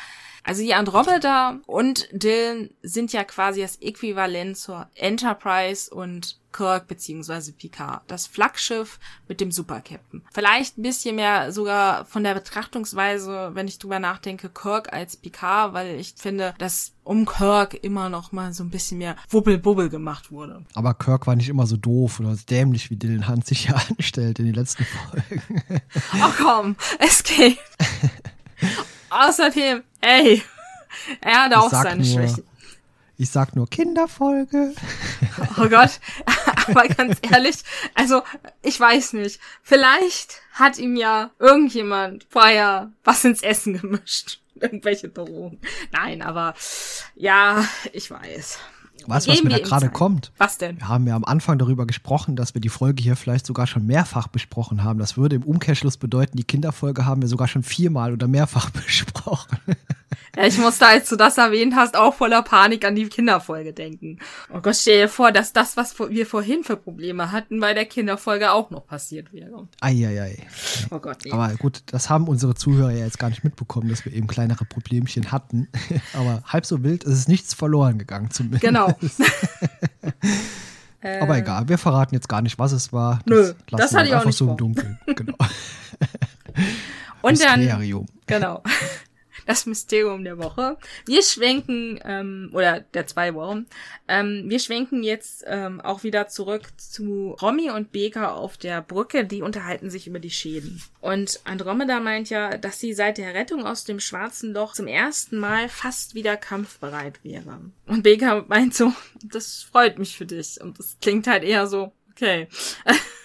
Also 0.48 0.62
die 0.62 0.72
Andromeda 0.72 1.58
und 1.66 2.08
Dylan 2.10 2.70
sind 2.80 3.12
ja 3.12 3.22
quasi 3.22 3.60
das 3.60 3.76
Äquivalent 3.82 4.56
zur 4.56 4.88
Enterprise 4.94 5.94
und 5.94 6.38
Kirk 6.52 6.88
beziehungsweise 6.88 7.52
Picard. 7.52 8.00
Das 8.06 8.26
Flaggschiff 8.26 8.98
mit 9.28 9.42
dem 9.42 9.52
Supercaptain. 9.52 10.22
Vielleicht 10.32 10.78
ein 10.78 10.82
bisschen 10.82 11.16
mehr 11.16 11.52
sogar 11.52 12.06
von 12.06 12.24
der 12.24 12.32
Betrachtungsweise, 12.32 13.50
wenn 13.52 13.68
ich 13.68 13.78
drüber 13.78 13.98
nachdenke, 13.98 14.48
Kirk 14.48 14.90
als 14.90 15.18
Picard, 15.18 15.74
weil 15.74 16.00
ich 16.00 16.14
finde, 16.16 16.54
dass 16.56 16.92
um 17.04 17.26
Kirk 17.26 17.74
immer 17.84 18.08
noch 18.08 18.32
mal 18.32 18.54
so 18.54 18.64
ein 18.64 18.70
bisschen 18.70 18.96
mehr 18.96 19.16
Wubbel-Bubbel 19.28 19.90
gemacht 19.90 20.32
wurde. 20.32 20.64
Aber 20.74 20.94
Kirk 20.94 21.26
war 21.26 21.36
nicht 21.36 21.50
immer 21.50 21.66
so 21.66 21.76
doof 21.76 22.20
oder 22.20 22.34
so 22.34 22.44
dämlich, 22.48 22.88
wie 22.88 22.96
Dylan 22.96 23.28
Hunt 23.28 23.46
sich 23.46 23.66
ja 23.66 23.74
anstellt 23.90 24.38
in 24.38 24.46
den 24.46 24.54
letzten 24.54 24.86
Folgen. 24.86 25.42
Ach 26.12 26.34
komm, 26.38 26.76
Escape. 26.98 27.58
Außerdem, 29.10 29.82
ey, 30.00 30.42
er 31.20 31.44
hat 31.44 31.54
auch 31.54 31.70
seine 31.70 32.02
nur, 32.02 32.04
Schwächen. 32.04 32.44
Ich 33.20 33.30
sag 33.30 33.56
nur 33.56 33.68
Kinderfolge. 33.68 34.74
Oh 35.58 35.68
Gott, 35.68 35.98
aber 36.68 36.86
ganz 36.86 37.18
ehrlich, 37.28 37.56
also 37.94 38.22
ich 38.62 38.78
weiß 38.78 39.14
nicht. 39.14 39.40
Vielleicht 39.62 40.40
hat 40.52 40.78
ihm 40.78 40.94
ja 40.94 41.32
irgendjemand 41.40 42.26
vorher 42.30 42.92
was 43.02 43.24
ins 43.24 43.42
Essen 43.42 43.80
gemischt. 43.80 44.40
Irgendwelche 44.54 45.08
Drogen. 45.08 45.60
Nein, 45.92 46.22
aber 46.22 46.54
ja, 47.16 47.64
ich 47.92 48.10
weiß. 48.10 48.58
Weißt 49.06 49.26
du, 49.26 49.32
was 49.32 49.42
mir 49.42 49.50
da 49.50 49.58
gerade 49.58 49.88
kommt? 49.88 50.32
Was 50.38 50.58
denn? 50.58 50.78
Wir 50.78 50.88
haben 50.88 51.06
ja 51.06 51.14
am 51.16 51.24
Anfang 51.24 51.58
darüber 51.58 51.86
gesprochen, 51.86 52.36
dass 52.36 52.54
wir 52.54 52.60
die 52.60 52.68
Folge 52.68 53.02
hier 53.02 53.16
vielleicht 53.16 53.46
sogar 53.46 53.66
schon 53.66 53.86
mehrfach 53.86 54.28
besprochen 54.28 54.84
haben. 54.84 54.98
Das 54.98 55.16
würde 55.16 55.36
im 55.36 55.42
Umkehrschluss 55.42 55.96
bedeuten, 55.96 56.36
die 56.36 56.44
Kinderfolge 56.44 57.06
haben 57.06 57.22
wir 57.22 57.28
sogar 57.28 57.48
schon 57.48 57.62
viermal 57.62 58.12
oder 58.12 58.28
mehrfach 58.28 58.70
besprochen. 58.70 59.58
Ja, 60.38 60.46
ich 60.46 60.56
musste, 60.56 60.86
als 60.86 61.08
du 61.08 61.16
das 61.16 61.36
erwähnt 61.36 61.74
hast, 61.74 61.96
auch 61.96 62.14
voller 62.14 62.42
Panik 62.42 62.84
an 62.84 62.94
die 62.94 63.08
Kinderfolge 63.08 63.72
denken. 63.72 64.20
Oh 64.54 64.60
Gott, 64.60 64.76
stell 64.76 65.02
dir 65.02 65.08
vor, 65.08 65.32
dass 65.32 65.52
das, 65.52 65.76
was 65.76 65.98
wir 65.98 66.26
vorhin 66.26 66.62
für 66.62 66.76
Probleme 66.76 67.32
hatten, 67.32 67.58
bei 67.58 67.74
der 67.74 67.86
Kinderfolge 67.86 68.52
auch 68.52 68.70
noch 68.70 68.86
passiert 68.86 69.32
wäre. 69.32 69.66
Eieiei. 69.80 70.46
Oh 70.92 71.00
Gott, 71.00 71.24
nee. 71.24 71.32
Aber 71.32 71.52
gut, 71.56 71.82
das 71.86 72.08
haben 72.08 72.28
unsere 72.28 72.54
Zuhörer 72.54 72.92
ja 72.92 73.04
jetzt 73.04 73.18
gar 73.18 73.30
nicht 73.30 73.42
mitbekommen, 73.42 73.88
dass 73.88 74.04
wir 74.04 74.12
eben 74.12 74.28
kleinere 74.28 74.64
Problemchen 74.64 75.32
hatten. 75.32 75.66
Aber 76.12 76.44
halb 76.46 76.64
so 76.64 76.84
wild, 76.84 77.02
es 77.02 77.18
ist 77.18 77.28
nichts 77.28 77.52
verloren 77.54 77.98
gegangen 77.98 78.30
zumindest. 78.30 78.62
Genau. 78.62 78.96
Aber 81.20 81.36
äh. 81.36 81.40
egal, 81.40 81.68
wir 81.68 81.78
verraten 81.78 82.14
jetzt 82.14 82.28
gar 82.28 82.42
nicht, 82.42 82.60
was 82.60 82.70
es 82.70 82.92
war. 82.92 83.18
Das 83.26 83.36
Nö, 83.36 83.54
das 83.72 83.92
hatte 83.92 84.06
ich 84.06 84.14
auch 84.14 84.24
nicht 84.24 84.38
so 84.38 84.48
im 84.50 84.56
Dunkeln. 84.56 85.00
Genau. 85.04 85.34
Und 87.22 87.32
Mysterium. 87.32 88.06
dann, 88.26 88.40
genau 88.40 88.62
das 89.48 89.64
Mysterium 89.64 90.24
der 90.24 90.36
Woche. 90.38 90.76
Wir 91.06 91.22
schwenken, 91.22 91.98
ähm, 92.04 92.50
oder 92.52 92.80
der 92.80 93.06
zwei 93.06 93.34
Wochen, 93.34 93.66
ähm, 94.06 94.44
wir 94.46 94.58
schwenken 94.58 95.02
jetzt 95.02 95.42
ähm, 95.46 95.80
auch 95.80 96.02
wieder 96.02 96.28
zurück 96.28 96.64
zu 96.76 97.34
Romy 97.40 97.70
und 97.70 97.90
Baker 97.90 98.34
auf 98.34 98.58
der 98.58 98.82
Brücke. 98.82 99.24
Die 99.24 99.40
unterhalten 99.40 99.88
sich 99.88 100.06
über 100.06 100.18
die 100.18 100.30
Schäden. 100.30 100.82
Und 101.00 101.40
Andromeda 101.44 101.98
meint 101.98 102.28
ja, 102.28 102.58
dass 102.58 102.78
sie 102.78 102.92
seit 102.92 103.16
der 103.16 103.32
Rettung 103.32 103.64
aus 103.64 103.84
dem 103.84 104.00
schwarzen 104.00 104.52
Loch 104.52 104.74
zum 104.74 104.86
ersten 104.86 105.38
Mal 105.38 105.70
fast 105.70 106.14
wieder 106.14 106.36
kampfbereit 106.36 107.24
wäre. 107.24 107.60
Und 107.86 108.02
Baker 108.02 108.44
meint 108.48 108.74
so, 108.74 108.92
das 109.24 109.62
freut 109.62 109.98
mich 109.98 110.14
für 110.14 110.26
dich. 110.26 110.60
Und 110.60 110.78
das 110.78 110.98
klingt 111.00 111.26
halt 111.26 111.42
eher 111.42 111.66
so, 111.66 111.92
okay. 112.10 112.48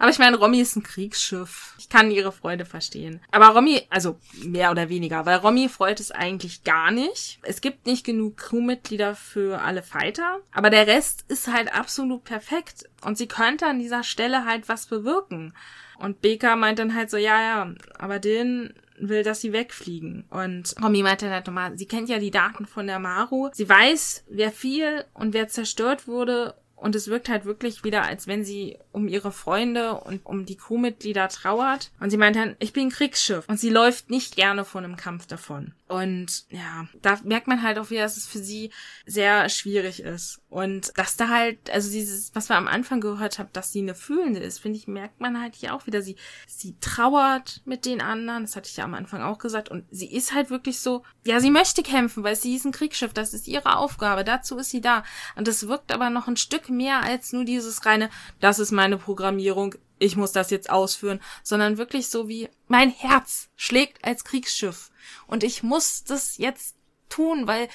Aber 0.00 0.08
ich 0.08 0.18
meine, 0.18 0.38
Romy 0.38 0.62
ist 0.62 0.76
ein 0.76 0.82
Kriegsschiff. 0.82 1.74
Ich 1.78 1.90
kann 1.90 2.10
ihre 2.10 2.32
Freude 2.32 2.64
verstehen. 2.64 3.20
Aber 3.30 3.48
Romy, 3.48 3.82
also 3.90 4.18
mehr 4.42 4.70
oder 4.70 4.88
weniger, 4.88 5.26
weil 5.26 5.36
Romy 5.36 5.68
freut 5.68 6.00
es 6.00 6.10
eigentlich 6.10 6.64
gar 6.64 6.90
nicht. 6.90 7.38
Es 7.42 7.60
gibt 7.60 7.84
nicht 7.86 8.06
genug 8.06 8.38
Crewmitglieder 8.38 9.14
für 9.14 9.60
alle 9.60 9.82
Fighter, 9.82 10.38
aber 10.52 10.70
der 10.70 10.86
Rest 10.86 11.26
ist 11.28 11.48
halt 11.48 11.74
absolut 11.74 12.24
perfekt. 12.24 12.88
Und 13.02 13.18
sie 13.18 13.28
könnte 13.28 13.66
an 13.66 13.78
dieser 13.78 14.02
Stelle 14.02 14.46
halt 14.46 14.70
was 14.70 14.86
bewirken. 14.86 15.52
Und 15.98 16.22
Baker 16.22 16.56
meint 16.56 16.78
dann 16.78 16.94
halt 16.94 17.10
so, 17.10 17.18
ja, 17.18 17.38
ja, 17.38 17.74
aber 17.98 18.18
den 18.20 18.72
will, 18.96 19.22
dass 19.22 19.42
sie 19.42 19.52
wegfliegen. 19.52 20.24
Und 20.30 20.74
Romy 20.82 21.02
meinte 21.02 21.28
dann 21.28 21.42
nochmal, 21.44 21.76
sie 21.76 21.86
kennt 21.86 22.08
ja 22.08 22.18
die 22.18 22.30
Daten 22.30 22.64
von 22.64 22.86
der 22.86 23.00
Maru. 23.00 23.50
Sie 23.52 23.68
weiß, 23.68 24.24
wer 24.30 24.50
fiel 24.50 25.04
und 25.12 25.34
wer 25.34 25.48
zerstört 25.48 26.08
wurde 26.08 26.54
und 26.80 26.94
es 26.94 27.08
wirkt 27.08 27.28
halt 27.28 27.44
wirklich 27.44 27.84
wieder, 27.84 28.04
als 28.04 28.26
wenn 28.26 28.42
sie 28.42 28.78
um 28.90 29.06
ihre 29.06 29.32
Freunde 29.32 29.94
und 29.94 30.24
um 30.24 30.46
die 30.46 30.56
Crewmitglieder 30.56 31.28
trauert. 31.28 31.90
Und 32.00 32.10
sie 32.10 32.16
meint 32.16 32.36
dann, 32.36 32.56
ich 32.58 32.72
bin 32.72 32.88
Kriegsschiff. 32.88 33.46
Und 33.48 33.60
sie 33.60 33.68
läuft 33.68 34.08
nicht 34.08 34.34
gerne 34.34 34.64
von 34.64 34.84
einem 34.84 34.96
Kampf 34.96 35.26
davon. 35.26 35.74
Und 35.88 36.44
ja, 36.48 36.88
da 37.02 37.18
merkt 37.22 37.48
man 37.48 37.62
halt 37.62 37.78
auch 37.78 37.90
wieder, 37.90 38.02
dass 38.02 38.16
es 38.16 38.26
für 38.26 38.38
sie 38.38 38.70
sehr 39.04 39.48
schwierig 39.50 40.00
ist. 40.00 40.39
Und 40.50 40.98
dass 40.98 41.16
da 41.16 41.28
halt, 41.28 41.70
also 41.70 41.92
dieses, 41.92 42.34
was 42.34 42.48
wir 42.48 42.56
am 42.56 42.66
Anfang 42.66 43.00
gehört 43.00 43.38
haben, 43.38 43.50
dass 43.52 43.72
sie 43.72 43.82
eine 43.82 43.94
Fühlende 43.94 44.40
ist, 44.40 44.58
finde 44.58 44.78
ich, 44.78 44.88
merkt 44.88 45.20
man 45.20 45.40
halt 45.40 45.54
hier 45.54 45.72
auch 45.72 45.86
wieder. 45.86 46.02
Sie, 46.02 46.16
sie 46.48 46.74
trauert 46.80 47.62
mit 47.64 47.84
den 47.84 48.02
anderen, 48.02 48.42
das 48.42 48.56
hatte 48.56 48.68
ich 48.68 48.76
ja 48.76 48.84
am 48.84 48.94
Anfang 48.94 49.22
auch 49.22 49.38
gesagt. 49.38 49.68
Und 49.68 49.84
sie 49.92 50.12
ist 50.12 50.34
halt 50.34 50.50
wirklich 50.50 50.80
so, 50.80 51.04
ja, 51.24 51.38
sie 51.38 51.50
möchte 51.50 51.84
kämpfen, 51.84 52.24
weil 52.24 52.34
sie 52.34 52.56
ist 52.56 52.64
ein 52.64 52.72
Kriegsschiff, 52.72 53.12
das 53.12 53.32
ist 53.32 53.46
ihre 53.46 53.76
Aufgabe, 53.76 54.24
dazu 54.24 54.58
ist 54.58 54.70
sie 54.70 54.80
da. 54.80 55.04
Und 55.36 55.46
das 55.46 55.68
wirkt 55.68 55.92
aber 55.92 56.10
noch 56.10 56.26
ein 56.26 56.36
Stück 56.36 56.68
mehr 56.68 57.00
als 57.00 57.32
nur 57.32 57.44
dieses 57.44 57.86
reine, 57.86 58.10
das 58.40 58.58
ist 58.58 58.72
meine 58.72 58.98
Programmierung, 58.98 59.76
ich 60.00 60.16
muss 60.16 60.32
das 60.32 60.50
jetzt 60.50 60.68
ausführen, 60.68 61.20
sondern 61.44 61.78
wirklich 61.78 62.08
so 62.08 62.28
wie 62.28 62.48
mein 62.66 62.90
Herz 62.90 63.50
schlägt 63.54 64.04
als 64.04 64.24
Kriegsschiff 64.24 64.90
und 65.26 65.44
ich 65.44 65.62
muss 65.62 66.02
das 66.04 66.38
jetzt 66.38 66.74
tun, 67.10 67.46
weil 67.46 67.68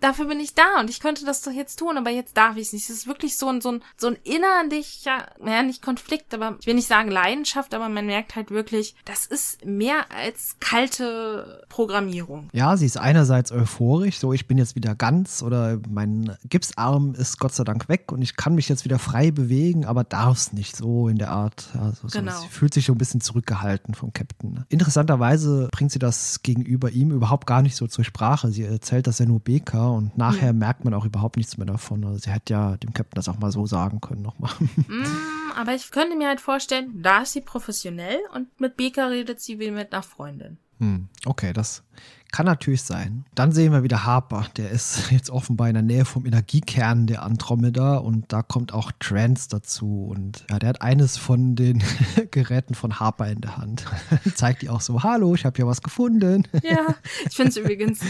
dafür 0.00 0.26
bin 0.26 0.40
ich 0.40 0.54
da 0.54 0.80
und 0.80 0.90
ich 0.90 1.00
könnte 1.00 1.24
das 1.24 1.42
doch 1.42 1.50
jetzt 1.50 1.78
tun, 1.78 1.96
aber 1.96 2.10
jetzt 2.10 2.36
darf 2.36 2.56
ich 2.56 2.68
es 2.68 2.72
nicht. 2.72 2.88
Es 2.88 2.96
ist 2.96 3.06
wirklich 3.06 3.36
so 3.36 3.48
ein, 3.48 3.60
so 3.60 3.72
ein, 3.72 3.82
so 3.96 4.08
ein 4.08 4.16
innerlicher, 4.22 5.26
naja, 5.40 5.62
nicht 5.62 5.82
Konflikt, 5.82 6.32
aber 6.34 6.56
ich 6.60 6.66
will 6.66 6.74
nicht 6.74 6.86
sagen 6.86 7.10
Leidenschaft, 7.10 7.74
aber 7.74 7.88
man 7.88 8.06
merkt 8.06 8.36
halt 8.36 8.50
wirklich, 8.50 8.94
das 9.04 9.26
ist 9.26 9.64
mehr 9.64 10.10
als 10.16 10.56
kalte 10.60 11.64
Programmierung. 11.68 12.48
Ja, 12.52 12.76
sie 12.76 12.86
ist 12.86 12.96
einerseits 12.96 13.50
euphorisch, 13.50 14.18
so 14.18 14.32
ich 14.32 14.46
bin 14.46 14.58
jetzt 14.58 14.76
wieder 14.76 14.94
ganz 14.94 15.42
oder 15.42 15.78
mein 15.88 16.36
Gipsarm 16.48 17.14
ist 17.14 17.38
Gott 17.38 17.54
sei 17.54 17.64
Dank 17.64 17.88
weg 17.88 18.12
und 18.12 18.22
ich 18.22 18.36
kann 18.36 18.54
mich 18.54 18.68
jetzt 18.68 18.84
wieder 18.84 18.98
frei 18.98 19.30
bewegen, 19.30 19.84
aber 19.84 20.04
darf 20.04 20.36
es 20.36 20.52
nicht 20.52 20.76
so 20.76 21.08
in 21.08 21.18
der 21.18 21.30
Art. 21.30 21.70
Also 21.80 22.08
so, 22.08 22.18
genau. 22.18 22.38
Sie 22.40 22.48
fühlt 22.48 22.74
sich 22.74 22.86
so 22.86 22.92
ein 22.92 22.98
bisschen 22.98 23.20
zurückgehalten 23.20 23.94
vom 23.94 24.12
Captain. 24.12 24.64
Interessanterweise 24.68 25.68
bringt 25.72 25.90
sie 25.90 25.98
das 25.98 26.42
gegenüber 26.42 26.90
ihm 26.90 27.10
überhaupt 27.10 27.46
gar 27.46 27.62
nicht 27.62 27.74
so 27.74 27.86
zur 27.86 28.04
Sprache. 28.04 28.52
Sie 28.56 28.64
erzählt 28.64 29.06
das 29.06 29.18
ja 29.18 29.26
nur 29.26 29.40
B 29.40 29.56
Baker 29.58 29.92
und 29.92 30.16
nachher 30.16 30.52
mhm. 30.52 30.60
merkt 30.60 30.84
man 30.84 30.94
auch 30.94 31.04
überhaupt 31.04 31.36
nichts 31.36 31.56
mehr 31.56 31.66
davon. 31.66 32.04
Also 32.04 32.18
sie 32.18 32.30
hätte 32.30 32.54
ja 32.54 32.76
dem 32.76 32.92
Captain 32.92 33.16
das 33.16 33.28
auch 33.28 33.38
mal 33.38 33.50
so 33.50 33.66
sagen 33.66 34.00
können 34.00 34.22
nochmal. 34.22 34.52
Mm, 34.88 35.04
aber 35.56 35.74
ich 35.74 35.90
könnte 35.90 36.16
mir 36.16 36.28
halt 36.28 36.40
vorstellen, 36.40 37.02
da 37.02 37.22
ist 37.22 37.32
sie 37.32 37.40
professionell 37.40 38.18
und 38.34 38.60
mit 38.60 38.76
Baker 38.76 39.10
redet 39.10 39.40
sie 39.40 39.58
wie 39.58 39.70
mit 39.70 39.92
einer 39.92 40.02
Freundin. 40.02 40.58
Hm, 40.78 41.08
okay, 41.24 41.52
das 41.52 41.82
kann 42.30 42.46
natürlich 42.46 42.82
sein. 42.82 43.24
Dann 43.34 43.50
sehen 43.52 43.72
wir 43.72 43.82
wieder 43.82 44.04
Harper. 44.04 44.46
Der 44.56 44.70
ist 44.70 45.10
jetzt 45.10 45.30
offenbar 45.30 45.68
in 45.68 45.74
der 45.74 45.82
Nähe 45.82 46.04
vom 46.04 46.24
Energiekern 46.24 47.06
der 47.06 47.22
Andromeda 47.22 47.96
und 47.96 48.32
da 48.32 48.42
kommt 48.42 48.72
auch 48.72 48.92
Trance 49.00 49.48
dazu. 49.48 50.06
Und 50.14 50.44
ja, 50.50 50.58
der 50.58 50.68
hat 50.68 50.82
eines 50.82 51.16
von 51.16 51.56
den 51.56 51.82
Geräten 52.30 52.74
von 52.74 53.00
Harper 53.00 53.28
in 53.28 53.40
der 53.40 53.56
Hand. 53.56 53.86
Zeigt 54.34 54.62
die 54.62 54.68
auch 54.68 54.80
so: 54.80 55.02
Hallo, 55.02 55.34
ich 55.34 55.44
habe 55.44 55.56
hier 55.56 55.66
was 55.66 55.82
gefunden. 55.82 56.46
Ja, 56.62 56.94
ich 57.28 57.34
finde 57.34 57.50
es 57.50 57.56
übrigens 57.56 58.00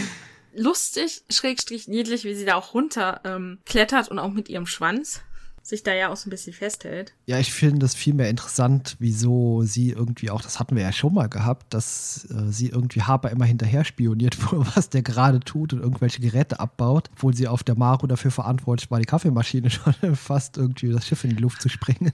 lustig, 0.57 1.23
schrägstrich 1.29 1.87
niedlich, 1.87 2.23
wie 2.23 2.35
sie 2.35 2.45
da 2.45 2.55
auch 2.55 2.73
runter 2.73 3.21
ähm, 3.23 3.59
klettert 3.65 4.09
und 4.09 4.19
auch 4.19 4.31
mit 4.31 4.49
ihrem 4.49 4.65
Schwanz 4.65 5.21
sich 5.67 5.83
da 5.83 5.93
ja 5.93 6.09
auch 6.09 6.15
so 6.15 6.27
ein 6.27 6.29
bisschen 6.29 6.53
festhält. 6.53 7.13
Ja, 7.25 7.39
ich 7.39 7.51
finde 7.51 7.79
das 7.79 7.93
viel 7.93 8.13
mehr 8.13 8.29
interessant, 8.29 8.95
wieso 8.99 9.63
sie 9.63 9.91
irgendwie 9.91 10.29
auch, 10.29 10.41
das 10.41 10.59
hatten 10.59 10.77
wir 10.77 10.83
ja 10.83 10.93
schon 10.93 11.13
mal 11.13 11.27
gehabt, 11.27 11.73
dass 11.73 12.25
äh, 12.31 12.51
sie 12.51 12.69
irgendwie 12.69 13.01
Harper 13.01 13.31
immer 13.31 13.43
hinterher 13.43 13.83
spioniert, 13.83 14.37
was 14.75 14.89
der 14.89 15.01
gerade 15.01 15.41
tut 15.41 15.73
und 15.73 15.81
irgendwelche 15.81 16.21
Geräte 16.21 16.61
abbaut, 16.61 17.09
obwohl 17.13 17.33
sie 17.33 17.49
auf 17.49 17.63
der 17.63 17.77
Maru 17.77 18.07
dafür 18.07 18.31
verantwortlich 18.31 18.89
war, 18.89 18.99
die 18.99 19.05
Kaffeemaschine 19.05 19.69
schon 19.71 20.15
fast 20.15 20.57
irgendwie 20.57 20.89
das 20.89 21.05
Schiff 21.05 21.25
in 21.25 21.31
die 21.31 21.41
Luft 21.41 21.61
zu 21.61 21.67
springen. 21.67 22.13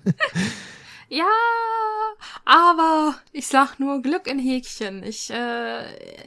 ja, 1.10 1.30
aber 2.46 3.16
ich 3.32 3.46
sag 3.46 3.80
nur 3.80 4.02
Glück 4.02 4.26
in 4.26 4.39
Häkchen. 4.39 5.04
Ich, 5.04 5.30
äh, 5.30 5.84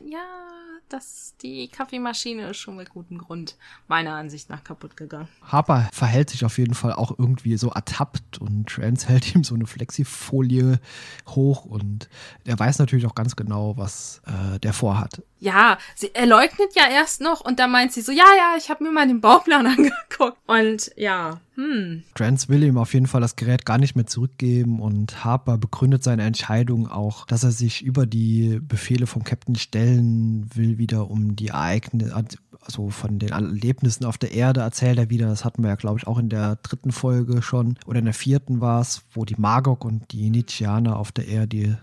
ja 0.09 0.66
dass 0.89 1.35
die 1.43 1.69
Kaffeemaschine 1.69 2.51
ist 2.51 2.59
schon 2.59 2.77
mit 2.77 2.91
gutem 2.91 3.19
Grund 3.19 3.57
meiner 3.89 4.15
Ansicht 4.15 4.51
nach 4.51 4.65
kaputt 4.65 4.97
gegangen. 4.97 5.29
Harper 5.43 5.89
verhält 5.93 6.31
sich 6.31 6.45
auf 6.45 6.59
jeden 6.59 6.75
Fall 6.75 6.93
auch 6.93 7.19
irgendwie 7.19 7.57
so 7.57 7.71
ertappt 7.71 8.39
und 8.39 8.69
Trance 8.69 9.09
hält 9.09 9.35
ihm 9.35 9.45
so 9.45 9.55
eine 9.55 9.67
Flexifolie 9.67 10.81
hoch 11.29 11.65
und 11.65 12.09
er 12.45 12.59
weiß 12.59 12.79
natürlich 12.79 13.07
auch 13.07 13.15
ganz 13.15 13.37
genau, 13.37 13.77
was 13.77 14.23
äh, 14.27 14.59
der 14.61 14.73
vorhat. 14.73 15.23
Ja, 15.39 15.79
sie, 15.95 16.11
er 16.15 16.27
leugnet 16.27 16.75
ja 16.75 16.89
erst 16.91 17.21
noch 17.21 17.41
und 17.43 17.59
dann 17.59 17.71
meint 17.71 17.93
sie 17.93 18.01
so, 18.01 18.11
ja, 18.11 18.25
ja, 18.37 18.55
ich 18.57 18.71
habe 18.71 18.85
mir 18.85 18.91
mal 18.91 19.07
den 19.07 19.21
Bauplan 19.21 19.67
angeguckt. 19.67 20.39
Und 20.47 20.91
ja, 20.97 21.41
hm. 21.57 22.03
Trance 22.15 22.49
will 22.49 22.63
ihm 22.63 22.79
auf 22.79 22.95
jeden 22.95 23.07
Fall 23.07 23.21
das 23.21 23.37
Gerät 23.37 23.67
gar 23.67 23.79
nicht 23.79 23.97
mehr 23.97 24.07
zurückgeben 24.07 24.81
und 24.81 25.25
Harper 25.25 25.59
begründet 25.59 26.03
seine 26.03 26.25
Entscheidung 26.25 26.89
auch, 26.89 27.27
dass 27.27 27.45
er 27.45 27.51
sich 27.51 27.83
über 27.83 28.07
die 28.07 28.61
Befehle 28.61 29.07
vom 29.07 29.25
Captain 29.25 29.57
stellen 29.57 30.49
will, 30.55 30.79
wieder 30.79 31.11
um 31.11 31.37
die 31.37 31.49
Ereignisse, 31.49 32.15
also 32.61 32.91
von 32.91 33.19
den 33.19 33.31
Erlebnissen 33.31 34.05
auf 34.05 34.19
der 34.19 34.33
Erde 34.33 34.61
erzählt 34.61 34.99
er 34.99 35.11
wieder. 35.11 35.29
Das 35.29 35.45
hatten 35.45 35.63
wir 35.63 35.69
ja, 35.69 35.77
glaube 35.77 35.99
ich, 35.99 36.07
auch 36.07 36.19
in 36.19 36.29
der 36.29 36.57
dritten 36.57 36.93
Folge 36.93 37.43
schon 37.43 37.79
oder 37.87 38.01
in 38.01 38.05
der 38.05 38.15
vierten 38.15 38.61
war 38.61 38.81
es, 38.81 39.03
wo 39.13 39.25
die 39.25 39.37
Magog 39.39 39.85
und 39.85 40.13
die 40.13 40.31
Nietzscheaner 40.31 40.97
auf 40.97 41.13
der 41.13 41.29
Erde 41.29 41.79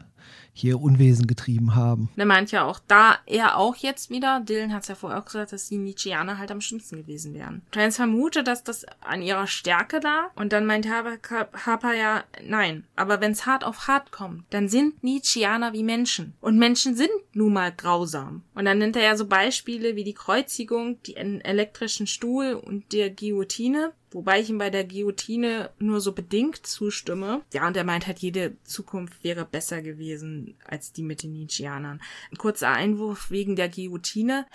hier 0.53 0.79
Unwesen 0.79 1.27
getrieben 1.27 1.75
haben. 1.75 2.09
Er 2.15 2.25
meint 2.25 2.51
ja 2.51 2.65
auch 2.65 2.79
da 2.87 3.17
er 3.25 3.57
auch 3.57 3.75
jetzt 3.75 4.09
wieder, 4.09 4.39
Dylan 4.41 4.73
hat 4.73 4.83
es 4.83 4.87
ja 4.87 4.95
vorher 4.95 5.19
auch 5.19 5.25
gesagt, 5.25 5.51
dass 5.51 5.69
die 5.69 5.77
Nietzscheaner 5.77 6.37
halt 6.37 6.51
am 6.51 6.61
schlimmsten 6.61 6.97
gewesen 6.97 7.33
wären. 7.33 7.61
Trans 7.71 7.95
vermutet, 7.95 8.47
dass 8.47 8.63
das 8.63 8.85
an 9.01 9.21
ihrer 9.21 9.47
Stärke 9.47 9.99
lag 9.99 10.29
und 10.35 10.53
dann 10.53 10.65
meint 10.65 10.87
Harper 10.87 11.93
ja, 11.93 12.23
nein, 12.45 12.85
aber 12.95 13.21
wenn's 13.21 13.45
hart 13.45 13.63
auf 13.63 13.87
hart 13.87 14.11
kommt, 14.11 14.43
dann 14.51 14.69
sind 14.69 15.03
Nietzscheaner 15.03 15.73
wie 15.73 15.83
Menschen. 15.83 16.33
Und 16.41 16.57
Menschen 16.57 16.95
sind 16.95 17.11
nun 17.33 17.53
mal 17.53 17.71
grausam. 17.71 18.43
Und 18.53 18.65
dann 18.65 18.77
nennt 18.77 18.95
er 18.95 19.03
ja 19.03 19.15
so 19.15 19.25
Beispiele 19.25 19.95
wie 19.95 20.03
die 20.03 20.13
Kreuzigung, 20.13 21.01
den 21.03 21.41
elektrischen 21.41 22.07
Stuhl 22.07 22.53
und 22.53 22.93
der 22.93 23.09
Guillotine. 23.09 23.93
Wobei 24.13 24.41
ich 24.41 24.49
ihm 24.49 24.57
bei 24.57 24.69
der 24.69 24.83
Guillotine 24.83 25.71
nur 25.79 26.01
so 26.01 26.13
bedingt 26.13 26.65
zustimme. 26.65 27.41
Ja, 27.53 27.67
und 27.67 27.77
er 27.77 27.83
meint 27.83 28.07
halt, 28.07 28.19
jede 28.19 28.57
Zukunft 28.63 29.23
wäre 29.23 29.45
besser 29.45 29.81
gewesen 29.81 30.55
als 30.65 30.91
die 30.93 31.03
mit 31.03 31.23
den 31.23 31.33
Nietzscheanern. 31.33 32.01
Ein 32.31 32.37
kurzer 32.37 32.69
Einwurf 32.69 33.31
wegen 33.31 33.55
der 33.55 33.69
Guillotine. 33.69 34.45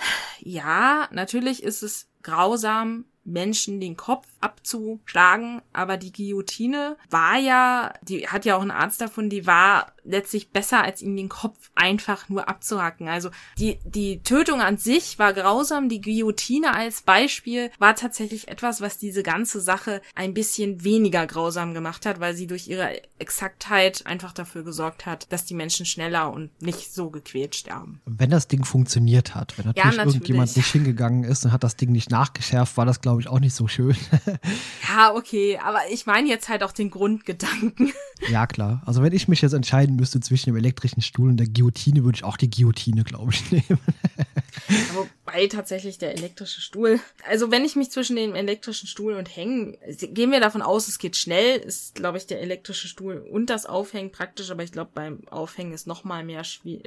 Ja, 0.40 1.08
natürlich 1.12 1.62
ist 1.62 1.82
es 1.82 2.08
grausam, 2.22 3.04
Menschen 3.28 3.80
den 3.80 3.96
Kopf 3.96 4.26
abzuschlagen, 4.40 5.60
aber 5.72 5.96
die 5.96 6.12
Guillotine 6.12 6.96
war 7.10 7.38
ja, 7.38 7.92
die 8.02 8.26
hat 8.26 8.44
ja 8.44 8.56
auch 8.56 8.62
einen 8.62 8.70
Arzt 8.70 9.00
davon, 9.00 9.28
die 9.28 9.46
war 9.46 9.92
letztlich 10.08 10.50
besser, 10.50 10.82
als 10.82 11.02
ihm 11.02 11.16
den 11.16 11.28
Kopf 11.28 11.70
einfach 11.74 12.28
nur 12.28 12.48
abzuhacken. 12.48 13.08
Also 13.08 13.30
die, 13.58 13.78
die 13.84 14.22
Tötung 14.22 14.60
an 14.60 14.78
sich 14.78 15.18
war 15.18 15.32
grausam, 15.32 15.88
die 15.88 16.00
Guillotine 16.00 16.74
als 16.74 17.02
Beispiel 17.02 17.70
war 17.78 17.94
tatsächlich 17.94 18.48
etwas, 18.48 18.80
was 18.80 18.98
diese 18.98 19.22
ganze 19.22 19.60
Sache 19.60 20.00
ein 20.14 20.34
bisschen 20.34 20.82
weniger 20.84 21.26
grausam 21.26 21.74
gemacht 21.74 22.06
hat, 22.06 22.20
weil 22.20 22.34
sie 22.34 22.46
durch 22.46 22.68
ihre 22.68 23.02
Exaktheit 23.18 24.06
einfach 24.06 24.32
dafür 24.32 24.64
gesorgt 24.64 25.06
hat, 25.06 25.30
dass 25.32 25.44
die 25.44 25.54
Menschen 25.54 25.86
schneller 25.86 26.32
und 26.32 26.50
nicht 26.62 26.92
so 26.92 27.10
gequält 27.10 27.54
sterben. 27.54 28.00
Wenn 28.06 28.30
das 28.30 28.48
Ding 28.48 28.64
funktioniert 28.64 29.34
hat, 29.34 29.56
wenn 29.58 29.66
natürlich, 29.66 29.84
ja, 29.84 29.90
natürlich. 29.90 30.14
irgendjemand 30.14 30.56
nicht 30.56 30.72
hingegangen 30.72 31.24
ist 31.24 31.44
und 31.44 31.52
hat 31.52 31.64
das 31.64 31.76
Ding 31.76 31.92
nicht 31.92 32.10
nachgeschärft, 32.10 32.76
war 32.76 32.86
das, 32.86 33.00
glaube 33.00 33.20
ich, 33.20 33.28
auch 33.28 33.40
nicht 33.40 33.54
so 33.54 33.68
schön. 33.68 33.96
ja, 34.88 35.14
okay, 35.14 35.58
aber 35.62 35.80
ich 35.90 36.06
meine 36.06 36.28
jetzt 36.28 36.48
halt 36.48 36.62
auch 36.62 36.72
den 36.72 36.90
Grundgedanken. 36.90 37.92
ja, 38.30 38.46
klar. 38.46 38.82
Also 38.86 39.02
wenn 39.02 39.12
ich 39.12 39.28
mich 39.28 39.42
jetzt 39.42 39.52
entscheiden 39.52 39.97
müsste 39.98 40.20
zwischen 40.20 40.50
dem 40.50 40.56
elektrischen 40.56 41.02
Stuhl 41.02 41.28
und 41.28 41.36
der 41.36 41.48
Guillotine, 41.48 42.04
würde 42.04 42.16
ich 42.16 42.24
auch 42.24 42.36
die 42.36 42.50
Guillotine, 42.50 43.04
glaube 43.04 43.32
ich, 43.32 43.50
nehmen. 43.52 43.78
Wobei 44.94 45.46
tatsächlich 45.46 45.98
der 45.98 46.12
elektrische 46.12 46.60
Stuhl. 46.60 47.00
Also 47.26 47.50
wenn 47.50 47.64
ich 47.64 47.76
mich 47.76 47.90
zwischen 47.90 48.16
dem 48.16 48.34
elektrischen 48.34 48.86
Stuhl 48.86 49.14
und 49.14 49.34
Hängen, 49.34 49.76
gehen 49.86 50.30
wir 50.30 50.40
davon 50.40 50.62
aus, 50.62 50.88
es 50.88 50.98
geht 50.98 51.16
schnell, 51.16 51.58
ist, 51.58 51.94
glaube 51.94 52.18
ich, 52.18 52.26
der 52.26 52.40
elektrische 52.40 52.88
Stuhl 52.88 53.26
und 53.30 53.50
das 53.50 53.66
Aufhängen 53.66 54.12
praktisch, 54.12 54.50
aber 54.50 54.62
ich 54.62 54.72
glaube, 54.72 54.90
beim 54.94 55.26
Aufhängen 55.28 55.72
ist 55.72 55.86
noch 55.86 56.04
mal 56.04 56.24
mehr 56.24 56.42
äh, 56.64 56.78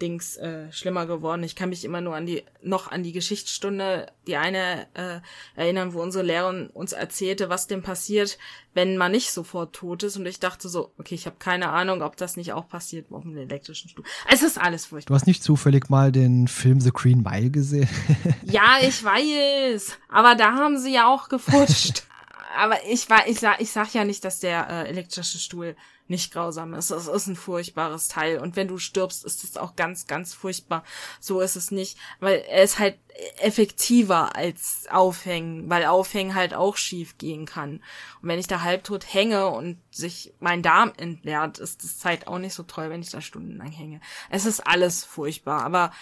Dings 0.00 0.36
äh, 0.36 0.70
schlimmer 0.72 1.06
geworden. 1.06 1.42
Ich 1.44 1.56
kann 1.56 1.68
mich 1.68 1.84
immer 1.84 2.00
nur 2.00 2.16
an 2.16 2.26
die, 2.26 2.42
noch 2.62 2.90
an 2.90 3.02
die 3.02 3.12
Geschichtsstunde, 3.12 4.06
die 4.26 4.36
eine 4.36 4.86
äh, 4.94 5.20
erinnern, 5.54 5.94
wo 5.94 6.02
unsere 6.02 6.24
Lehrerin 6.24 6.68
uns 6.68 6.92
erzählte, 6.92 7.48
was 7.48 7.66
denn 7.66 7.82
passiert, 7.82 8.38
wenn 8.74 8.96
man 8.96 9.12
nicht 9.12 9.32
sofort 9.32 9.74
tot 9.74 10.02
ist. 10.04 10.16
Und 10.16 10.26
ich 10.26 10.38
dachte 10.40 10.68
so, 10.68 10.92
okay, 10.98 11.14
ich 11.14 11.26
habe 11.26 11.36
keine 11.38 11.70
Ahnung, 11.70 12.02
ob 12.02 12.16
das 12.16 12.36
nicht 12.36 12.52
auch 12.52 12.68
passiert 12.68 13.10
auf 13.10 13.22
dem 13.22 13.36
elektrischen 13.36 13.88
Stuhl. 13.88 14.04
Es 14.30 14.42
ist 14.42 14.58
alles 14.58 14.86
furchtbar. 14.86 15.14
Du 15.14 15.14
hast 15.20 15.26
nicht 15.26 15.42
zufällig 15.42 15.88
mal 15.88 16.12
den 16.12 16.48
Film 16.48 16.80
The 16.80 16.90
Green 16.98 17.22
Mile 17.22 17.50
gesehen? 17.50 17.88
ja, 18.42 18.78
ich 18.82 19.04
weiß. 19.04 19.98
Aber 20.08 20.34
da 20.34 20.54
haben 20.54 20.78
sie 20.78 20.92
ja 20.92 21.06
auch 21.06 21.28
gefutscht. 21.28 22.02
aber 22.58 22.84
ich 22.86 23.08
war, 23.08 23.28
ich 23.28 23.38
sag, 23.38 23.60
ich 23.60 23.70
sag 23.70 23.94
ja 23.94 24.04
nicht, 24.04 24.24
dass 24.24 24.40
der 24.40 24.68
äh, 24.68 24.88
elektrische 24.88 25.38
Stuhl 25.38 25.76
nicht 26.08 26.32
grausam 26.32 26.74
ist. 26.74 26.90
Es 26.90 27.06
ist 27.06 27.26
ein 27.26 27.36
furchtbares 27.36 28.08
Teil. 28.08 28.38
Und 28.38 28.56
wenn 28.56 28.66
du 28.66 28.78
stirbst, 28.78 29.24
ist 29.24 29.44
es 29.44 29.56
auch 29.56 29.76
ganz, 29.76 30.06
ganz 30.06 30.34
furchtbar. 30.34 30.82
So 31.20 31.40
ist 31.40 31.54
es 31.54 31.70
nicht. 31.70 31.98
Weil 32.18 32.42
er 32.48 32.64
ist 32.64 32.78
halt 32.78 32.98
effektiver 33.40 34.34
als 34.34 34.86
Aufhängen, 34.90 35.68
weil 35.68 35.84
Aufhängen 35.84 36.34
halt 36.34 36.54
auch 36.54 36.76
schief 36.76 37.18
gehen 37.18 37.46
kann. 37.46 37.82
Und 38.22 38.28
wenn 38.28 38.38
ich 38.38 38.46
da 38.46 38.62
halbtot 38.62 39.12
hänge 39.12 39.48
und 39.48 39.78
sich 39.90 40.32
mein 40.40 40.62
Darm 40.62 40.92
entleert, 40.96 41.58
ist 41.58 41.84
das 41.84 41.98
Zeit 41.98 42.26
auch 42.26 42.38
nicht 42.38 42.54
so 42.54 42.62
toll, 42.62 42.90
wenn 42.90 43.02
ich 43.02 43.10
da 43.10 43.20
stundenlang 43.20 43.70
hänge. 43.70 44.00
Es 44.30 44.46
ist 44.46 44.66
alles 44.66 45.04
furchtbar. 45.04 45.62
Aber 45.62 45.92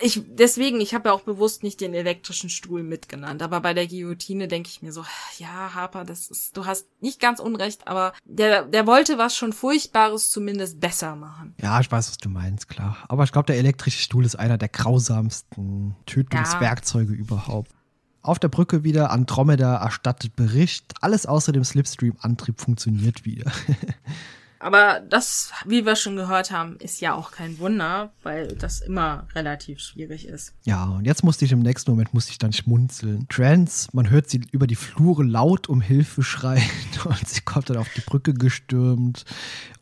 ich 0.00 0.22
deswegen, 0.26 0.80
ich 0.80 0.94
habe 0.94 1.08
ja 1.08 1.14
auch 1.14 1.22
bewusst 1.22 1.62
nicht 1.62 1.80
den 1.80 1.94
elektrischen 1.94 2.50
Stuhl 2.50 2.82
mitgenannt, 2.82 3.42
aber 3.42 3.60
bei 3.60 3.74
der 3.74 3.86
Guillotine 3.86 4.48
denke 4.48 4.68
ich 4.68 4.82
mir 4.82 4.92
so, 4.92 5.04
ja, 5.38 5.74
Harper, 5.74 6.04
das 6.04 6.28
ist, 6.28 6.56
du 6.56 6.66
hast 6.66 6.86
nicht 7.00 7.20
ganz 7.20 7.38
unrecht, 7.38 7.86
aber 7.86 8.12
der, 8.24 8.64
der 8.64 8.86
wollte 8.86 9.18
was 9.18 9.36
schon 9.36 9.52
Furchtbares 9.52 10.30
zumindest 10.30 10.80
besser 10.80 11.14
machen. 11.14 11.54
Ja, 11.60 11.80
ich 11.80 11.90
weiß, 11.90 12.08
was 12.08 12.18
du 12.18 12.28
meinst, 12.28 12.68
klar. 12.68 12.96
Aber 13.08 13.24
ich 13.24 13.32
glaube, 13.32 13.46
der 13.46 13.56
elektrische 13.56 14.00
Stuhl 14.00 14.24
ist 14.24 14.36
einer 14.36 14.58
der 14.58 14.68
grausamsten 14.68 15.94
Tötungswerkzeuge 16.06 17.12
ja. 17.12 17.18
überhaupt. 17.18 17.70
Auf 18.22 18.38
der 18.38 18.48
Brücke 18.48 18.84
wieder, 18.84 19.10
Andromeda 19.10 19.76
erstattet 19.76 20.34
Bericht. 20.34 20.94
Alles 21.02 21.26
außer 21.26 21.52
dem 21.52 21.62
Slipstream-Antrieb 21.62 22.60
funktioniert 22.60 23.24
wieder. 23.24 23.52
Aber 24.64 25.00
das, 25.00 25.52
wie 25.66 25.84
wir 25.84 25.94
schon 25.94 26.16
gehört 26.16 26.50
haben, 26.50 26.76
ist 26.78 27.02
ja 27.02 27.12
auch 27.12 27.32
kein 27.32 27.58
Wunder, 27.58 28.14
weil 28.22 28.48
das 28.48 28.80
immer 28.80 29.28
relativ 29.34 29.78
schwierig 29.78 30.26
ist. 30.26 30.54
Ja, 30.64 30.84
und 30.84 31.04
jetzt 31.04 31.22
musste 31.22 31.44
ich 31.44 31.52
im 31.52 31.58
nächsten 31.58 31.90
Moment 31.90 32.14
musste 32.14 32.30
ich 32.30 32.38
dann 32.38 32.54
schmunzeln. 32.54 33.26
Trans, 33.28 33.92
man 33.92 34.08
hört 34.08 34.30
sie 34.30 34.40
über 34.52 34.66
die 34.66 34.74
Flure 34.74 35.22
laut 35.22 35.68
um 35.68 35.82
Hilfe 35.82 36.22
schreien 36.22 36.62
und 37.04 37.28
sie 37.28 37.42
kommt 37.42 37.68
dann 37.68 37.76
auf 37.76 37.90
die 37.94 38.00
Brücke 38.00 38.32
gestürmt 38.32 39.26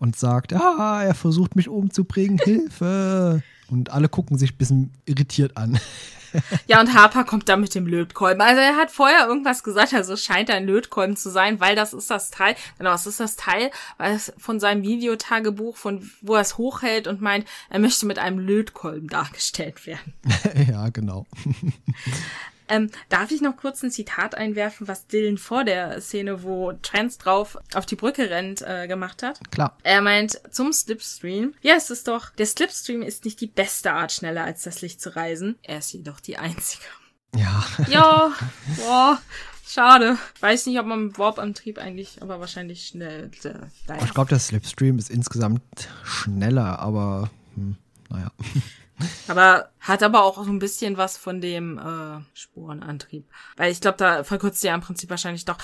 und 0.01 0.17
sagt, 0.17 0.53
ah, 0.53 1.05
er 1.05 1.15
versucht 1.15 1.55
mich 1.55 1.69
umzubringen, 1.69 2.39
Hilfe. 2.45 3.45
Und 3.69 3.91
alle 3.91 4.09
gucken 4.09 4.37
sich 4.37 4.55
ein 4.55 4.59
bisschen 4.59 4.91
irritiert 5.05 5.57
an. 5.57 5.79
Ja, 6.67 6.81
und 6.81 6.95
Harper 6.95 7.25
kommt 7.25 7.49
da 7.49 7.57
mit 7.57 7.75
dem 7.75 7.87
Lötkolben. 7.87 8.41
Also 8.41 8.61
er 8.61 8.77
hat 8.77 8.91
vorher 8.91 9.27
irgendwas 9.27 9.63
gesagt, 9.63 9.95
also 9.95 10.17
scheint 10.17 10.51
ein 10.51 10.67
Lötkolben 10.67 11.17
zu 11.17 11.31
sein, 11.31 11.61
weil 11.61 11.77
das 11.77 11.93
ist 11.93 12.11
das 12.11 12.31
Teil, 12.31 12.55
genau, 12.79 12.95
es 12.95 13.07
ist 13.07 13.21
das 13.21 13.37
Teil, 13.37 13.71
es 13.99 14.33
von 14.39 14.61
seinem 14.61 14.83
Videotagebuch, 14.83 15.77
von 15.77 16.11
wo 16.21 16.35
er 16.35 16.41
es 16.41 16.59
hochhält 16.59 17.07
und 17.07 17.21
meint, 17.21 17.47
er 17.71 17.79
möchte 17.79 18.07
mit 18.07 18.19
einem 18.19 18.39
Lötkolben 18.39 19.09
dargestellt 19.09 19.87
werden. 19.87 20.15
ja, 20.69 20.89
genau. 20.89 21.27
Ähm, 22.73 22.91
darf 23.11 23.31
ich 23.31 23.43
noch 23.43 23.59
kurz 23.59 23.83
ein 23.83 23.91
Zitat 23.91 24.35
einwerfen, 24.35 24.89
was 24.89 25.07
Dylan 25.07 25.37
vor 25.37 25.63
der 25.63 26.01
Szene, 26.01 26.43
wo 26.43 26.73
Trans 26.73 27.19
drauf 27.19 27.59
auf 27.75 27.85
die 27.85 27.97
Brücke 27.97 28.31
rennt, 28.31 28.63
äh, 28.63 28.89
gemacht 28.89 29.23
hat? 29.23 29.41
Klar. 29.51 29.77
Er 29.83 30.01
meint 30.01 30.41
zum 30.51 30.73
Slipstream. 30.73 31.53
Ja, 31.61 31.75
es 31.75 31.91
ist 31.91 32.09
doch, 32.09 32.31
der 32.31 32.47
Slipstream 32.47 33.03
ist 33.03 33.27
nicht 33.27 33.43
die 33.43 33.47
beste 33.47 33.93
Art, 33.93 34.11
schneller 34.11 34.45
als 34.45 34.63
das 34.63 34.81
Licht 34.81 35.03
zu 35.03 35.15
reisen. 35.15 35.59
Er 35.63 35.79
ist 35.79 35.93
jedoch 35.93 36.19
die 36.21 36.39
einzige. 36.39 36.85
Ja. 37.37 37.63
Ja, 37.89 38.33
boah. 38.79 39.21
Schade. 39.67 40.17
Weiß 40.41 40.65
nicht, 40.65 40.79
ob 40.79 40.87
man 40.87 41.07
mit 41.07 41.19
Warp-Antrieb 41.19 41.79
eigentlich, 41.79 42.23
aber 42.23 42.41
wahrscheinlich 42.41 42.87
schnell. 42.87 43.31
Äh, 43.45 44.05
ich 44.05 44.15
glaube, 44.15 44.31
der 44.31 44.39
Slipstream 44.39 44.99
ist 44.99 45.11
insgesamt 45.11 45.63
schneller, 46.05 46.79
aber 46.79 47.31
hm, 47.55 47.77
naja. 48.09 48.31
Aber 49.29 49.69
hat 49.81 50.03
aber 50.03 50.25
auch 50.25 50.43
so 50.45 50.51
ein 50.51 50.59
bisschen 50.59 50.97
was 50.97 51.17
von 51.17 51.41
dem 51.41 51.79
äh, 51.79 52.21
Spurenantrieb. 52.35 53.25
Weil 53.57 53.73
ich 53.73 53.81
glaube, 53.81 53.99
da 53.99 54.25
verkürzt 54.25 54.63
ja 54.65 54.75
im 54.75 54.81
Prinzip 54.81 55.11
wahrscheinlich 55.11 55.45
doch 55.45 55.59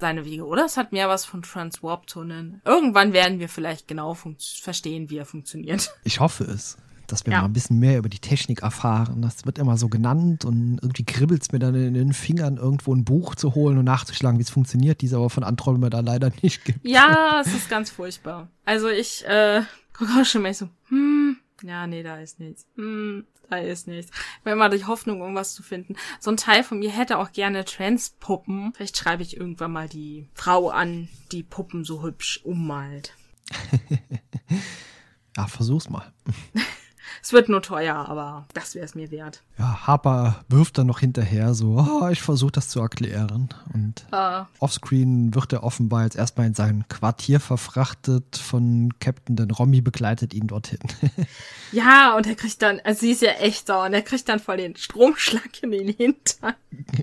seine 0.00 0.24
Wege, 0.24 0.44
oder? 0.44 0.64
Es 0.64 0.76
hat 0.76 0.92
mehr 0.92 1.08
was 1.08 1.24
von 1.24 1.42
Transwarp-Tunneln. 1.42 2.60
Irgendwann 2.64 3.12
werden 3.12 3.38
wir 3.38 3.48
vielleicht 3.48 3.88
genau 3.88 4.16
verstehen, 4.38 5.08
wie 5.10 5.18
er 5.18 5.26
funktioniert. 5.26 5.94
Ich 6.04 6.20
hoffe 6.20 6.44
es 6.44 6.76
dass 7.06 7.26
wir 7.26 7.32
ja. 7.32 7.40
mal 7.40 7.46
ein 7.46 7.52
bisschen 7.52 7.78
mehr 7.78 7.98
über 7.98 8.08
die 8.08 8.18
Technik 8.18 8.62
erfahren. 8.62 9.22
Das 9.22 9.44
wird 9.46 9.58
immer 9.58 9.76
so 9.76 9.88
genannt 9.88 10.44
und 10.44 10.78
irgendwie 10.82 11.04
kribbelt 11.04 11.42
es 11.42 11.52
mir 11.52 11.58
dann 11.58 11.74
in 11.74 11.94
den 11.94 12.12
Fingern, 12.12 12.56
irgendwo 12.56 12.94
ein 12.94 13.04
Buch 13.04 13.34
zu 13.34 13.54
holen 13.54 13.78
und 13.78 13.84
nachzuschlagen, 13.84 14.38
wie 14.38 14.42
es 14.42 14.50
funktioniert, 14.50 15.00
die 15.00 15.06
es 15.06 15.14
aber 15.14 15.30
von 15.30 15.44
Andromeda 15.44 16.00
leider 16.00 16.30
nicht 16.42 16.64
gibt. 16.64 16.80
Ja, 16.82 17.40
es 17.40 17.54
ist 17.54 17.68
ganz 17.68 17.90
furchtbar. 17.90 18.48
Also 18.64 18.88
ich 18.88 19.24
äh, 19.26 19.62
gucke 19.92 20.12
auch 20.20 20.24
schon 20.24 20.42
mal 20.42 20.54
so, 20.54 20.68
hm, 20.88 21.33
ja, 21.64 21.86
nee, 21.86 22.02
da 22.02 22.18
ist 22.18 22.40
nichts. 22.40 22.66
Hm, 22.76 23.26
da 23.48 23.56
ist 23.56 23.86
nichts. 23.86 24.12
Ich 24.40 24.44
will 24.44 24.54
mal 24.54 24.68
durch 24.68 24.86
Hoffnung, 24.86 25.20
irgendwas 25.20 25.54
zu 25.54 25.62
finden. 25.62 25.96
So 26.20 26.30
ein 26.30 26.36
Teil 26.36 26.62
von 26.62 26.78
mir 26.78 26.90
hätte 26.90 27.18
auch 27.18 27.32
gerne 27.32 27.64
Transpuppen. 27.64 28.72
Vielleicht 28.74 28.96
schreibe 28.96 29.22
ich 29.22 29.36
irgendwann 29.36 29.72
mal 29.72 29.88
die 29.88 30.28
Frau 30.34 30.68
an, 30.68 31.08
die 31.32 31.42
Puppen 31.42 31.84
so 31.84 32.02
hübsch 32.02 32.40
ummalt. 32.44 33.14
ja, 35.36 35.46
versuch's 35.46 35.88
mal. 35.88 36.12
Es 37.22 37.32
wird 37.32 37.48
nur 37.48 37.62
teuer, 37.62 37.94
aber 37.94 38.46
das 38.54 38.74
wäre 38.74 38.84
es 38.84 38.94
mir 38.94 39.10
wert. 39.10 39.42
Ja, 39.58 39.86
Harper 39.86 40.44
wirft 40.48 40.78
dann 40.78 40.86
noch 40.86 41.00
hinterher 41.00 41.54
so, 41.54 41.78
oh, 41.78 42.08
ich 42.08 42.22
versuche 42.22 42.52
das 42.52 42.68
zu 42.68 42.80
erklären. 42.80 43.48
Und 43.72 44.06
uh. 44.12 44.44
offscreen 44.58 45.34
wird 45.34 45.52
er 45.52 45.64
offenbar 45.64 46.04
jetzt 46.04 46.16
erstmal 46.16 46.46
in 46.46 46.54
sein 46.54 46.84
Quartier 46.88 47.40
verfrachtet 47.40 48.36
von 48.36 48.92
Captain, 49.00 49.36
denn 49.36 49.50
Romy 49.50 49.80
begleitet 49.80 50.34
ihn 50.34 50.46
dorthin. 50.46 50.80
ja, 51.72 52.16
und 52.16 52.26
er 52.26 52.34
kriegt 52.34 52.60
dann, 52.62 52.80
also 52.84 53.00
sie 53.00 53.12
ist 53.12 53.22
ja 53.22 53.32
echt 53.32 53.66
sauer, 53.66 53.86
und 53.86 53.94
er 53.94 54.02
kriegt 54.02 54.28
dann 54.28 54.40
voll 54.40 54.56
den 54.56 54.76
Stromschlag 54.76 55.62
in 55.62 55.70
den 55.70 55.88
Hintern. 55.88 56.54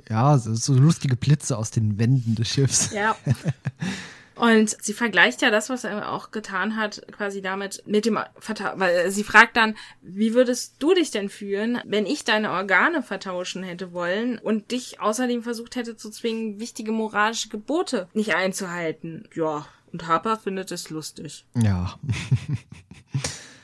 Ja, 0.09 0.37
so, 0.37 0.53
so 0.53 0.73
lustige 0.73 1.15
Blitze 1.15 1.57
aus 1.57 1.71
den 1.71 1.97
Wänden 1.97 2.35
des 2.35 2.49
Schiffs. 2.49 2.91
Ja. 2.91 3.15
Und 4.35 4.75
sie 4.81 4.93
vergleicht 4.93 5.41
ja 5.41 5.51
das, 5.51 5.69
was 5.69 5.83
er 5.83 6.11
auch 6.11 6.31
getan 6.31 6.75
hat, 6.75 7.01
quasi 7.11 7.41
damit 7.41 7.83
mit 7.85 8.05
dem 8.05 8.17
Vertauschen, 8.39 8.79
weil 8.79 9.11
sie 9.11 9.23
fragt 9.23 9.57
dann, 9.57 9.75
wie 10.01 10.33
würdest 10.33 10.75
du 10.79 10.93
dich 10.93 11.11
denn 11.11 11.29
fühlen, 11.29 11.79
wenn 11.85 12.05
ich 12.05 12.23
deine 12.23 12.51
Organe 12.51 13.03
vertauschen 13.03 13.63
hätte 13.63 13.93
wollen 13.93 14.39
und 14.39 14.71
dich 14.71 15.01
außerdem 15.01 15.43
versucht 15.43 15.75
hätte 15.75 15.97
zu 15.97 16.09
zwingen, 16.09 16.59
wichtige 16.59 16.91
moralische 16.91 17.49
Gebote 17.49 18.07
nicht 18.13 18.33
einzuhalten? 18.33 19.27
Ja, 19.35 19.65
und 19.91 20.07
Harper 20.07 20.37
findet 20.37 20.71
es 20.71 20.89
lustig. 20.89 21.45
Ja. 21.55 21.99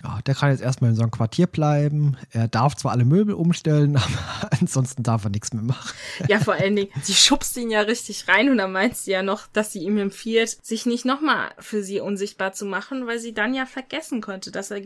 Ja, 0.04 0.20
der 0.26 0.36
kann 0.36 0.52
jetzt 0.52 0.62
erstmal 0.62 0.92
in 0.92 0.96
so 0.96 1.02
einem 1.02 1.12
Quartier 1.12 1.48
bleiben. 1.48 2.18
Er 2.32 2.48
darf 2.48 2.76
zwar 2.76 2.92
alle 2.92 3.06
Möbel 3.06 3.34
umstellen, 3.34 3.96
aber 4.42 4.52
ansonsten 4.60 5.04
darf 5.04 5.24
er 5.24 5.30
nichts 5.30 5.54
mehr 5.54 5.64
machen. 5.64 5.94
Ja, 6.28 6.40
vor 6.40 6.56
allen 6.56 6.76
Dingen, 6.76 6.92
sie 7.02 7.14
schubst 7.14 7.58
ihn 7.58 7.70
ja 7.70 7.82
richtig 7.82 8.28
rein 8.28 8.50
und 8.50 8.58
dann 8.58 8.72
meint 8.72 8.96
sie 8.96 9.12
ja 9.12 9.24
noch, 9.24 9.48
dass 9.48 9.72
sie 9.72 9.80
ihm 9.80 9.98
empfiehlt, 9.98 10.58
sich 10.64 10.86
nicht 10.86 11.06
nochmal 11.06 11.52
für 11.60 11.84
sie 11.84 12.00
unsichtbar 12.00 12.54
zu 12.54 12.66
machen, 12.66 13.08
weil 13.08 13.20
sie 13.20 13.34
dann 13.34 13.54
ja 13.54 13.66
vergessen 13.66 14.22
könnte, 14.22 14.52
dass, 14.52 14.72
er, 14.72 14.82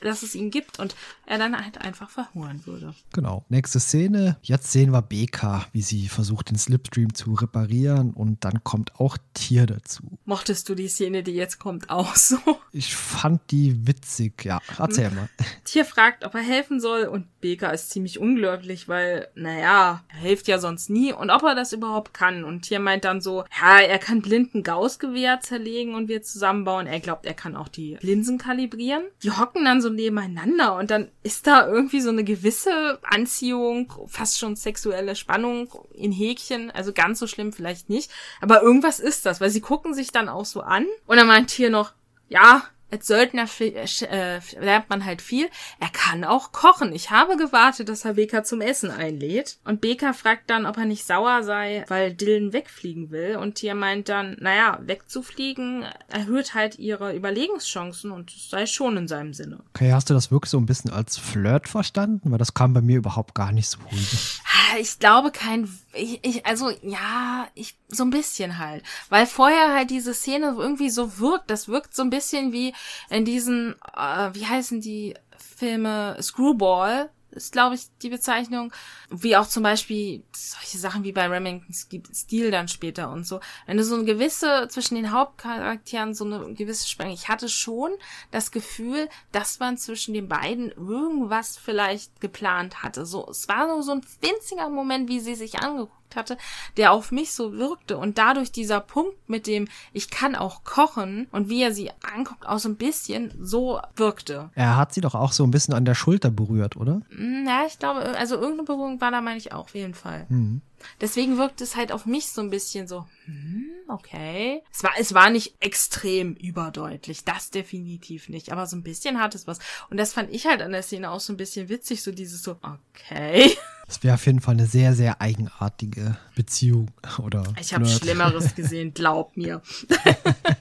dass 0.00 0.22
es 0.22 0.34
ihn 0.34 0.50
gibt 0.50 0.78
und 0.78 0.94
er 1.26 1.38
dann 1.38 1.56
halt 1.56 1.78
einfach 1.78 2.10
verhungern 2.10 2.62
würde. 2.64 2.94
Genau. 3.12 3.44
Nächste 3.48 3.80
Szene. 3.80 4.36
Jetzt 4.42 4.72
sehen 4.72 4.92
wir 4.92 5.02
Beka, 5.02 5.66
wie 5.72 5.82
sie 5.82 6.08
versucht, 6.08 6.50
den 6.50 6.58
Slipstream 6.58 7.14
zu 7.14 7.34
reparieren 7.34 8.12
und 8.12 8.44
dann 8.44 8.62
kommt 8.64 9.00
auch 9.00 9.16
Tier 9.34 9.66
dazu. 9.66 10.18
Mochtest 10.24 10.68
du 10.68 10.74
die 10.74 10.88
Szene, 10.88 11.22
die 11.22 11.32
jetzt 11.32 11.58
kommt, 11.58 11.90
auch 11.90 12.16
so? 12.16 12.36
Ich 12.72 12.94
fand 12.94 13.50
die 13.50 13.86
witzig, 13.86 14.44
ja. 14.44 14.51
Erzähl 14.78 15.10
mal. 15.10 15.28
Tier 15.64 15.84
fragt, 15.84 16.24
ob 16.24 16.34
er 16.34 16.40
helfen 16.40 16.80
soll 16.80 17.04
und 17.04 17.26
Beka 17.40 17.70
ist 17.70 17.90
ziemlich 17.90 18.18
unglaublich, 18.18 18.88
weil, 18.88 19.28
naja, 19.34 20.04
er 20.08 20.16
hilft 20.16 20.48
ja 20.48 20.58
sonst 20.58 20.90
nie 20.90 21.12
und 21.12 21.30
ob 21.30 21.42
er 21.42 21.54
das 21.54 21.72
überhaupt 21.72 22.14
kann. 22.14 22.44
Und 22.44 22.62
Tier 22.62 22.80
meint 22.80 23.04
dann 23.04 23.20
so, 23.20 23.44
ja, 23.60 23.80
er 23.80 23.98
kann 23.98 24.22
blinden 24.22 24.62
Gaussgewehr 24.62 25.40
zerlegen 25.40 25.94
und 25.94 26.08
wir 26.08 26.22
zusammenbauen. 26.22 26.86
Er 26.86 27.00
glaubt, 27.00 27.26
er 27.26 27.34
kann 27.34 27.56
auch 27.56 27.68
die 27.68 27.98
Linsen 28.00 28.38
kalibrieren. 28.38 29.02
Die 29.22 29.32
hocken 29.32 29.64
dann 29.64 29.82
so 29.82 29.90
nebeneinander 29.90 30.76
und 30.76 30.90
dann 30.90 31.08
ist 31.22 31.46
da 31.46 31.66
irgendwie 31.66 32.00
so 32.00 32.10
eine 32.10 32.24
gewisse 32.24 32.98
Anziehung, 33.02 33.92
fast 34.06 34.38
schon 34.38 34.56
sexuelle 34.56 35.16
Spannung 35.16 35.68
in 35.94 36.12
Häkchen. 36.12 36.70
Also 36.70 36.92
ganz 36.92 37.18
so 37.18 37.26
schlimm 37.26 37.52
vielleicht 37.52 37.88
nicht. 37.88 38.10
Aber 38.40 38.62
irgendwas 38.62 39.00
ist 39.00 39.26
das, 39.26 39.40
weil 39.40 39.50
sie 39.50 39.60
gucken 39.60 39.94
sich 39.94 40.12
dann 40.12 40.28
auch 40.28 40.44
so 40.44 40.60
an 40.60 40.86
und 41.06 41.16
dann 41.16 41.26
meint 41.26 41.50
Tier 41.50 41.70
noch, 41.70 41.92
ja, 42.28 42.62
als 42.92 43.06
Söldner 43.06 43.46
äh, 43.58 44.40
lernt 44.60 44.90
man 44.90 45.04
halt 45.04 45.22
viel. 45.22 45.48
Er 45.80 45.88
kann 45.88 46.24
auch 46.24 46.52
kochen. 46.52 46.92
Ich 46.92 47.10
habe 47.10 47.36
gewartet, 47.36 47.88
dass 47.88 48.04
er 48.04 48.14
Beka 48.14 48.44
zum 48.44 48.60
Essen 48.60 48.90
einlädt. 48.90 49.56
Und 49.64 49.80
Beka 49.80 50.12
fragt 50.12 50.50
dann, 50.50 50.66
ob 50.66 50.76
er 50.76 50.84
nicht 50.84 51.06
sauer 51.06 51.42
sei, 51.42 51.84
weil 51.88 52.12
Dylan 52.12 52.52
wegfliegen 52.52 53.10
will. 53.10 53.36
Und 53.36 53.54
Tia 53.54 53.74
meint 53.74 54.10
dann, 54.10 54.36
naja, 54.40 54.78
wegzufliegen 54.82 55.86
erhöht 56.08 56.54
halt 56.54 56.78
ihre 56.78 57.16
Überlegenschancen 57.16 58.10
und 58.10 58.30
sei 58.30 58.66
schon 58.66 58.98
in 58.98 59.08
seinem 59.08 59.32
Sinne. 59.32 59.60
Okay, 59.74 59.92
hast 59.92 60.10
du 60.10 60.14
das 60.14 60.30
wirklich 60.30 60.50
so 60.50 60.58
ein 60.58 60.66
bisschen 60.66 60.90
als 60.92 61.16
Flirt 61.16 61.68
verstanden? 61.68 62.30
Weil 62.30 62.38
das 62.38 62.52
kam 62.52 62.74
bei 62.74 62.82
mir 62.82 62.98
überhaupt 62.98 63.34
gar 63.34 63.52
nicht 63.52 63.68
so 63.68 63.78
ruhig. 63.90 64.40
Ich 64.78 64.98
glaube 64.98 65.30
kein, 65.30 65.68
ich, 65.92 66.20
ich, 66.24 66.46
also 66.46 66.70
ja, 66.82 67.48
ich, 67.54 67.76
so 67.88 68.04
ein 68.04 68.10
bisschen 68.10 68.58
halt. 68.58 68.82
Weil 69.08 69.26
vorher 69.26 69.74
halt 69.74 69.90
diese 69.90 70.14
Szene 70.14 70.54
irgendwie 70.56 70.90
so 70.90 71.18
wirkt, 71.18 71.50
das 71.50 71.68
wirkt 71.68 71.94
so 71.94 72.02
ein 72.02 72.10
bisschen 72.10 72.52
wie 72.52 72.74
in 73.10 73.24
diesen, 73.24 73.74
äh, 73.96 74.30
wie 74.32 74.46
heißen 74.46 74.80
die 74.80 75.14
Filme, 75.36 76.16
Screwball, 76.20 77.10
ist, 77.32 77.52
glaube 77.52 77.74
ich, 77.74 77.86
die 78.02 78.08
Bezeichnung. 78.08 78.72
Wie 79.10 79.36
auch 79.36 79.46
zum 79.46 79.62
Beispiel 79.62 80.22
solche 80.32 80.78
Sachen 80.78 81.04
wie 81.04 81.12
bei 81.12 81.26
Remington 81.26 81.74
Steel 82.14 82.50
dann 82.50 82.68
später 82.68 83.10
und 83.10 83.26
so. 83.26 83.40
Wenn 83.66 83.76
du 83.76 83.84
so 83.84 83.94
eine 83.94 84.04
gewisse, 84.04 84.68
zwischen 84.68 84.94
den 84.94 85.12
Hauptcharakteren 85.12 86.14
so 86.14 86.24
eine 86.24 86.54
gewisse 86.54 86.88
Spannung. 86.88 87.14
Ich 87.14 87.28
hatte 87.28 87.48
schon 87.48 87.92
das 88.30 88.50
Gefühl, 88.50 89.08
dass 89.32 89.58
man 89.58 89.76
zwischen 89.76 90.14
den 90.14 90.28
beiden 90.28 90.70
irgendwas 90.70 91.56
vielleicht 91.56 92.20
geplant 92.20 92.82
hatte. 92.82 93.06
So, 93.06 93.28
es 93.28 93.48
war 93.48 93.66
nur 93.66 93.82
so 93.82 93.92
ein 93.92 94.02
winziger 94.20 94.68
Moment, 94.68 95.08
wie 95.08 95.20
sie 95.20 95.34
sich 95.34 95.58
angeguckt 95.58 96.01
hatte, 96.16 96.36
der 96.76 96.92
auf 96.92 97.12
mich 97.12 97.32
so 97.32 97.52
wirkte 97.52 97.96
und 97.96 98.18
dadurch 98.18 98.52
dieser 98.52 98.80
Punkt 98.80 99.16
mit 99.28 99.46
dem 99.46 99.68
ich 99.92 100.10
kann 100.10 100.34
auch 100.34 100.64
kochen 100.64 101.26
und 101.32 101.48
wie 101.48 101.62
er 101.62 101.72
sie 101.72 101.90
anguckt 102.14 102.46
auch 102.46 102.58
so 102.58 102.68
ein 102.68 102.76
bisschen 102.76 103.32
so 103.40 103.80
wirkte. 103.96 104.50
Er 104.54 104.76
hat 104.76 104.92
sie 104.92 105.00
doch 105.00 105.14
auch 105.14 105.32
so 105.32 105.44
ein 105.44 105.50
bisschen 105.50 105.74
an 105.74 105.84
der 105.84 105.94
Schulter 105.94 106.30
berührt, 106.30 106.76
oder? 106.76 107.02
Mm, 107.10 107.46
ja, 107.46 107.64
ich 107.66 107.78
glaube, 107.78 108.00
also 108.18 108.36
irgendeine 108.36 108.64
Berührung 108.64 109.00
war 109.00 109.10
da, 109.10 109.20
meine 109.20 109.38
ich 109.38 109.52
auch, 109.52 109.64
auf 109.64 109.74
jeden 109.74 109.94
Fall. 109.94 110.26
Mhm. 110.28 110.62
Deswegen 111.00 111.38
wirkt 111.38 111.60
es 111.60 111.76
halt 111.76 111.92
auf 111.92 112.06
mich 112.06 112.28
so 112.28 112.40
ein 112.40 112.50
bisschen 112.50 112.86
so, 112.86 113.06
hm, 113.24 113.66
okay. 113.88 114.62
Es 114.72 114.82
war, 114.82 114.92
es 114.98 115.14
war 115.14 115.30
nicht 115.30 115.54
extrem 115.60 116.34
überdeutlich, 116.34 117.24
das 117.24 117.50
definitiv 117.50 118.28
nicht, 118.28 118.52
aber 118.52 118.66
so 118.66 118.76
ein 118.76 118.82
bisschen 118.82 119.20
hat 119.20 119.34
es 119.34 119.46
was. 119.46 119.58
Und 119.90 119.96
das 119.96 120.12
fand 120.12 120.30
ich 120.30 120.46
halt 120.46 120.62
an 120.62 120.72
der 120.72 120.82
Szene 120.82 121.10
auch 121.10 121.20
so 121.20 121.32
ein 121.32 121.36
bisschen 121.36 121.68
witzig, 121.68 122.02
so 122.02 122.12
dieses 122.12 122.42
so, 122.42 122.58
okay. 122.62 123.56
Das 123.86 124.02
wäre 124.02 124.14
auf 124.14 124.24
jeden 124.24 124.40
Fall 124.40 124.54
eine 124.54 124.66
sehr, 124.66 124.94
sehr 124.94 125.20
eigenartige 125.20 126.16
Beziehung, 126.34 126.90
oder? 127.18 127.42
Ich 127.60 127.74
habe 127.74 127.84
Schlimmeres 127.84 128.54
gesehen, 128.54 128.94
glaub 128.94 129.36
mir. 129.36 129.60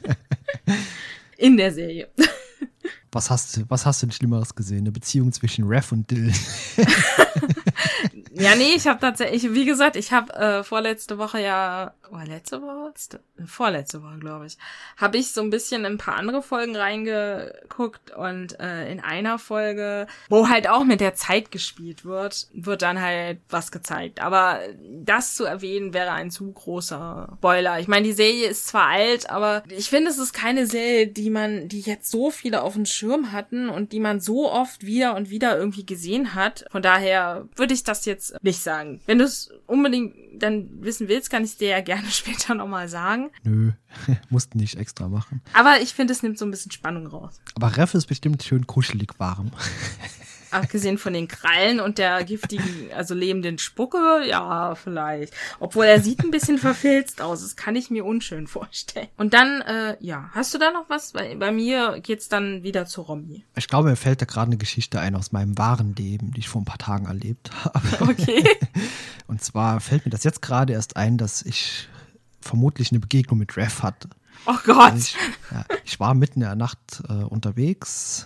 In 1.38 1.56
der 1.56 1.72
Serie. 1.72 2.10
Was 3.14 3.30
hast 3.30 3.56
du, 3.56 3.62
was 3.70 3.86
hast 3.86 4.02
du 4.02 4.08
denn 4.08 4.12
Schlimmeres 4.12 4.56
gesehen? 4.56 4.80
Eine 4.80 4.92
Beziehung 4.92 5.32
zwischen 5.32 5.66
Ref 5.66 5.92
und 5.92 6.10
Dylan? 6.12 6.34
Ja, 8.34 8.56
nee, 8.56 8.74
ich 8.76 8.88
habe 8.88 9.00
tatsächlich, 9.00 9.54
wie 9.54 9.66
gesagt, 9.66 9.96
ich 9.96 10.12
habe 10.12 10.34
äh, 10.34 10.64
vorletzte 10.64 11.18
Woche 11.18 11.42
ja, 11.42 11.94
oder 12.12 12.26
letzte 12.26 12.62
Woche? 12.62 12.94
Vorletzte 13.46 14.04
Woche, 14.04 14.20
glaube 14.20 14.46
ich, 14.46 14.58
habe 14.98 15.18
ich 15.18 15.32
so 15.32 15.42
ein 15.42 15.50
bisschen 15.50 15.86
in 15.86 15.94
ein 15.94 15.98
paar 15.98 16.16
andere 16.16 16.42
Folgen 16.42 16.76
reingeguckt 16.76 18.12
und 18.16 18.60
äh, 18.60 18.92
in 18.92 19.00
einer 19.00 19.40
Folge, 19.40 20.08
wo 20.30 20.50
halt 20.50 20.68
auch 20.68 20.84
mit 20.84 21.00
der 21.00 21.14
Zeit 21.14 21.52
gespielt 21.52 22.06
wird, 22.06 22.48
wird 22.54 22.82
dann 22.82 23.02
halt 23.02 23.40
was 23.50 23.72
gezeigt. 23.72 24.22
Aber 24.22 24.60
das 25.04 25.36
zu 25.36 25.46
erwähnen 25.46 25.94
wäre 25.94 26.12
ein 26.12 26.32
zu 26.32 26.52
großer 26.52 27.30
Spoiler. 27.38 27.80
Ich 27.80 27.88
meine, 27.88 28.06
die 28.06 28.14
Serie 28.14 28.48
ist 28.48 28.68
zwar 28.68 28.88
alt, 28.88 29.30
aber 29.30 29.64
ich 29.70 29.90
finde, 29.90 30.10
es 30.10 30.18
ist 30.18 30.34
keine 30.34 30.68
Serie, 30.68 31.08
die 31.08 31.30
man, 31.30 31.70
die 31.70 31.82
jetzt 31.82 32.12
so 32.12 32.30
viele 32.30 32.62
auf 32.62 32.74
dem 32.74 32.86
Schirm 32.86 33.32
hatten 33.32 33.70
und 33.70 33.94
die 33.94 34.00
man 34.00 34.20
so 34.20 34.52
oft 34.52 34.86
wieder 34.86 35.16
und 35.16 35.30
wieder 35.30 35.58
irgendwie 35.58 35.86
gesehen 35.86 36.36
hat. 36.36 36.66
Von 36.72 36.82
daher 36.82 37.48
würde 37.56 37.74
ich 37.74 37.84
das 37.84 38.06
jetzt 38.06 38.21
nicht 38.42 38.62
sagen. 38.62 39.02
Wenn 39.06 39.18
du 39.20 39.26
es 39.26 39.50
unbedingt 39.68 40.16
dann 40.42 40.70
wissen 40.84 41.08
willst, 41.08 41.30
kann 41.30 41.44
ich 41.44 41.58
dir 41.58 41.70
ja 41.70 41.82
gerne 41.82 42.08
später 42.12 42.56
nochmal 42.56 42.88
sagen. 42.88 43.32
Nö, 43.44 43.72
mussten 44.30 44.60
nicht 44.60 44.78
extra 44.78 45.08
machen. 45.08 45.42
Aber 45.54 45.82
ich 45.82 45.94
finde, 45.94 46.14
es 46.14 46.24
nimmt 46.24 46.38
so 46.38 46.46
ein 46.46 46.52
bisschen 46.52 46.72
Spannung 46.72 47.08
raus. 47.08 47.42
Aber 47.56 47.76
Ref 47.78 47.94
ist 47.94 48.08
bestimmt 48.08 48.44
schön 48.44 48.68
kuschelig 48.68 49.20
warm. 49.20 49.52
Abgesehen 50.52 50.98
von 50.98 51.14
den 51.14 51.28
Krallen 51.28 51.80
und 51.80 51.98
der 51.98 52.24
giftigen, 52.24 52.90
also 52.96 53.14
lebenden 53.14 53.58
Spucke, 53.58 54.24
ja, 54.28 54.76
vielleicht. 54.76 55.34
Obwohl 55.60 55.86
er 55.86 56.02
sieht 56.02 56.24
ein 56.24 56.32
bisschen 56.32 56.58
verfilzt 56.58 57.22
aus. 57.22 57.42
Das 57.42 57.56
kann 57.56 57.76
ich 57.76 57.90
mir 57.90 58.06
unschön 58.06 58.48
vorstellen. 58.48 59.08
Und 59.18 59.34
dann, 59.34 59.62
äh, 59.62 59.98
ja, 60.00 60.30
hast 60.34 60.54
du 60.54 60.58
da 60.58 60.72
noch 60.72 60.90
was? 60.90 61.14
Bei, 61.14 61.36
bei 61.36 61.52
mir 61.52 62.00
geht's 62.02 62.30
dann 62.30 62.64
wieder 62.64 62.86
zu 62.86 63.02
Romy. 63.02 63.44
Ich 63.56 63.68
glaube, 63.68 63.90
mir 63.90 63.96
fällt 63.96 64.22
da 64.22 64.26
gerade 64.26 64.48
eine 64.48 64.58
Geschichte 64.58 65.00
ein 65.00 65.16
aus 65.16 65.32
meinem 65.32 65.58
wahren 65.58 65.96
Leben, 65.96 66.32
die 66.32 66.40
ich 66.40 66.50
vor 66.50 66.62
ein 66.62 66.66
paar 66.66 66.78
Tagen 66.78 67.06
erlebt 67.06 67.52
habe. 67.64 68.12
Okay. 68.12 68.44
und 69.28 69.44
zwar 69.44 69.80
fällt 69.80 70.06
mir 70.06 70.12
das 70.12 70.24
jetzt 70.24 70.42
gerade 70.42 70.74
erst 70.74 70.98
ein, 70.98 71.18
dass 71.18 71.42
ich 71.42 71.88
vermutlich 72.42 72.92
eine 72.92 73.00
Begegnung 73.00 73.40
mit 73.40 73.56
Rev 73.56 73.84
hatte. 73.84 74.10
Oh 74.46 74.58
Gott. 74.66 74.78
Also 74.78 74.98
ich, 74.98 75.18
ja, 75.52 75.66
ich, 75.86 76.00
war 76.00 76.14
mitten 76.14 76.42
in 76.42 76.48
der 76.48 76.56
Nacht 76.56 77.04
äh, 77.08 77.14
unterwegs 77.14 78.26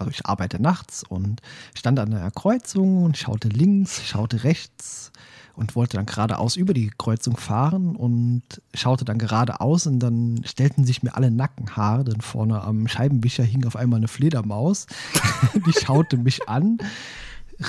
also 0.00 0.10
ich 0.10 0.26
arbeite 0.26 0.60
nachts 0.60 1.04
und 1.04 1.40
stand 1.74 1.98
an 1.98 2.12
einer 2.12 2.30
Kreuzung 2.30 3.04
und 3.04 3.16
schaute 3.16 3.48
links, 3.48 4.06
schaute 4.06 4.44
rechts 4.44 5.12
und 5.54 5.76
wollte 5.76 5.98
dann 5.98 6.06
geradeaus 6.06 6.56
über 6.56 6.72
die 6.72 6.90
Kreuzung 6.96 7.36
fahren 7.36 7.94
und 7.94 8.42
schaute 8.72 9.04
dann 9.04 9.18
geradeaus 9.18 9.86
und 9.86 10.00
dann 10.00 10.42
stellten 10.44 10.84
sich 10.84 11.02
mir 11.02 11.16
alle 11.16 11.30
Nackenhaare, 11.30 12.04
denn 12.04 12.22
vorne 12.22 12.62
am 12.62 12.88
Scheibenwischer 12.88 13.44
hing 13.44 13.66
auf 13.66 13.76
einmal 13.76 13.98
eine 13.98 14.08
Fledermaus. 14.08 14.86
die 15.66 15.72
schaute 15.72 16.16
mich 16.16 16.48
an, 16.48 16.78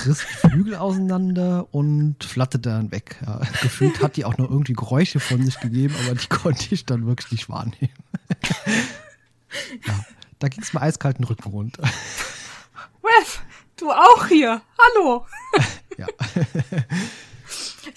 riss 0.06 0.20
die 0.20 0.48
Flügel 0.48 0.76
auseinander 0.76 1.66
und 1.70 2.24
flatterte 2.24 2.70
dann 2.70 2.92
weg. 2.92 3.22
Ja, 3.26 3.40
gefühlt 3.60 4.02
hat 4.02 4.16
die 4.16 4.24
auch 4.24 4.38
noch 4.38 4.48
irgendwie 4.48 4.72
Geräusche 4.72 5.20
von 5.20 5.44
sich 5.44 5.60
gegeben, 5.60 5.94
aber 6.06 6.14
die 6.14 6.26
konnte 6.28 6.74
ich 6.74 6.86
dann 6.86 7.06
wirklich 7.06 7.30
nicht 7.30 7.50
wahrnehmen. 7.50 7.76
ja. 9.86 10.06
Da 10.42 10.48
ging 10.48 10.60
es 10.60 10.72
mir 10.72 10.80
eiskalten 10.80 11.24
Rücken 11.24 11.50
runter. 11.50 11.84
Ref, 13.04 13.42
du 13.76 13.92
auch 13.92 14.26
hier. 14.26 14.60
Hallo. 14.76 15.24
ja. 15.96 16.08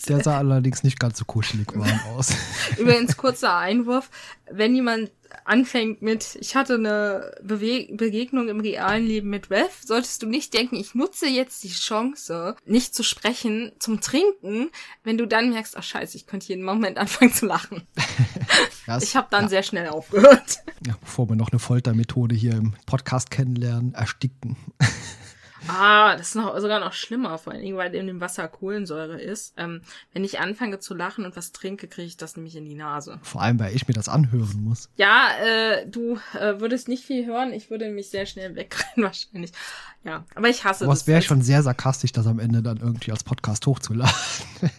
Der 0.08 0.24
sah 0.24 0.38
allerdings 0.38 0.84
nicht 0.84 1.00
ganz 1.00 1.18
so 1.18 1.26
kuschelig 1.26 1.76
warm 1.76 2.00
aus. 2.14 2.30
Übrigens, 2.78 3.18
kurzer 3.18 3.58
Einwurf. 3.58 4.12
Wenn 4.52 4.76
jemand 4.76 5.10
anfängt 5.46 6.02
mit, 6.02 6.38
ich 6.40 6.56
hatte 6.56 6.76
eine 6.76 7.36
Bewe 7.44 7.88
Begegnung 7.96 8.48
im 8.48 8.60
realen 8.60 9.06
Leben 9.06 9.30
mit 9.30 9.50
Rev, 9.50 9.72
solltest 9.86 10.22
du 10.22 10.28
nicht 10.28 10.54
denken, 10.54 10.76
ich 10.76 10.96
nutze 10.96 11.28
jetzt 11.28 11.64
die 11.64 11.70
Chance, 11.70 12.56
nicht 12.66 12.96
zu 12.96 13.04
sprechen, 13.04 13.72
zum 13.80 14.02
Trinken, 14.02 14.70
wenn 15.04 15.18
du 15.18 15.28
dann 15.28 15.50
merkst, 15.50 15.78
ach 15.78 15.84
scheiße, 15.84 16.18
ich 16.18 16.28
könnte 16.28 16.48
jeden 16.48 16.64
Moment 16.64 16.98
anfangen 16.98 17.34
zu 17.34 17.46
lachen. 17.46 17.84
Das, 18.88 19.04
ich 19.04 19.16
habe 19.16 19.28
dann 19.32 19.44
ja. 19.46 19.50
sehr 19.50 19.64
schnell 19.64 19.90
aufgehört. 19.90 20.60
Ja, 20.86 20.96
bevor 21.02 21.28
wir 21.28 21.36
noch 21.36 21.52
eine 21.52 21.58
Foltermethode 21.58 22.36
hier 22.36 22.54
im 22.54 22.76
Podcast 22.86 23.32
kennenlernen, 23.32 23.96
ersticken. 23.96 24.58
Ah, 25.68 26.16
das 26.16 26.30
ist 26.30 26.36
noch, 26.36 26.58
sogar 26.60 26.80
noch 26.80 26.94
schlimmer, 26.94 27.38
vor 27.38 27.54
allen 27.54 27.62
Dingen, 27.62 27.78
weil 27.78 27.94
in 27.96 28.08
dem 28.08 28.22
Wasser 28.22 28.48
Kohlensäure 28.48 29.20
ist. 29.20 29.54
Ähm, 29.58 29.82
wenn 30.14 30.24
ich 30.24 30.40
anfange 30.40 30.80
zu 30.80 30.94
lachen 30.94 31.26
und 31.26 31.36
was 31.36 31.52
trinke, 31.52 31.88
kriege 31.88 32.08
ich 32.08 32.18
das 32.18 32.36
nämlich 32.36 32.56
in 32.56 32.66
die 32.66 32.76
Nase. 32.76 33.20
Vor 33.24 33.42
allem, 33.42 33.60
weil 33.60 33.76
ich 33.76 33.88
mir 33.88 33.94
das 33.94 34.10
anhören 34.10 34.64
muss. 34.64 34.90
Ja, 34.96 35.30
äh, 35.44 35.88
du 35.88 36.20
äh, 36.34 36.60
würdest 36.60 36.88
nicht 36.88 37.06
viel 37.06 37.26
hören. 37.26 37.54
Ich 37.54 37.70
würde 37.70 37.90
mich 37.90 38.10
sehr 38.10 38.26
schnell 38.26 38.56
wegrennen 38.56 38.94
wahrscheinlich. 39.06 39.52
Ja, 40.04 40.26
aber 40.36 40.50
ich 40.50 40.64
hasse 40.64 40.86
aber 40.86 40.94
das. 40.94 41.02
Aber 41.02 41.04
es 41.04 41.08
wäre 41.08 41.22
schon 41.22 41.42
sehr 41.42 41.64
sarkastisch, 41.64 42.12
das 42.12 42.28
am 42.28 42.40
Ende 42.40 42.62
dann 42.62 42.78
irgendwie 42.78 43.12
als 43.12 43.24
Podcast 43.24 43.66
hochzuladen. 43.66 44.14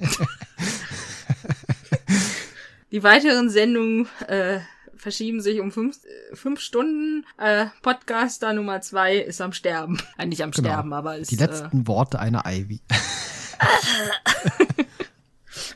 die 2.93 3.03
weiteren 3.03 3.51
Sendungen 3.51 4.09
äh, 4.29 4.61
verschieben 4.97 5.41
sich 5.41 5.61
um 5.61 5.71
fünf, 5.71 5.99
fünf 6.33 6.61
Stunden. 6.61 7.25
Äh, 7.39 7.67
Podcaster 7.83 8.53
Nummer 8.53 8.81
zwei 8.81 9.17
ist 9.17 9.41
am 9.41 9.53
Sterben. 9.53 9.99
Eigentlich 10.17 10.43
am 10.43 10.51
genau. 10.51 10.69
Sterben, 10.69 10.93
aber 10.93 11.17
ist. 11.17 11.31
Die 11.31 11.37
letzten 11.37 11.83
äh, 11.83 11.87
Worte 11.87 12.19
einer 12.19 12.45
Ivy. 12.47 12.81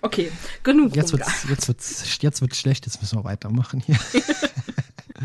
okay, 0.03 0.31
genug. 0.63 0.95
Jetzt 0.95 1.13
wird's, 1.13 1.45
jetzt 1.49 1.69
wird's, 1.69 2.19
jetzt 2.21 2.41
wird's 2.41 2.59
schlecht, 2.59 2.87
jetzt 2.87 3.01
müssen 3.01 3.19
wir 3.19 3.25
weitermachen 3.25 3.81
hier. 3.81 3.99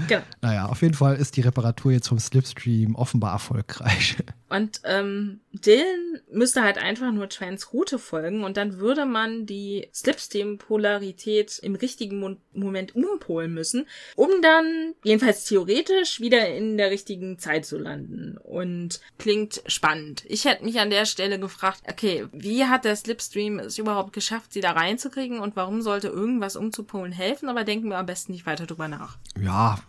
genau. 0.07 0.23
Naja, 0.41 0.65
auf 0.67 0.81
jeden 0.81 0.93
Fall 0.93 1.15
ist 1.15 1.37
die 1.37 1.41
Reparatur 1.41 1.91
jetzt 1.91 2.07
vom 2.07 2.19
Slipstream 2.19 2.95
offenbar 2.95 3.33
erfolgreich. 3.33 4.17
Und 4.55 4.81
ähm, 4.83 5.41
Dylan 5.51 6.19
müsste 6.31 6.63
halt 6.63 6.77
einfach 6.77 7.11
nur 7.11 7.29
Trans 7.29 7.73
Route 7.73 7.99
folgen 7.99 8.43
und 8.43 8.57
dann 8.57 8.79
würde 8.79 9.05
man 9.05 9.45
die 9.45 9.87
Slipstream-Polarität 9.93 11.59
im 11.59 11.75
richtigen 11.75 12.19
Mo 12.19 12.35
Moment 12.53 12.95
umpolen 12.95 13.53
müssen, 13.53 13.85
um 14.15 14.29
dann 14.41 14.93
jedenfalls 15.03 15.43
theoretisch 15.43 16.21
wieder 16.21 16.47
in 16.55 16.77
der 16.77 16.89
richtigen 16.89 17.37
Zeit 17.37 17.65
zu 17.65 17.77
landen. 17.77 18.37
Und 18.37 19.01
klingt 19.17 19.61
spannend. 19.67 20.23
Ich 20.27 20.45
hätte 20.45 20.63
mich 20.63 20.79
an 20.79 20.89
der 20.89 21.05
Stelle 21.05 21.37
gefragt, 21.37 21.81
okay, 21.89 22.27
wie 22.31 22.63
hat 22.63 22.85
der 22.85 22.95
Slipstream 22.95 23.59
es 23.59 23.77
überhaupt 23.77 24.13
geschafft, 24.13 24.53
sie 24.53 24.61
da 24.61 24.71
reinzukriegen 24.71 25.39
und 25.39 25.57
warum 25.57 25.81
sollte 25.81 26.07
irgendwas 26.07 26.55
umzupolen 26.55 27.11
helfen? 27.11 27.49
Aber 27.49 27.65
denken 27.65 27.89
wir 27.89 27.97
am 27.97 28.05
besten 28.05 28.31
nicht 28.31 28.45
weiter 28.45 28.65
drüber 28.65 28.87
nach. 28.87 29.17
Ja, 29.41 29.79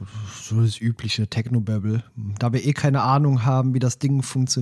so 0.43 0.61
das 0.61 0.81
übliche 0.81 1.29
Technobabble. 1.29 2.03
Da 2.41 2.53
wir 2.53 2.65
eh 2.65 2.73
keine 2.73 3.03
Ahnung 3.03 3.45
haben, 3.45 3.75
wie 3.75 3.79
das 3.79 4.01
Ding 4.01 4.23
funktioniert, 4.23 4.56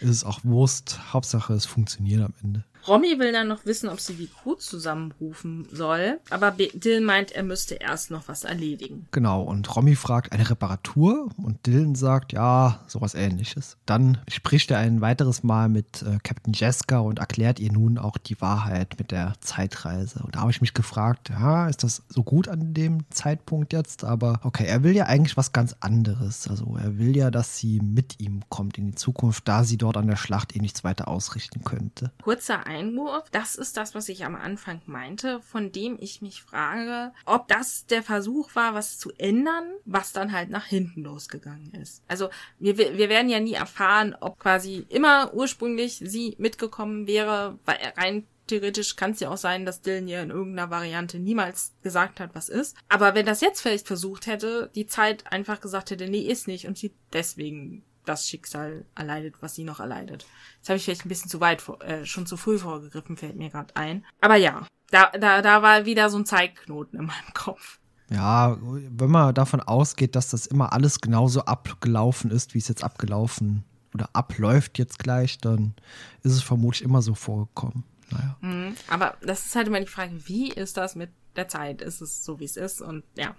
ist 0.00 0.10
es 0.10 0.24
auch 0.24 0.40
Wurst. 0.44 1.12
Hauptsache, 1.12 1.54
es 1.54 1.66
funktioniert 1.66 2.22
am 2.22 2.34
Ende. 2.42 2.64
Romy 2.86 3.18
will 3.18 3.32
dann 3.32 3.48
noch 3.48 3.64
wissen, 3.64 3.88
ob 3.88 4.00
sie 4.00 4.14
die 4.14 4.28
Crew 4.28 4.54
zusammenrufen 4.54 5.66
soll, 5.70 6.20
aber 6.30 6.50
Dylan 6.50 7.04
meint, 7.04 7.32
er 7.32 7.42
müsste 7.42 7.74
erst 7.74 8.10
noch 8.10 8.28
was 8.28 8.44
erledigen. 8.44 9.06
Genau, 9.10 9.42
und 9.42 9.74
Romy 9.74 9.94
fragt 9.94 10.32
eine 10.32 10.48
Reparatur 10.48 11.28
und 11.36 11.66
Dylan 11.66 11.94
sagt, 11.94 12.32
ja, 12.32 12.80
sowas 12.86 13.14
ähnliches. 13.14 13.76
Dann 13.86 14.18
spricht 14.28 14.70
er 14.70 14.78
ein 14.78 15.00
weiteres 15.00 15.42
Mal 15.42 15.68
mit 15.68 16.02
äh, 16.02 16.18
Captain 16.22 16.52
Jessica 16.52 16.98
und 16.98 17.18
erklärt 17.18 17.60
ihr 17.60 17.72
nun 17.72 17.98
auch 17.98 18.18
die 18.18 18.40
Wahrheit 18.40 18.96
mit 18.98 19.10
der 19.10 19.34
Zeitreise. 19.40 20.20
Und 20.24 20.34
da 20.34 20.40
habe 20.40 20.50
ich 20.50 20.60
mich 20.60 20.74
gefragt, 20.74 21.30
ja, 21.30 21.68
ist 21.68 21.82
das 21.84 22.02
so 22.08 22.22
gut 22.22 22.48
an 22.48 22.74
dem 22.74 23.04
Zeitpunkt 23.10 23.72
jetzt? 23.72 24.04
Aber 24.04 24.40
okay, 24.42 24.66
er 24.66 24.82
will 24.82 24.94
ja 24.94 25.06
eigentlich 25.06 25.36
was 25.36 25.52
ganz 25.52 25.76
anderes. 25.80 26.48
Also 26.48 26.76
er 26.76 26.98
will 26.98 27.16
ja, 27.16 27.30
dass 27.30 27.56
sie 27.58 27.80
mit 27.80 28.20
ihm 28.20 28.42
kommt 28.48 28.78
in 28.78 28.86
die 28.86 28.94
Zukunft, 28.94 29.46
da 29.48 29.64
sie 29.64 29.78
dort 29.78 29.96
an 29.96 30.06
der 30.06 30.16
Schlacht 30.16 30.56
eh 30.56 30.60
nichts 30.60 30.84
weiter 30.84 31.08
ausrichten 31.08 31.64
könnte. 31.64 32.12
Kurzer 32.22 32.66
Einwurf, 32.72 33.28
das 33.30 33.54
ist 33.54 33.76
das, 33.76 33.94
was 33.94 34.08
ich 34.08 34.24
am 34.24 34.34
Anfang 34.34 34.80
meinte, 34.86 35.40
von 35.42 35.72
dem 35.72 35.98
ich 36.00 36.22
mich 36.22 36.42
frage, 36.42 37.12
ob 37.26 37.48
das 37.48 37.86
der 37.86 38.02
Versuch 38.02 38.54
war, 38.54 38.74
was 38.74 38.98
zu 38.98 39.10
ändern, 39.18 39.64
was 39.84 40.12
dann 40.12 40.32
halt 40.32 40.50
nach 40.50 40.66
hinten 40.66 41.02
losgegangen 41.02 41.72
ist. 41.74 42.02
Also 42.08 42.30
wir, 42.58 42.78
wir 42.78 43.08
werden 43.08 43.28
ja 43.28 43.40
nie 43.40 43.54
erfahren, 43.54 44.16
ob 44.20 44.38
quasi 44.38 44.86
immer 44.88 45.34
ursprünglich 45.34 45.96
sie 45.96 46.34
mitgekommen 46.38 47.06
wäre, 47.06 47.58
weil 47.64 47.78
rein 47.96 48.26
theoretisch 48.46 48.96
kann 48.96 49.12
es 49.12 49.20
ja 49.20 49.30
auch 49.30 49.36
sein, 49.36 49.64
dass 49.64 49.82
Dylan 49.82 50.08
ihr 50.08 50.22
in 50.22 50.30
irgendeiner 50.30 50.70
Variante 50.70 51.18
niemals 51.18 51.72
gesagt 51.82 52.20
hat, 52.20 52.34
was 52.34 52.48
ist. 52.48 52.76
Aber 52.88 53.14
wenn 53.14 53.26
das 53.26 53.40
jetzt 53.40 53.60
vielleicht 53.60 53.86
versucht 53.86 54.26
hätte, 54.26 54.70
die 54.74 54.86
Zeit 54.86 55.30
einfach 55.32 55.60
gesagt 55.60 55.90
hätte, 55.90 56.08
nee, 56.08 56.20
ist 56.20 56.48
nicht 56.48 56.66
und 56.66 56.76
sie 56.76 56.92
deswegen 57.12 57.84
das 58.04 58.28
Schicksal 58.28 58.84
erleidet, 58.94 59.36
was 59.40 59.54
sie 59.54 59.64
noch 59.64 59.80
erleidet. 59.80 60.26
Jetzt 60.58 60.68
habe 60.68 60.76
ich 60.76 60.84
vielleicht 60.84 61.04
ein 61.04 61.08
bisschen 61.08 61.30
zu 61.30 61.40
weit, 61.40 61.62
vor, 61.62 61.82
äh, 61.82 62.04
schon 62.04 62.26
zu 62.26 62.36
früh 62.36 62.58
vorgegriffen, 62.58 63.16
fällt 63.16 63.36
mir 63.36 63.50
gerade 63.50 63.74
ein. 63.76 64.04
Aber 64.20 64.36
ja, 64.36 64.66
da, 64.90 65.10
da, 65.10 65.42
da 65.42 65.62
war 65.62 65.86
wieder 65.86 66.10
so 66.10 66.18
ein 66.18 66.26
Zeitknoten 66.26 66.98
in 66.98 67.06
meinem 67.06 67.34
Kopf. 67.34 67.78
Ja, 68.10 68.58
wenn 68.60 69.10
man 69.10 69.34
davon 69.34 69.60
ausgeht, 69.60 70.16
dass 70.16 70.30
das 70.30 70.46
immer 70.46 70.72
alles 70.72 71.00
genauso 71.00 71.44
abgelaufen 71.44 72.30
ist, 72.30 72.54
wie 72.54 72.58
es 72.58 72.68
jetzt 72.68 72.84
abgelaufen 72.84 73.64
oder 73.94 74.10
abläuft 74.12 74.78
jetzt 74.78 74.98
gleich, 74.98 75.38
dann 75.38 75.74
ist 76.22 76.32
es 76.32 76.42
vermutlich 76.42 76.82
immer 76.82 77.00
so 77.00 77.14
vorgekommen. 77.14 77.84
Naja. 78.10 78.36
Mhm, 78.40 78.74
aber 78.88 79.16
das 79.22 79.46
ist 79.46 79.56
halt 79.56 79.68
immer 79.68 79.80
die 79.80 79.86
Frage, 79.86 80.12
wie 80.26 80.50
ist 80.50 80.76
das 80.76 80.94
mit 80.94 81.10
der 81.36 81.48
Zeit? 81.48 81.80
Ist 81.80 82.02
es 82.02 82.22
so, 82.22 82.38
wie 82.38 82.44
es 82.44 82.56
ist? 82.58 82.82
Und 82.82 83.04
ja 83.16 83.34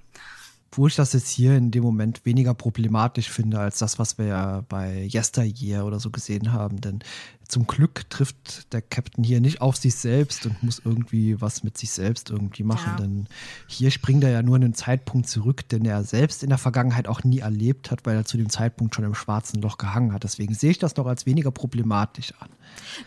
wo 0.77 0.87
ich 0.87 0.95
das 0.95 1.13
jetzt 1.13 1.29
hier 1.29 1.55
in 1.55 1.71
dem 1.71 1.83
Moment 1.83 2.25
weniger 2.25 2.53
problematisch 2.53 3.29
finde 3.29 3.59
als 3.59 3.79
das, 3.79 3.99
was 3.99 4.17
wir 4.17 4.25
ja 4.25 4.61
bei 4.69 5.07
Yesteryear 5.11 5.85
oder 5.85 5.99
so 5.99 6.09
gesehen 6.09 6.51
haben. 6.51 6.81
Denn 6.81 6.99
zum 7.47 7.67
Glück 7.67 8.09
trifft 8.09 8.73
der 8.73 8.81
Captain 8.81 9.23
hier 9.23 9.39
nicht 9.39 9.61
auf 9.61 9.75
sich 9.75 9.95
selbst 9.95 10.45
und 10.45 10.63
muss 10.63 10.81
irgendwie 10.83 11.39
was 11.39 11.63
mit 11.63 11.77
sich 11.77 11.91
selbst 11.91 12.31
irgendwie 12.31 12.63
machen. 12.63 12.93
Ja. 12.97 13.03
Denn 13.03 13.27
hier 13.67 13.91
springt 13.91 14.23
er 14.23 14.31
ja 14.31 14.41
nur 14.41 14.55
in 14.55 14.63
einen 14.63 14.73
Zeitpunkt 14.73 15.27
zurück, 15.27 15.67
den 15.69 15.85
er 15.85 16.03
selbst 16.03 16.41
in 16.41 16.49
der 16.49 16.57
Vergangenheit 16.57 17.07
auch 17.07 17.23
nie 17.23 17.39
erlebt 17.39 17.91
hat, 17.91 18.05
weil 18.05 18.15
er 18.15 18.25
zu 18.25 18.37
dem 18.37 18.49
Zeitpunkt 18.49 18.95
schon 18.95 19.05
im 19.05 19.15
schwarzen 19.15 19.61
Loch 19.61 19.77
gehangen 19.77 20.13
hat. 20.13 20.23
Deswegen 20.23 20.55
sehe 20.55 20.71
ich 20.71 20.79
das 20.79 20.95
noch 20.95 21.05
als 21.05 21.25
weniger 21.25 21.51
problematisch 21.51 22.33
an. 22.39 22.49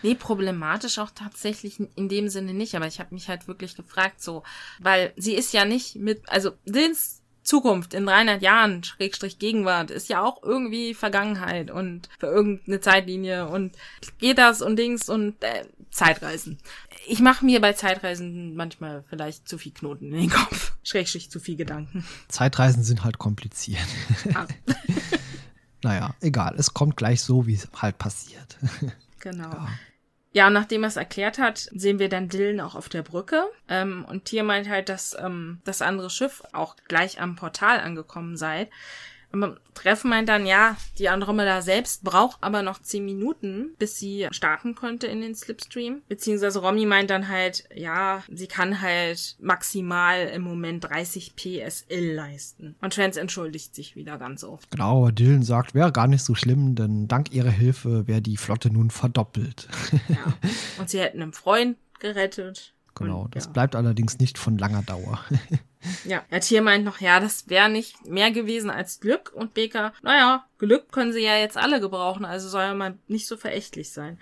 Nee, 0.02 0.14
problematisch 0.14 0.98
auch 0.98 1.10
tatsächlich 1.10 1.80
in 1.96 2.08
dem 2.08 2.28
Sinne 2.28 2.54
nicht, 2.54 2.76
aber 2.76 2.86
ich 2.86 3.00
habe 3.00 3.14
mich 3.14 3.28
halt 3.28 3.48
wirklich 3.48 3.74
gefragt, 3.74 4.22
so, 4.22 4.44
weil 4.78 5.12
sie 5.16 5.34
ist 5.34 5.52
ja 5.52 5.64
nicht 5.64 5.96
mit, 5.96 6.28
also 6.28 6.52
Dins 6.66 7.22
Zukunft 7.46 7.94
in 7.94 8.06
300 8.06 8.42
Jahren, 8.42 8.82
Schrägstrich 8.82 9.38
Gegenwart, 9.38 9.90
ist 9.92 10.08
ja 10.08 10.22
auch 10.22 10.42
irgendwie 10.42 10.94
Vergangenheit 10.94 11.70
und 11.70 12.08
für 12.18 12.26
irgendeine 12.26 12.80
Zeitlinie 12.80 13.48
und 13.48 13.76
geht 14.18 14.38
das 14.38 14.62
und 14.62 14.76
Dings 14.76 15.08
und 15.08 15.42
äh, 15.44 15.64
Zeitreisen. 15.90 16.58
Ich 17.06 17.20
mache 17.20 17.44
mir 17.44 17.60
bei 17.60 17.72
Zeitreisen 17.72 18.56
manchmal 18.56 19.04
vielleicht 19.08 19.48
zu 19.48 19.58
viel 19.58 19.72
Knoten 19.72 20.12
in 20.12 20.22
den 20.22 20.30
Kopf, 20.30 20.72
Schrägstrich 20.82 21.30
zu 21.30 21.38
viel 21.38 21.56
Gedanken. 21.56 22.04
Zeitreisen 22.28 22.82
sind 22.82 23.04
halt 23.04 23.18
kompliziert. 23.18 23.86
Ah. 24.34 24.46
naja, 25.82 26.14
egal, 26.20 26.56
es 26.58 26.74
kommt 26.74 26.96
gleich 26.96 27.22
so, 27.22 27.46
wie 27.46 27.54
es 27.54 27.68
halt 27.76 27.98
passiert. 27.98 28.58
Genau. 29.20 29.50
Ja. 29.50 29.68
Ja, 30.36 30.48
und 30.48 30.52
nachdem 30.52 30.84
er 30.84 30.88
es 30.88 30.96
erklärt 30.96 31.38
hat, 31.38 31.56
sehen 31.72 31.98
wir 31.98 32.10
dann 32.10 32.28
Dylan 32.28 32.60
auch 32.60 32.74
auf 32.74 32.90
der 32.90 33.00
Brücke. 33.00 33.46
Ähm, 33.70 34.04
und 34.06 34.26
Tier 34.26 34.44
meint 34.44 34.68
halt, 34.68 34.90
dass 34.90 35.16
ähm, 35.18 35.62
das 35.64 35.80
andere 35.80 36.10
Schiff 36.10 36.42
auch 36.52 36.76
gleich 36.88 37.22
am 37.22 37.36
Portal 37.36 37.80
angekommen 37.80 38.36
sei. 38.36 38.68
Treffen 39.74 40.10
meint 40.10 40.28
dann, 40.28 40.46
ja, 40.46 40.76
die 40.98 41.08
Andromeda 41.08 41.60
selbst 41.62 42.02
braucht 42.02 42.38
aber 42.40 42.62
noch 42.62 42.80
zehn 42.80 43.04
Minuten, 43.04 43.74
bis 43.78 43.98
sie 43.98 44.26
starten 44.30 44.74
konnte 44.74 45.06
in 45.06 45.20
den 45.20 45.34
Slipstream. 45.34 46.02
Beziehungsweise 46.08 46.60
Romy 46.60 46.86
meint 46.86 47.10
dann 47.10 47.28
halt, 47.28 47.64
ja, 47.74 48.22
sie 48.32 48.46
kann 48.46 48.80
halt 48.80 49.36
maximal 49.38 50.28
im 50.28 50.42
Moment 50.42 50.84
30 50.84 51.34
PSL 51.36 52.14
leisten. 52.14 52.76
Und 52.80 52.94
Trans 52.94 53.16
entschuldigt 53.16 53.74
sich 53.74 53.96
wieder 53.96 54.18
ganz 54.18 54.44
oft. 54.44 54.70
Genau, 54.70 55.02
aber 55.02 55.12
Dylan 55.12 55.42
sagt, 55.42 55.74
wäre 55.74 55.92
gar 55.92 56.06
nicht 56.06 56.24
so 56.24 56.34
schlimm, 56.34 56.74
denn 56.74 57.06
dank 57.08 57.32
ihrer 57.32 57.50
Hilfe 57.50 58.06
wäre 58.06 58.22
die 58.22 58.36
Flotte 58.36 58.70
nun 58.70 58.90
verdoppelt. 58.90 59.68
ja. 60.08 60.34
Und 60.78 60.88
sie 60.88 61.00
hätten 61.00 61.22
einen 61.22 61.32
Freund 61.32 61.76
gerettet. 61.98 62.74
Genau, 62.96 63.22
und, 63.22 63.36
das 63.36 63.46
ja. 63.46 63.50
bleibt 63.52 63.76
allerdings 63.76 64.18
nicht 64.18 64.38
von 64.38 64.58
langer 64.58 64.82
Dauer. 64.82 65.20
Ja, 66.04 66.24
der 66.32 66.40
Tier 66.40 66.62
meint 66.62 66.84
noch, 66.84 67.00
ja, 67.00 67.20
das 67.20 67.48
wäre 67.48 67.68
nicht 67.68 68.08
mehr 68.08 68.32
gewesen 68.32 68.70
als 68.70 68.98
Glück. 68.98 69.32
Und 69.32 69.54
Baker, 69.54 69.92
naja, 70.02 70.44
Glück 70.58 70.90
können 70.90 71.12
sie 71.12 71.22
ja 71.22 71.36
jetzt 71.36 71.56
alle 71.56 71.80
gebrauchen, 71.80 72.24
also 72.24 72.48
soll 72.48 72.62
er 72.62 72.74
mal 72.74 72.98
nicht 73.06 73.28
so 73.28 73.36
verächtlich 73.36 73.90
sein. 73.90 74.18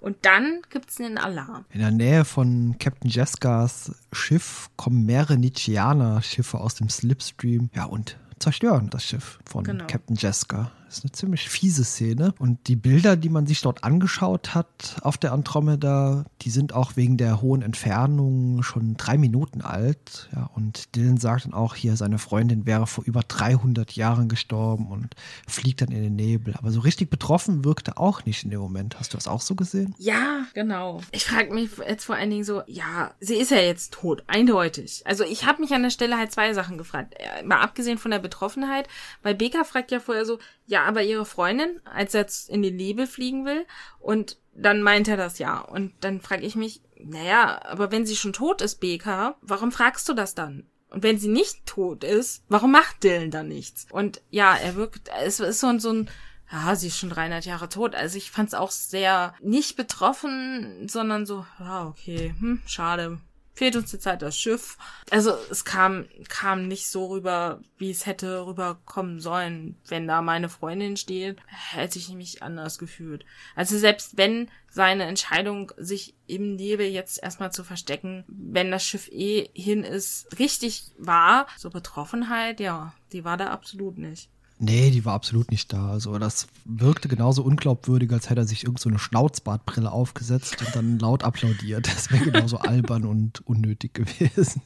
Und 0.00 0.16
dann 0.22 0.62
gibt's 0.70 0.98
einen 1.00 1.18
Alarm. 1.18 1.66
In 1.70 1.80
der 1.80 1.90
Nähe 1.90 2.24
von 2.24 2.76
Captain 2.78 3.10
Jeskas 3.10 3.92
Schiff 4.12 4.70
kommen 4.76 5.04
mehrere 5.04 5.36
Nietzscheaner-Schiffe 5.36 6.58
aus 6.58 6.76
dem 6.76 6.88
Slipstream. 6.88 7.68
Ja, 7.74 7.84
und 7.84 8.16
zerstören 8.38 8.88
das 8.90 9.04
Schiff 9.04 9.38
von 9.44 9.64
genau. 9.64 9.86
Captain 9.86 10.16
Jeska. 10.16 10.72
Das 10.92 10.98
ist 10.98 11.04
eine 11.04 11.12
ziemlich 11.12 11.48
fiese 11.48 11.84
Szene. 11.84 12.34
Und 12.38 12.68
die 12.68 12.76
Bilder, 12.76 13.16
die 13.16 13.30
man 13.30 13.46
sich 13.46 13.62
dort 13.62 13.82
angeschaut 13.82 14.54
hat 14.54 14.96
auf 15.00 15.16
der 15.16 15.32
Andromeda, 15.32 16.26
die 16.42 16.50
sind 16.50 16.74
auch 16.74 16.96
wegen 16.96 17.16
der 17.16 17.40
hohen 17.40 17.62
Entfernung 17.62 18.62
schon 18.62 18.98
drei 18.98 19.16
Minuten 19.16 19.62
alt. 19.62 20.28
Ja, 20.34 20.50
und 20.54 20.94
Dylan 20.94 21.16
sagt 21.16 21.46
dann 21.46 21.54
auch 21.54 21.74
hier, 21.76 21.96
seine 21.96 22.18
Freundin 22.18 22.66
wäre 22.66 22.86
vor 22.86 23.04
über 23.04 23.22
300 23.26 23.92
Jahren 23.92 24.28
gestorben 24.28 24.88
und 24.88 25.14
fliegt 25.48 25.80
dann 25.80 25.92
in 25.92 26.02
den 26.02 26.14
Nebel. 26.14 26.52
Aber 26.58 26.70
so 26.70 26.80
richtig 26.80 27.08
betroffen 27.08 27.64
wirkte 27.64 27.96
auch 27.96 28.26
nicht 28.26 28.44
in 28.44 28.50
dem 28.50 28.60
Moment. 28.60 29.00
Hast 29.00 29.14
du 29.14 29.16
das 29.16 29.28
auch 29.28 29.40
so 29.40 29.54
gesehen? 29.54 29.94
Ja, 29.96 30.44
genau. 30.52 31.00
Ich 31.10 31.24
frage 31.24 31.54
mich 31.54 31.70
jetzt 31.88 32.04
vor 32.04 32.16
allen 32.16 32.28
Dingen 32.28 32.44
so, 32.44 32.64
ja, 32.66 33.14
sie 33.18 33.36
ist 33.36 33.50
ja 33.50 33.60
jetzt 33.60 33.94
tot, 33.94 34.24
eindeutig. 34.26 35.00
Also 35.06 35.24
ich 35.24 35.46
habe 35.46 35.62
mich 35.62 35.72
an 35.72 35.84
der 35.84 35.90
Stelle 35.90 36.18
halt 36.18 36.32
zwei 36.32 36.52
Sachen 36.52 36.76
gefragt. 36.76 37.14
Äh, 37.16 37.44
mal 37.44 37.62
abgesehen 37.62 37.96
von 37.96 38.10
der 38.10 38.18
Betroffenheit, 38.18 38.88
weil 39.22 39.34
Beka 39.34 39.64
fragt 39.64 39.90
ja 39.90 39.98
vorher 39.98 40.26
so, 40.26 40.38
ja, 40.66 40.81
aber 40.86 41.02
ihre 41.02 41.24
Freundin, 41.24 41.80
als 41.84 42.14
er 42.14 42.22
jetzt 42.22 42.48
in 42.48 42.62
die 42.62 42.70
Liebe 42.70 43.06
fliegen 43.06 43.44
will. 43.44 43.66
Und 44.00 44.38
dann 44.54 44.82
meint 44.82 45.08
er 45.08 45.16
das 45.16 45.38
ja. 45.38 45.58
Und 45.58 45.92
dann 46.00 46.20
frage 46.20 46.44
ich 46.44 46.56
mich, 46.56 46.82
naja, 46.98 47.60
aber 47.64 47.90
wenn 47.90 48.06
sie 48.06 48.16
schon 48.16 48.32
tot 48.32 48.60
ist, 48.62 48.76
BK, 48.76 49.36
warum 49.40 49.72
fragst 49.72 50.08
du 50.08 50.14
das 50.14 50.34
dann? 50.34 50.66
Und 50.90 51.02
wenn 51.02 51.18
sie 51.18 51.28
nicht 51.28 51.64
tot 51.64 52.04
ist, 52.04 52.44
warum 52.48 52.72
macht 52.72 53.02
Dylan 53.02 53.30
dann 53.30 53.48
nichts? 53.48 53.86
Und 53.90 54.20
ja, 54.30 54.54
er 54.54 54.76
wirkt, 54.76 55.08
es 55.24 55.40
ist 55.40 55.60
so, 55.60 55.78
so 55.78 55.90
ein, 55.90 56.10
ja, 56.50 56.76
sie 56.76 56.88
ist 56.88 56.98
schon 56.98 57.08
300 57.08 57.46
Jahre 57.46 57.70
tot. 57.70 57.94
Also 57.94 58.18
ich 58.18 58.30
fand 58.30 58.48
es 58.48 58.54
auch 58.54 58.70
sehr 58.70 59.34
nicht 59.40 59.76
betroffen, 59.76 60.86
sondern 60.88 61.24
so, 61.24 61.46
ja, 61.58 61.86
okay, 61.86 62.34
hm, 62.38 62.60
schade 62.66 63.18
fehlt 63.54 63.76
uns 63.76 63.92
jetzt 63.92 64.06
halt 64.06 64.22
das 64.22 64.36
Schiff. 64.36 64.78
Also 65.10 65.34
es 65.50 65.64
kam, 65.64 66.06
kam 66.28 66.68
nicht 66.68 66.88
so 66.88 67.06
rüber, 67.06 67.60
wie 67.76 67.90
es 67.90 68.06
hätte 68.06 68.46
rüberkommen 68.46 69.20
sollen. 69.20 69.76
Wenn 69.86 70.08
da 70.08 70.22
meine 70.22 70.48
Freundin 70.48 70.96
steht, 70.96 71.38
hätte 71.46 71.98
ich 71.98 72.08
mich 72.10 72.42
anders 72.42 72.78
gefühlt. 72.78 73.24
Also 73.54 73.76
selbst 73.76 74.16
wenn 74.16 74.50
seine 74.70 75.04
Entscheidung, 75.04 75.70
sich 75.76 76.14
im 76.26 76.56
Nebel 76.56 76.86
jetzt 76.86 77.22
erstmal 77.22 77.52
zu 77.52 77.62
verstecken, 77.62 78.24
wenn 78.26 78.70
das 78.70 78.84
Schiff 78.84 79.08
eh 79.12 79.50
hin 79.52 79.84
ist, 79.84 80.38
richtig 80.38 80.92
war, 80.96 81.46
so 81.58 81.68
Betroffenheit, 81.68 82.58
ja, 82.58 82.94
die 83.12 83.24
war 83.24 83.36
da 83.36 83.48
absolut 83.48 83.98
nicht. 83.98 84.30
Nee, 84.64 84.90
die 84.92 85.04
war 85.04 85.14
absolut 85.14 85.50
nicht 85.50 85.72
da. 85.72 85.88
Also 85.88 86.16
das 86.18 86.46
wirkte 86.64 87.08
genauso 87.08 87.42
unglaubwürdig, 87.42 88.12
als 88.12 88.30
hätte 88.30 88.42
er 88.42 88.46
sich 88.46 88.62
irgend 88.62 88.78
so 88.78 88.88
eine 88.88 89.00
Schnauzbartbrille 89.00 89.90
aufgesetzt 89.90 90.62
und 90.64 90.76
dann 90.76 91.00
laut 91.00 91.24
applaudiert. 91.24 91.88
Das 91.88 92.12
wäre 92.12 92.22
genauso 92.22 92.58
albern 92.58 93.04
und 93.04 93.44
unnötig 93.44 93.92
gewesen. 93.92 94.62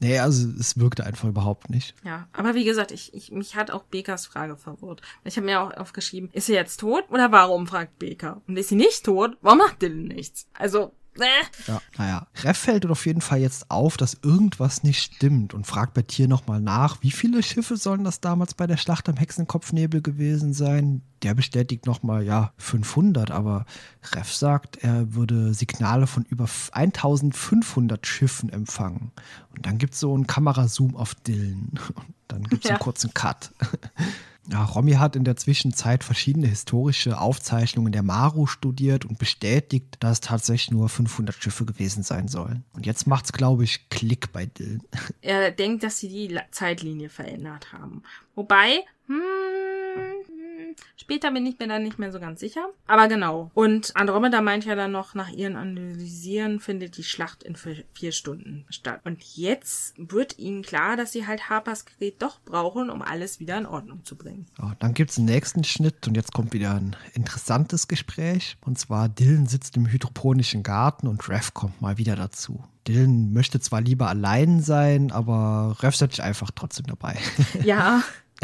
Nee, 0.00 0.18
also 0.18 0.48
es 0.58 0.76
wirkte 0.76 1.04
einfach 1.06 1.28
überhaupt 1.28 1.70
nicht. 1.70 1.94
Ja, 2.04 2.26
aber 2.32 2.54
wie 2.54 2.64
gesagt, 2.64 2.90
ich, 2.90 3.14
ich 3.14 3.30
mich 3.30 3.54
hat 3.54 3.70
auch 3.70 3.84
Bekas 3.84 4.26
Frage 4.26 4.56
verwirrt. 4.56 5.02
Ich 5.22 5.36
habe 5.36 5.46
mir 5.46 5.60
auch 5.60 5.76
aufgeschrieben, 5.76 6.28
ist 6.32 6.46
sie 6.46 6.54
jetzt 6.54 6.80
tot 6.80 7.04
oder 7.10 7.30
warum, 7.30 7.68
fragt 7.68 8.00
Beka. 8.00 8.42
Und 8.48 8.56
ist 8.56 8.70
sie 8.70 8.76
nicht 8.76 9.04
tot, 9.04 9.36
warum 9.40 9.58
macht 9.58 9.82
Dylan 9.82 10.04
nichts? 10.04 10.48
Also. 10.52 10.92
Ja, 11.66 11.82
naja. 11.98 12.26
Reff 12.42 12.56
fällt 12.56 12.86
auf 12.86 13.04
jeden 13.04 13.20
Fall 13.20 13.40
jetzt 13.40 13.70
auf, 13.70 13.96
dass 13.96 14.16
irgendwas 14.22 14.82
nicht 14.84 15.14
stimmt 15.14 15.52
und 15.54 15.66
fragt 15.66 15.92
bei 15.92 16.02
Tier 16.02 16.28
nochmal 16.28 16.60
nach, 16.60 17.02
wie 17.02 17.10
viele 17.10 17.42
Schiffe 17.42 17.76
sollen 17.76 18.04
das 18.04 18.20
damals 18.20 18.54
bei 18.54 18.66
der 18.66 18.76
Schlacht 18.76 19.08
am 19.08 19.16
Hexenkopfnebel 19.16 20.00
gewesen 20.02 20.54
sein? 20.54 21.02
Der 21.22 21.34
bestätigt 21.34 21.84
nochmal, 21.84 22.22
ja, 22.24 22.52
500, 22.56 23.30
aber 23.30 23.66
Reff 24.12 24.32
sagt, 24.32 24.76
er 24.82 25.12
würde 25.14 25.52
Signale 25.52 26.06
von 26.06 26.24
über 26.24 26.48
1500 26.72 28.06
Schiffen 28.06 28.48
empfangen. 28.50 29.10
Und 29.54 29.66
dann 29.66 29.76
gibt 29.78 29.94
es 29.94 30.00
so 30.00 30.14
einen 30.14 30.26
Kamerazoom 30.26 30.96
auf 30.96 31.14
Dylan. 31.16 31.78
Und 31.94 32.14
dann 32.28 32.44
gibt 32.44 32.64
es 32.64 32.68
Ja. 32.70 32.76
einen 32.76 32.82
kurzen 32.84 33.12
Cut. 33.12 33.50
Ja, 34.48 34.64
Romy 34.64 34.92
hat 34.92 35.16
in 35.16 35.24
der 35.24 35.36
Zwischenzeit 35.36 36.02
verschiedene 36.02 36.46
historische 36.46 37.20
Aufzeichnungen 37.20 37.92
der 37.92 38.02
Maru 38.02 38.46
studiert 38.46 39.04
und 39.04 39.18
bestätigt, 39.18 39.96
dass 40.00 40.12
es 40.12 40.20
tatsächlich 40.20 40.70
nur 40.70 40.88
500 40.88 41.36
Schiffe 41.42 41.64
gewesen 41.64 42.02
sein 42.02 42.26
sollen. 42.26 42.64
Und 42.72 42.86
jetzt 42.86 43.06
macht's, 43.06 43.32
glaube 43.32 43.64
ich, 43.64 43.88
Klick 43.90 44.32
bei 44.32 44.46
Dylan. 44.46 44.82
Er 45.22 45.50
denkt, 45.50 45.82
dass 45.82 45.98
sie 45.98 46.08
die 46.08 46.38
Zeitlinie 46.50 47.10
verändert 47.10 47.72
haben. 47.72 48.02
Wobei, 48.34 48.80
hm, 49.06 49.16
später 50.96 51.30
bin 51.30 51.46
ich 51.46 51.58
mir 51.58 51.68
dann 51.68 51.82
nicht 51.82 51.98
mehr 51.98 52.12
so 52.12 52.20
ganz 52.20 52.40
sicher. 52.40 52.68
Aber 52.86 53.08
genau. 53.08 53.50
Und 53.54 53.92
Andromeda 53.96 54.40
meint 54.40 54.64
ja 54.64 54.74
dann 54.74 54.92
noch, 54.92 55.14
nach 55.14 55.30
ihren 55.30 55.56
Analysieren 55.56 56.60
findet 56.60 56.96
die 56.96 57.04
Schlacht 57.04 57.42
in 57.42 57.56
vier 57.56 58.12
Stunden 58.12 58.64
statt. 58.70 59.00
Und 59.04 59.22
jetzt 59.36 59.94
wird 59.96 60.38
ihnen 60.38 60.62
klar, 60.62 60.96
dass 60.96 61.12
sie 61.12 61.26
halt 61.26 61.48
Harpers 61.48 61.84
Gerät 61.84 62.20
doch 62.20 62.40
brauchen, 62.44 62.90
um 62.90 63.02
alles 63.02 63.40
wieder 63.40 63.58
in 63.58 63.66
Ordnung 63.66 64.04
zu 64.04 64.16
bringen. 64.16 64.46
Ja, 64.58 64.74
dann 64.78 64.94
gibt's 64.94 65.18
einen 65.18 65.26
nächsten 65.26 65.64
Schnitt 65.64 66.06
und 66.06 66.16
jetzt 66.16 66.32
kommt 66.32 66.52
wieder 66.52 66.74
ein 66.74 66.96
interessantes 67.14 67.88
Gespräch. 67.88 68.56
Und 68.64 68.78
zwar 68.78 69.08
Dylan 69.08 69.46
sitzt 69.46 69.76
im 69.76 69.86
hydroponischen 69.86 70.62
Garten 70.62 71.06
und 71.06 71.28
Rev 71.28 71.52
kommt 71.54 71.80
mal 71.80 71.98
wieder 71.98 72.16
dazu. 72.16 72.64
Dylan 72.86 73.32
möchte 73.32 73.60
zwar 73.60 73.80
lieber 73.80 74.08
allein 74.08 74.62
sein, 74.62 75.12
aber 75.12 75.76
Rev 75.80 75.96
setzt 75.96 76.16
sich 76.16 76.24
einfach 76.24 76.50
trotzdem 76.54 76.86
dabei. 76.86 77.16
Ja, 77.62 78.02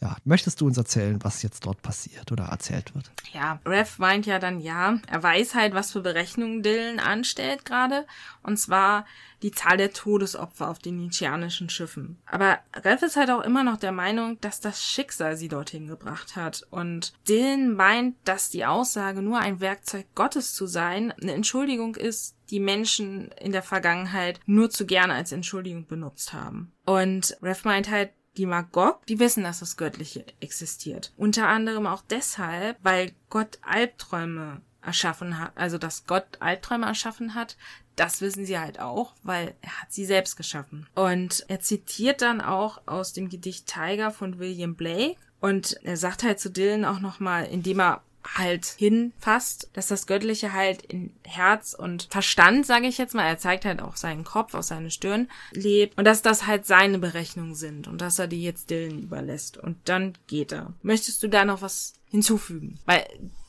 Ja, 0.00 0.16
möchtest 0.24 0.60
du 0.60 0.66
uns 0.66 0.78
erzählen, 0.78 1.18
was 1.22 1.42
jetzt 1.42 1.66
dort 1.66 1.82
passiert 1.82 2.32
oder 2.32 2.44
erzählt 2.44 2.94
wird? 2.94 3.10
Ja, 3.32 3.60
Rev 3.66 3.98
meint 3.98 4.24
ja 4.24 4.38
dann, 4.38 4.58
ja, 4.58 4.98
er 5.06 5.22
weiß 5.22 5.54
halt, 5.54 5.74
was 5.74 5.92
für 5.92 6.00
Berechnungen 6.00 6.62
Dylan 6.62 6.98
anstellt 6.98 7.66
gerade. 7.66 8.06
Und 8.42 8.58
zwar 8.58 9.04
die 9.42 9.50
Zahl 9.50 9.76
der 9.76 9.92
Todesopfer 9.92 10.68
auf 10.68 10.78
den 10.78 10.96
nietzscheanischen 10.96 11.68
Schiffen. 11.68 12.18
Aber 12.24 12.58
Rev 12.74 13.04
ist 13.04 13.16
halt 13.16 13.30
auch 13.30 13.42
immer 13.42 13.62
noch 13.62 13.76
der 13.76 13.92
Meinung, 13.92 14.40
dass 14.40 14.60
das 14.60 14.82
Schicksal 14.82 15.36
sie 15.36 15.48
dorthin 15.48 15.86
gebracht 15.86 16.34
hat. 16.34 16.66
Und 16.70 17.12
Dylan 17.28 17.74
meint, 17.74 18.16
dass 18.24 18.48
die 18.48 18.64
Aussage, 18.64 19.20
nur 19.20 19.38
ein 19.38 19.60
Werkzeug 19.60 20.06
Gottes 20.14 20.54
zu 20.54 20.66
sein, 20.66 21.12
eine 21.12 21.32
Entschuldigung 21.32 21.96
ist, 21.96 22.36
die 22.48 22.60
Menschen 22.60 23.30
in 23.40 23.52
der 23.52 23.62
Vergangenheit 23.62 24.40
nur 24.46 24.70
zu 24.70 24.86
gerne 24.86 25.14
als 25.14 25.30
Entschuldigung 25.32 25.86
benutzt 25.86 26.32
haben. 26.32 26.72
Und 26.84 27.36
Rev 27.42 27.64
meint 27.64 27.90
halt, 27.90 28.10
die 28.36 28.46
Magog, 28.46 29.04
die 29.06 29.18
wissen, 29.18 29.42
dass 29.42 29.60
das 29.60 29.76
Göttliche 29.76 30.24
existiert. 30.40 31.12
Unter 31.16 31.48
anderem 31.48 31.86
auch 31.86 32.02
deshalb, 32.08 32.78
weil 32.82 33.12
Gott 33.28 33.58
Albträume 33.62 34.60
erschaffen 34.82 35.38
hat, 35.38 35.52
also 35.56 35.78
dass 35.78 36.06
Gott 36.06 36.24
Albträume 36.40 36.86
erschaffen 36.86 37.34
hat, 37.34 37.56
das 37.96 38.20
wissen 38.20 38.46
sie 38.46 38.58
halt 38.58 38.80
auch, 38.80 39.14
weil 39.22 39.54
er 39.60 39.82
hat 39.82 39.92
sie 39.92 40.06
selbst 40.06 40.36
geschaffen. 40.36 40.86
Und 40.94 41.44
er 41.48 41.60
zitiert 41.60 42.22
dann 42.22 42.40
auch 42.40 42.80
aus 42.86 43.12
dem 43.12 43.28
Gedicht 43.28 43.66
Tiger 43.66 44.10
von 44.10 44.38
William 44.38 44.74
Blake 44.74 45.16
und 45.40 45.78
er 45.82 45.96
sagt 45.96 46.22
halt 46.22 46.40
zu 46.40 46.50
Dylan 46.50 46.84
auch 46.84 47.00
nochmal, 47.00 47.46
indem 47.46 47.80
er 47.80 48.02
halt 48.24 48.66
hinfasst, 48.66 49.70
dass 49.72 49.86
das 49.86 50.06
Göttliche 50.06 50.52
halt 50.52 50.82
in 50.82 51.10
Herz 51.24 51.74
und 51.74 52.08
Verstand, 52.10 52.66
sage 52.66 52.86
ich 52.86 52.98
jetzt 52.98 53.14
mal, 53.14 53.26
er 53.26 53.38
zeigt 53.38 53.64
halt 53.64 53.80
auch 53.80 53.96
seinen 53.96 54.24
Kopf 54.24 54.54
auf 54.54 54.64
seine 54.64 54.90
Stirn, 54.90 55.28
lebt 55.52 55.96
und 55.98 56.04
dass 56.04 56.22
das 56.22 56.46
halt 56.46 56.66
seine 56.66 56.98
Berechnungen 56.98 57.54
sind 57.54 57.88
und 57.88 58.00
dass 58.00 58.18
er 58.18 58.26
die 58.26 58.42
jetzt 58.42 58.70
Dylan 58.70 59.02
überlässt 59.02 59.56
und 59.56 59.76
dann 59.86 60.14
geht 60.26 60.52
er. 60.52 60.72
Möchtest 60.82 61.22
du 61.22 61.28
da 61.28 61.44
noch 61.44 61.62
was 61.62 61.94
hinzufügen? 62.10 62.78
Weil 62.84 63.06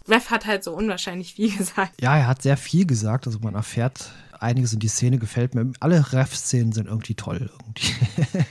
Rev 0.07 0.29
hat 0.29 0.45
halt 0.45 0.63
so 0.63 0.73
unwahrscheinlich 0.73 1.35
viel 1.35 1.51
gesagt. 1.57 2.01
Ja, 2.01 2.17
er 2.17 2.27
hat 2.27 2.41
sehr 2.41 2.57
viel 2.57 2.85
gesagt, 2.85 3.27
also 3.27 3.39
man 3.39 3.55
erfährt 3.55 4.11
einiges 4.39 4.73
und 4.73 4.81
die 4.81 4.87
Szene 4.87 5.17
gefällt 5.19 5.55
mir. 5.55 5.71
Alle 5.79 6.13
Ref-Szenen 6.13 6.71
sind 6.71 6.87
irgendwie 6.87 7.15
toll. 7.15 7.51
Irgendwie. 7.59 7.93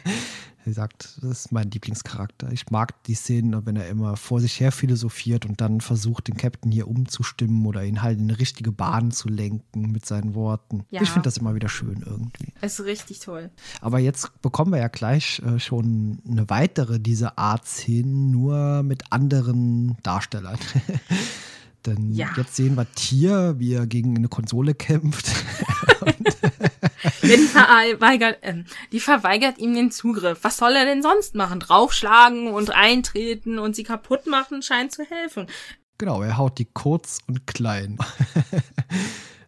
er 0.64 0.72
sagt, 0.74 1.18
das 1.22 1.30
ist 1.30 1.52
mein 1.52 1.70
Lieblingscharakter. 1.70 2.52
Ich 2.52 2.70
mag 2.70 3.02
die 3.04 3.14
Szenen, 3.14 3.64
wenn 3.64 3.76
er 3.76 3.88
immer 3.88 4.16
vor 4.16 4.40
sich 4.40 4.60
her 4.60 4.72
philosophiert 4.72 5.46
und 5.46 5.60
dann 5.60 5.80
versucht, 5.80 6.28
den 6.28 6.36
Captain 6.36 6.70
hier 6.70 6.86
umzustimmen 6.86 7.64
oder 7.66 7.82
ihn 7.84 8.02
halt 8.02 8.18
in 8.18 8.24
eine 8.24 8.38
richtige 8.38 8.70
Bahn 8.70 9.10
zu 9.10 9.28
lenken 9.28 9.90
mit 9.90 10.04
seinen 10.04 10.34
Worten. 10.34 10.84
Ja. 10.90 11.00
Ich 11.02 11.10
finde 11.10 11.26
das 11.26 11.38
immer 11.38 11.54
wieder 11.54 11.68
schön 11.68 12.04
irgendwie. 12.06 12.52
Ist 12.60 12.80
richtig 12.84 13.20
toll. 13.20 13.50
Aber 13.80 13.98
jetzt 13.98 14.42
bekommen 14.42 14.72
wir 14.72 14.80
ja 14.80 14.88
gleich 14.88 15.40
äh, 15.40 15.58
schon 15.58 16.18
eine 16.28 16.48
weitere 16.50 17.00
dieser 17.00 17.38
Art 17.38 17.66
Szenen, 17.66 18.30
nur 18.30 18.82
mit 18.82 19.12
anderen 19.12 19.96
Darstellern. 20.02 20.58
Denn 21.86 22.12
Ja. 22.12 22.28
jetzt 22.36 22.56
sehen 22.56 22.76
wir 22.76 22.86
Tier, 22.94 23.54
wie 23.58 23.74
er 23.74 23.86
gegen 23.86 24.16
eine 24.16 24.28
Konsole 24.28 24.74
kämpft. 24.74 25.30
Ja, 27.22 27.36
die 27.36 27.46
verweigert, 27.46 28.38
ähm, 28.42 28.64
die 28.92 29.00
verweigert 29.00 29.58
ihm 29.58 29.74
den 29.74 29.90
Zugriff. 29.90 30.38
Was 30.42 30.56
soll 30.56 30.72
er 30.74 30.84
denn 30.84 31.02
sonst 31.02 31.34
machen? 31.34 31.60
Draufschlagen 31.60 32.48
und 32.48 32.70
eintreten 32.74 33.58
und 33.58 33.76
sie 33.76 33.82
kaputt 33.84 34.26
machen 34.26 34.62
scheint 34.62 34.92
zu 34.92 35.04
helfen. 35.04 35.46
genau, 35.98 36.22
er 36.22 36.36
haut 36.38 36.58
die 36.58 36.64
kurz 36.66 37.18
und 37.26 37.46
klein. 37.46 37.98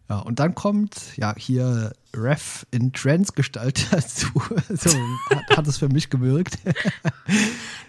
Ja, 0.09 0.19
und 0.19 0.39
dann 0.39 0.53
kommt 0.53 1.15
ja 1.17 1.33
hier 1.37 1.93
Ref 2.15 2.65
in 2.71 2.91
Trance-Gestalt 2.93 3.87
dazu. 3.91 4.27
so 4.69 4.89
hat, 5.29 5.57
hat 5.57 5.67
es 5.67 5.77
für 5.77 5.89
mich 5.89 6.09
gewirkt. 6.09 6.57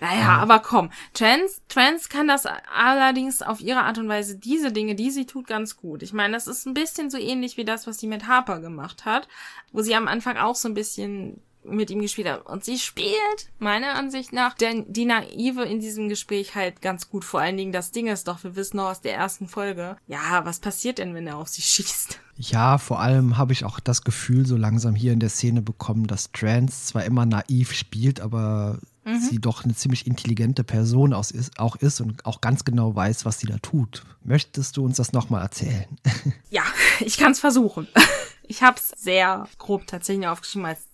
Naja, 0.01 0.36
aber 0.36 0.59
komm. 0.59 0.91
Trans, 1.15 1.62
Trans 1.69 2.11
kann 2.11 2.28
das 2.28 2.45
allerdings 2.47 3.41
auf 3.41 3.61
ihre 3.62 3.85
Art 3.85 3.97
und 3.97 4.09
Weise 4.09 4.36
diese 4.36 4.70
Dinge, 4.70 4.95
die 4.95 5.11
sie 5.11 5.24
tut, 5.24 5.47
ganz 5.47 5.78
gut. 5.78 6.03
Ich 6.03 6.12
meine, 6.12 6.35
das 6.35 6.47
ist 6.47 6.66
ein 6.66 6.74
bisschen 6.74 7.09
so 7.09 7.16
ähnlich 7.16 7.57
wie 7.57 7.65
das, 7.65 7.86
was 7.86 8.01
sie 8.01 8.07
mit 8.07 8.27
Harper 8.27 8.61
gemacht 8.61 9.07
hat, 9.07 9.28
wo 9.73 9.81
sie 9.81 9.95
am 9.95 10.07
Anfang 10.07 10.36
auch 10.36 10.57
so 10.57 10.69
ein 10.69 10.74
bisschen 10.74 11.41
mit 11.65 11.91
ihm 11.91 12.01
gespielt 12.01 12.28
hat. 12.28 12.47
Und 12.47 12.65
sie 12.65 12.78
spielt, 12.78 13.51
meiner 13.59 13.95
Ansicht 13.95 14.32
nach, 14.32 14.55
denn 14.55 14.85
die 14.93 15.05
Naive 15.05 15.62
in 15.65 15.81
diesem 15.81 16.09
Gespräch 16.09 16.55
halt 16.55 16.82
ganz 16.82 17.09
gut. 17.09 17.24
Vor 17.24 17.41
allen 17.41 17.57
Dingen 17.57 17.73
das 17.73 17.91
Ding 17.91 18.07
ist 18.07 18.28
doch, 18.28 18.45
wir 18.45 18.57
wissen 18.57 18.77
noch 18.77 18.91
aus 18.91 19.01
der 19.01 19.15
ersten 19.15 19.49
Folge, 19.49 19.97
ja, 20.07 20.45
was 20.45 20.61
passiert 20.61 20.99
denn, 20.99 21.15
wenn 21.15 21.27
er 21.27 21.36
auf 21.36 21.49
sie 21.49 21.62
schießt? 21.62 22.20
Ja, 22.36 22.78
vor 22.78 23.01
allem 23.01 23.39
habe 23.39 23.53
ich 23.53 23.65
auch 23.65 23.78
das 23.81 24.03
Gefühl 24.03 24.45
so 24.47 24.57
langsam 24.57 24.95
hier 24.95 25.12
in 25.12 25.20
der 25.20 25.28
Szene 25.28 25.62
bekommen, 25.62 26.07
dass 26.07 26.32
Trance 26.32 26.86
zwar 26.86 27.05
immer 27.05 27.27
naiv 27.27 27.73
spielt, 27.73 28.20
aber 28.20 28.81
sie 29.20 29.39
doch 29.39 29.65
eine 29.65 29.74
ziemlich 29.74 30.07
intelligente 30.07 30.65
Person 30.65 31.12
aus 31.12 31.31
ist, 31.31 31.59
auch 31.59 31.77
ist 31.77 32.01
und 32.01 32.24
auch 32.24 32.41
ganz 32.41 32.65
genau 32.65 32.95
weiß, 32.95 33.24
was 33.24 33.39
sie 33.39 33.47
da 33.47 33.59
tut. 33.59 34.03
Möchtest 34.23 34.77
du 34.77 34.85
uns 34.85 34.97
das 34.97 35.12
nochmal 35.12 35.43
erzählen? 35.43 35.86
Ja, 36.51 36.62
ich 37.01 37.16
kann 37.16 37.32
es 37.32 37.41
versuchen. 37.41 37.89
Ich 38.47 38.62
habe 38.62 38.77
es 38.77 38.91
sehr 39.03 39.49
grob 39.57 39.86
tatsächlich 39.86 40.27
aufgeschrieben, 40.27 40.69
es 40.69 40.93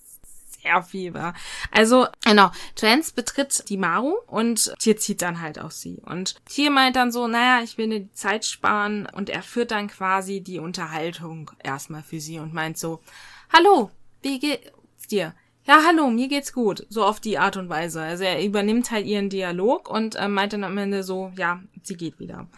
sehr 0.62 0.82
viel 0.82 1.14
war. 1.14 1.34
Also, 1.70 2.06
genau, 2.24 2.50
Trance 2.74 3.12
betritt 3.14 3.68
die 3.68 3.76
Maru 3.76 4.16
und 4.26 4.74
Tier 4.78 4.96
zieht 4.96 5.22
dann 5.22 5.40
halt 5.40 5.58
auf 5.58 5.72
sie. 5.72 6.00
Und 6.04 6.36
Tier 6.46 6.70
meint 6.70 6.96
dann 6.96 7.12
so, 7.12 7.26
naja, 7.28 7.62
ich 7.62 7.78
will 7.78 7.88
mir 7.88 8.00
die 8.00 8.12
Zeit 8.12 8.44
sparen 8.44 9.06
und 9.12 9.30
er 9.30 9.42
führt 9.42 9.70
dann 9.70 9.88
quasi 9.88 10.40
die 10.40 10.58
Unterhaltung 10.58 11.50
erstmal 11.62 12.02
für 12.02 12.20
sie 12.20 12.38
und 12.38 12.54
meint 12.54 12.78
so, 12.78 13.00
hallo, 13.52 13.90
wie 14.22 14.38
geht's 14.38 15.08
dir? 15.08 15.34
Ja, 15.64 15.82
hallo, 15.86 16.10
mir 16.10 16.28
geht's 16.28 16.52
gut. 16.52 16.86
So 16.88 17.04
auf 17.04 17.20
die 17.20 17.38
Art 17.38 17.56
und 17.56 17.68
Weise. 17.68 18.00
Also 18.02 18.24
er 18.24 18.44
übernimmt 18.44 18.90
halt 18.90 19.06
ihren 19.06 19.28
Dialog 19.28 19.88
und 19.90 20.16
äh, 20.16 20.28
meint 20.28 20.52
dann 20.52 20.64
am 20.64 20.78
Ende 20.78 21.02
so, 21.02 21.32
ja, 21.36 21.60
sie 21.82 21.96
geht 21.96 22.18
wieder. 22.18 22.48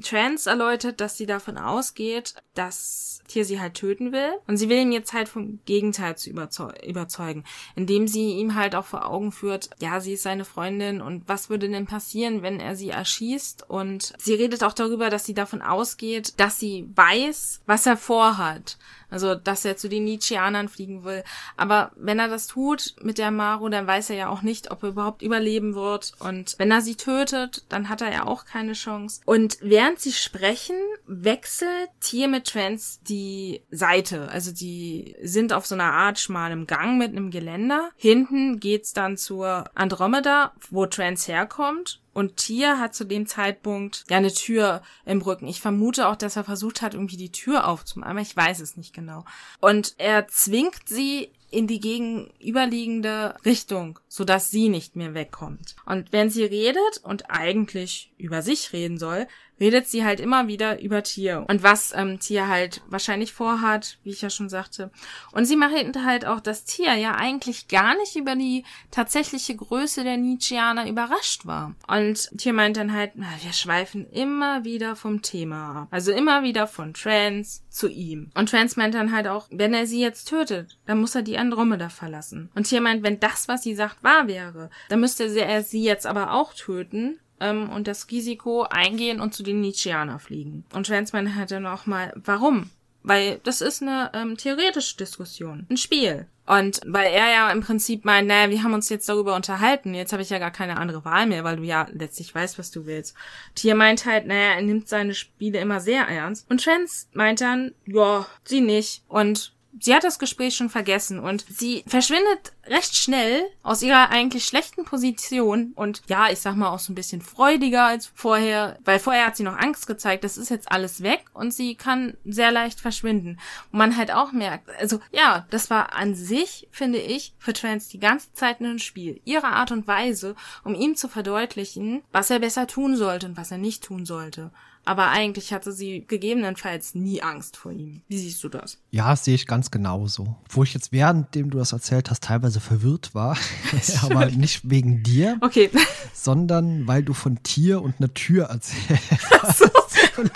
Trans 0.00 0.46
erläutert, 0.46 1.00
dass 1.00 1.16
sie 1.16 1.26
davon 1.26 1.58
ausgeht, 1.58 2.34
dass 2.54 3.20
Tier 3.28 3.44
sie 3.44 3.60
halt 3.60 3.74
töten 3.74 4.12
will. 4.12 4.32
Und 4.46 4.56
sie 4.56 4.68
will 4.68 4.78
ihn 4.78 4.92
jetzt 4.92 5.12
halt 5.12 5.28
vom 5.28 5.60
Gegenteil 5.64 6.16
zu 6.16 6.30
überzeu 6.30 6.70
überzeugen, 6.86 7.44
indem 7.76 8.08
sie 8.08 8.32
ihm 8.32 8.54
halt 8.54 8.74
auch 8.74 8.84
vor 8.84 9.06
Augen 9.06 9.32
führt, 9.32 9.70
ja, 9.80 10.00
sie 10.00 10.14
ist 10.14 10.22
seine 10.22 10.44
Freundin 10.44 11.00
und 11.00 11.28
was 11.28 11.50
würde 11.50 11.68
denn 11.68 11.86
passieren, 11.86 12.42
wenn 12.42 12.60
er 12.60 12.76
sie 12.76 12.90
erschießt? 12.90 13.68
Und 13.68 14.12
sie 14.18 14.34
redet 14.34 14.64
auch 14.64 14.72
darüber, 14.72 15.10
dass 15.10 15.24
sie 15.24 15.34
davon 15.34 15.62
ausgeht, 15.62 16.34
dass 16.38 16.58
sie 16.58 16.88
weiß, 16.94 17.62
was 17.66 17.86
er 17.86 17.96
vorhat. 17.96 18.78
Also, 19.12 19.34
dass 19.34 19.64
er 19.64 19.76
zu 19.76 19.88
den 19.88 20.04
Nietzscheanern 20.04 20.68
fliegen 20.68 21.04
will. 21.04 21.22
Aber 21.56 21.92
wenn 21.96 22.18
er 22.18 22.28
das 22.28 22.46
tut 22.46 22.94
mit 23.02 23.18
der 23.18 23.30
Maru, 23.30 23.68
dann 23.68 23.86
weiß 23.86 24.10
er 24.10 24.16
ja 24.16 24.28
auch 24.28 24.40
nicht, 24.40 24.70
ob 24.70 24.82
er 24.82 24.88
überhaupt 24.88 25.20
überleben 25.20 25.74
wird. 25.74 26.12
Und 26.18 26.54
wenn 26.58 26.70
er 26.70 26.80
sie 26.80 26.96
tötet, 26.96 27.64
dann 27.68 27.90
hat 27.90 28.00
er 28.00 28.10
ja 28.10 28.26
auch 28.26 28.46
keine 28.46 28.72
Chance. 28.72 29.20
Und 29.26 29.58
während 29.60 30.00
sie 30.00 30.12
sprechen, 30.12 30.76
wechselt 31.06 31.90
Tier 32.00 32.26
mit 32.26 32.46
Trans 32.46 33.00
die 33.02 33.62
Seite. 33.70 34.28
Also 34.30 34.50
die 34.50 35.14
sind 35.22 35.52
auf 35.52 35.66
so 35.66 35.74
einer 35.74 35.92
Art 35.92 36.18
schmalem 36.18 36.66
Gang 36.66 36.96
mit 36.96 37.10
einem 37.10 37.30
Geländer. 37.30 37.90
Hinten 37.96 38.60
geht's 38.60 38.94
dann 38.94 39.18
zur 39.18 39.64
Andromeda, 39.74 40.54
wo 40.70 40.86
Trans 40.86 41.28
herkommt. 41.28 42.01
Und 42.12 42.36
Tier 42.36 42.78
hat 42.78 42.94
zu 42.94 43.04
dem 43.04 43.26
Zeitpunkt 43.26 44.04
ja 44.10 44.18
eine 44.18 44.32
Tür 44.32 44.82
im 45.04 45.22
Rücken. 45.22 45.46
Ich 45.46 45.60
vermute 45.60 46.08
auch, 46.08 46.16
dass 46.16 46.36
er 46.36 46.44
versucht 46.44 46.82
hat, 46.82 46.94
irgendwie 46.94 47.16
die 47.16 47.32
Tür 47.32 47.66
aufzumachen, 47.68 48.10
aber 48.10 48.20
ich 48.20 48.36
weiß 48.36 48.60
es 48.60 48.76
nicht 48.76 48.94
genau. 48.94 49.24
Und 49.60 49.94
er 49.98 50.28
zwingt 50.28 50.88
sie 50.88 51.30
in 51.50 51.66
die 51.66 51.80
gegenüberliegende 51.80 53.36
Richtung, 53.44 53.98
sodass 54.08 54.50
sie 54.50 54.70
nicht 54.70 54.96
mehr 54.96 55.14
wegkommt. 55.14 55.76
Und 55.84 56.10
wenn 56.12 56.30
sie 56.30 56.44
redet 56.44 57.00
und 57.02 57.30
eigentlich 57.30 58.12
über 58.16 58.40
sich 58.40 58.72
reden 58.72 58.98
soll, 58.98 59.28
redet 59.62 59.86
sie 59.86 60.04
halt 60.04 60.18
immer 60.18 60.48
wieder 60.48 60.80
über 60.82 61.04
Tier 61.04 61.44
und 61.48 61.62
was 61.62 61.92
ähm, 61.94 62.18
Tier 62.18 62.48
halt 62.48 62.82
wahrscheinlich 62.88 63.32
vorhat, 63.32 63.98
wie 64.02 64.10
ich 64.10 64.20
ja 64.20 64.28
schon 64.28 64.48
sagte. 64.48 64.90
Und 65.30 65.44
sie 65.44 65.54
macht 65.54 65.72
halt 66.04 66.26
auch 66.26 66.40
das 66.40 66.64
Tier 66.64 66.94
ja 66.94 67.14
eigentlich 67.14 67.68
gar 67.68 67.96
nicht 67.96 68.16
über 68.16 68.34
die 68.34 68.64
tatsächliche 68.90 69.54
Größe 69.54 70.02
der 70.02 70.16
Nietzscheaner 70.16 70.88
überrascht 70.88 71.46
war. 71.46 71.76
Und 71.86 72.36
Tier 72.36 72.52
meint 72.52 72.76
dann 72.76 72.92
halt, 72.92 73.12
na, 73.14 73.28
wir 73.40 73.52
schweifen 73.52 74.10
immer 74.10 74.64
wieder 74.64 74.96
vom 74.96 75.22
Thema 75.22 75.82
ab. 75.82 75.88
Also 75.92 76.10
immer 76.10 76.42
wieder 76.42 76.66
von 76.66 76.92
Trans 76.92 77.62
zu 77.68 77.88
ihm. 77.88 78.32
Und 78.34 78.50
Trans 78.50 78.76
meint 78.76 78.94
dann 78.94 79.12
halt 79.12 79.28
auch, 79.28 79.46
wenn 79.52 79.74
er 79.74 79.86
sie 79.86 80.00
jetzt 80.00 80.28
tötet, 80.28 80.76
dann 80.86 81.00
muss 81.00 81.14
er 81.14 81.22
die 81.22 81.38
Andromeda 81.38 81.88
verlassen. 81.88 82.50
Und 82.56 82.64
Tier 82.64 82.80
meint, 82.80 83.04
wenn 83.04 83.20
das, 83.20 83.46
was 83.46 83.62
sie 83.62 83.76
sagt, 83.76 84.02
wahr 84.02 84.26
wäre, 84.26 84.70
dann 84.88 84.98
müsste 84.98 85.24
er 85.24 85.62
sie 85.62 85.84
jetzt 85.84 86.06
aber 86.06 86.32
auch 86.32 86.52
töten, 86.52 87.20
ähm, 87.42 87.68
und 87.70 87.86
das 87.86 88.10
Risiko 88.10 88.62
eingehen 88.62 89.20
und 89.20 89.34
zu 89.34 89.42
den 89.42 89.60
Nietzscheaner 89.60 90.18
fliegen. 90.18 90.64
Und 90.72 90.86
Schwänzmann 90.86 91.34
hatte 91.34 91.60
noch 91.60 91.86
mal, 91.86 92.12
warum? 92.16 92.70
Weil 93.02 93.40
das 93.42 93.60
ist 93.60 93.82
eine 93.82 94.10
ähm, 94.14 94.36
theoretische 94.36 94.96
Diskussion, 94.96 95.66
ein 95.68 95.76
Spiel. 95.76 96.26
Und 96.46 96.80
weil 96.86 97.12
er 97.12 97.30
ja 97.30 97.50
im 97.50 97.60
Prinzip 97.60 98.04
meint, 98.04 98.28
naja, 98.28 98.50
wir 98.50 98.62
haben 98.62 98.74
uns 98.74 98.88
jetzt 98.88 99.08
darüber 99.08 99.36
unterhalten, 99.36 99.94
jetzt 99.94 100.12
habe 100.12 100.22
ich 100.22 100.30
ja 100.30 100.38
gar 100.38 100.50
keine 100.50 100.76
andere 100.76 101.04
Wahl 101.04 101.26
mehr, 101.26 101.44
weil 101.44 101.56
du 101.56 101.62
ja 101.62 101.86
letztlich 101.92 102.34
weißt, 102.34 102.58
was 102.58 102.70
du 102.70 102.86
willst. 102.86 103.14
Tier 103.54 103.74
meint 103.74 104.06
halt, 104.06 104.26
naja, 104.26 104.54
er 104.54 104.62
nimmt 104.62 104.88
seine 104.88 105.14
Spiele 105.14 105.60
immer 105.60 105.80
sehr 105.80 106.02
ernst. 106.02 106.48
Und 106.50 106.62
Trans 106.62 107.08
meint 107.12 107.40
dann, 107.40 107.72
ja, 107.86 108.26
sie 108.44 108.60
nicht. 108.60 109.02
Und 109.08 109.52
sie 109.80 109.94
hat 109.94 110.04
das 110.04 110.18
Gespräch 110.18 110.56
schon 110.56 110.70
vergessen 110.70 111.18
und 111.18 111.44
sie 111.48 111.84
verschwindet 111.86 112.52
recht 112.66 112.96
schnell 112.96 113.42
aus 113.62 113.82
ihrer 113.82 114.10
eigentlich 114.10 114.44
schlechten 114.44 114.84
Position 114.84 115.72
und 115.74 116.02
ja, 116.06 116.30
ich 116.30 116.40
sag 116.40 116.56
mal 116.56 116.70
auch 116.70 116.78
so 116.78 116.92
ein 116.92 116.94
bisschen 116.94 117.22
freudiger 117.22 117.84
als 117.84 118.10
vorher, 118.14 118.78
weil 118.84 118.98
vorher 118.98 119.26
hat 119.26 119.36
sie 119.36 119.42
noch 119.42 119.56
Angst 119.56 119.86
gezeigt, 119.86 120.24
das 120.24 120.36
ist 120.36 120.50
jetzt 120.50 120.70
alles 120.70 121.02
weg 121.02 121.24
und 121.32 121.52
sie 121.52 121.74
kann 121.74 122.16
sehr 122.24 122.52
leicht 122.52 122.80
verschwinden. 122.80 123.38
Und 123.72 123.78
man 123.78 123.96
halt 123.96 124.12
auch 124.12 124.32
merkt, 124.32 124.68
also 124.78 125.00
ja, 125.10 125.46
das 125.50 125.70
war 125.70 125.94
an 125.94 126.14
sich, 126.14 126.68
finde 126.70 126.98
ich, 126.98 127.34
für 127.38 127.52
Trans 127.52 127.88
die 127.88 128.00
ganze 128.00 128.32
Zeit 128.32 128.60
ein 128.60 128.78
Spiel. 128.78 129.20
Ihre 129.24 129.48
Art 129.48 129.72
und 129.72 129.86
Weise, 129.86 130.36
um 130.64 130.74
ihm 130.74 130.96
zu 130.96 131.08
verdeutlichen, 131.08 132.02
was 132.12 132.30
er 132.30 132.38
besser 132.38 132.66
tun 132.66 132.96
sollte 132.96 133.26
und 133.26 133.36
was 133.36 133.50
er 133.50 133.58
nicht 133.58 133.84
tun 133.84 134.06
sollte. 134.06 134.50
Aber 134.84 135.10
eigentlich 135.10 135.52
hatte 135.52 135.72
sie 135.72 136.04
gegebenenfalls 136.06 136.94
nie 136.94 137.22
Angst 137.22 137.56
vor 137.56 137.70
ihm. 137.70 138.02
Wie 138.08 138.18
siehst 138.18 138.42
du 138.42 138.48
das? 138.48 138.78
Ja, 138.90 139.14
sehe 139.14 139.34
ich 139.34 139.46
ganz 139.46 139.70
genauso. 139.70 140.36
Wo 140.48 140.64
ich 140.64 140.74
jetzt 140.74 140.90
währenddem 140.90 141.50
du 141.50 141.58
das 141.58 141.72
erzählt 141.72 142.10
hast, 142.10 142.24
teilweise 142.24 142.60
verwirrt 142.60 143.14
war. 143.14 143.36
aber 144.02 144.26
nicht 144.26 144.68
wegen 144.68 145.02
dir. 145.02 145.38
Okay. 145.40 145.70
Sondern 146.12 146.88
weil 146.88 147.02
du 147.04 147.12
von 147.12 147.42
Tier 147.42 147.80
und 147.80 148.00
Natur 148.00 148.46
erzählt 148.46 149.00
hast. 149.30 149.58
So. 149.58 149.66
Und, 150.16 150.30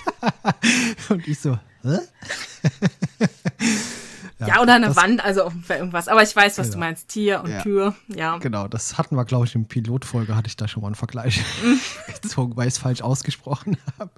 und 1.10 1.28
ich 1.28 1.38
so, 1.38 1.58
hä? 1.82 1.98
Ja, 4.46 4.56
ja 4.56 4.62
oder 4.62 4.74
eine 4.74 4.86
das, 4.86 4.96
Wand, 4.96 5.24
also 5.24 5.52
irgendwas. 5.68 6.08
Aber 6.08 6.22
ich 6.22 6.34
weiß, 6.34 6.58
was 6.58 6.66
genau. 6.66 6.74
du 6.74 6.80
meinst. 6.80 7.08
Tier 7.08 7.42
und 7.42 7.50
ja. 7.50 7.62
Tür, 7.62 7.94
ja. 8.08 8.38
Genau, 8.38 8.68
das 8.68 8.98
hatten 8.98 9.16
wir, 9.16 9.24
glaube 9.24 9.46
ich, 9.46 9.54
im 9.54 9.66
Pilotfolge 9.66 10.34
hatte 10.36 10.48
ich 10.48 10.56
da 10.56 10.68
schon 10.68 10.82
mal 10.82 10.88
einen 10.88 10.94
Vergleich 10.94 11.42
mhm. 11.62 11.80
gezogen, 12.22 12.56
weil 12.56 12.68
ich 12.68 12.74
es 12.74 12.78
falsch 12.78 13.02
ausgesprochen 13.02 13.76
habe. 13.98 14.10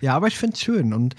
Ja, 0.00 0.14
aber 0.14 0.26
ich 0.28 0.38
finde 0.38 0.54
es 0.54 0.60
schön 0.60 0.92
und 0.92 1.14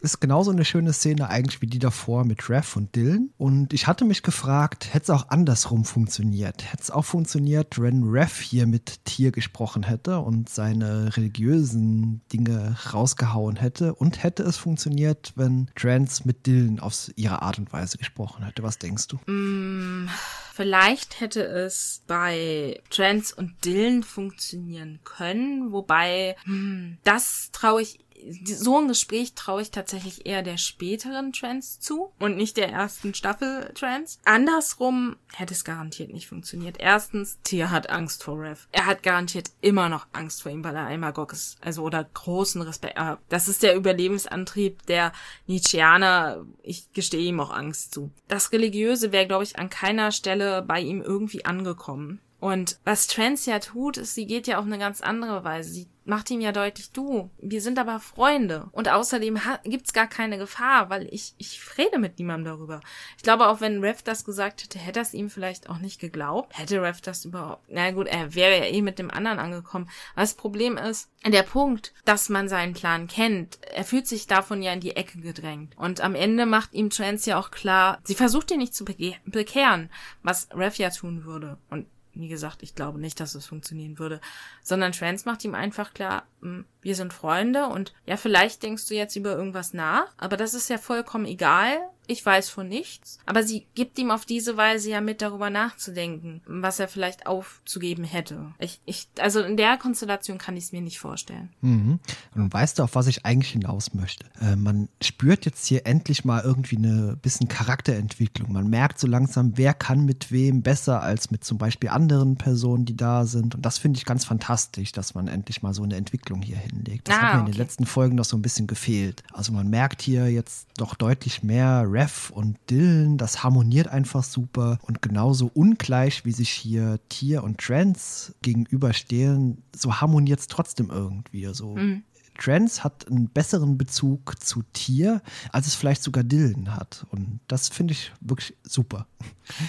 ist 0.00 0.20
genauso 0.20 0.50
eine 0.50 0.64
schöne 0.64 0.92
Szene 0.92 1.28
eigentlich 1.28 1.60
wie 1.62 1.66
die 1.66 1.78
davor 1.78 2.24
mit 2.24 2.48
Rev 2.48 2.76
und 2.76 2.94
Dylan. 2.94 3.30
Und 3.38 3.72
ich 3.72 3.86
hatte 3.86 4.04
mich 4.04 4.22
gefragt, 4.22 4.92
hätte 4.92 5.04
es 5.04 5.10
auch 5.10 5.28
andersrum 5.28 5.84
funktioniert? 5.84 6.70
Hätte 6.70 6.82
es 6.82 6.90
auch 6.90 7.04
funktioniert, 7.04 7.80
wenn 7.80 8.04
Rev 8.04 8.40
hier 8.42 8.66
mit 8.66 9.04
Tier 9.04 9.32
gesprochen 9.32 9.82
hätte 9.82 10.18
und 10.20 10.48
seine 10.48 11.16
religiösen 11.16 12.20
Dinge 12.32 12.76
rausgehauen 12.92 13.56
hätte? 13.56 13.94
Und 13.94 14.22
hätte 14.22 14.42
es 14.42 14.56
funktioniert, 14.56 15.32
wenn 15.36 15.70
Trans 15.74 16.24
mit 16.24 16.46
Dylan 16.46 16.80
auf 16.80 17.10
ihre 17.16 17.42
Art 17.42 17.58
und 17.58 17.72
Weise 17.72 17.98
gesprochen 17.98 18.44
hätte? 18.44 18.62
Was 18.62 18.78
denkst 18.78 19.08
du? 19.08 19.16
Mm. 19.30 20.08
Vielleicht 20.56 21.20
hätte 21.20 21.42
es 21.42 22.02
bei 22.06 22.80
Trans 22.88 23.30
und 23.30 23.62
Dylan 23.66 24.02
funktionieren 24.02 25.00
können, 25.04 25.70
wobei 25.70 26.34
hm, 26.44 26.96
das 27.04 27.50
traue 27.52 27.82
ich 27.82 28.05
so 28.44 28.78
ein 28.78 28.88
Gespräch 28.88 29.34
traue 29.34 29.62
ich 29.62 29.70
tatsächlich 29.70 30.26
eher 30.26 30.42
der 30.42 30.56
späteren 30.56 31.32
Trends 31.32 31.80
zu 31.80 32.12
und 32.18 32.36
nicht 32.36 32.56
der 32.56 32.70
ersten 32.70 33.14
Staffel 33.14 33.70
Trends. 33.74 34.18
Andersrum 34.24 35.16
hätte 35.32 35.54
es 35.54 35.64
garantiert 35.64 36.12
nicht 36.12 36.28
funktioniert. 36.28 36.76
Erstens, 36.78 37.38
Tia 37.42 37.70
hat 37.70 37.90
Angst 37.90 38.24
vor 38.24 38.40
Rev. 38.40 38.66
Er 38.72 38.86
hat 38.86 39.02
garantiert 39.02 39.50
immer 39.60 39.88
noch 39.88 40.06
Angst 40.12 40.42
vor 40.42 40.52
ihm, 40.52 40.64
weil 40.64 40.76
er 40.76 40.86
einmal 40.86 41.12
Gok 41.12 41.32
ist. 41.32 41.58
Also 41.60 41.82
oder 41.82 42.04
großen 42.04 42.62
Respekt. 42.62 42.96
Äh, 42.96 43.16
das 43.28 43.48
ist 43.48 43.62
der 43.62 43.76
Überlebensantrieb 43.76 44.84
der 44.86 45.12
Nietzscheaner. 45.46 46.44
Ich 46.62 46.92
gestehe 46.92 47.28
ihm 47.28 47.40
auch 47.40 47.50
Angst 47.50 47.94
zu. 47.94 48.10
Das 48.28 48.52
Religiöse 48.52 49.12
wäre, 49.12 49.26
glaube 49.26 49.44
ich, 49.44 49.58
an 49.58 49.70
keiner 49.70 50.12
Stelle 50.12 50.62
bei 50.62 50.80
ihm 50.80 51.02
irgendwie 51.02 51.44
angekommen. 51.44 52.20
Und 52.46 52.78
was 52.84 53.08
Trans 53.08 53.44
ja 53.46 53.58
tut, 53.58 53.96
ist, 53.96 54.14
sie 54.14 54.24
geht 54.24 54.46
ja 54.46 54.58
auf 54.60 54.66
eine 54.66 54.78
ganz 54.78 55.00
andere 55.00 55.42
Weise. 55.42 55.68
Sie 55.68 55.88
macht 56.04 56.30
ihm 56.30 56.40
ja 56.40 56.52
deutlich, 56.52 56.92
du, 56.92 57.28
wir 57.38 57.60
sind 57.60 57.76
aber 57.76 57.98
Freunde. 57.98 58.68
Und 58.70 58.88
außerdem 58.88 59.40
gibt's 59.64 59.92
gar 59.92 60.06
keine 60.06 60.38
Gefahr, 60.38 60.88
weil 60.88 61.12
ich, 61.12 61.34
ich 61.38 61.60
rede 61.76 61.98
mit 61.98 62.20
niemandem 62.20 62.52
darüber. 62.52 62.82
Ich 63.16 63.24
glaube, 63.24 63.48
auch 63.48 63.60
wenn 63.60 63.82
Rev 63.82 64.00
das 64.04 64.24
gesagt 64.24 64.62
hätte, 64.62 64.78
hätte 64.78 65.00
er 65.00 65.02
es 65.02 65.12
ihm 65.12 65.28
vielleicht 65.28 65.68
auch 65.68 65.78
nicht 65.78 66.00
geglaubt. 66.00 66.56
Hätte 66.56 66.80
Rev 66.80 67.00
das 67.00 67.24
überhaupt, 67.24 67.64
na 67.66 67.90
gut, 67.90 68.06
er 68.06 68.36
wäre 68.36 68.56
ja 68.56 68.64
eh 68.66 68.80
mit 68.80 69.00
dem 69.00 69.10
anderen 69.10 69.40
angekommen. 69.40 69.90
Aber 70.12 70.20
das 70.22 70.34
Problem 70.34 70.76
ist, 70.76 71.10
der 71.26 71.42
Punkt, 71.42 71.94
dass 72.04 72.28
man 72.28 72.48
seinen 72.48 72.74
Plan 72.74 73.08
kennt, 73.08 73.58
er 73.74 73.82
fühlt 73.82 74.06
sich 74.06 74.28
davon 74.28 74.62
ja 74.62 74.72
in 74.72 74.78
die 74.78 74.94
Ecke 74.94 75.18
gedrängt. 75.18 75.76
Und 75.76 76.00
am 76.00 76.14
Ende 76.14 76.46
macht 76.46 76.74
ihm 76.74 76.90
Trans 76.90 77.26
ja 77.26 77.40
auch 77.40 77.50
klar, 77.50 77.98
sie 78.04 78.14
versucht 78.14 78.52
ihn 78.52 78.58
nicht 78.58 78.76
zu 78.76 78.84
bekehren, 78.84 79.90
was 80.22 80.46
Rev 80.54 80.80
ja 80.80 80.90
tun 80.90 81.24
würde. 81.24 81.58
Und 81.70 81.86
wie 82.20 82.28
gesagt, 82.28 82.62
ich 82.62 82.74
glaube 82.74 82.98
nicht, 82.98 83.20
dass 83.20 83.34
es 83.34 83.46
funktionieren 83.46 83.98
würde, 83.98 84.20
sondern 84.62 84.92
Trans 84.92 85.24
macht 85.24 85.44
ihm 85.44 85.54
einfach 85.54 85.94
klar, 85.94 86.24
hm, 86.40 86.64
wir 86.80 86.94
sind 86.94 87.12
Freunde 87.12 87.66
und 87.66 87.92
ja, 88.06 88.16
vielleicht 88.16 88.62
denkst 88.62 88.86
du 88.88 88.94
jetzt 88.94 89.16
über 89.16 89.36
irgendwas 89.36 89.74
nach, 89.74 90.12
aber 90.16 90.36
das 90.36 90.54
ist 90.54 90.70
ja 90.70 90.78
vollkommen 90.78 91.26
egal. 91.26 91.78
Ich 92.06 92.24
weiß 92.24 92.48
von 92.48 92.68
nichts. 92.68 93.18
Aber 93.26 93.42
sie 93.42 93.66
gibt 93.74 93.98
ihm 93.98 94.10
auf 94.10 94.24
diese 94.24 94.56
Weise 94.56 94.90
ja 94.90 95.00
mit 95.00 95.22
darüber 95.22 95.50
nachzudenken, 95.50 96.40
was 96.46 96.78
er 96.78 96.88
vielleicht 96.88 97.26
aufzugeben 97.26 98.04
hätte. 98.04 98.52
Ich, 98.58 98.80
ich, 98.84 99.08
also 99.20 99.40
in 99.40 99.56
der 99.56 99.76
Konstellation 99.76 100.38
kann 100.38 100.56
ich 100.56 100.64
es 100.64 100.72
mir 100.72 100.80
nicht 100.80 100.98
vorstellen. 100.98 101.50
Mhm. 101.60 101.98
Und 102.34 102.52
weißt 102.52 102.78
du, 102.78 102.84
auf 102.84 102.94
was 102.94 103.06
ich 103.06 103.24
eigentlich 103.24 103.52
hinaus 103.52 103.94
möchte? 103.94 104.26
Äh, 104.40 104.56
man 104.56 104.88
spürt 105.02 105.44
jetzt 105.44 105.66
hier 105.66 105.86
endlich 105.86 106.24
mal 106.24 106.42
irgendwie 106.42 106.76
eine 106.76 107.16
bisschen 107.20 107.48
Charakterentwicklung. 107.48 108.52
Man 108.52 108.68
merkt 108.68 108.98
so 108.98 109.06
langsam, 109.06 109.52
wer 109.56 109.74
kann 109.74 110.04
mit 110.04 110.30
wem 110.30 110.62
besser 110.62 111.02
als 111.02 111.30
mit 111.30 111.44
zum 111.44 111.58
Beispiel 111.58 111.90
anderen 111.90 112.36
Personen, 112.36 112.84
die 112.84 112.96
da 112.96 113.26
sind. 113.26 113.54
Und 113.54 113.62
das 113.66 113.78
finde 113.78 113.98
ich 113.98 114.04
ganz 114.04 114.24
fantastisch, 114.24 114.92
dass 114.92 115.14
man 115.14 115.28
endlich 115.28 115.62
mal 115.62 115.74
so 115.74 115.82
eine 115.82 115.96
Entwicklung 115.96 116.42
hier 116.42 116.56
hinlegt. 116.56 117.08
Das 117.08 117.16
ah, 117.16 117.18
hat 117.18 117.22
mir 117.22 117.40
okay. 117.40 117.46
in 117.46 117.52
den 117.52 117.58
letzten 117.58 117.86
Folgen 117.86 118.16
noch 118.16 118.24
so 118.24 118.36
ein 118.36 118.42
bisschen 118.42 118.66
gefehlt. 118.66 119.22
Also 119.32 119.52
man 119.52 119.68
merkt 119.68 120.02
hier 120.02 120.30
jetzt 120.30 120.68
doch 120.76 120.94
deutlich 120.94 121.42
mehr 121.42 121.84
Rev 121.96 122.30
und 122.30 122.58
Dylan, 122.68 123.16
das 123.16 123.42
harmoniert 123.42 123.88
einfach 123.88 124.22
super 124.22 124.78
und 124.82 125.00
genauso 125.00 125.50
ungleich, 125.54 126.26
wie 126.26 126.32
sich 126.32 126.50
hier 126.50 127.00
Tier 127.08 127.42
und 127.42 127.58
Trans 127.58 128.34
gegenüberstehen, 128.42 129.62
so 129.74 129.94
harmoniert 129.94 130.40
es 130.40 130.46
trotzdem 130.46 130.90
irgendwie. 130.90 131.46
So 131.54 131.74
mhm. 131.74 132.02
Trans 132.38 132.84
hat 132.84 133.08
einen 133.08 133.28
besseren 133.28 133.78
Bezug 133.78 134.42
zu 134.42 134.62
Tier, 134.72 135.22
als 135.52 135.66
es 135.66 135.74
vielleicht 135.74 136.02
sogar 136.02 136.24
Dylan 136.24 136.74
hat. 136.74 137.06
Und 137.10 137.40
das 137.48 137.68
finde 137.68 137.92
ich 137.92 138.12
wirklich 138.20 138.56
super. 138.62 139.06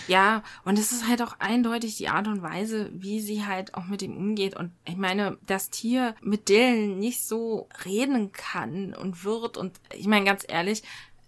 Ja, 0.07 0.43
und 0.65 0.77
es 0.79 0.91
ist 0.91 1.07
halt 1.07 1.21
auch 1.21 1.39
eindeutig 1.39 1.97
die 1.97 2.09
Art 2.09 2.27
und 2.27 2.41
Weise, 2.41 2.89
wie 2.93 3.21
sie 3.21 3.45
halt 3.45 3.75
auch 3.75 3.85
mit 3.85 4.01
ihm 4.01 4.17
umgeht. 4.17 4.55
Und 4.55 4.71
ich 4.85 4.97
meine, 4.97 5.37
das 5.45 5.69
Tier 5.69 6.15
mit 6.21 6.49
Dylan 6.49 6.99
nicht 6.99 7.23
so 7.23 7.69
reden 7.85 8.31
kann 8.31 8.93
und 8.93 9.23
wird. 9.23 9.57
Und 9.57 9.79
ich 9.95 10.07
meine, 10.07 10.25
ganz 10.25 10.43
ehrlich, 10.47 10.83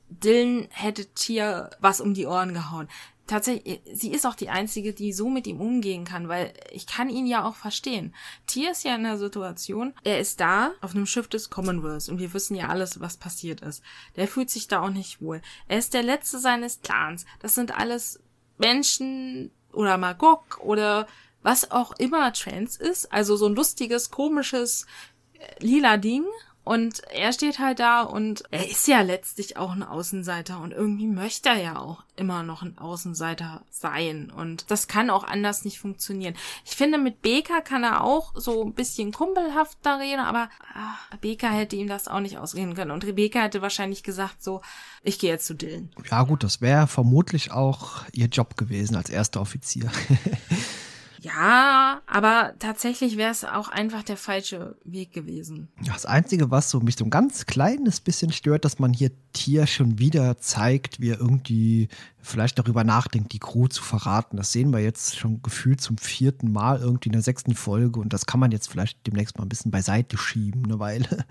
Dylan 0.09 0.67
hätte 0.71 1.05
Tier 1.13 1.69
was 1.79 2.01
um 2.01 2.13
die 2.13 2.25
Ohren 2.25 2.53
gehauen 2.53 2.87
tatsächlich, 3.29 3.79
sie 3.93 4.11
ist 4.11 4.25
auch 4.25 4.35
die 4.35 4.49
Einzige, 4.49 4.93
die 4.93 5.13
so 5.13 5.29
mit 5.29 5.47
ihm 5.47 5.61
umgehen 5.61 6.03
kann, 6.03 6.27
weil 6.27 6.53
ich 6.71 6.87
kann 6.87 7.09
ihn 7.09 7.27
ja 7.27 7.45
auch 7.45 7.55
verstehen. 7.55 8.13
Tier 8.47 8.71
ist 8.71 8.83
ja 8.83 8.95
in 8.95 9.03
der 9.03 9.17
Situation, 9.17 9.93
er 10.03 10.19
ist 10.19 10.39
da 10.39 10.71
auf 10.81 10.95
einem 10.95 11.05
Schiff 11.05 11.27
des 11.27 11.49
Commonwealth 11.49 12.09
und 12.09 12.19
wir 12.19 12.33
wissen 12.33 12.55
ja 12.55 12.67
alles, 12.67 12.99
was 12.99 13.17
passiert 13.17 13.61
ist. 13.61 13.83
Der 14.15 14.27
fühlt 14.27 14.49
sich 14.49 14.67
da 14.67 14.81
auch 14.81 14.89
nicht 14.89 15.21
wohl. 15.21 15.41
Er 15.67 15.77
ist 15.77 15.93
der 15.93 16.03
Letzte 16.03 16.39
seines 16.39 16.81
Clans. 16.81 17.25
Das 17.39 17.55
sind 17.55 17.77
alles 17.77 18.19
Menschen 18.57 19.51
oder 19.71 19.97
Magog 19.97 20.59
oder 20.61 21.07
was 21.41 21.71
auch 21.71 21.91
immer 21.93 22.33
Trans 22.33 22.75
ist, 22.75 23.13
also 23.13 23.37
so 23.37 23.45
ein 23.45 23.55
lustiges, 23.55 24.09
komisches, 24.09 24.85
äh, 25.33 25.63
lila 25.63 25.95
Ding 25.95 26.25
und 26.69 27.01
er 27.11 27.33
steht 27.33 27.57
halt 27.57 27.79
da 27.79 28.03
und 28.03 28.43
er 28.51 28.69
ist 28.69 28.87
ja 28.87 29.01
letztlich 29.01 29.57
auch 29.57 29.71
ein 29.71 29.81
Außenseiter 29.81 30.61
und 30.61 30.71
irgendwie 30.71 31.07
möchte 31.07 31.49
er 31.49 31.59
ja 31.59 31.79
auch 31.79 32.03
immer 32.15 32.43
noch 32.43 32.61
ein 32.61 32.77
Außenseiter 32.77 33.63
sein. 33.71 34.29
Und 34.29 34.69
das 34.69 34.87
kann 34.87 35.09
auch 35.09 35.23
anders 35.23 35.65
nicht 35.65 35.79
funktionieren. 35.79 36.35
Ich 36.65 36.75
finde, 36.75 36.99
mit 36.99 37.23
Beka 37.23 37.61
kann 37.61 37.83
er 37.83 38.03
auch 38.03 38.33
so 38.35 38.63
ein 38.63 38.75
bisschen 38.75 39.11
kumpelhaft 39.11 39.79
da 39.81 39.95
reden, 39.95 40.19
aber 40.19 40.47
ach, 40.75 41.17
Beka 41.17 41.49
hätte 41.49 41.75
ihm 41.75 41.87
das 41.87 42.07
auch 42.07 42.19
nicht 42.19 42.37
ausreden 42.37 42.75
können. 42.75 42.91
Und 42.91 43.03
Rebecca 43.03 43.39
hätte 43.39 43.63
wahrscheinlich 43.63 44.03
gesagt 44.03 44.43
so, 44.43 44.61
ich 45.01 45.17
gehe 45.17 45.31
jetzt 45.31 45.47
zu 45.47 45.55
Dylan. 45.55 45.89
Ja 46.11 46.21
gut, 46.21 46.43
das 46.43 46.61
wäre 46.61 46.85
vermutlich 46.85 47.51
auch 47.51 48.03
ihr 48.11 48.27
Job 48.27 48.57
gewesen 48.57 48.95
als 48.95 49.09
erster 49.09 49.41
Offizier. 49.41 49.91
Ja, 51.21 52.01
aber 52.07 52.53
tatsächlich 52.59 53.17
wäre 53.17 53.31
es 53.31 53.43
auch 53.43 53.67
einfach 53.67 54.03
der 54.03 54.15
falsche 54.15 54.77
Weg 54.85 55.11
gewesen. 55.11 55.67
Das 55.85 56.05
Einzige, 56.05 56.49
was 56.49 56.69
so 56.69 56.79
mich 56.79 56.95
so 56.95 57.03
ein 57.03 57.09
ganz 57.09 57.45
kleines 57.45 57.99
bisschen 57.99 58.31
stört, 58.31 58.63
dass 58.63 58.79
man 58.79 58.93
hier 58.93 59.11
Tier 59.33 59.67
schon 59.67 59.99
wieder 59.99 60.37
zeigt, 60.37 61.01
wie 61.01 61.09
er 61.09 61.19
irgendwie 61.19 61.89
vielleicht 62.21 62.57
darüber 62.57 62.85
nachdenkt, 62.85 63.33
die 63.33 63.39
Crew 63.39 63.67
zu 63.67 63.83
verraten. 63.83 64.37
Das 64.37 64.53
sehen 64.53 64.71
wir 64.71 64.79
jetzt 64.79 65.17
schon 65.17 65.41
gefühlt 65.41 65.81
zum 65.81 65.97
vierten 65.97 66.53
Mal 66.53 66.79
irgendwie 66.79 67.09
in 67.09 67.13
der 67.13 67.21
sechsten 67.21 67.53
Folge 67.53 67.99
und 67.99 68.13
das 68.13 68.25
kann 68.25 68.39
man 68.39 68.51
jetzt 68.51 68.69
vielleicht 68.69 69.05
demnächst 69.05 69.37
mal 69.37 69.45
ein 69.45 69.49
bisschen 69.49 69.71
beiseite 69.71 70.17
schieben, 70.17 70.63
eine 70.65 70.79
Weile. 70.79 71.25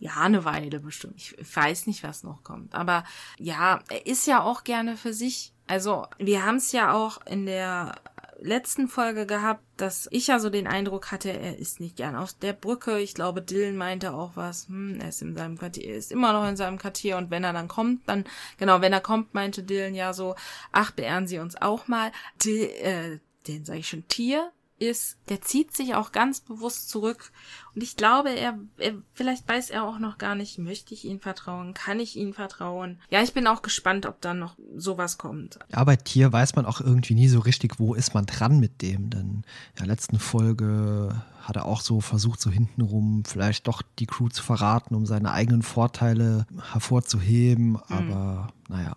Ja, 0.00 0.16
eine 0.18 0.44
Weile 0.44 0.80
bestimmt. 0.80 1.14
Ich 1.16 1.34
weiß 1.56 1.88
nicht, 1.88 2.04
was 2.04 2.22
noch 2.22 2.44
kommt. 2.44 2.72
Aber 2.72 3.02
ja, 3.38 3.80
er 3.88 4.06
ist 4.06 4.28
ja 4.28 4.42
auch 4.42 4.62
gerne 4.62 4.96
für 4.96 5.12
sich. 5.12 5.52
Also, 5.66 6.06
wir 6.18 6.46
haben 6.46 6.56
es 6.56 6.70
ja 6.70 6.92
auch 6.92 7.18
in 7.26 7.46
der 7.46 7.96
letzten 8.40 8.88
Folge 8.88 9.26
gehabt, 9.26 9.62
dass 9.76 10.08
ich 10.10 10.28
ja 10.28 10.38
so 10.38 10.50
den 10.50 10.66
Eindruck 10.66 11.10
hatte, 11.10 11.30
er 11.30 11.58
ist 11.58 11.80
nicht 11.80 11.96
gern 11.96 12.16
auf 12.16 12.32
der 12.32 12.52
Brücke. 12.52 12.98
Ich 12.98 13.14
glaube, 13.14 13.42
Dylan 13.42 13.76
meinte 13.76 14.14
auch 14.14 14.32
was, 14.34 14.68
hm, 14.68 15.00
er 15.00 15.08
ist 15.08 15.22
in 15.22 15.36
seinem 15.36 15.58
Quartier, 15.58 15.84
er 15.84 15.96
ist 15.96 16.12
immer 16.12 16.32
noch 16.32 16.48
in 16.48 16.56
seinem 16.56 16.78
Quartier 16.78 17.16
und 17.16 17.30
wenn 17.30 17.44
er 17.44 17.52
dann 17.52 17.68
kommt, 17.68 18.08
dann, 18.08 18.24
genau, 18.58 18.80
wenn 18.80 18.92
er 18.92 19.00
kommt, 19.00 19.34
meinte 19.34 19.62
Dylan 19.62 19.94
ja 19.94 20.12
so, 20.12 20.34
ach, 20.72 20.90
beehren 20.92 21.26
Sie 21.26 21.38
uns 21.38 21.56
auch 21.60 21.88
mal. 21.88 22.12
Die, 22.42 22.62
äh, 22.62 23.18
den 23.46 23.64
sage 23.64 23.80
ich 23.80 23.88
schon, 23.88 24.06
Tier 24.08 24.52
ist, 24.78 25.16
der 25.28 25.42
zieht 25.42 25.76
sich 25.76 25.94
auch 25.94 26.12
ganz 26.12 26.40
bewusst 26.40 26.88
zurück. 26.88 27.32
Und 27.74 27.82
ich 27.82 27.96
glaube, 27.96 28.30
er, 28.30 28.58
er, 28.78 28.94
vielleicht 29.12 29.48
weiß 29.48 29.70
er 29.70 29.84
auch 29.84 29.98
noch 29.98 30.18
gar 30.18 30.34
nicht, 30.34 30.58
möchte 30.58 30.94
ich 30.94 31.04
ihm 31.04 31.20
vertrauen, 31.20 31.74
kann 31.74 32.00
ich 32.00 32.16
ihm 32.16 32.32
vertrauen. 32.32 32.98
Ja, 33.10 33.22
ich 33.22 33.32
bin 33.32 33.46
auch 33.46 33.62
gespannt, 33.62 34.06
ob 34.06 34.20
dann 34.20 34.38
noch 34.38 34.56
sowas 34.76 35.18
kommt. 35.18 35.58
Ja, 35.72 35.84
bei 35.84 35.96
Tier 35.96 36.32
weiß 36.32 36.56
man 36.56 36.66
auch 36.66 36.80
irgendwie 36.80 37.14
nie 37.14 37.28
so 37.28 37.40
richtig, 37.40 37.78
wo 37.78 37.94
ist 37.94 38.14
man 38.14 38.26
dran 38.26 38.60
mit 38.60 38.82
dem. 38.82 39.10
Denn 39.10 39.28
in 39.28 39.44
der 39.78 39.86
letzten 39.86 40.18
Folge 40.18 41.22
hat 41.42 41.56
er 41.56 41.66
auch 41.66 41.80
so 41.80 42.00
versucht, 42.00 42.40
so 42.40 42.50
hintenrum 42.50 43.24
vielleicht 43.26 43.66
doch 43.66 43.82
die 43.98 44.06
Crew 44.06 44.28
zu 44.28 44.42
verraten, 44.42 44.94
um 44.94 45.06
seine 45.06 45.32
eigenen 45.32 45.62
Vorteile 45.62 46.46
hervorzuheben. 46.72 47.70
Mhm. 47.70 47.82
Aber 47.88 48.48
naja, 48.68 48.96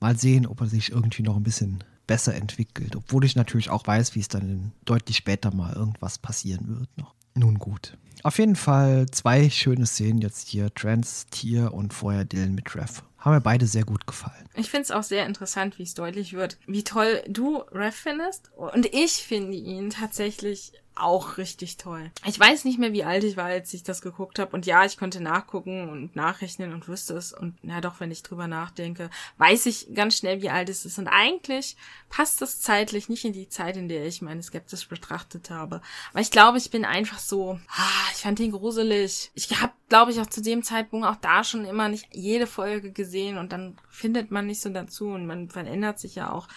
mal 0.00 0.16
sehen, 0.16 0.46
ob 0.46 0.60
er 0.60 0.66
sich 0.66 0.92
irgendwie 0.92 1.22
noch 1.22 1.36
ein 1.36 1.42
bisschen 1.42 1.82
besser 2.08 2.34
entwickelt. 2.34 2.96
Obwohl 2.96 3.24
ich 3.24 3.36
natürlich 3.36 3.70
auch 3.70 3.86
weiß, 3.86 4.16
wie 4.16 4.20
es 4.20 4.26
dann 4.26 4.72
deutlich 4.84 5.16
später 5.16 5.54
mal 5.54 5.72
irgendwas 5.74 6.18
passieren 6.18 6.80
wird 6.80 6.98
noch. 6.98 7.14
Nun 7.36 7.60
gut. 7.60 7.96
Auf 8.24 8.40
jeden 8.40 8.56
Fall 8.56 9.06
zwei 9.12 9.48
schöne 9.48 9.86
Szenen 9.86 10.18
jetzt 10.18 10.48
hier. 10.48 10.74
Trans, 10.74 11.26
Tier 11.30 11.72
und 11.72 11.94
vorher 11.94 12.24
Dylan 12.24 12.56
mit 12.56 12.74
Rev. 12.74 13.02
Haben 13.18 13.34
mir 13.34 13.40
beide 13.40 13.66
sehr 13.66 13.84
gut 13.84 14.06
gefallen. 14.06 14.48
Ich 14.54 14.70
finde 14.70 14.82
es 14.82 14.90
auch 14.90 15.02
sehr 15.04 15.26
interessant, 15.26 15.78
wie 15.78 15.84
es 15.84 15.94
deutlich 15.94 16.32
wird, 16.32 16.58
wie 16.66 16.82
toll 16.82 17.22
du 17.28 17.58
Rev 17.72 17.94
findest. 17.94 18.50
Und 18.56 18.86
ich 18.86 19.12
finde 19.22 19.56
ihn 19.56 19.90
tatsächlich 19.90 20.72
auch 21.00 21.38
richtig 21.38 21.76
toll. 21.76 22.10
Ich 22.24 22.38
weiß 22.38 22.64
nicht 22.64 22.78
mehr, 22.78 22.92
wie 22.92 23.04
alt 23.04 23.24
ich 23.24 23.36
war, 23.36 23.46
als 23.46 23.72
ich 23.74 23.82
das 23.82 24.02
geguckt 24.02 24.38
habe. 24.38 24.54
Und 24.54 24.66
ja, 24.66 24.84
ich 24.84 24.96
konnte 24.96 25.20
nachgucken 25.20 25.88
und 25.88 26.16
nachrechnen 26.16 26.72
und 26.72 26.88
wüsste 26.88 27.14
es. 27.14 27.32
Und 27.32 27.56
na 27.62 27.80
doch, 27.80 28.00
wenn 28.00 28.10
ich 28.10 28.22
drüber 28.22 28.46
nachdenke, 28.46 29.10
weiß 29.38 29.66
ich 29.66 29.94
ganz 29.94 30.16
schnell, 30.16 30.42
wie 30.42 30.50
alt 30.50 30.68
es 30.68 30.84
ist. 30.84 30.98
Und 30.98 31.08
eigentlich 31.08 31.76
passt 32.08 32.40
das 32.40 32.60
zeitlich 32.60 33.08
nicht 33.08 33.24
in 33.24 33.32
die 33.32 33.48
Zeit, 33.48 33.76
in 33.76 33.88
der 33.88 34.06
ich 34.06 34.22
meine 34.22 34.42
skeptisch 34.42 34.88
betrachtet 34.88 35.50
habe. 35.50 35.80
Aber 36.10 36.20
ich 36.20 36.30
glaube, 36.30 36.58
ich 36.58 36.70
bin 36.70 36.84
einfach 36.84 37.18
so, 37.18 37.58
ah, 37.68 38.10
ich 38.12 38.22
fand 38.22 38.40
ihn 38.40 38.52
gruselig. 38.52 39.30
Ich 39.34 39.60
habe, 39.60 39.72
glaube 39.88 40.12
ich, 40.12 40.20
auch 40.20 40.26
zu 40.26 40.42
dem 40.42 40.62
Zeitpunkt 40.62 41.06
auch 41.06 41.16
da 41.16 41.44
schon 41.44 41.64
immer 41.64 41.88
nicht 41.88 42.08
jede 42.12 42.46
Folge 42.46 42.92
gesehen 42.92 43.38
und 43.38 43.52
dann 43.52 43.76
findet 43.90 44.30
man 44.30 44.46
nicht 44.46 44.60
so 44.60 44.70
dazu 44.70 45.08
und 45.08 45.26
man 45.26 45.50
verändert 45.50 45.98
sich 45.98 46.14
ja 46.14 46.32
auch 46.32 46.48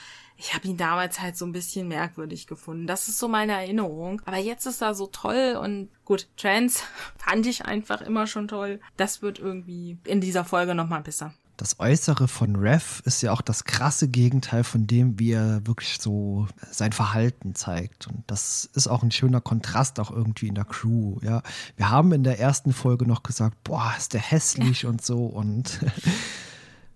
ich 0.42 0.56
habe 0.56 0.68
ihn 0.68 0.78
damals 0.78 1.22
halt 1.22 1.38
so 1.38 1.46
ein 1.46 1.52
bisschen 1.52 1.88
merkwürdig 1.88 2.48
gefunden. 2.48 2.88
Das 2.88 3.08
ist 3.08 3.20
so 3.20 3.28
meine 3.28 3.52
Erinnerung. 3.52 4.24
Aber 4.26 4.38
jetzt 4.38 4.66
ist 4.66 4.82
er 4.82 4.96
so 4.96 5.06
toll 5.06 5.56
und 5.62 5.90
gut, 6.04 6.28
Trans 6.36 6.84
fand 7.18 7.46
ich 7.46 7.66
einfach 7.66 8.02
immer 8.02 8.26
schon 8.26 8.48
toll. 8.48 8.80
Das 8.98 9.22
wird 9.22 9.38
irgendwie 9.38 10.00
in 10.04 10.20
dieser 10.20 10.44
Folge 10.44 10.74
nochmal 10.74 11.02
besser. 11.04 11.36
Das 11.58 11.80
Äußere 11.80 12.28
von 12.28 12.56
Rev 12.56 13.04
ist 13.06 13.22
ja 13.22 13.32
auch 13.32 13.42
das 13.42 13.66
krasse 13.66 14.08
Gegenteil 14.08 14.64
von 14.64 14.88
dem, 14.88 15.20
wie 15.20 15.34
er 15.34 15.68
wirklich 15.68 16.00
so 16.00 16.48
sein 16.72 16.92
Verhalten 16.92 17.54
zeigt. 17.54 18.08
Und 18.08 18.24
das 18.26 18.68
ist 18.74 18.88
auch 18.88 19.04
ein 19.04 19.12
schöner 19.12 19.42
Kontrast 19.42 20.00
auch 20.00 20.10
irgendwie 20.10 20.48
in 20.48 20.56
der 20.56 20.66
Crew. 20.66 21.20
Ja, 21.22 21.44
wir 21.76 21.92
haben 21.92 22.14
in 22.14 22.24
der 22.24 22.40
ersten 22.40 22.74
Folge 22.74 23.06
noch 23.06 23.22
gesagt, 23.22 23.64
boah, 23.64 23.94
ist 23.96 24.16
der 24.16 24.22
hässlich 24.22 24.84
ja. 24.84 24.90
und 24.90 25.06
so 25.06 25.24
und 25.24 25.82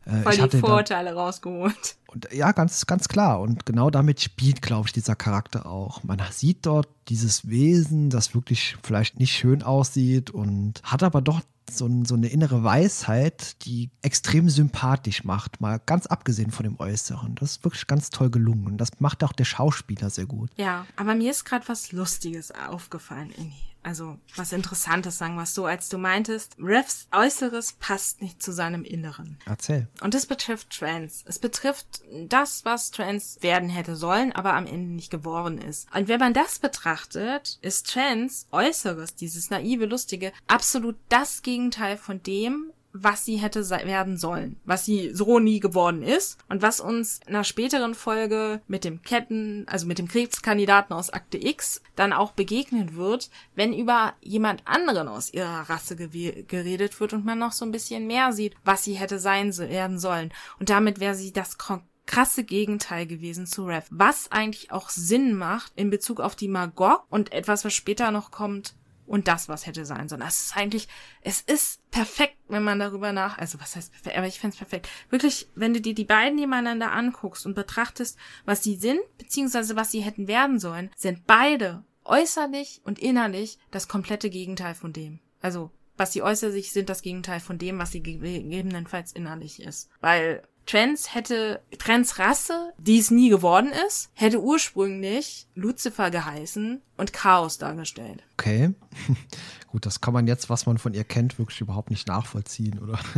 Äh, 0.06 0.22
Voll 0.22 0.48
die 0.48 0.58
Vorurteile 0.58 1.12
da, 1.12 1.22
rausgeholt. 1.22 1.96
Und, 2.08 2.28
ja, 2.32 2.52
ganz, 2.52 2.86
ganz 2.86 3.08
klar. 3.08 3.42
Und 3.42 3.66
genau 3.66 3.90
damit 3.90 4.22
spielt, 4.22 4.62
glaube 4.62 4.88
ich, 4.88 4.94
dieser 4.94 5.16
Charakter 5.16 5.66
auch. 5.66 6.04
Man 6.04 6.22
sieht 6.32 6.66
dort 6.66 6.88
dieses 7.10 7.50
Wesen, 7.50 8.10
das 8.10 8.36
wirklich 8.36 8.78
vielleicht 8.84 9.20
nicht 9.20 9.34
schön 9.34 9.64
aussieht 9.64 10.30
und 10.30 10.82
hat 10.84 11.04
aber 11.04 11.22
doch 11.22 11.42
so, 11.70 11.90
so 12.06 12.16
eine 12.16 12.28
innere 12.28 12.64
Weisheit, 12.64 13.66
die 13.66 13.90
extrem 14.02 14.50
sympathisch 14.50 15.24
macht, 15.24 15.62
mal 15.62 15.82
ganz 15.86 16.06
abgesehen 16.06 16.52
von 16.52 16.64
dem 16.64 16.80
Äußeren. 16.80 17.36
Das 17.36 17.52
ist 17.52 17.64
wirklich 17.64 17.88
ganz 17.88 18.12
toll 18.12 18.30
gelungen. 18.30 18.68
Und 18.68 18.78
das 18.78 19.00
macht 19.00 19.24
auch 19.24 19.34
der 19.34 19.46
Schauspieler 19.46 20.10
sehr 20.10 20.26
gut. 20.28 20.52
Ja, 20.58 20.86
aber 20.96 21.16
mir 21.16 21.32
ist 21.32 21.46
gerade 21.46 21.68
was 21.68 21.92
Lustiges 21.92 22.52
aufgefallen, 22.52 23.32
irgendwie. 23.36 23.75
Also 23.86 24.18
was 24.36 24.52
Interessantes, 24.52 25.20
sagen 25.20 25.36
wir 25.36 25.44
es 25.44 25.54
so, 25.54 25.68
als 25.68 25.90
du 25.90 26.00
meintest, 26.00 26.58
Revs 26.60 27.08
Äußeres 27.12 27.74
passt 27.74 28.20
nicht 28.20 28.42
zu 28.42 28.52
seinem 28.52 28.84
Inneren. 28.84 29.38
Erzähl. 29.46 29.88
Und 30.02 30.16
das 30.16 30.26
betrifft 30.26 30.72
Trans. 30.72 31.24
Es 31.28 31.38
betrifft 31.38 32.02
das, 32.28 32.66
was 32.66 32.90
Trans 32.90 33.38
werden 33.42 33.70
hätte 33.70 33.96
sollen, 33.96 34.32
aber 34.32 34.56
am 34.56 34.66
Ende 34.66 34.92
nicht 34.92 35.12
geworden 35.12 35.60
ist. 35.60 35.88
Und 35.94 36.08
wenn 36.08 36.20
man 36.20 36.34
das 36.34 36.58
betrachtet, 36.58 37.60
ist 37.62 37.88
Trans 37.92 38.48
Äußeres, 38.52 39.14
dieses 39.14 39.52
naive, 39.52 39.86
lustige, 39.86 40.34
absolut 40.48 40.96
das 41.10 41.44
Gegenteil 41.44 41.98
von 41.98 42.24
dem, 42.24 42.72
was 42.98 43.26
sie 43.26 43.38
hätte 43.38 43.70
werden 43.70 44.18
sollen, 44.18 44.56
was 44.64 44.86
sie 44.86 45.14
so 45.14 45.40
nie 45.40 45.60
geworden 45.60 46.02
ist 46.02 46.38
und 46.48 46.62
was 46.62 46.80
uns 46.80 47.20
in 47.28 47.36
einer 47.36 47.44
späteren 47.44 47.94
Folge 47.94 48.62
mit 48.68 48.84
dem 48.86 49.02
Ketten, 49.02 49.66
also 49.68 49.86
mit 49.86 50.00
dem 50.00 50.08
Kriegskandidaten 50.08 50.96
aus 50.96 51.10
Akte 51.10 51.38
X 51.38 51.82
dann 51.96 52.14
auch 52.14 52.32
begegnen 52.32 52.96
wird, 52.96 53.30
wenn 53.54 53.74
über 53.74 54.14
jemand 54.22 54.66
anderen 54.66 55.08
aus 55.08 55.34
ihrer 55.34 55.70
Rasse 55.70 55.96
geredet 55.96 57.00
wird 57.00 57.14
und 57.14 57.26
man 57.26 57.40
noch 57.40 57.52
so 57.52 57.66
ein 57.66 57.72
bisschen 57.72 58.08
mehr 58.08 58.32
sieht, 58.32 58.56
was 58.64 58.84
sie 58.84 58.94
hätte 58.94 59.20
sein 59.20 59.56
werden 59.58 60.00
sollen. 60.00 60.32
Und 60.60 60.70
damit 60.70 61.00
wäre 61.00 61.16
sie 61.16 61.34
das 61.34 61.58
krasse 62.06 62.44
Gegenteil 62.44 63.06
gewesen 63.08 63.46
zu 63.46 63.66
Rev. 63.66 63.88
Was 63.90 64.32
eigentlich 64.32 64.72
auch 64.72 64.90
Sinn 64.90 65.36
macht 65.36 65.74
in 65.76 65.90
Bezug 65.90 66.22
auf 66.22 66.36
die 66.36 66.48
Magog 66.48 67.04
und 67.10 67.34
etwas, 67.34 67.66
was 67.66 67.74
später 67.74 68.12
noch 68.12 68.32
kommt, 68.32 68.76
und 69.08 69.28
das, 69.28 69.50
was 69.50 69.66
hätte 69.66 69.86
sein 69.86 70.10
sollen. 70.10 70.22
Das 70.22 70.48
ist 70.48 70.58
eigentlich, 70.58 70.88
es 71.22 71.42
ist 71.42 71.90
perfekt, 71.92 72.38
wenn 72.48 72.64
man 72.64 72.80
darüber 72.80 73.12
nach, 73.12 73.38
also 73.38 73.60
was 73.60 73.76
heißt 73.76 73.92
perfekt, 73.92 74.18
aber 74.18 74.28
ich 74.28 74.40
fände 74.40 74.58
perfekt. 74.58 74.90
Wirklich, 75.10 75.48
wenn 75.56 75.74
du 75.74 75.82
dir 75.82 75.94
die 75.94 76.06
beiden 76.06 76.36
nebeneinander 76.36 76.92
anguckst 76.92 77.46
und 77.46 77.56
betrachtest, 77.56 78.18
was 78.46 78.64
sie 78.64 78.76
sind, 78.76 79.00
beziehungsweise 79.18 79.76
was 79.76 79.92
sie 79.92 80.02
hätten 80.02 80.28
werden 80.28 80.60
sollen, 80.60 80.90
sind 80.96 81.26
beide 81.28 81.84
äußerlich 82.04 82.82
und 82.84 83.00
innerlich 83.00 83.58
das 83.72 83.88
komplette 83.88 84.30
Gegenteil 84.30 84.76
von 84.76 84.94
dem. 84.94 85.20
Also, 85.42 85.72
was 85.98 86.14
sie 86.14 86.22
äußerlich 86.22 86.72
sind, 86.72 86.90
das 86.90 87.02
Gegenteil 87.02 87.40
von 87.40 87.58
dem, 87.58 87.80
was 87.80 87.92
sie 87.92 88.04
gegebenenfalls 88.04 89.12
innerlich 89.14 89.62
ist. 89.62 89.90
Weil 90.02 90.44
Trans 90.66 91.14
hätte, 91.14 91.62
Trans 91.78 92.18
Rasse, 92.18 92.74
die 92.78 92.98
es 92.98 93.12
nie 93.12 93.30
geworden 93.30 93.72
ist, 93.88 94.10
hätte 94.14 94.42
ursprünglich 94.42 95.48
Lucifer 95.56 96.10
geheißen 96.10 96.82
und 96.98 97.14
Chaos 97.14 97.58
dargestellt. 97.58 98.24
Okay. 98.34 98.74
Gut, 99.68 99.86
das 99.86 100.02
kann 100.02 100.14
man 100.14 100.28
jetzt, 100.28 100.50
was 100.50 100.66
man 100.66 100.78
von 100.78 100.94
ihr 100.94 101.04
kennt, 101.04 101.38
wirklich 101.38 101.62
überhaupt 101.62 101.90
nicht 101.90 102.08
nachvollziehen, 102.08 102.80
oder? 102.80 103.00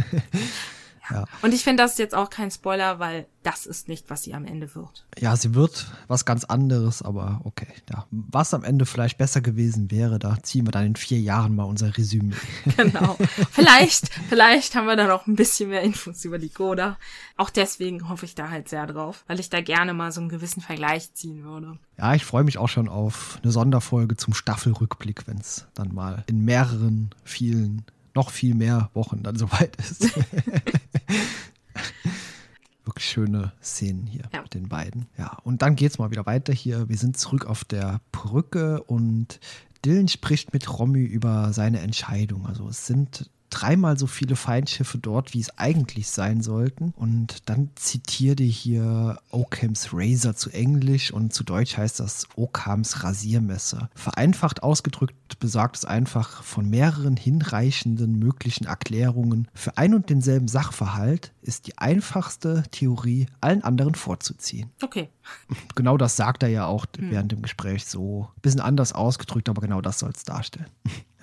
ja. 1.11 1.25
Und 1.41 1.53
ich 1.53 1.63
finde, 1.63 1.83
das 1.83 1.93
ist 1.93 1.99
jetzt 1.99 2.15
auch 2.15 2.29
kein 2.29 2.51
Spoiler, 2.51 2.99
weil 2.99 3.27
das 3.43 3.65
ist 3.65 3.87
nicht, 3.87 4.09
was 4.09 4.23
sie 4.23 4.33
am 4.33 4.43
Ende 4.43 4.75
wird. 4.75 5.05
Ja, 5.17 5.35
sie 5.37 5.55
wird 5.55 5.89
was 6.07 6.25
ganz 6.25 6.43
anderes, 6.43 7.01
aber 7.01 7.39
okay. 7.45 7.67
Ja. 7.89 8.05
Was 8.11 8.53
am 8.53 8.65
Ende 8.65 8.85
vielleicht 8.85 9.17
besser 9.17 9.39
gewesen 9.39 9.89
wäre, 9.89 10.19
da 10.19 10.37
ziehen 10.43 10.67
wir 10.67 10.71
dann 10.71 10.85
in 10.85 10.95
vier 10.97 11.21
Jahren 11.21 11.55
mal 11.55 11.63
unser 11.63 11.97
Resümee. 11.97 12.35
Genau. 12.77 13.17
Vielleicht, 13.51 14.09
vielleicht 14.29 14.75
haben 14.75 14.85
wir 14.85 14.95
dann 14.95 15.09
auch 15.09 15.25
ein 15.25 15.35
bisschen 15.35 15.69
mehr 15.69 15.81
Infos 15.81 16.23
über 16.25 16.37
die 16.37 16.49
Coda. 16.49 16.97
Auch 17.37 17.49
deswegen 17.49 18.09
hoffe 18.09 18.25
ich 18.25 18.35
da 18.35 18.49
halt 18.49 18.69
sehr 18.69 18.85
drauf, 18.85 19.23
weil 19.27 19.39
ich 19.39 19.49
da 19.49 19.61
gerne 19.61 19.93
mal 19.93 20.11
so 20.11 20.21
einen 20.21 20.29
gewissen 20.29 20.61
Vergleich 20.61 21.13
ziehen 21.13 21.43
würde. 21.43 21.79
Ja, 21.97 22.13
ich 22.13 22.25
freue 22.25 22.43
mich 22.43 22.57
auch 22.57 22.69
schon 22.69 22.87
auf 22.87 23.39
eine 23.41 23.51
Sonderfolge 23.51 24.17
zum 24.17 24.33
Staffelrückblick, 24.33 25.27
wenn 25.27 25.37
es 25.37 25.65
dann 25.73 25.93
mal 25.93 26.23
in 26.27 26.45
mehreren, 26.45 27.09
vielen, 27.23 27.85
noch 28.17 28.31
viel 28.31 28.55
mehr 28.55 28.89
Wochen 28.93 29.23
dann 29.23 29.35
soweit 29.39 29.77
ist. 29.77 30.11
Wirklich 32.83 33.05
schöne 33.05 33.53
Szenen 33.61 34.07
hier 34.07 34.23
ja. 34.33 34.41
mit 34.41 34.53
den 34.53 34.67
beiden. 34.67 35.05
Ja, 35.17 35.37
und 35.43 35.61
dann 35.61 35.75
geht 35.75 35.91
es 35.91 35.99
mal 35.99 36.11
wieder 36.11 36.25
weiter 36.25 36.51
hier. 36.51 36.89
Wir 36.89 36.97
sind 36.97 37.17
zurück 37.17 37.45
auf 37.45 37.63
der 37.63 38.01
Brücke 38.11 38.83
und 38.83 39.39
Dylan 39.85 40.07
spricht 40.07 40.51
mit 40.53 40.79
Romy 40.79 41.03
über 41.03 41.53
seine 41.53 41.79
Entscheidung. 41.79 42.47
Also 42.47 42.67
es 42.67 42.87
sind 42.87 43.29
dreimal 43.49 43.97
so 43.97 44.07
viele 44.07 44.35
Feindschiffe 44.35 44.97
dort, 44.97 45.33
wie 45.33 45.39
es 45.39 45.57
eigentlich 45.57 46.09
sein 46.09 46.41
sollten. 46.41 46.93
Und 46.95 47.49
dann 47.49 47.69
zitiere 47.75 48.43
ich 48.43 48.57
hier 48.57 49.19
Occams 49.31 49.89
Razor 49.93 50.35
zu 50.35 50.49
Englisch 50.49 51.11
und 51.11 51.33
zu 51.33 51.43
Deutsch 51.43 51.77
heißt 51.77 51.99
das 51.99 52.27
Occams 52.35 53.03
Rasiermesser. 53.03 53.89
Vereinfacht 53.95 54.63
ausgedrückt 54.63 55.39
besagt 55.39 55.77
es 55.77 55.85
einfach 55.85 56.43
von 56.43 56.69
mehreren 56.69 57.17
hinreichenden 57.17 58.17
möglichen 58.19 58.65
Erklärungen 58.65 59.47
für 59.53 59.77
ein 59.77 59.93
und 59.93 60.09
denselben 60.09 60.47
Sachverhalt 60.47 61.31
ist 61.47 61.67
die 61.67 61.77
einfachste 61.77 62.63
Theorie 62.71 63.27
allen 63.41 63.63
anderen 63.63 63.95
vorzuziehen. 63.95 64.69
Okay. 64.81 65.09
Genau 65.75 65.97
das 65.97 66.15
sagt 66.15 66.43
er 66.43 66.49
ja 66.49 66.65
auch 66.65 66.85
hm. 66.97 67.11
während 67.11 67.31
dem 67.31 67.41
Gespräch 67.41 67.85
so. 67.85 68.29
Bisschen 68.41 68.61
anders 68.61 68.93
ausgedrückt, 68.93 69.49
aber 69.49 69.61
genau 69.61 69.81
das 69.81 69.99
soll 69.99 70.11
es 70.11 70.23
darstellen. 70.23 70.69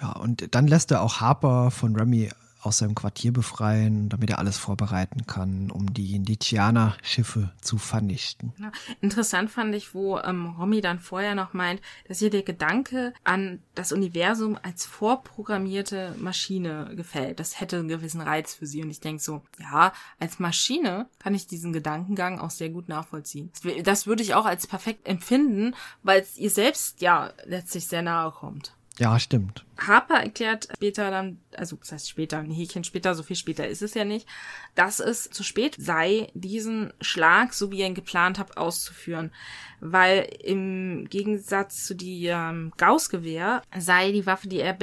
Ja, 0.01 0.12
und 0.12 0.55
dann 0.55 0.66
lässt 0.66 0.90
er 0.90 1.02
auch 1.02 1.20
Harper 1.20 1.70
von 1.70 1.94
Remy 1.96 2.30
aus 2.64 2.78
seinem 2.78 2.94
Quartier 2.94 3.32
befreien, 3.32 4.08
damit 4.08 4.30
er 4.30 4.38
alles 4.38 4.56
vorbereiten 4.56 5.26
kann, 5.26 5.70
um 5.70 5.92
die 5.92 6.14
Indianer-Schiffe 6.14 7.50
zu 7.60 7.78
vernichten. 7.78 8.52
Ja, 8.58 8.72
interessant 9.00 9.50
fand 9.50 9.74
ich, 9.74 9.94
wo 9.94 10.18
ähm, 10.18 10.54
Romy 10.58 10.80
dann 10.80 11.00
vorher 11.00 11.34
noch 11.34 11.52
meint, 11.52 11.80
dass 12.08 12.22
ihr 12.22 12.30
der 12.30 12.42
Gedanke 12.42 13.12
an 13.22 13.60
das 13.74 13.92
Universum 13.92 14.58
als 14.62 14.86
vorprogrammierte 14.86 16.14
Maschine 16.18 16.92
gefällt. 16.96 17.40
Das 17.40 17.60
hätte 17.60 17.78
einen 17.78 17.88
gewissen 17.88 18.20
Reiz 18.20 18.54
für 18.54 18.66
sie. 18.66 18.82
Und 18.82 18.90
ich 18.90 19.00
denke 19.00 19.22
so, 19.22 19.42
ja, 19.60 19.92
als 20.18 20.38
Maschine 20.38 21.06
kann 21.18 21.34
ich 21.34 21.46
diesen 21.46 21.72
Gedankengang 21.72 22.38
auch 22.38 22.50
sehr 22.50 22.70
gut 22.70 22.88
nachvollziehen. 22.88 23.50
Das 23.82 24.06
würde 24.06 24.22
ich 24.22 24.34
auch 24.34 24.46
als 24.46 24.66
perfekt 24.66 25.06
empfinden, 25.06 25.74
weil 26.02 26.20
es 26.20 26.38
ihr 26.38 26.50
selbst 26.50 27.00
ja 27.00 27.32
letztlich 27.44 27.86
sehr 27.86 28.02
nahe 28.02 28.30
kommt. 28.30 28.74
Ja, 28.98 29.18
stimmt. 29.18 29.64
Harper 29.76 30.20
erklärt 30.20 30.68
später 30.72 31.10
dann, 31.10 31.40
also 31.56 31.74
das 31.74 31.90
heißt 31.90 32.08
später, 32.08 32.38
ein 32.38 32.52
Häkchen 32.52 32.84
später, 32.84 33.16
so 33.16 33.24
viel 33.24 33.34
später 33.34 33.66
ist 33.66 33.82
es 33.82 33.94
ja 33.94 34.04
nicht, 34.04 34.28
dass 34.76 35.00
es 35.00 35.28
zu 35.30 35.42
spät 35.42 35.74
sei, 35.78 36.30
diesen 36.34 36.92
Schlag, 37.00 37.54
so 37.54 37.72
wie 37.72 37.80
ihr 37.80 37.86
ihn 37.86 37.96
geplant 37.96 38.38
habt, 38.38 38.56
auszuführen. 38.56 39.32
Weil 39.80 40.28
im 40.44 41.08
Gegensatz 41.10 41.84
zu 41.84 41.96
dem 41.96 42.72
Gauss-Gewehr 42.76 43.62
sei 43.76 44.12
die 44.12 44.26
Waffe, 44.26 44.48
die 44.48 44.60
er 44.60 44.74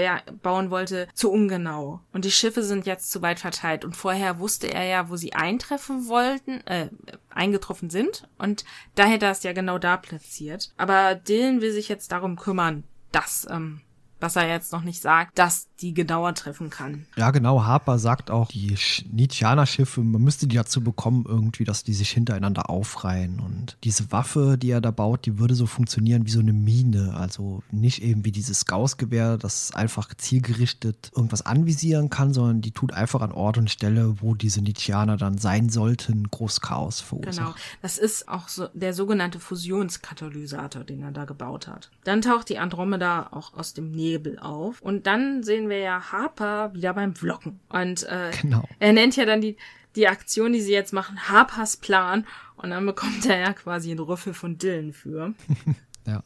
bauen 0.43 0.71
wollte, 0.71 1.07
zu 1.13 1.31
ungenau. 1.31 2.01
Und 2.11 2.25
die 2.25 2.31
Schiffe 2.31 2.63
sind 2.63 2.85
jetzt 2.85 3.11
zu 3.11 3.21
weit 3.21 3.39
verteilt. 3.39 3.85
Und 3.85 3.95
vorher 3.95 4.39
wusste 4.39 4.67
er 4.71 4.83
ja, 4.83 5.09
wo 5.09 5.15
sie 5.15 5.33
eintreffen 5.33 6.07
wollten, 6.09 6.59
äh, 6.67 6.89
eingetroffen 7.29 7.89
sind. 7.89 8.27
Und 8.38 8.65
da 8.95 9.05
hätte 9.05 9.27
er 9.27 9.31
es 9.31 9.43
ja 9.43 9.53
genau 9.53 9.77
da 9.77 9.95
platziert. 9.95 10.73
Aber 10.75 11.15
Dylan 11.15 11.61
will 11.61 11.71
sich 11.71 11.88
jetzt 11.88 12.11
darum 12.11 12.35
kümmern, 12.35 12.83
dass 13.11 13.47
ähm, 13.49 13.81
was 14.22 14.35
er 14.35 14.48
jetzt 14.48 14.72
noch 14.72 14.84
nicht 14.84 15.02
sagt, 15.02 15.38
dass 15.39 15.68
die 15.81 15.93
genauer 15.93 16.33
treffen 16.33 16.69
kann. 16.69 17.05
Ja, 17.17 17.31
genau. 17.31 17.63
Harper 17.63 17.99
sagt 17.99 18.31
auch, 18.31 18.49
die 18.49 18.75
Nietzscheaner-Schiffe, 19.11 20.01
man 20.01 20.21
müsste 20.21 20.47
die 20.47 20.55
dazu 20.55 20.81
bekommen, 20.81 21.25
irgendwie, 21.27 21.63
dass 21.63 21.83
die 21.83 21.93
sich 21.93 22.11
hintereinander 22.11 22.69
aufreihen. 22.69 23.39
Und 23.39 23.77
diese 23.83 24.11
Waffe, 24.11 24.57
die 24.57 24.71
er 24.71 24.81
da 24.81 24.91
baut, 24.91 25.25
die 25.25 25.39
würde 25.39 25.55
so 25.55 25.65
funktionieren 25.65 26.25
wie 26.25 26.31
so 26.31 26.39
eine 26.39 26.53
Mine. 26.53 27.13
Also 27.15 27.63
nicht 27.71 28.01
eben 28.03 28.23
wie 28.25 28.31
dieses 28.31 28.65
Gauss-Gewehr, 28.65 29.37
das 29.37 29.73
einfach 29.73 30.13
zielgerichtet 30.15 31.11
irgendwas 31.15 31.45
anvisieren 31.45 32.09
kann, 32.09 32.33
sondern 32.33 32.61
die 32.61 32.71
tut 32.71 32.93
einfach 32.93 33.21
an 33.21 33.31
Ort 33.31 33.57
und 33.57 33.69
Stelle, 33.69 34.21
wo 34.21 34.35
diese 34.35 34.61
Nietzscheaner 34.61 35.17
dann 35.17 35.37
sein 35.37 35.69
sollten, 35.69 36.29
Großchaos 36.29 37.01
verursachen. 37.01 37.53
Genau. 37.53 37.55
Das 37.81 37.97
ist 37.97 38.27
auch 38.27 38.47
so 38.47 38.67
der 38.73 38.93
sogenannte 38.93 39.39
Fusionskatalysator, 39.39 40.83
den 40.83 41.01
er 41.01 41.11
da 41.11 41.25
gebaut 41.25 41.67
hat. 41.67 41.89
Dann 42.03 42.21
taucht 42.21 42.49
die 42.49 42.59
Andromeda 42.59 43.29
auch 43.31 43.53
aus 43.53 43.73
dem 43.73 43.91
Nebel 43.91 44.11
Nebel 44.11 44.39
auf. 44.39 44.81
Und 44.81 45.07
dann 45.07 45.43
sehen 45.43 45.69
wir 45.69 45.70
ja 45.80 46.11
Harper 46.11 46.73
wieder 46.73 46.93
beim 46.93 47.15
Vloggen. 47.15 47.60
Und 47.69 48.03
äh, 48.03 48.31
genau. 48.41 48.64
er 48.80 48.93
nennt 48.93 49.15
ja 49.15 49.26
dann 49.26 49.41
die, 49.41 49.57
die 49.95 50.07
Aktion, 50.07 50.53
die 50.53 50.61
sie 50.61 50.73
jetzt 50.73 50.93
machen, 50.93 51.30
Harpers 51.30 51.77
Plan. 51.77 52.26
Und 52.56 52.72
dann 52.72 52.85
bekommt 52.85 53.26
er 53.26 53.39
ja 53.39 53.53
quasi 53.53 53.91
einen 53.91 53.99
Rüffel 53.99 54.34
von 54.34 54.57
Dylan 54.57 54.93
für. 54.93 55.34
ja. 56.06 56.23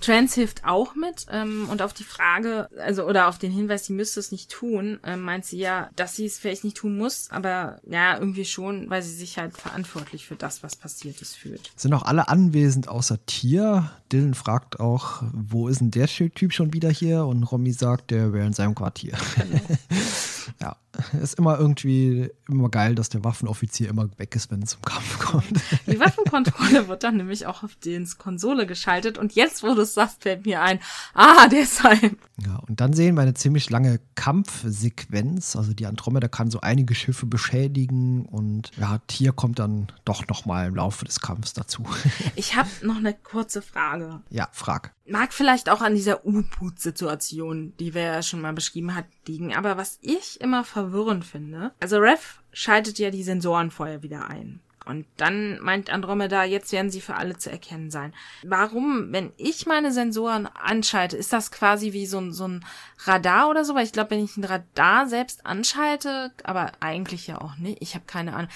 Trans 0.00 0.34
hilft 0.34 0.64
auch 0.64 0.94
mit 0.94 1.26
ähm, 1.30 1.68
und 1.70 1.82
auf 1.82 1.92
die 1.92 2.04
Frage, 2.04 2.68
also 2.78 3.04
oder 3.04 3.28
auf 3.28 3.38
den 3.38 3.52
Hinweis, 3.52 3.84
sie 3.84 3.92
müsste 3.92 4.18
es 4.20 4.32
nicht 4.32 4.50
tun, 4.50 4.98
ähm, 5.04 5.20
meint 5.20 5.44
sie 5.44 5.58
ja, 5.58 5.90
dass 5.94 6.16
sie 6.16 6.24
es 6.24 6.38
vielleicht 6.38 6.64
nicht 6.64 6.78
tun 6.78 6.96
muss, 6.96 7.28
aber 7.30 7.80
ja, 7.86 8.18
irgendwie 8.18 8.46
schon, 8.46 8.88
weil 8.88 9.02
sie 9.02 9.12
sich 9.12 9.36
halt 9.36 9.56
verantwortlich 9.56 10.26
für 10.26 10.36
das, 10.36 10.62
was 10.62 10.74
passiert 10.76 11.20
ist, 11.20 11.36
fühlt. 11.36 11.70
Sind 11.76 11.92
auch 11.92 12.04
alle 12.04 12.28
anwesend 12.28 12.88
außer 12.88 13.24
Tier. 13.26 13.90
Dylan 14.10 14.34
fragt 14.34 14.80
auch, 14.80 15.22
wo 15.32 15.68
ist 15.68 15.80
denn 15.80 15.90
der 15.90 16.06
Typ 16.06 16.52
schon 16.52 16.72
wieder 16.72 16.90
hier? 16.90 17.26
Und 17.26 17.44
Romy 17.44 17.72
sagt, 17.72 18.10
der 18.10 18.32
wäre 18.32 18.46
in 18.46 18.52
seinem 18.52 18.74
Quartier. 18.74 19.16
Genau. 19.36 19.60
ja, 20.60 20.76
ist 21.20 21.38
immer 21.38 21.58
irgendwie 21.58 22.30
immer 22.48 22.68
geil, 22.68 22.94
dass 22.94 23.08
der 23.08 23.24
Waffenoffizier 23.24 23.88
immer 23.88 24.08
weg 24.18 24.34
ist, 24.34 24.50
wenn 24.50 24.62
es 24.62 24.70
zum 24.70 24.82
Kampf 24.82 25.18
kommt. 25.18 25.60
Die 25.86 26.00
Waffenkontrolle 26.00 26.88
wird 26.88 27.04
dann 27.04 27.16
nämlich 27.16 27.46
auch 27.46 27.62
auf 27.62 27.74
Dylans 27.76 28.18
Konsole 28.18 28.66
geschaltet 28.66 29.18
und 29.18 29.34
jetzt, 29.34 29.49
wo 29.62 29.74
du 29.74 29.82
es 29.82 29.94
sagst, 29.94 30.22
fällt 30.22 30.46
mir 30.46 30.62
ein, 30.62 30.80
ah, 31.14 31.48
deshalb. 31.48 32.18
Ja, 32.44 32.56
und 32.68 32.80
dann 32.80 32.92
sehen 32.92 33.14
wir 33.16 33.22
eine 33.22 33.34
ziemlich 33.34 33.68
lange 33.70 34.00
Kampfsequenz. 34.14 35.56
Also 35.56 35.74
die 35.74 35.86
Andromeda 35.86 36.28
kann 36.28 36.50
so 36.50 36.60
einige 36.60 36.94
Schiffe 36.94 37.26
beschädigen 37.26 38.24
und 38.26 38.70
ja, 38.78 38.98
Tier 39.06 39.32
kommt 39.32 39.58
dann 39.58 39.88
doch 40.04 40.26
nochmal 40.28 40.68
im 40.68 40.76
Laufe 40.76 41.04
des 41.04 41.20
Kampfs 41.20 41.52
dazu. 41.52 41.84
Ich 42.36 42.56
habe 42.56 42.68
noch 42.82 42.96
eine 42.96 43.12
kurze 43.12 43.60
Frage. 43.60 44.20
Ja, 44.30 44.48
frag. 44.52 44.94
Mag 45.06 45.32
vielleicht 45.32 45.68
auch 45.68 45.80
an 45.80 45.94
dieser 45.94 46.24
U-Boot-Situation, 46.24 47.74
die 47.78 47.94
wir 47.94 48.02
ja 48.02 48.22
schon 48.22 48.40
mal 48.40 48.52
beschrieben 48.52 48.94
hat, 48.94 49.06
liegen. 49.26 49.54
Aber 49.54 49.76
was 49.76 49.98
ich 50.00 50.40
immer 50.40 50.64
verwirrend 50.64 51.24
finde, 51.24 51.72
also 51.80 51.98
Rev 51.98 52.40
schaltet 52.52 52.98
ja 52.98 53.10
die 53.10 53.22
Sensoren 53.22 53.70
vorher 53.70 54.02
wieder 54.02 54.28
ein. 54.28 54.60
Und 54.86 55.06
dann 55.16 55.60
meint 55.60 55.90
Andromeda, 55.90 56.44
jetzt 56.44 56.72
werden 56.72 56.90
sie 56.90 57.00
für 57.00 57.16
alle 57.16 57.36
zu 57.36 57.50
erkennen 57.50 57.90
sein. 57.90 58.14
Warum, 58.42 59.12
wenn 59.12 59.32
ich 59.36 59.66
meine 59.66 59.92
Sensoren 59.92 60.46
anschalte, 60.46 61.16
ist 61.16 61.32
das 61.32 61.52
quasi 61.52 61.92
wie 61.92 62.06
so 62.06 62.18
ein, 62.18 62.32
so 62.32 62.48
ein 62.48 62.64
Radar 63.04 63.50
oder 63.50 63.64
so? 63.64 63.74
Weil 63.74 63.84
ich 63.84 63.92
glaube, 63.92 64.10
wenn 64.10 64.24
ich 64.24 64.36
ein 64.36 64.44
Radar 64.44 65.06
selbst 65.06 65.44
anschalte, 65.44 66.32
aber 66.44 66.72
eigentlich 66.80 67.26
ja 67.26 67.40
auch 67.40 67.56
nicht, 67.56 67.82
ich 67.82 67.94
habe 67.94 68.06
keine 68.06 68.34
Ahnung. 68.34 68.50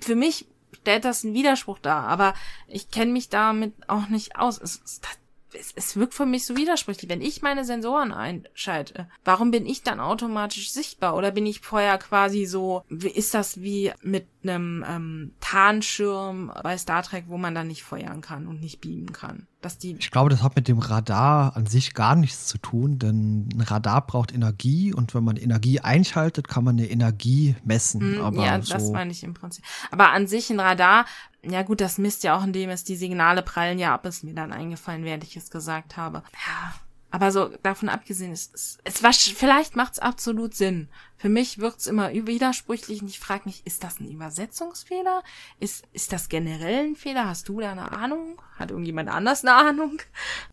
Für 0.00 0.14
mich 0.14 0.46
stellt 0.80 1.04
das 1.04 1.24
einen 1.24 1.34
Widerspruch 1.34 1.78
dar, 1.78 2.04
aber 2.04 2.34
ich 2.68 2.90
kenne 2.90 3.12
mich 3.12 3.28
damit 3.28 3.74
auch 3.88 4.08
nicht 4.08 4.36
aus. 4.36 4.58
Es, 4.58 4.80
es, 4.84 5.00
es, 5.54 5.72
es 5.74 5.96
wirkt 5.96 6.14
für 6.14 6.26
mich 6.26 6.46
so 6.46 6.56
widersprüchlich. 6.56 7.10
Wenn 7.10 7.20
ich 7.20 7.42
meine 7.42 7.64
Sensoren 7.64 8.12
einschalte, 8.12 9.08
warum 9.24 9.50
bin 9.50 9.66
ich 9.66 9.82
dann 9.82 10.00
automatisch 10.00 10.70
sichtbar? 10.70 11.16
Oder 11.16 11.30
bin 11.30 11.46
ich 11.46 11.60
vorher 11.60 11.98
quasi 11.98 12.46
so, 12.46 12.84
ist 12.88 13.34
das 13.34 13.60
wie 13.60 13.92
mit 14.02 14.26
einem 14.42 14.84
ähm, 14.88 15.32
Tarnschirm 15.40 16.52
bei 16.62 16.78
Star 16.78 17.02
Trek, 17.02 17.24
wo 17.28 17.36
man 17.36 17.54
dann 17.54 17.68
nicht 17.68 17.82
feuern 17.82 18.20
kann 18.20 18.46
und 18.46 18.60
nicht 18.60 18.80
beamen 18.80 19.12
kann? 19.12 19.46
Dass 19.60 19.78
die 19.78 19.96
ich 19.98 20.10
glaube, 20.10 20.30
das 20.30 20.42
hat 20.42 20.56
mit 20.56 20.68
dem 20.68 20.78
Radar 20.78 21.56
an 21.56 21.66
sich 21.66 21.94
gar 21.94 22.16
nichts 22.16 22.46
zu 22.46 22.58
tun, 22.58 22.98
denn 22.98 23.48
ein 23.54 23.60
Radar 23.60 24.06
braucht 24.06 24.32
Energie 24.32 24.94
und 24.94 25.14
wenn 25.14 25.24
man 25.24 25.36
Energie 25.36 25.80
einschaltet, 25.80 26.48
kann 26.48 26.64
man 26.64 26.78
eine 26.78 26.88
Energie 26.88 27.56
messen. 27.64 28.18
Mm, 28.18 28.22
aber 28.22 28.44
ja, 28.44 28.62
so 28.62 28.72
das 28.72 28.90
meine 28.90 29.10
ich 29.10 29.22
im 29.22 29.34
Prinzip. 29.34 29.64
Aber 29.90 30.10
an 30.10 30.26
sich 30.26 30.50
ein 30.50 30.60
Radar, 30.60 31.04
ja 31.42 31.62
gut, 31.62 31.80
das 31.80 31.98
misst 31.98 32.24
ja 32.24 32.36
auch, 32.36 32.44
indem 32.44 32.70
es 32.70 32.84
die 32.84 32.96
Signale 32.96 33.42
prallen 33.42 33.78
ja 33.78 33.94
ab, 33.94 34.06
ist 34.06 34.24
mir 34.24 34.34
dann 34.34 34.52
eingefallen, 34.52 35.04
während 35.04 35.24
ich 35.24 35.36
es 35.36 35.50
gesagt 35.50 35.96
habe. 35.96 36.22
Ja, 36.32 36.74
aber 37.10 37.32
so 37.32 37.50
davon 37.62 37.88
abgesehen, 37.88 38.32
ist 38.32 38.54
es, 38.54 38.78
es 38.84 39.02
war, 39.02 39.12
vielleicht 39.12 39.76
macht 39.76 39.94
es 39.94 39.98
absolut 39.98 40.54
Sinn 40.54 40.88
Für 41.20 41.28
mich 41.28 41.58
wirkt's 41.58 41.86
immer 41.86 42.10
widersprüchlich 42.14 43.02
und 43.02 43.08
ich 43.08 43.20
frage 43.20 43.42
mich, 43.44 43.66
ist 43.66 43.84
das 43.84 44.00
ein 44.00 44.10
Übersetzungsfehler? 44.10 45.22
Ist, 45.58 45.84
ist 45.92 46.12
das 46.14 46.30
generell 46.30 46.86
ein 46.86 46.96
Fehler? 46.96 47.28
Hast 47.28 47.46
du 47.50 47.60
da 47.60 47.72
eine 47.72 47.92
Ahnung? 47.92 48.40
Hat 48.58 48.70
irgendjemand 48.70 49.10
anders 49.10 49.44
eine 49.44 49.54
Ahnung? 49.54 49.98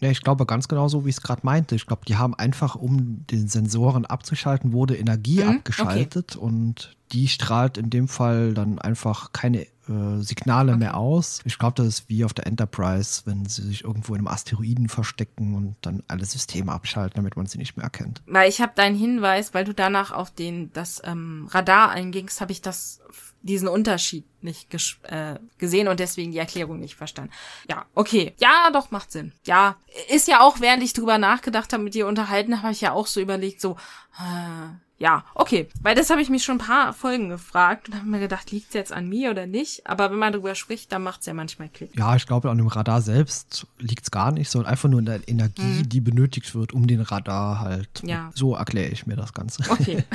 Ja, 0.02 0.10
ich 0.12 0.22
glaube 0.22 0.46
ganz 0.46 0.68
genau 0.68 0.90
so, 0.90 1.06
wie 1.06 1.10
ich 1.10 1.16
es 1.16 1.22
gerade 1.22 1.42
meinte. 1.46 1.76
Ich 1.76 1.86
glaube, 1.86 2.02
die 2.06 2.18
haben 2.18 2.36
einfach, 2.36 2.76
um 2.76 3.26
den 3.28 3.48
Sensoren 3.48 4.06
abzuschalten, 4.06 4.74
wurde 4.74 4.98
Energie 4.98 5.42
Mhm, 5.42 5.50
abgeschaltet 5.52 6.36
und 6.36 6.98
die 7.14 7.30
strahlt 7.30 7.78
in 7.78 7.90
dem 7.90 8.10
Fall 8.10 8.54
dann 8.54 8.80
einfach 8.80 9.32
keine 9.32 9.62
äh, 9.62 10.20
Signale 10.20 10.76
mehr 10.76 10.98
aus. 10.98 11.40
Ich 11.46 11.58
glaube, 11.58 11.76
das 11.76 11.88
ist 11.88 12.10
wie 12.10 12.26
auf 12.26 12.34
der 12.34 12.48
Enterprise, 12.48 13.22
wenn 13.24 13.46
sie 13.46 13.62
sich 13.62 13.86
irgendwo 13.86 14.14
in 14.14 14.20
einem 14.20 14.28
Asteroiden 14.28 14.90
verstecken 14.90 15.56
und 15.56 15.78
dann 15.82 16.04
alle 16.10 16.26
Systeme 16.26 16.74
abschalten, 16.74 17.16
damit 17.16 17.38
man 17.38 17.46
sie 17.46 17.58
nicht 17.58 17.78
mehr 17.78 17.86
erkennt. 17.86 18.22
Weil 18.26 18.50
ich 18.50 18.60
habe 18.60 18.74
deinen 18.76 18.98
Hinweis, 18.98 19.54
weil 19.54 19.64
du 19.64 19.74
danach 19.74 20.12
auf 20.12 20.32
den 20.32 20.57
das 20.74 21.02
ähm, 21.04 21.48
Radar 21.52 21.90
eingingst, 21.90 22.42
habe 22.42 22.52
ich 22.52 22.62
das 22.62 23.02
diesen 23.42 23.68
Unterschied 23.68 24.26
nicht 24.42 24.74
äh, 25.04 25.36
gesehen 25.58 25.88
und 25.88 26.00
deswegen 26.00 26.32
die 26.32 26.38
Erklärung 26.38 26.80
nicht 26.80 26.96
verstanden. 26.96 27.32
Ja, 27.70 27.86
okay. 27.94 28.34
Ja, 28.40 28.70
doch, 28.72 28.92
macht 28.92 29.12
Sinn. 29.12 29.32
Ja, 29.46 29.78
ist 30.10 30.28
ja 30.28 30.42
auch, 30.42 30.60
während 30.60 30.84
ich 30.84 30.94
drüber 30.94 31.18
nachgedacht 31.18 31.72
habe, 31.72 31.84
mit 31.84 31.94
dir 31.94 32.08
unterhalten, 32.08 32.62
habe 32.62 32.74
ich 32.74 32.82
ja 32.82 32.92
auch 32.92 33.08
so 33.08 33.22
überlegt, 33.22 33.62
so, 33.62 33.78
äh, 34.20 34.70
ja, 35.00 35.24
okay. 35.36 35.68
Weil 35.82 35.96
das 35.96 36.10
habe 36.10 36.22
ich 36.22 36.30
mich 36.30 36.44
schon 36.44 36.56
ein 36.56 36.66
paar 36.66 36.92
Folgen 36.92 37.30
gefragt 37.30 37.88
und 37.88 37.96
habe 37.96 38.08
mir 38.08 38.20
gedacht, 38.20 38.52
liegt's 38.52 38.74
jetzt 38.74 38.92
an 38.92 39.08
mir 39.08 39.30
oder 39.30 39.46
nicht? 39.46 39.86
Aber 39.86 40.10
wenn 40.10 40.18
man 40.18 40.34
drüber 40.34 40.56
spricht, 40.56 40.92
dann 40.92 41.04
macht's 41.04 41.28
ja 41.28 41.34
manchmal 41.34 41.70
Klick. 41.70 41.96
Ja, 41.96 42.16
ich 42.16 42.26
glaube, 42.26 42.50
an 42.50 42.58
dem 42.58 42.68
Radar 42.68 43.02
selbst 43.02 43.68
liegt 43.78 44.04
es 44.04 44.12
gar 44.12 44.32
nicht, 44.32 44.50
sondern 44.50 44.72
einfach 44.72 44.90
nur 44.90 45.00
in 45.00 45.06
der 45.06 45.28
Energie, 45.28 45.84
die 45.84 46.02
benötigt 46.02 46.56
wird, 46.56 46.74
um 46.74 46.88
den 46.88 47.02
Radar 47.02 47.60
halt. 47.60 48.02
Mhm. 48.02 48.10
Ja. 48.10 48.32
So 48.34 48.56
erkläre 48.56 48.90
ich 48.90 49.06
mir 49.06 49.16
das 49.16 49.34
Ganze. 49.34 49.64
Okay. 49.70 50.04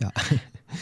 Ja. 0.00 0.10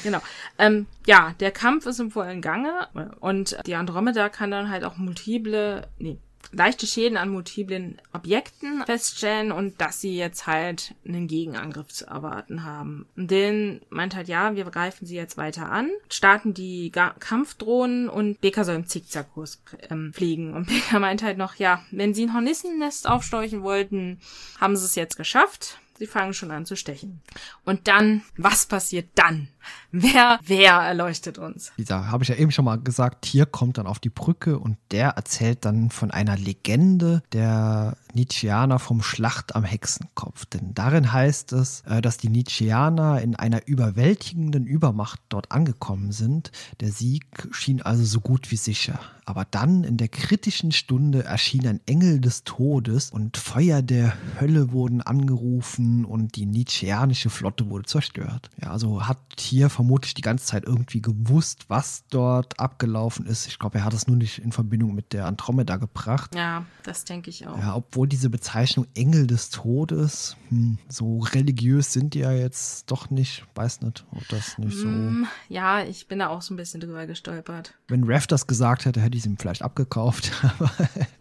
Genau. 0.02 0.20
Ähm, 0.58 0.86
ja, 1.06 1.34
der 1.38 1.50
Kampf 1.50 1.84
ist 1.84 2.00
im 2.00 2.10
vollen 2.10 2.40
Gange 2.40 2.88
und 3.20 3.58
die 3.66 3.74
Andromeda 3.74 4.30
kann 4.30 4.50
dann 4.50 4.70
halt 4.70 4.84
auch 4.84 4.96
multiple, 4.96 5.86
nee, 5.98 6.18
leichte 6.50 6.86
Schäden 6.86 7.16
an 7.16 7.30
multiplen 7.30 8.00
Objekten 8.12 8.84
feststellen 8.84 9.52
und 9.52 9.80
dass 9.80 10.00
sie 10.00 10.16
jetzt 10.16 10.46
halt 10.46 10.94
einen 11.06 11.28
Gegenangriff 11.28 11.88
zu 11.88 12.06
erwarten 12.06 12.64
haben. 12.64 13.06
Den 13.16 13.80
meint 13.90 14.16
halt, 14.16 14.28
ja, 14.28 14.54
wir 14.56 14.64
greifen 14.64 15.06
sie 15.06 15.16
jetzt 15.16 15.36
weiter 15.36 15.70
an, 15.70 15.90
starten 16.08 16.54
die 16.54 16.90
Ga 16.90 17.14
Kampfdrohnen 17.18 18.08
und 18.08 18.40
Becker 18.40 18.64
soll 18.64 18.76
im 18.76 18.86
Zickzackkurs 18.86 19.62
ähm, 19.90 20.12
fliegen. 20.12 20.54
Und 20.54 20.66
Becker 20.68 20.98
meint 20.98 21.22
halt 21.22 21.38
noch, 21.38 21.56
ja, 21.56 21.82
wenn 21.90 22.14
sie 22.14 22.26
ein 22.26 22.34
Hornissennest 22.34 23.08
aufsteuchen 23.08 23.62
wollten, 23.62 24.20
haben 24.60 24.76
sie 24.76 24.84
es 24.84 24.94
jetzt 24.94 25.16
geschafft. 25.16 25.78
Sie 25.98 26.06
fangen 26.06 26.34
schon 26.34 26.50
an 26.50 26.66
zu 26.66 26.74
stechen. 26.74 27.20
Und 27.64 27.86
dann, 27.86 28.22
was 28.36 28.66
passiert 28.66 29.10
dann? 29.14 29.48
Wer, 29.92 30.40
wer 30.46 30.72
erleuchtet 30.72 31.36
uns? 31.36 31.72
Gesagt, 31.76 32.10
habe 32.10 32.24
ich 32.24 32.30
ja 32.30 32.36
eben 32.36 32.50
schon 32.50 32.64
mal 32.64 32.80
gesagt, 32.80 33.22
Tier 33.22 33.44
kommt 33.44 33.76
dann 33.76 33.86
auf 33.86 33.98
die 33.98 34.08
Brücke 34.08 34.58
und 34.58 34.78
der 34.90 35.10
erzählt 35.10 35.66
dann 35.66 35.90
von 35.90 36.10
einer 36.10 36.36
Legende 36.36 37.22
der 37.32 37.96
Nietzscheaner 38.14 38.78
vom 38.78 39.02
Schlacht 39.02 39.54
am 39.54 39.64
Hexenkopf. 39.64 40.46
Denn 40.46 40.72
darin 40.74 41.12
heißt 41.12 41.52
es, 41.52 41.82
äh, 41.82 42.00
dass 42.00 42.16
die 42.16 42.30
Nietzscheaner 42.30 43.20
in 43.20 43.36
einer 43.36 43.66
überwältigenden 43.66 44.66
Übermacht 44.66 45.20
dort 45.28 45.52
angekommen 45.52 46.12
sind. 46.12 46.52
Der 46.80 46.90
Sieg 46.90 47.24
schien 47.52 47.82
also 47.82 48.04
so 48.04 48.20
gut 48.20 48.50
wie 48.50 48.56
sicher. 48.56 48.98
Aber 49.24 49.44
dann 49.44 49.84
in 49.84 49.96
der 49.96 50.08
kritischen 50.08 50.72
Stunde 50.72 51.24
erschien 51.24 51.66
ein 51.66 51.80
Engel 51.86 52.20
des 52.20 52.42
Todes 52.44 53.10
und 53.10 53.36
Feuer 53.36 53.80
der 53.80 54.14
Hölle 54.40 54.72
wurden 54.72 55.00
angerufen 55.00 56.04
und 56.04 56.34
die 56.34 56.46
Nietzscheanische 56.46 57.30
Flotte 57.30 57.70
wurde 57.70 57.86
zerstört. 57.86 58.50
Ja, 58.60 58.72
also 58.72 59.06
hat 59.06 59.18
hier 59.38 59.70
vermutlich 59.82 60.14
die 60.14 60.22
ganze 60.22 60.46
Zeit 60.46 60.64
irgendwie 60.64 61.02
gewusst, 61.02 61.64
was 61.66 62.04
dort 62.08 62.60
abgelaufen 62.60 63.26
ist. 63.26 63.48
Ich 63.48 63.58
glaube, 63.58 63.78
er 63.78 63.84
hat 63.84 63.92
es 63.92 64.06
nur 64.06 64.16
nicht 64.16 64.38
in 64.38 64.52
Verbindung 64.52 64.94
mit 64.94 65.12
der 65.12 65.26
Andromeda 65.26 65.76
gebracht. 65.76 66.36
Ja, 66.36 66.64
das 66.84 67.04
denke 67.04 67.30
ich 67.30 67.48
auch. 67.48 67.58
Ja, 67.58 67.74
obwohl 67.74 68.06
diese 68.06 68.30
Bezeichnung 68.30 68.86
Engel 68.94 69.26
des 69.26 69.50
Todes, 69.50 70.36
hm, 70.50 70.78
so 70.88 71.18
religiös 71.18 71.92
sind 71.92 72.14
die 72.14 72.20
ja 72.20 72.30
jetzt 72.30 72.92
doch 72.92 73.10
nicht. 73.10 73.44
Weiß 73.56 73.80
nicht, 73.80 74.06
ob 74.12 74.28
das 74.28 74.56
nicht 74.56 74.76
so. 74.76 74.86
Mm, 74.86 75.26
ja, 75.48 75.82
ich 75.82 76.06
bin 76.06 76.20
da 76.20 76.28
auch 76.28 76.42
so 76.42 76.54
ein 76.54 76.56
bisschen 76.56 76.80
drüber 76.80 77.08
gestolpert. 77.08 77.74
Wenn 77.88 78.04
Rev 78.04 78.28
das 78.28 78.46
gesagt 78.46 78.84
hätte, 78.84 79.00
hätte 79.00 79.16
ich 79.16 79.24
es 79.24 79.26
ihm 79.26 79.36
vielleicht 79.36 79.62
abgekauft. 79.62 80.30
Aber 80.60 80.70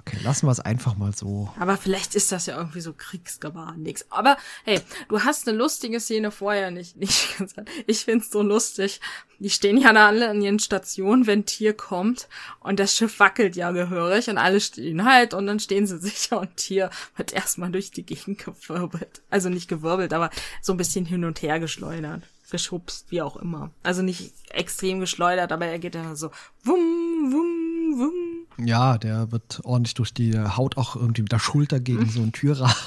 okay, 0.02 0.18
lassen 0.24 0.48
wir 0.48 0.52
es 0.52 0.60
einfach 0.60 0.98
mal 0.98 1.14
so. 1.14 1.50
Aber 1.60 1.78
vielleicht 1.78 2.16
ist 2.16 2.32
das 2.32 2.48
ja 2.48 2.58
irgendwie 2.58 2.82
so 2.82 2.94
Kriegsgebaren, 2.94 3.82
nix. 3.82 4.06
Aber 4.10 4.38
hey, 4.64 4.80
du 5.10 5.22
hast 5.22 5.48
eine 5.48 5.58
lustige 5.58 6.00
Szene 6.00 6.32
vorher 6.32 6.72
nicht, 6.72 6.98
nicht 6.98 7.38
gesagt. 7.38 7.70
Ich 7.88 8.06
find's 8.06 8.32
so 8.32 8.42
lustig. 8.42 9.00
Die 9.40 9.50
stehen 9.50 9.78
ja 9.78 9.94
da 9.94 10.08
alle 10.08 10.30
an 10.30 10.42
ihren 10.42 10.60
Stationen, 10.60 11.28
wenn 11.28 11.46
Tier 11.46 11.74
kommt 11.74 12.28
und 12.60 12.80
das 12.80 12.96
Schiff 12.96 13.20
wackelt 13.20 13.56
ja 13.56 13.72
gehörig 13.72 14.30
und 14.30 14.38
alle 14.38 14.62
stehen 14.62 15.06
halt 15.06 15.34
und 15.34 15.48
dann 15.48 15.60
stehen 15.60 15.88
sie 15.88 15.98
sicher 16.00 16.40
und 16.40 16.58
Tier 16.58 16.90
wird 17.16 17.34
erstmal 17.34 17.72
durch 17.72 17.92
die 17.92 18.06
Gegend 18.06 18.44
gewirbelt. 18.44 19.22
Also 19.30 19.50
nicht 19.50 19.68
gewirbelt, 19.68 20.14
aber 20.14 20.30
so 20.62 20.74
ein 20.74 20.78
bisschen 20.78 21.06
hin 21.06 21.26
und 21.26 21.42
her 21.42 21.60
geschleudert. 21.60 22.24
Geschubst, 22.50 23.06
wie 23.10 23.22
auch 23.22 23.38
immer. 23.38 23.72
Also 23.82 24.02
nicht 24.02 24.34
extrem 24.50 25.00
geschleudert, 25.00 25.52
aber 25.54 25.68
er 25.68 25.80
geht 25.80 25.96
dann 25.96 26.16
so 26.16 26.32
wum, 26.64 27.32
wum, 27.32 28.00
wum. 28.00 28.31
Ja, 28.66 28.98
der 28.98 29.32
wird 29.32 29.62
ordentlich 29.64 29.94
durch 29.96 30.14
die 30.14 30.38
Haut 30.38 30.78
auch 30.78 30.96
irgendwie 30.96 31.22
mit 31.22 31.32
der 31.32 31.40
Schulter 31.40 31.80
gegen 31.80 32.10
so 32.10 32.22
einen 32.22 32.32
Türrahmen. 32.32 32.76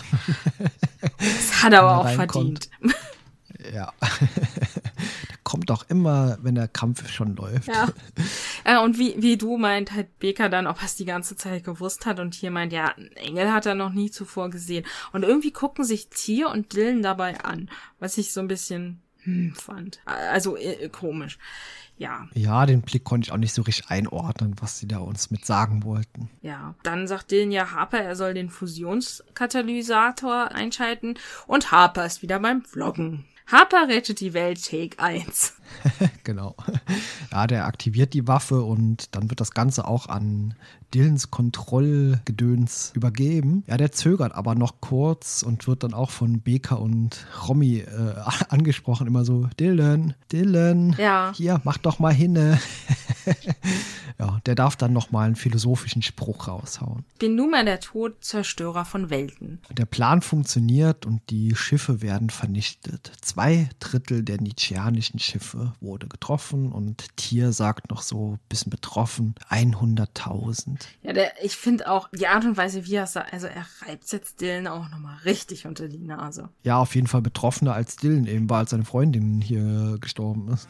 Das 1.19 1.63
hat 1.63 1.73
er 1.73 1.83
aber 1.83 1.91
er 1.91 1.99
auch 2.13 2.15
verdient. 2.15 2.71
Ja. 3.73 3.93
der 4.01 5.39
kommt 5.45 5.71
auch 5.71 5.85
immer, 5.89 6.39
wenn 6.43 6.55
der 6.55 6.69
Kampf 6.69 7.09
schon 7.11 7.37
läuft. 7.37 7.69
Ja. 7.69 7.89
Äh, 8.65 8.79
und 8.79 8.99
wie, 8.99 9.15
wie 9.23 9.37
du 9.37 9.57
meint 9.57 9.93
halt 9.93 10.19
Becker 10.19 10.49
dann, 10.49 10.67
ob 10.67 10.81
er 10.81 10.87
es 10.87 10.97
die 10.97 11.05
ganze 11.05 11.37
Zeit 11.37 11.65
gewusst 11.65 12.07
hat 12.07 12.21
und 12.21 12.35
hier 12.35 12.51
meint, 12.51 12.73
ja, 12.73 12.87
einen 12.89 13.13
Engel 13.13 13.53
hat 13.53 13.67
er 13.67 13.75
noch 13.75 13.93
nie 13.93 14.11
zuvor 14.11 14.51
gesehen. 14.51 14.85
Und 15.13 15.23
irgendwie 15.23 15.53
gucken 15.53 15.85
sich 15.85 16.09
Tier 16.09 16.49
und 16.49 16.73
Dylan 16.73 17.03
dabei 17.03 17.41
an, 17.45 17.71
was 17.99 18.19
ich 18.19 18.33
so 18.33 18.41
ein 18.41 18.49
bisschen 18.49 19.04
hm, 19.25 19.55
fand. 19.55 20.01
Also 20.05 20.57
äh, 20.57 20.89
komisch. 20.89 21.39
Ja, 21.97 22.27
Ja, 22.35 22.67
den 22.67 22.83
Blick 22.83 23.05
konnte 23.05 23.27
ich 23.27 23.33
auch 23.33 23.37
nicht 23.37 23.55
so 23.55 23.63
richtig 23.63 23.89
einordnen, 23.89 24.57
was 24.61 24.81
sie 24.81 24.89
da 24.89 24.99
uns 24.99 25.31
mit 25.31 25.47
sagen 25.47 25.85
wollten. 25.85 26.29
ja. 26.43 26.75
Dann 26.83 27.07
sagt 27.07 27.31
Dylan 27.31 27.53
ja 27.53 27.71
Harper, 27.71 28.01
er 28.01 28.17
soll 28.17 28.35
den 28.35 28.51
Fusionskatalysator 28.51 30.51
einschalten 30.53 31.15
und 31.47 31.71
Harper 31.71 32.05
ist 32.05 32.23
wieder 32.23 32.41
beim 32.41 32.65
Vloggen. 32.65 33.25
Harper 33.47 33.87
rettet 33.89 34.21
die 34.21 34.35
Welt, 34.35 34.65
Take 34.65 34.99
1. 34.99 35.55
Genau. 36.25 36.55
Ja, 37.33 37.47
der 37.47 37.67
aktiviert 37.67 38.15
die 38.15 38.27
Waffe 38.27 38.63
und 38.63 39.15
dann 39.15 39.31
wird 39.31 39.41
das 39.41 39.51
Ganze 39.53 39.87
auch 39.87 40.09
an 40.09 40.55
Dylans 40.95 41.31
Kontrollgedöns 41.31 42.93
übergeben. 42.95 43.65
Ja, 43.67 43.77
der 43.77 43.93
zögert 43.93 44.35
aber 44.35 44.55
noch 44.55 44.81
kurz 44.81 45.43
und 45.43 45.67
wird 45.67 45.83
dann 45.83 45.93
auch 45.95 46.11
von 46.11 46.41
Beka 46.41 46.77
und 46.77 47.27
Romy 47.49 47.79
äh, 47.79 48.15
angesprochen. 48.49 49.07
Immer 49.07 49.25
so, 49.25 49.49
Dylan, 49.59 50.15
Dylan, 50.33 50.95
Ja. 50.99 51.33
hier, 51.35 51.61
mach 51.65 51.79
doch 51.79 51.99
mal 51.99 52.13
hinne. 52.15 52.61
ja, 54.19 54.39
der 54.47 54.55
darf 54.55 54.77
dann 54.77 54.93
noch 54.93 55.11
mal 55.11 55.27
einen 55.27 55.37
philosophischen 55.37 56.03
Spruch 56.03 56.47
raushauen. 56.49 57.05
Bin 57.19 57.35
nun 57.35 57.51
mal 57.51 57.65
der 57.65 57.81
Tod 57.81 58.23
Zerstörer 58.25 58.85
von 58.85 59.11
Welten. 59.11 59.61
Der 59.71 59.87
Plan 59.87 60.23
funktioniert 60.23 61.07
und 61.07 61.23
die 61.31 61.55
Schiffe 61.57 62.03
werden 62.03 62.31
vernichtet. 62.31 63.13
Zwei 63.21 63.69
Drittel 63.81 64.23
der 64.23 64.41
Nietzscheanischen 64.41 65.19
Schiffe 65.19 65.54
wurde 65.81 66.07
getroffen 66.09 66.73
und 66.73 67.17
Tier 67.17 67.53
sagt 67.53 67.91
noch 67.91 68.03
so 68.03 68.33
ein 68.33 68.41
bisschen 68.49 68.71
betroffen 68.71 69.35
100.000. 69.51 70.81
Ja, 71.03 71.13
der, 71.13 71.45
ich 71.45 71.57
finde 71.57 71.91
auch 71.91 72.09
die 72.13 72.27
Art 72.27 72.45
und 72.45 72.57
Weise, 72.57 72.87
wie 72.87 72.95
er 72.95 73.07
sagt, 73.07 73.33
also 73.33 73.47
er 73.47 73.67
reibt 73.83 74.11
jetzt 74.13 74.41
Dylan 74.41 74.67
auch 74.67 74.89
nochmal 74.91 75.17
richtig 75.25 75.67
unter 75.67 75.89
die 75.89 75.99
Nase. 75.99 76.49
Ja, 76.63 76.79
auf 76.79 76.95
jeden 76.95 77.07
Fall 77.07 77.23
betroffener 77.23 77.75
als 77.75 77.97
Dylan 77.97 78.27
eben 78.27 78.49
war, 78.51 78.59
als 78.59 78.71
seine 78.71 78.85
Freundin 78.85 79.41
hier 79.41 79.99
gestorben 80.01 80.49
ist. 80.49 80.69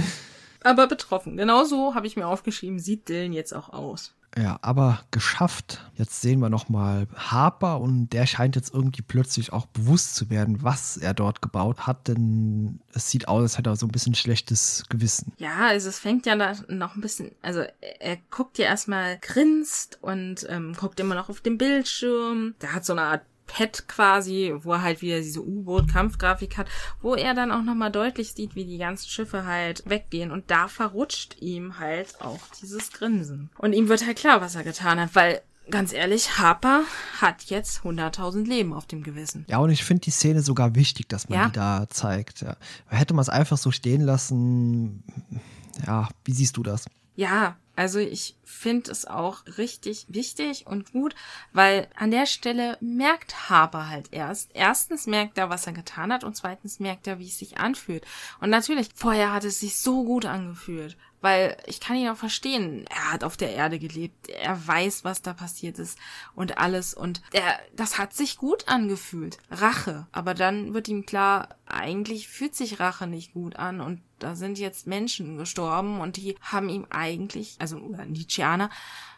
Aber 0.64 0.86
betroffen. 0.86 1.36
Genauso 1.36 1.94
habe 1.94 2.06
ich 2.06 2.16
mir 2.16 2.26
aufgeschrieben, 2.26 2.78
sieht 2.78 3.08
Dylan 3.08 3.32
jetzt 3.32 3.52
auch 3.52 3.70
aus. 3.70 4.14
Ja, 4.36 4.58
aber 4.62 5.00
geschafft. 5.10 5.84
Jetzt 5.94 6.22
sehen 6.22 6.40
wir 6.40 6.48
noch 6.48 6.68
mal 6.68 7.06
Harper 7.14 7.80
und 7.80 8.10
der 8.10 8.26
scheint 8.26 8.56
jetzt 8.56 8.72
irgendwie 8.72 9.02
plötzlich 9.02 9.52
auch 9.52 9.66
bewusst 9.66 10.14
zu 10.14 10.30
werden, 10.30 10.62
was 10.62 10.96
er 10.96 11.12
dort 11.12 11.42
gebaut 11.42 11.86
hat, 11.86 12.08
denn 12.08 12.80
es 12.94 13.10
sieht 13.10 13.28
aus, 13.28 13.42
als 13.42 13.58
hätte 13.58 13.70
er 13.70 13.76
so 13.76 13.86
ein 13.86 13.92
bisschen 13.92 14.14
schlechtes 14.14 14.84
Gewissen. 14.88 15.32
Ja, 15.36 15.68
also 15.68 15.88
es 15.88 15.98
fängt 15.98 16.24
ja 16.24 16.34
noch 16.34 16.94
ein 16.94 17.00
bisschen, 17.00 17.32
also 17.42 17.60
er, 17.60 18.00
er 18.00 18.18
guckt 18.30 18.58
ja 18.58 18.66
erstmal, 18.66 19.18
grinst 19.18 19.98
und 20.00 20.46
ähm, 20.48 20.74
guckt 20.78 20.98
immer 21.00 21.14
noch 21.14 21.28
auf 21.28 21.40
den 21.40 21.58
Bildschirm. 21.58 22.54
Der 22.62 22.74
hat 22.74 22.86
so 22.86 22.94
eine 22.94 23.02
Art 23.02 23.22
Pad 23.52 23.86
quasi, 23.88 24.54
wo 24.62 24.72
er 24.72 24.82
halt 24.82 25.02
wieder 25.02 25.18
diese 25.20 25.42
U-Boot-Kampfgrafik 25.42 26.56
hat, 26.56 26.66
wo 27.00 27.14
er 27.14 27.34
dann 27.34 27.52
auch 27.52 27.62
nochmal 27.62 27.90
deutlich 27.90 28.32
sieht, 28.32 28.54
wie 28.54 28.64
die 28.64 28.78
ganzen 28.78 29.08
Schiffe 29.08 29.44
halt 29.44 29.82
weggehen 29.86 30.30
und 30.30 30.50
da 30.50 30.68
verrutscht 30.68 31.36
ihm 31.40 31.78
halt 31.78 32.20
auch 32.20 32.40
dieses 32.60 32.90
Grinsen. 32.92 33.50
Und 33.58 33.72
ihm 33.74 33.88
wird 33.88 34.06
halt 34.06 34.16
klar, 34.18 34.40
was 34.40 34.54
er 34.54 34.64
getan 34.64 34.98
hat, 35.00 35.14
weil 35.14 35.42
ganz 35.70 35.92
ehrlich, 35.92 36.38
Harper 36.38 36.82
hat 37.20 37.44
jetzt 37.44 37.80
100.000 37.82 38.46
Leben 38.46 38.72
auf 38.72 38.86
dem 38.86 39.02
Gewissen. 39.02 39.44
Ja, 39.48 39.58
und 39.58 39.70
ich 39.70 39.84
finde 39.84 40.00
die 40.02 40.10
Szene 40.10 40.42
sogar 40.42 40.74
wichtig, 40.74 41.08
dass 41.08 41.28
man 41.28 41.38
Ja. 41.38 41.46
die 41.46 41.52
da 41.52 41.86
zeigt. 41.88 42.40
Ja. 42.40 42.56
Hätte 42.88 43.14
man 43.14 43.22
es 43.22 43.28
einfach 43.28 43.58
so 43.58 43.70
stehen 43.70 44.00
lassen, 44.02 45.04
ja, 45.86 46.08
wie 46.24 46.32
siehst 46.32 46.56
du 46.56 46.62
das? 46.62 46.86
Ja, 47.14 47.56
also 47.74 47.98
ich 47.98 48.36
finde 48.44 48.90
es 48.90 49.06
auch 49.06 49.44
richtig 49.58 50.06
wichtig 50.08 50.66
und 50.66 50.92
gut, 50.92 51.14
weil 51.52 51.88
an 51.96 52.10
der 52.10 52.26
Stelle 52.26 52.76
merkt 52.80 53.48
Harper 53.48 53.88
halt 53.88 54.12
erst. 54.12 54.50
Erstens 54.52 55.06
merkt 55.06 55.38
er, 55.38 55.48
was 55.48 55.66
er 55.66 55.72
getan 55.72 56.12
hat 56.12 56.22
und 56.22 56.36
zweitens 56.36 56.80
merkt 56.80 57.06
er, 57.06 57.18
wie 57.18 57.28
es 57.28 57.38
sich 57.38 57.58
anfühlt. 57.58 58.04
Und 58.40 58.50
natürlich, 58.50 58.90
vorher 58.94 59.32
hat 59.32 59.44
es 59.44 59.60
sich 59.60 59.78
so 59.78 60.04
gut 60.04 60.26
angefühlt, 60.26 60.98
weil 61.22 61.56
ich 61.66 61.80
kann 61.80 61.96
ihn 61.96 62.08
auch 62.08 62.16
verstehen. 62.16 62.84
Er 62.90 63.12
hat 63.12 63.24
auf 63.24 63.38
der 63.38 63.54
Erde 63.54 63.78
gelebt, 63.78 64.28
er 64.28 64.66
weiß, 64.66 65.04
was 65.04 65.22
da 65.22 65.32
passiert 65.32 65.78
ist 65.78 65.98
und 66.34 66.58
alles 66.58 66.92
und 66.92 67.22
er, 67.32 67.58
das 67.74 67.96
hat 67.96 68.12
sich 68.12 68.36
gut 68.36 68.68
angefühlt. 68.68 69.38
Rache. 69.50 70.06
Aber 70.12 70.34
dann 70.34 70.74
wird 70.74 70.88
ihm 70.88 71.06
klar, 71.06 71.56
eigentlich 71.66 72.28
fühlt 72.28 72.54
sich 72.54 72.80
Rache 72.80 73.06
nicht 73.06 73.32
gut 73.32 73.56
an 73.56 73.80
und 73.80 74.02
da 74.18 74.36
sind 74.36 74.58
jetzt 74.58 74.86
Menschen 74.86 75.36
gestorben 75.38 76.00
und 76.00 76.16
die 76.16 76.36
haben 76.40 76.68
ihm 76.68 76.86
eigentlich, 76.90 77.56
also 77.58 77.76
Nietzscheaner, 77.76 78.70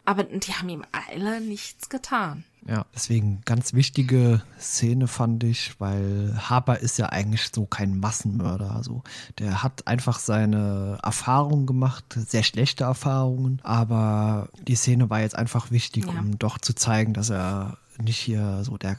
aber 0.03 0.23
die 0.23 0.53
haben 0.53 0.69
ihm 0.69 0.85
alle 0.91 1.41
nichts 1.41 1.89
getan. 1.89 2.43
Ja, 2.67 2.85
deswegen 2.95 3.41
ganz 3.45 3.73
wichtige 3.73 4.41
Szene 4.59 5.07
fand 5.07 5.43
ich, 5.43 5.79
weil 5.79 6.33
Harper 6.49 6.79
ist 6.79 6.97
ja 6.97 7.09
eigentlich 7.09 7.51
so 7.53 7.65
kein 7.67 7.99
Massenmörder. 7.99 8.71
Also 8.75 9.03
der 9.37 9.61
hat 9.61 9.85
einfach 9.87 10.17
seine 10.17 10.97
Erfahrungen 11.03 11.67
gemacht, 11.67 12.05
sehr 12.15 12.41
schlechte 12.41 12.85
Erfahrungen, 12.85 13.59
aber 13.63 14.49
die 14.67 14.75
Szene 14.75 15.11
war 15.11 15.19
jetzt 15.21 15.35
einfach 15.35 15.69
wichtig, 15.69 16.05
Ja. 16.05 16.19
um 16.19 16.39
doch 16.39 16.57
zu 16.57 16.73
zeigen, 16.73 17.13
dass 17.13 17.29
er 17.29 17.77
nicht 18.01 18.17
hier 18.17 18.63
so 18.63 18.77
der 18.77 18.97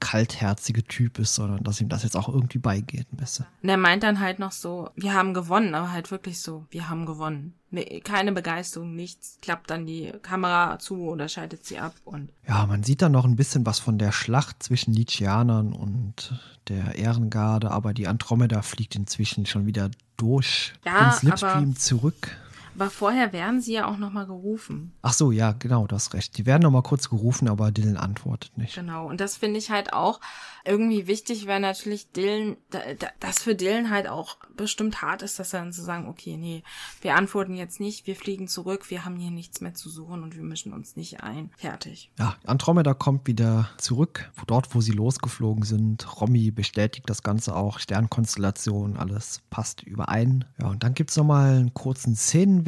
kaltherzige 0.00 0.82
Typ 0.82 1.18
ist, 1.18 1.34
sondern 1.34 1.62
dass 1.62 1.80
ihm 1.80 1.88
das 1.90 2.02
jetzt 2.02 2.16
auch 2.16 2.28
irgendwie 2.28 2.58
beigeht 2.58 3.12
ein 3.12 3.18
bisschen. 3.18 3.46
Und 3.62 3.68
er 3.68 3.76
meint 3.76 4.02
dann 4.02 4.18
halt 4.18 4.38
noch 4.38 4.52
so, 4.52 4.90
wir 4.96 5.12
haben 5.12 5.34
gewonnen, 5.34 5.74
aber 5.74 5.92
halt 5.92 6.10
wirklich 6.10 6.40
so, 6.40 6.66
wir 6.70 6.88
haben 6.88 7.04
gewonnen. 7.04 7.54
Nee, 7.70 8.00
keine 8.00 8.32
Begeisterung, 8.32 8.96
nichts. 8.96 9.38
Klappt 9.42 9.70
dann 9.70 9.86
die 9.86 10.12
Kamera 10.22 10.78
zu 10.78 11.02
oder 11.02 11.28
schaltet 11.28 11.64
sie 11.66 11.78
ab 11.78 11.94
und 12.04 12.32
Ja, 12.48 12.66
man 12.66 12.82
sieht 12.82 13.02
dann 13.02 13.12
noch 13.12 13.24
ein 13.24 13.36
bisschen 13.36 13.64
was 13.66 13.78
von 13.78 13.98
der 13.98 14.10
Schlacht 14.10 14.62
zwischen 14.62 14.92
Nietzscheanern 14.92 15.72
und 15.72 16.40
der 16.68 16.96
Ehrengarde, 16.96 17.70
aber 17.70 17.92
die 17.94 18.08
Andromeda 18.08 18.62
fliegt 18.62 18.96
inzwischen 18.96 19.46
schon 19.46 19.66
wieder 19.66 19.90
durch 20.16 20.72
Ja, 20.84 21.10
den 21.10 21.12
Slipstream 21.12 21.76
zurück. 21.76 22.36
Aber 22.80 22.88
vorher 22.88 23.34
werden 23.34 23.60
sie 23.60 23.74
ja 23.74 23.86
auch 23.86 23.98
nochmal 23.98 24.24
gerufen. 24.24 24.94
Ach 25.02 25.12
so, 25.12 25.32
ja, 25.32 25.52
genau, 25.52 25.86
du 25.86 25.94
hast 25.94 26.14
recht. 26.14 26.38
Die 26.38 26.46
werden 26.46 26.62
noch 26.62 26.70
mal 26.70 26.82
kurz 26.82 27.10
gerufen, 27.10 27.46
aber 27.46 27.70
Dylan 27.72 27.98
antwortet 27.98 28.56
nicht. 28.56 28.74
Genau. 28.74 29.06
Und 29.06 29.20
das 29.20 29.36
finde 29.36 29.58
ich 29.58 29.70
halt 29.70 29.92
auch 29.92 30.18
irgendwie 30.64 31.06
wichtig, 31.06 31.46
weil 31.46 31.60
natürlich 31.60 32.10
Dylan, 32.12 32.56
da, 32.70 32.78
da, 32.98 33.08
das 33.20 33.42
für 33.42 33.54
Dylan 33.54 33.90
halt 33.90 34.08
auch 34.08 34.36
bestimmt 34.56 35.02
hart 35.02 35.20
ist, 35.20 35.38
dass 35.38 35.52
er 35.52 35.60
dann 35.60 35.72
zu 35.72 35.82
sagen, 35.82 36.08
okay, 36.08 36.38
nee, 36.38 36.62
wir 37.02 37.16
antworten 37.16 37.54
jetzt 37.54 37.80
nicht, 37.80 38.06
wir 38.06 38.16
fliegen 38.16 38.48
zurück, 38.48 38.90
wir 38.90 39.04
haben 39.04 39.16
hier 39.16 39.30
nichts 39.30 39.60
mehr 39.60 39.74
zu 39.74 39.90
suchen 39.90 40.22
und 40.22 40.36
wir 40.36 40.42
mischen 40.42 40.72
uns 40.72 40.96
nicht 40.96 41.22
ein. 41.22 41.50
Fertig. 41.58 42.10
Ja, 42.18 42.36
Andromeda 42.46 42.94
kommt 42.94 43.26
wieder 43.26 43.68
zurück, 43.76 44.30
dort, 44.46 44.74
wo 44.74 44.80
sie 44.80 44.92
losgeflogen 44.92 45.64
sind. 45.64 46.20
Romy 46.20 46.50
bestätigt 46.50 47.08
das 47.10 47.22
Ganze 47.22 47.56
auch, 47.56 47.78
Sternkonstellation, 47.78 48.96
alles 48.96 49.42
passt 49.50 49.82
überein. 49.82 50.46
Ja, 50.60 50.68
und 50.68 50.82
dann 50.82 50.94
gibt 50.94 51.10
es 51.10 51.16
nochmal 51.16 51.56
einen 51.56 51.74
kurzen 51.74 52.14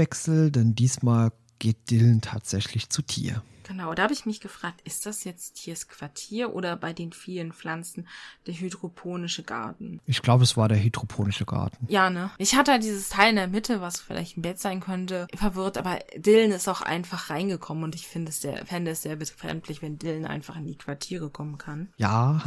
Szenenwechsel, 0.02 0.50
denn 0.50 0.74
diesmal 0.74 1.32
geht 1.58 1.90
Dylan 1.90 2.20
tatsächlich 2.20 2.88
zu 2.88 3.02
Tier. 3.02 3.42
Genau, 3.64 3.94
da 3.94 4.02
habe 4.02 4.12
ich 4.12 4.26
mich 4.26 4.40
gefragt, 4.40 4.80
ist 4.84 5.06
das 5.06 5.22
jetzt 5.22 5.54
Tiers 5.54 5.86
Quartier 5.86 6.52
oder 6.52 6.76
bei 6.76 6.92
den 6.92 7.12
vielen 7.12 7.52
Pflanzen 7.52 8.08
der 8.46 8.54
hydroponische 8.54 9.44
Garten? 9.44 10.00
Ich 10.04 10.20
glaube, 10.20 10.42
es 10.42 10.56
war 10.56 10.68
der 10.68 10.82
hydroponische 10.82 11.44
Garten. 11.44 11.86
Ja, 11.88 12.10
ne? 12.10 12.30
Ich 12.38 12.56
hatte 12.56 12.72
halt 12.72 12.82
dieses 12.82 13.08
Teil 13.08 13.30
in 13.30 13.36
der 13.36 13.46
Mitte, 13.46 13.80
was 13.80 14.00
vielleicht 14.00 14.36
ein 14.36 14.42
Bett 14.42 14.58
sein 14.58 14.80
könnte, 14.80 15.28
verwirrt, 15.34 15.78
aber 15.78 16.00
Dylan 16.16 16.50
ist 16.50 16.68
auch 16.68 16.82
einfach 16.82 17.30
reingekommen 17.30 17.84
und 17.84 17.94
ich 17.94 18.08
finde 18.08 18.30
es 18.30 18.40
sehr, 18.40 18.66
fände 18.66 18.90
es 18.90 19.02
sehr 19.02 19.16
befremdlich, 19.16 19.80
wenn 19.80 19.98
Dylan 19.98 20.26
einfach 20.26 20.56
in 20.56 20.66
die 20.66 20.76
Quartiere 20.76 21.30
kommen 21.30 21.56
kann. 21.56 21.88
Ja, 21.96 22.42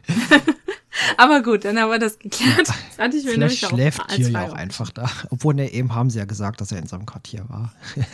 Aber 1.16 1.42
gut, 1.42 1.64
dann 1.64 1.78
haben 1.78 1.90
wir 1.90 1.98
das 1.98 2.18
geklärt. 2.18 2.68
Das 2.68 2.98
hatte 2.98 3.16
ich 3.16 3.24
mir 3.24 3.32
vielleicht 3.32 3.64
auch 3.64 3.70
schläft 3.70 4.08
Tier 4.08 4.30
ja 4.30 4.46
auch 4.46 4.52
einfach 4.52 4.90
da. 4.90 5.10
Obwohl, 5.30 5.54
ne, 5.54 5.72
eben 5.72 5.94
haben 5.94 6.10
sie 6.10 6.18
ja 6.18 6.24
gesagt, 6.24 6.60
dass 6.60 6.72
er 6.72 6.78
in 6.78 6.86
seinem 6.86 7.06
Quartier 7.06 7.48
war. 7.48 7.72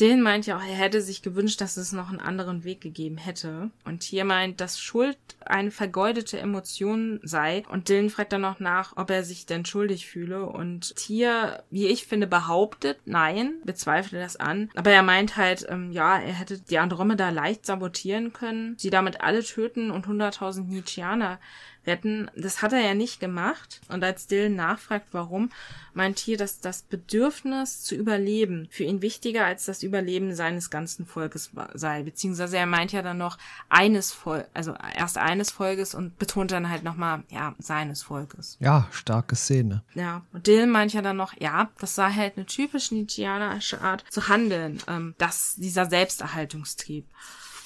Dylan 0.00 0.22
meint 0.22 0.46
ja 0.46 0.56
auch, 0.56 0.62
er 0.62 0.76
hätte 0.76 1.02
sich 1.02 1.22
gewünscht, 1.22 1.60
dass 1.60 1.76
es 1.76 1.92
noch 1.92 2.08
einen 2.08 2.20
anderen 2.20 2.62
Weg 2.62 2.80
gegeben 2.80 3.16
hätte. 3.16 3.70
Und 3.84 4.04
hier 4.04 4.24
meint, 4.24 4.60
dass 4.60 4.78
Schuld 4.78 5.18
eine 5.44 5.72
vergeudete 5.72 6.38
Emotion 6.38 7.18
sei. 7.24 7.64
Und 7.68 7.88
Dylan 7.88 8.10
fragt 8.10 8.32
dann 8.32 8.42
noch 8.42 8.60
nach, 8.60 8.96
ob 8.96 9.10
er 9.10 9.24
sich 9.24 9.46
denn 9.46 9.64
schuldig 9.64 10.06
fühle. 10.06 10.46
Und 10.46 10.94
Tier, 10.94 11.64
wie 11.70 11.88
ich 11.88 12.06
finde, 12.06 12.28
behauptet, 12.28 12.98
nein, 13.06 13.54
bezweifle 13.64 14.20
das 14.20 14.36
an. 14.36 14.70
Aber 14.76 14.90
er 14.90 15.02
meint 15.02 15.36
halt, 15.36 15.66
ähm, 15.68 15.90
ja, 15.90 16.16
er 16.18 16.34
hätte 16.34 16.60
die 16.60 16.78
Andromeda 16.78 17.30
leicht 17.30 17.66
sabotieren 17.66 18.32
können, 18.32 18.76
sie 18.78 18.90
damit 18.90 19.20
alle 19.20 19.42
töten 19.42 19.90
und 19.90 20.06
100.000 20.06 20.64
Nietzscheaner 20.64 21.40
retten. 21.86 22.30
Das 22.36 22.62
hat 22.62 22.72
er 22.72 22.80
ja 22.80 22.94
nicht 22.94 23.18
gemacht. 23.18 23.80
Und 23.88 24.04
als 24.04 24.26
Dylan 24.26 24.54
nachfragt, 24.54 25.08
warum, 25.12 25.50
meint 25.94 26.18
hier, 26.18 26.36
dass 26.36 26.60
das 26.60 26.82
Bedürfnis 26.82 27.82
zu 27.82 27.96
überleben 27.96 28.68
für 28.70 28.84
ihn 28.84 29.02
wichtiger 29.02 29.44
als 29.44 29.64
das 29.64 29.82
Überleben 29.82 30.34
seines 30.34 30.70
ganzen 30.70 31.06
Volkes 31.06 31.50
sei. 31.74 32.02
Beziehungsweise 32.02 32.56
er 32.56 32.66
meint 32.66 32.92
ja 32.92 33.02
dann 33.02 33.18
noch 33.18 33.38
eines 33.68 34.12
Volk, 34.12 34.46
also 34.54 34.74
erst 34.94 35.18
eines 35.18 35.50
Volkes 35.50 35.94
und 35.94 36.18
betont 36.18 36.52
dann 36.52 36.68
halt 36.68 36.84
nochmal, 36.84 37.24
ja, 37.30 37.54
seines 37.58 38.02
Volkes. 38.02 38.56
Ja, 38.60 38.86
starke 38.92 39.34
Szene. 39.34 39.82
Ja, 39.94 40.22
und 40.32 40.46
Dylan 40.46 40.70
meint 40.70 40.92
ja 40.92 41.02
dann 41.02 41.16
noch, 41.16 41.32
ja, 41.40 41.70
das 41.80 41.94
sei 41.94 42.12
halt 42.12 42.36
eine 42.36 42.46
typisch 42.46 42.92
Nietzscheanische 42.92 43.80
Art 43.80 44.04
zu 44.10 44.28
handeln, 44.28 44.78
ähm, 44.86 45.14
das, 45.18 45.56
dieser 45.56 45.86
Selbsterhaltungstrieb. 45.86 47.06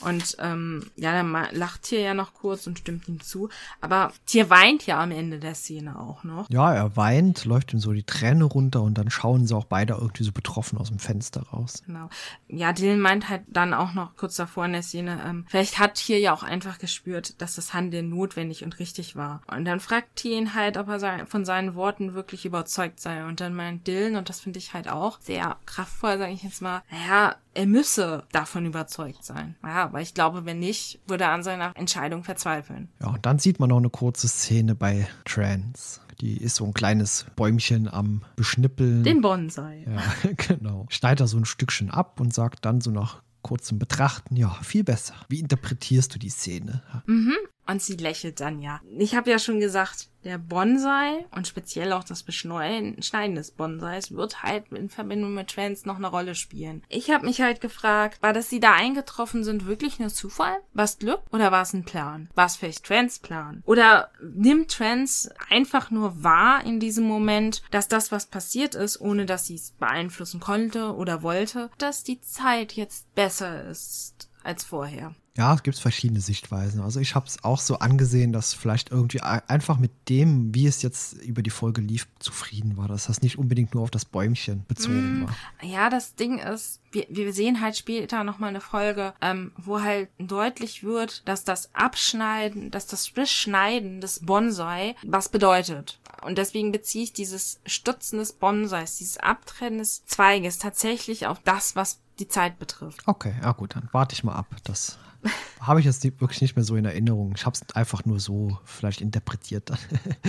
Und 0.05 0.37
ähm, 0.41 0.91
ja, 0.97 1.13
dann 1.13 1.33
lacht 1.53 1.83
Tier 1.83 2.01
ja 2.01 2.15
noch 2.15 2.35
kurz 2.35 2.67
und 2.67 2.79
stimmt 2.79 3.09
ihm 3.09 3.21
zu. 3.21 3.49
Aber 3.81 4.13
Tier 4.27 4.51
weint 4.51 4.87
ja 4.87 5.01
am 5.01 5.11
Ende 5.11 5.39
der 5.39 5.55
Szene 5.55 5.99
auch 5.99 6.25
noch. 6.25 6.49
Ja, 6.51 6.73
er 6.73 6.97
weint, 6.97 7.45
läuft 7.45 7.73
ihm 7.73 7.79
so 7.79 7.93
die 7.93 8.03
Träne 8.03 8.45
runter 8.45 8.83
und 8.83 8.99
dann 8.99 9.11
schauen 9.11 9.47
sie 9.47 9.55
auch 9.55 9.65
beide 9.65 9.95
irgendwie 9.95 10.25
so 10.25 10.33
betroffen 10.33 10.79
aus 10.79 10.89
dem 10.89 10.99
Fenster 10.99 11.43
raus. 11.43 11.83
Genau. 11.87 12.09
Ja, 12.49 12.73
Dylan 12.73 13.01
meint 13.01 13.29
halt 13.29 13.43
dann 13.49 13.75
auch 13.75 13.95
noch 13.95 14.17
kurz 14.17 14.37
davor 14.37 14.65
in 14.67 14.73
der 14.73 14.83
Szene, 14.83 15.21
ähm, 15.27 15.45
vielleicht 15.49 15.79
hat 15.79 15.95
Tier 15.95 16.19
ja 16.19 16.33
auch 16.33 16.43
einfach 16.43 16.79
gespürt, 16.79 17.41
dass 17.41 17.55
das 17.55 17.75
Handeln 17.75 18.09
notwendig 18.09 18.65
und 18.65 18.79
richtig 18.79 19.17
war. 19.17 19.43
Und 19.47 19.65
dann 19.65 19.81
fragt 19.81 20.17
Tier 20.17 20.37
ihn 20.37 20.55
halt, 20.55 20.77
ob 20.77 20.89
er 20.89 21.27
von 21.27 21.45
seinen 21.45 21.75
Worten 21.75 22.15
wirklich 22.15 22.45
überzeugt 22.45 23.01
sei. 23.01 23.25
Und 23.25 23.41
dann 23.41 23.55
meint 23.55 23.87
Dylan, 23.87 24.17
und 24.17 24.29
das 24.29 24.41
finde 24.41 24.59
ich 24.59 24.75
halt 24.75 24.89
auch 24.89 25.21
sehr 25.21 25.57
kraftvoll, 25.67 26.19
sage 26.19 26.33
ich 26.33 26.43
jetzt 26.43 26.63
mal, 26.63 26.83
naja, 26.91 27.37
er 27.55 27.67
müsse 27.67 28.25
davon 28.33 28.67
überzeugt 28.67 29.25
sein. 29.25 29.57
Ja, 29.63 29.93
weil 29.93 30.03
ich 30.03 30.15
glaube, 30.15 30.45
wenn 30.45 30.59
nicht, 30.59 31.01
würde 31.07 31.25
er 31.25 31.33
an 31.33 31.43
seiner 31.43 31.77
Entscheidung 31.77 32.25
verzweifeln. 32.25 32.89
Ja, 33.01 33.09
und 33.09 33.27
dann 33.27 33.39
sieht 33.39 33.61
man 33.61 33.69
noch 33.69 33.79
eine 33.79 33.91
kurze 33.91 34.29
Szene 34.29 34.75
bei 34.75 35.07
Trans. 35.25 36.01
Die 36.21 36.37
ist 36.37 36.57
so 36.57 36.65
ein 36.65 36.75
kleines 36.75 37.27
Bäumchen 37.37 37.89
am 37.89 38.23
Beschnippeln. 38.37 39.03
Den 39.03 39.21
Bonsai. 39.21 39.87
ja, 39.87 40.31
genau. 40.37 40.87
Schneidet 40.89 41.21
da 41.21 41.27
so 41.27 41.39
ein 41.39 41.45
Stückchen 41.45 41.91
ab 41.91 42.21
und 42.21 42.33
sagt 42.33 42.65
dann 42.65 42.81
so 42.81 42.91
nach 42.91 43.23
kurzem 43.43 43.79
Betrachten, 43.79 44.37
ja, 44.37 44.51
viel 44.63 44.85
besser. 44.85 45.15
Wie 45.29 45.41
interpretierst 45.41 46.15
du 46.15 46.19
die 46.19 46.31
Szene? 46.31 46.83
Mhm. 47.07 47.35
Und 47.67 47.83
sie 47.83 47.97
lächelt 47.97 48.41
dann 48.41 48.61
ja. 48.61 48.81
Ich 48.99 49.15
habe 49.15 49.31
ja 49.31 49.39
schon 49.39 49.61
gesagt, 49.61 50.09
der 50.25 50.39
Bonsai 50.39 51.27
und 51.35 51.47
speziell 51.47 51.93
auch 51.93 52.05
das 52.05 52.23
Beschneiden 52.23 53.03
Schneiden 53.03 53.37
des 53.37 53.51
Bonsais 53.51 54.13
wird 54.13 54.43
halt 54.43 54.73
in 54.73 54.89
Verbindung 54.89 55.35
mit 55.35 55.49
Trans 55.49 55.85
noch 55.85 55.97
eine 55.97 56.09
Rolle 56.09 56.35
spielen. 56.35 56.83
Ich 56.89 57.11
habe 57.11 57.27
mich 57.27 57.41
halt 57.41 57.61
gefragt, 57.61 58.23
war 58.23 58.33
das 58.33 58.51
sie 58.51 58.61
da 58.61 58.73
eingetroffen 58.75 59.45
sind 59.45 59.67
wirklich 59.67 59.99
nur 59.99 60.09
Zufall? 60.09 60.57
War 60.73 60.85
es 60.85 60.99
Glück 60.99 61.23
oder 61.33 61.53
war 61.53 61.63
es 61.63 61.73
ein 61.73 61.85
Plan? 61.85 62.29
War 62.35 62.47
es 62.47 62.57
vielleicht 62.57 62.85
Trans 62.85 63.19
Plan? 63.19 63.63
Oder 63.67 64.11
nimmt 64.23 64.71
Trans 64.71 65.31
einfach 65.49 65.91
nur 65.91 66.23
wahr 66.23 66.65
in 66.65 66.81
diesem 66.81 67.05
Moment, 67.05 67.63
dass 67.71 67.89
das, 67.89 68.13
was 68.13 68.27
passiert 68.27 68.75
ist, 68.75 69.01
ohne 69.01 69.27
dass 69.27 69.47
sie 69.47 69.57
es 69.57 69.73
beeinflussen 69.73 70.41
konnte 70.41 70.95
oder 70.95 71.23
wollte, 71.23 71.71
dass 71.79 72.05
die 72.05 72.21
Zeit 72.21 72.73
jetzt 72.73 73.15
besser 73.15 73.65
ist 73.65 74.31
als 74.43 74.65
vorher? 74.65 75.15
Ja, 75.37 75.55
es 75.55 75.63
gibt 75.63 75.79
verschiedene 75.79 76.21
Sichtweisen. 76.21 76.83
Also 76.83 77.01
ich 77.01 77.15
habe 77.15 77.27
es 77.27 77.43
auch 77.43 77.59
so 77.59 77.79
angesehen, 77.79 78.33
dass 78.33 78.53
vielleicht 78.53 78.91
irgendwie 78.91 79.21
einfach 79.23 79.79
mit 79.79 79.91
dem, 80.11 80.55
wie 80.55 80.67
es 80.67 80.83
jetzt 80.83 81.15
über 81.23 81.43
die 81.43 81.51
Folge 81.51 81.81
lief, 81.81 82.07
zufrieden 82.19 82.77
war. 82.77 82.87
Dass 82.87 83.07
das 83.07 83.23
nicht 83.23 83.39
unbedingt 83.39 83.73
nur 83.73 83.83
auf 83.83 83.91
das 83.91 84.05
Bäumchen 84.05 84.67
bezogen 84.69 85.27
war. 85.27 85.67
Ja, 85.67 85.89
das 85.89 86.17
Ding 86.17 86.39
ist, 86.39 86.81
wir, 86.91 87.07
wir 87.09 87.33
sehen 87.33 87.63
halt 87.63 87.79
später 87.79 88.25
nochmal 88.25 88.51
eine 88.51 88.61
Folge, 88.61 89.15
ähm, 89.23 89.53
wo 89.57 89.81
halt 89.81 90.11
deutlich 90.19 90.85
wird, 90.85 91.27
dass 91.27 91.45
das 91.45 91.75
Abschneiden, 91.75 92.71
dass 92.71 92.87
das 92.87 93.09
Beschneiden 93.11 94.03
des 94.03 94.21
Bonsai 94.21 94.97
was 95.03 95.31
bedeutet. 95.31 95.99
Und 96.23 96.37
deswegen 96.37 96.73
beziehe 96.73 97.05
ich 97.05 97.15
dieses 97.15 97.59
Stutzen 97.65 98.19
des 98.19 98.35
Bonsais, 98.35 98.99
dieses 98.99 99.17
Abtrennen 99.17 99.79
des 99.79 100.05
Zweiges 100.05 100.59
tatsächlich 100.59 101.27
auf 101.27 101.41
das, 101.41 101.75
was 101.75 102.01
die 102.19 102.29
Zeit 102.29 102.59
betrifft. 102.59 103.01
Okay, 103.07 103.35
ja 103.43 103.53
gut, 103.53 103.75
dann 103.75 103.89
warte 103.93 104.15
ich 104.15 104.23
mal 104.23 104.35
ab. 104.35 104.47
Das 104.65 104.99
habe 105.61 105.81
ich 105.81 105.87
jetzt 105.87 106.05
wirklich 106.05 106.41
nicht 106.41 106.57
mehr 106.57 106.65
so 106.65 106.77
in 106.77 106.85
Erinnerung. 106.85 107.33
Ich 107.37 107.47
habe 107.47 107.55
es 107.55 107.75
einfach 107.75 108.05
nur 108.05 108.21
so 108.21 108.59
vielleicht 108.65 109.01
interpretiert. 109.01 109.71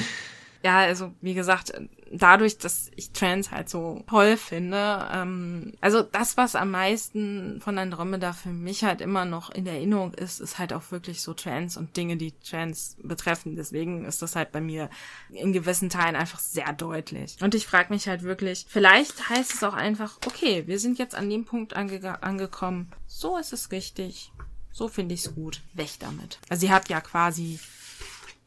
ja, 0.64 0.80
also 0.80 1.12
wie 1.22 1.34
gesagt, 1.34 1.74
dadurch, 2.12 2.58
dass 2.58 2.90
ich 2.96 3.12
Trans 3.12 3.52
halt 3.52 3.70
so 3.70 4.04
toll 4.08 4.38
finde, 4.38 5.08
ähm, 5.12 5.74
also 5.82 6.04
das, 6.04 6.38
was 6.38 6.56
am 6.56 6.72
meisten 6.72 7.60
von 7.62 7.78
Andromeda 7.78 8.34
für 8.34 8.50
mich 8.50 8.84
halt 8.84 9.02
immer 9.02 9.26
noch 9.26 9.50
in 9.50 9.66
Erinnerung 9.68 10.14
ist, 10.14 10.40
ist 10.40 10.60
halt 10.60 10.72
auch 10.72 10.92
wirklich 10.92 11.22
so 11.22 11.34
Trans 11.34 11.76
und 11.76 11.98
Dinge, 11.98 12.16
die 12.16 12.32
Trans 12.40 12.96
betreffen. 13.04 13.56
Deswegen 13.56 14.06
ist 14.06 14.22
das 14.22 14.36
halt 14.36 14.52
bei 14.52 14.62
mir 14.62 14.90
in 15.32 15.52
gewissen 15.54 15.90
Teilen 15.90 16.16
einfach 16.16 16.40
sehr 16.40 16.72
deutlich. 16.74 17.38
Und 17.42 17.56
ich 17.56 17.66
frage 17.66 17.92
mich 17.92 18.08
halt 18.08 18.24
wirklich, 18.24 18.66
vielleicht 18.70 19.30
heißt 19.30 19.54
es 19.54 19.64
auch 19.64 19.74
einfach, 19.74 20.18
okay, 20.26 20.64
wir 20.68 20.80
sind 20.80 21.00
jetzt 21.00 21.16
an 21.16 21.30
dem 21.30 21.46
Punkt 21.46 21.76
ange 21.76 22.24
angekommen, 22.24 22.92
so 23.08 23.38
ist 23.38 23.54
es 23.54 23.72
richtig. 23.72 24.32
So 24.74 24.88
finde 24.90 25.16
ich 25.16 25.26
es 25.26 25.36
gut. 25.36 25.62
Weg 25.74 25.92
damit. 26.00 26.40
Also 26.50 26.62
sie 26.62 26.72
hat 26.72 26.90
ja 26.90 27.00
quasi 27.00 27.60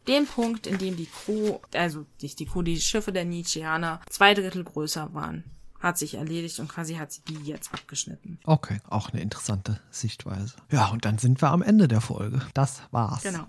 den 0.06 0.26
Punkt, 0.26 0.66
in 0.66 0.78
dem 0.78 0.96
die 0.96 1.06
Crew, 1.06 1.58
also 1.72 2.04
nicht 2.20 2.38
die 2.38 2.46
Crew, 2.46 2.62
die 2.62 2.80
Schiffe 2.80 3.12
der 3.12 3.24
Nietzscheaner 3.24 4.00
zwei 4.10 4.34
Drittel 4.34 4.64
größer 4.64 5.14
waren, 5.14 5.44
hat 5.80 5.98
sich 5.98 6.14
erledigt 6.14 6.58
und 6.58 6.68
quasi 6.68 6.94
hat 6.94 7.12
sie 7.12 7.22
die 7.28 7.44
jetzt 7.44 7.72
abgeschnitten. 7.72 8.38
Okay, 8.44 8.80
auch 8.88 9.10
eine 9.10 9.22
interessante 9.22 9.80
Sichtweise. 9.90 10.54
Ja, 10.70 10.88
und 10.88 11.04
dann 11.04 11.18
sind 11.18 11.40
wir 11.42 11.50
am 11.50 11.62
Ende 11.62 11.88
der 11.88 12.00
Folge. 12.00 12.40
Das 12.54 12.82
war's. 12.90 13.22
Genau. 13.22 13.46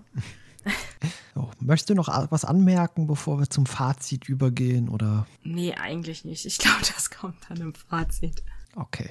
So, 1.34 1.50
möchtest 1.60 1.88
du 1.90 1.94
noch 1.94 2.08
was 2.30 2.44
anmerken, 2.44 3.06
bevor 3.06 3.38
wir 3.38 3.48
zum 3.48 3.64
Fazit 3.64 4.28
übergehen? 4.28 4.88
Oder? 4.88 5.26
Nee, 5.44 5.72
eigentlich 5.72 6.24
nicht. 6.24 6.44
Ich 6.44 6.58
glaube, 6.58 6.80
das 6.80 7.10
kommt 7.10 7.36
dann 7.48 7.58
im 7.58 7.74
Fazit. 7.74 8.42
Okay, 8.78 9.10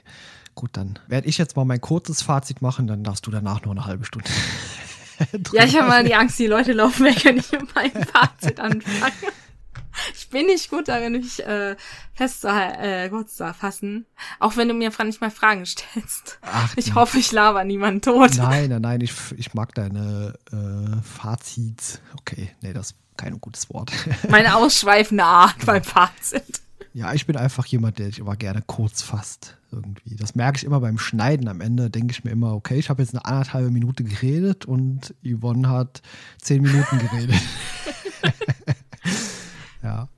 gut, 0.56 0.72
dann 0.74 1.00
werde 1.08 1.28
ich 1.28 1.38
jetzt 1.38 1.56
mal 1.56 1.66
mein 1.66 1.82
kurzes 1.82 2.22
Fazit 2.22 2.62
machen, 2.62 2.88
dann 2.88 3.04
darfst 3.04 3.26
du 3.28 3.32
danach 3.32 3.64
noch 3.64 3.72
eine 3.72 3.86
halbe 3.86 4.06
Stunde 4.06 4.30
ja, 5.52 5.66
ich 5.66 5.76
habe 5.76 5.88
mal 5.88 6.04
die 6.04 6.16
Angst, 6.16 6.38
die 6.40 6.48
Leute 6.48 6.74
laufen 6.74 7.06
weg, 7.06 7.26
wenn 7.26 7.38
ich 7.38 7.52
mit 7.52 7.74
meinem 7.76 8.04
Fazit 8.04 8.60
anfange. 8.60 9.14
Ich 10.14 10.30
bin 10.30 10.46
nicht 10.46 10.70
gut 10.70 10.88
darin, 10.88 11.14
mich 11.14 11.44
äh, 11.44 11.76
festzuhalten, 12.14 12.84
äh, 12.84 13.10
kurz 13.10 13.36
zu 13.36 13.44
erfassen. 13.44 14.06
Auch 14.40 14.56
wenn 14.56 14.68
du 14.68 14.74
mir 14.76 14.92
nicht 15.04 15.22
mal 15.22 15.32
Fragen 15.32 15.66
stellst. 15.66 16.40
Ach, 16.44 16.74
ich 16.76 16.94
hoffe, 16.94 17.18
ich 17.18 17.32
laber 17.32 17.64
niemanden 17.64 18.02
tot. 18.02 18.36
Nein, 18.38 18.70
nein, 18.70 18.82
nein, 18.82 19.02
ich, 19.02 19.14
ich 19.38 19.56
mag 19.56 19.74
deine 19.74 20.38
äh, 20.52 21.02
Fazit. 21.02 22.00
Okay, 22.20 22.52
nee, 22.62 22.74
das 22.74 22.92
ist 22.92 22.98
kein 23.18 23.42
gutes 23.42 23.70
Wort. 23.72 23.92
Meine 24.30 24.56
ausschweifende 24.56 25.24
Art 25.24 25.66
beim 25.66 25.84
Fazit. 25.84 26.62
Ja, 26.94 27.14
ich 27.14 27.26
bin 27.26 27.36
einfach 27.36 27.66
jemand, 27.66 28.00
der 28.00 28.08
sich 28.08 28.20
immer 28.20 28.36
gerne 28.36 28.62
kurz 28.66 29.02
fasst. 29.02 29.57
Irgendwie. 29.78 30.16
Das 30.16 30.34
merke 30.36 30.58
ich 30.58 30.64
immer 30.64 30.80
beim 30.80 30.98
Schneiden. 30.98 31.48
Am 31.48 31.62
Ende 31.62 31.90
denke 31.90 32.12
ich 32.12 32.24
mir 32.24 32.32
immer, 32.32 32.54
okay, 32.54 32.80
ich 32.80 32.90
habe 32.90 33.02
jetzt 33.02 33.14
eine 33.14 33.26
anderthalbe 33.26 33.70
Minute 33.70 34.04
geredet 34.04 34.66
und 34.66 35.14
Yvonne 35.24 35.70
hat 35.70 36.02
zehn 36.42 36.64
Minuten 36.64 36.98
geredet. 36.98 37.36
ja. 39.84 40.10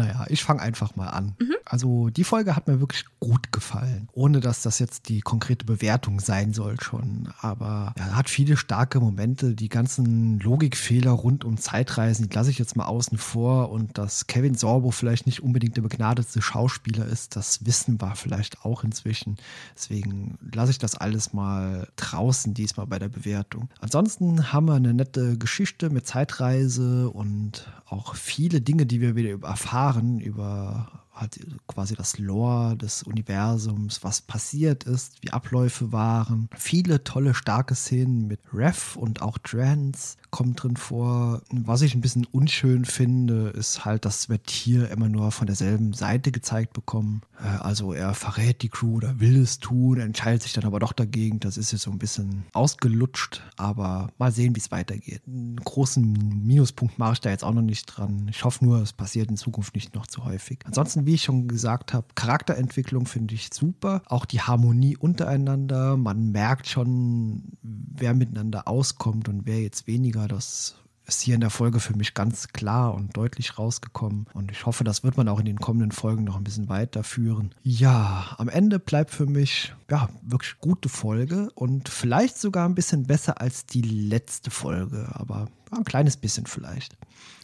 Naja, 0.00 0.24
ich 0.28 0.42
fange 0.42 0.62
einfach 0.62 0.96
mal 0.96 1.08
an. 1.08 1.34
Mhm. 1.38 1.54
Also 1.66 2.08
die 2.08 2.24
Folge 2.24 2.56
hat 2.56 2.68
mir 2.68 2.80
wirklich 2.80 3.04
gut 3.20 3.52
gefallen, 3.52 4.08
ohne 4.12 4.40
dass 4.40 4.62
das 4.62 4.78
jetzt 4.78 5.10
die 5.10 5.20
konkrete 5.20 5.66
Bewertung 5.66 6.18
sein 6.20 6.54
soll 6.54 6.80
schon. 6.80 7.28
Aber 7.40 7.92
er 7.96 8.16
hat 8.16 8.30
viele 8.30 8.56
starke 8.56 8.98
Momente. 8.98 9.54
Die 9.54 9.68
ganzen 9.68 10.40
Logikfehler 10.40 11.10
rund 11.10 11.44
um 11.44 11.58
Zeitreisen, 11.58 12.28
die 12.28 12.34
lasse 12.34 12.50
ich 12.50 12.58
jetzt 12.58 12.76
mal 12.76 12.86
außen 12.86 13.18
vor. 13.18 13.70
Und 13.70 13.98
dass 13.98 14.26
Kevin 14.26 14.54
Sorbo 14.54 14.90
vielleicht 14.90 15.26
nicht 15.26 15.42
unbedingt 15.42 15.76
der 15.76 15.82
begnadete 15.82 16.40
Schauspieler 16.40 17.04
ist, 17.04 17.36
das 17.36 17.66
wissen 17.66 18.00
wir 18.00 18.16
vielleicht 18.16 18.64
auch 18.64 18.82
inzwischen. 18.82 19.36
Deswegen 19.76 20.38
lasse 20.52 20.70
ich 20.70 20.78
das 20.78 20.96
alles 20.96 21.34
mal 21.34 21.88
draußen 21.96 22.54
diesmal 22.54 22.86
bei 22.86 22.98
der 22.98 23.10
Bewertung. 23.10 23.68
Ansonsten 23.80 24.50
haben 24.52 24.66
wir 24.66 24.74
eine 24.74 24.94
nette 24.94 25.36
Geschichte 25.36 25.90
mit 25.90 26.06
Zeitreise 26.06 27.10
und 27.10 27.70
auch 27.86 28.14
viele 28.14 28.60
Dinge, 28.60 28.86
die 28.86 29.00
wir 29.00 29.14
wieder 29.16 29.46
erfahren 29.46 29.89
über 30.20 31.00
halt 31.12 31.38
quasi 31.66 31.94
das 31.94 32.18
Lore 32.18 32.76
des 32.76 33.02
Universums, 33.02 34.02
was 34.02 34.22
passiert 34.22 34.84
ist, 34.84 35.22
wie 35.22 35.30
Abläufe 35.30 35.92
waren. 35.92 36.48
Viele 36.56 37.04
tolle, 37.04 37.34
starke 37.34 37.74
Szenen 37.74 38.26
mit 38.26 38.40
Rev 38.52 38.96
und 38.96 39.22
auch 39.22 39.38
Trans 39.38 40.16
kommen 40.30 40.54
drin 40.54 40.76
vor. 40.76 41.42
Was 41.50 41.82
ich 41.82 41.94
ein 41.94 42.00
bisschen 42.00 42.26
unschön 42.26 42.84
finde, 42.84 43.48
ist 43.48 43.84
halt, 43.84 44.04
dass 44.04 44.28
wir 44.28 44.38
hier 44.46 44.90
immer 44.90 45.08
nur 45.08 45.30
von 45.32 45.46
derselben 45.46 45.92
Seite 45.92 46.32
gezeigt 46.32 46.72
bekommen. 46.72 47.22
Äh, 47.42 47.48
also 47.48 47.92
er 47.92 48.14
verrät 48.14 48.62
die 48.62 48.68
Crew 48.68 48.96
oder 48.96 49.20
will 49.20 49.40
es 49.40 49.58
tun, 49.58 49.98
entscheidet 49.98 50.42
sich 50.42 50.52
dann 50.52 50.64
aber 50.64 50.78
doch 50.78 50.92
dagegen. 50.92 51.40
Das 51.40 51.56
ist 51.56 51.72
jetzt 51.72 51.82
so 51.82 51.90
ein 51.90 51.98
bisschen 51.98 52.44
ausgelutscht, 52.52 53.42
aber 53.56 54.10
mal 54.18 54.32
sehen, 54.32 54.54
wie 54.54 54.60
es 54.60 54.70
weitergeht. 54.70 55.22
Einen 55.26 55.56
großen 55.56 56.42
Minuspunkt 56.44 56.98
mache 56.98 57.14
ich 57.14 57.20
da 57.20 57.30
jetzt 57.30 57.44
auch 57.44 57.54
noch 57.54 57.62
nicht 57.62 57.86
dran. 57.86 58.26
Ich 58.30 58.44
hoffe 58.44 58.64
nur, 58.64 58.80
es 58.80 58.92
passiert 58.92 59.30
in 59.30 59.36
Zukunft 59.36 59.74
nicht 59.74 59.94
noch 59.94 60.06
zu 60.06 60.24
häufig. 60.24 60.60
Ansonsten, 60.64 61.06
wie 61.06 61.14
ich 61.14 61.22
schon 61.22 61.48
gesagt 61.48 61.92
habe, 61.92 62.06
Charakterentwicklung 62.14 63.06
finde 63.06 63.34
ich 63.34 63.50
super. 63.52 64.02
Auch 64.06 64.24
die 64.24 64.40
Harmonie 64.40 64.96
untereinander. 64.96 65.96
Man 65.96 66.30
merkt 66.30 66.68
schon, 66.68 67.42
wer 67.62 68.14
miteinander 68.14 68.68
auskommt 68.68 69.28
und 69.28 69.46
wer 69.46 69.60
jetzt 69.60 69.86
weniger. 69.86 70.19
Das 70.28 70.76
ist 71.06 71.22
hier 71.22 71.34
in 71.34 71.40
der 71.40 71.50
Folge 71.50 71.80
für 71.80 71.96
mich 71.96 72.14
ganz 72.14 72.48
klar 72.48 72.94
und 72.94 73.16
deutlich 73.16 73.58
rausgekommen. 73.58 74.26
Und 74.32 74.50
ich 74.50 74.64
hoffe, 74.66 74.84
das 74.84 75.02
wird 75.02 75.16
man 75.16 75.28
auch 75.28 75.40
in 75.40 75.44
den 75.44 75.58
kommenden 75.58 75.92
Folgen 75.92 76.24
noch 76.24 76.36
ein 76.36 76.44
bisschen 76.44 76.68
weiterführen. 76.68 77.54
Ja, 77.62 78.34
am 78.38 78.48
Ende 78.48 78.78
bleibt 78.78 79.10
für 79.10 79.26
mich 79.26 79.74
ja 79.90 80.08
wirklich 80.22 80.58
gute 80.60 80.88
Folge 80.88 81.50
und 81.54 81.88
vielleicht 81.88 82.38
sogar 82.38 82.68
ein 82.68 82.74
bisschen 82.74 83.06
besser 83.06 83.40
als 83.40 83.66
die 83.66 83.82
letzte 83.82 84.50
Folge, 84.50 85.08
aber 85.12 85.48
ein 85.72 85.84
kleines 85.84 86.16
bisschen 86.16 86.46
vielleicht. 86.46 86.96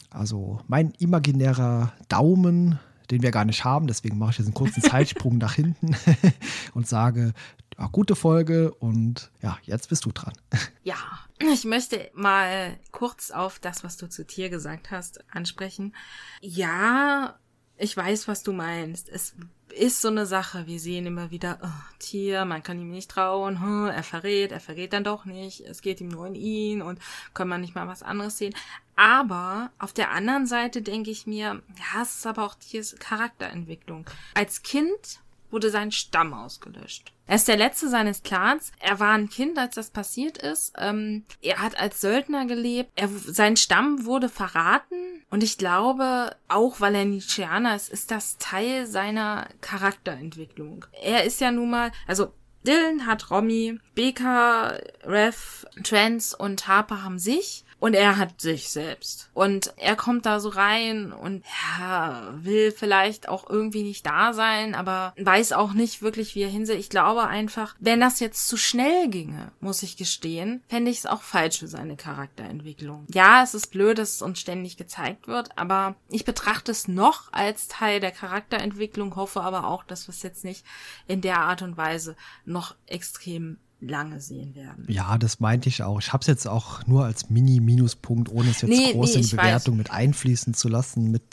Also 0.09 0.59
mein 0.67 0.91
imaginärer 0.99 1.91
Daumen 2.07 2.79
den 3.11 3.21
wir 3.21 3.31
gar 3.31 3.45
nicht 3.45 3.63
haben. 3.63 3.87
Deswegen 3.87 4.17
mache 4.17 4.31
ich 4.31 4.37
jetzt 4.39 4.47
einen 4.47 4.53
kurzen 4.53 4.81
Zeitsprung 4.83 5.37
nach 5.37 5.53
hinten 5.53 5.95
und 6.73 6.87
sage, 6.87 7.33
ja, 7.77 7.87
gute 7.91 8.15
Folge 8.15 8.73
und 8.73 9.31
ja, 9.41 9.57
jetzt 9.63 9.89
bist 9.89 10.05
du 10.05 10.11
dran. 10.11 10.33
Ja, 10.83 10.95
ich 11.39 11.65
möchte 11.65 12.09
mal 12.13 12.79
kurz 12.93 13.29
auf 13.29 13.59
das, 13.59 13.83
was 13.83 13.97
du 13.97 14.07
zu 14.07 14.25
Tier 14.25 14.49
gesagt 14.49 14.89
hast, 14.89 15.19
ansprechen. 15.29 15.93
Ja, 16.39 17.37
ich 17.77 17.95
weiß, 17.95 18.27
was 18.27 18.41
du 18.41 18.53
meinst. 18.53 19.09
Es 19.09 19.35
ist 19.75 20.01
so 20.01 20.07
eine 20.07 20.25
Sache. 20.25 20.65
Wir 20.65 20.79
sehen 20.79 21.05
immer 21.05 21.29
wieder, 21.29 21.59
oh, 21.61 21.93
Tier, 21.99 22.45
man 22.45 22.63
kann 22.63 22.79
ihm 22.79 22.89
nicht 22.89 23.11
trauen, 23.11 23.61
hm, 23.61 23.87
er 23.87 24.03
verrät, 24.03 24.51
er 24.51 24.59
verrät 24.59 24.93
dann 24.93 25.03
doch 25.03 25.25
nicht, 25.25 25.61
es 25.61 25.81
geht 25.81 26.01
ihm 26.01 26.07
nur 26.07 26.25
in 26.27 26.35
ihn 26.35 26.81
und 26.81 26.99
kann 27.33 27.47
man 27.47 27.61
nicht 27.61 27.75
mal 27.75 27.87
was 27.87 28.03
anderes 28.03 28.37
sehen. 28.37 28.55
Aber 28.95 29.69
auf 29.77 29.93
der 29.93 30.11
anderen 30.11 30.47
Seite 30.47 30.81
denke 30.81 31.11
ich 31.11 31.27
mir, 31.27 31.61
ja, 31.77 32.01
es 32.01 32.17
ist 32.17 32.27
aber 32.27 32.45
auch 32.45 32.55
Tiers 32.55 32.95
Charakterentwicklung. 32.97 34.09
Als 34.33 34.63
Kind 34.63 35.19
wurde 35.51 35.69
sein 35.69 35.91
Stamm 35.91 36.33
ausgelöscht. 36.33 37.13
Er 37.25 37.35
ist 37.35 37.47
der 37.47 37.57
letzte 37.57 37.89
seines 37.89 38.23
Clans. 38.23 38.71
Er 38.79 38.99
war 38.99 39.11
ein 39.11 39.29
Kind, 39.29 39.57
als 39.57 39.75
das 39.75 39.89
passiert 39.89 40.37
ist. 40.37 40.73
Ähm, 40.77 41.25
er 41.41 41.59
hat 41.59 41.77
als 41.79 41.99
Söldner 41.99 42.45
gelebt. 42.45 42.91
Er, 42.95 43.09
sein 43.09 43.57
Stamm 43.57 44.05
wurde 44.05 44.29
verraten. 44.29 45.23
Und 45.29 45.43
ich 45.43 45.57
glaube, 45.57 46.35
auch 46.47 46.79
weil 46.79 46.95
er 46.95 47.05
Nietzscheaner 47.05 47.75
ist, 47.75 47.89
ist 47.89 48.11
das 48.11 48.37
Teil 48.37 48.87
seiner 48.87 49.49
Charakterentwicklung. 49.59 50.85
Er 51.01 51.25
ist 51.25 51.41
ja 51.41 51.51
nun 51.51 51.69
mal, 51.69 51.91
also 52.07 52.33
Dylan 52.65 53.05
hat 53.05 53.29
Romy, 53.29 53.79
Baker, 53.95 54.79
Rev, 55.03 55.65
Trance 55.83 56.35
und 56.35 56.67
Harper 56.67 57.03
haben 57.03 57.19
sich. 57.19 57.65
Und 57.79 57.93
er 57.93 58.17
hat 58.17 58.41
sich 58.41 58.69
selbst. 58.69 59.29
Und 59.33 59.73
er 59.77 59.95
kommt 59.95 60.25
da 60.25 60.39
so 60.39 60.49
rein 60.49 61.11
und 61.11 61.43
ja, 61.79 62.33
will 62.33 62.71
vielleicht 62.71 63.29
auch 63.29 63.49
irgendwie 63.49 63.83
nicht 63.83 64.05
da 64.05 64.33
sein, 64.33 64.73
aber 64.73 65.13
weiß 65.17 65.51
auch 65.51 65.73
nicht 65.73 66.01
wirklich, 66.01 66.33
wie 66.33 66.41
er 66.41 66.49
hinseht. 66.49 66.79
Ich 66.79 66.89
glaube 66.89 67.27
einfach, 67.27 67.75
wenn 67.79 67.99
das 67.99 68.19
jetzt 68.19 68.47
zu 68.47 68.57
schnell 68.57 69.09
ginge, 69.09 69.51
muss 69.59 69.83
ich 69.83 69.95
gestehen, 69.95 70.63
fände 70.67 70.89
ich 70.89 70.99
es 70.99 71.05
auch 71.05 71.21
falsch 71.21 71.59
für 71.59 71.67
seine 71.67 71.97
Charakterentwicklung. 71.97 73.05
Ja, 73.13 73.43
es 73.43 73.53
ist 73.53 73.67
blöd, 73.67 73.99
dass 73.99 74.15
es 74.15 74.21
uns 74.21 74.39
ständig 74.39 74.77
gezeigt 74.77 75.27
wird, 75.27 75.55
aber 75.57 75.95
ich 76.09 76.25
betrachte 76.25 76.71
es 76.71 76.87
noch 76.87 77.31
als 77.31 77.67
Teil 77.67 77.99
der 77.99 78.11
Charakterentwicklung, 78.11 79.15
hoffe 79.15 79.41
aber 79.41 79.67
auch, 79.67 79.83
dass 79.83 80.07
wir 80.07 80.13
es 80.13 80.23
jetzt 80.23 80.43
nicht 80.43 80.65
in 81.07 81.21
der 81.21 81.41
Art 81.41 81.61
und 81.61 81.77
Weise 81.77 82.15
noch 82.45 82.75
extrem 82.87 83.57
lange 83.79 84.19
sehen 84.19 84.55
werden. 84.55 84.85
Ja, 84.87 85.17
das 85.17 85.39
meinte 85.39 85.69
ich 85.69 85.83
auch. 85.83 85.99
Ich 85.99 86.11
habe 86.11 86.21
es 86.21 86.27
jetzt 86.27 86.47
auch 86.47 86.85
nur 86.87 87.05
als 87.05 87.29
Mini-Minuspunkt, 87.29 88.29
ohne 88.31 88.49
es 88.49 88.61
jetzt 88.61 88.69
nee, 88.69 88.93
groß 88.93 89.13
nee, 89.13 89.21
in 89.21 89.27
die 89.27 89.35
Bewertung 89.35 89.73
weiß. 89.75 89.77
mit 89.77 89.91
einfließen 89.91 90.53
zu 90.53 90.67
lassen, 90.67 91.11
mit 91.11 91.23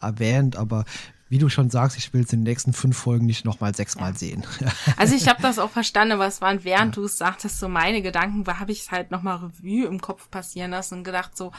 erwähnt, 0.00 0.56
aber 0.56 0.84
wie 1.32 1.38
du 1.38 1.48
schon 1.48 1.70
sagst, 1.70 1.96
ich 1.96 2.12
will 2.12 2.24
es 2.24 2.32
in 2.34 2.40
den 2.40 2.50
nächsten 2.50 2.74
fünf 2.74 2.94
Folgen 2.94 3.24
nicht 3.24 3.46
nochmal 3.46 3.74
sechsmal 3.74 4.10
ja. 4.12 4.18
sehen. 4.18 4.46
Also 4.98 5.14
ich 5.14 5.28
habe 5.28 5.40
das 5.40 5.58
auch 5.58 5.70
verstanden, 5.70 6.12
aber 6.12 6.26
es 6.26 6.42
waren, 6.42 6.62
während 6.62 6.94
ja. 6.94 7.00
du 7.00 7.06
es 7.06 7.16
sagtest, 7.16 7.58
so 7.58 7.68
meine 7.68 8.02
Gedanken, 8.02 8.46
war, 8.46 8.60
habe 8.60 8.70
ich 8.70 8.82
es 8.82 8.90
halt 8.90 9.10
nochmal 9.10 9.36
Revue 9.36 9.86
im 9.86 10.02
Kopf 10.02 10.30
passieren 10.30 10.72
lassen 10.72 10.98
und 10.98 11.04
gedacht 11.04 11.34
so, 11.34 11.50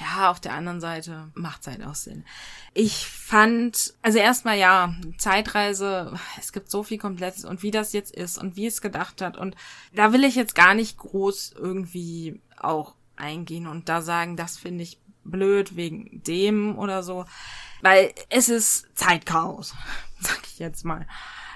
ja, 0.00 0.32
auf 0.32 0.40
der 0.40 0.54
anderen 0.54 0.80
Seite 0.80 1.30
macht 1.34 1.60
es 1.60 1.68
halt 1.68 1.84
auch 1.84 1.94
Sinn. 1.94 2.24
Ich 2.74 3.06
fand, 3.06 3.94
also 4.02 4.18
erstmal 4.18 4.58
ja, 4.58 4.96
Zeitreise, 5.16 6.12
es 6.40 6.52
gibt 6.52 6.68
so 6.68 6.82
viel 6.82 6.98
Komplettes 6.98 7.44
und 7.44 7.62
wie 7.62 7.70
das 7.70 7.92
jetzt 7.92 8.12
ist 8.12 8.36
und 8.36 8.56
wie 8.56 8.66
es 8.66 8.80
gedacht 8.80 9.22
hat 9.22 9.36
und 9.36 9.54
da 9.94 10.12
will 10.12 10.24
ich 10.24 10.34
jetzt 10.34 10.56
gar 10.56 10.74
nicht 10.74 10.98
groß 10.98 11.54
irgendwie 11.56 12.40
auch 12.56 12.96
eingehen 13.14 13.68
und 13.68 13.88
da 13.88 14.02
sagen, 14.02 14.36
das 14.36 14.58
finde 14.58 14.82
ich 14.82 14.98
blöd 15.24 15.76
wegen 15.76 16.22
dem 16.22 16.78
oder 16.78 17.02
so. 17.02 17.24
Weil 17.82 18.12
es 18.28 18.48
ist 18.48 18.86
Zeitchaos, 18.94 19.74
sag 20.20 20.40
ich 20.44 20.58
jetzt 20.58 20.84
mal. 20.84 21.06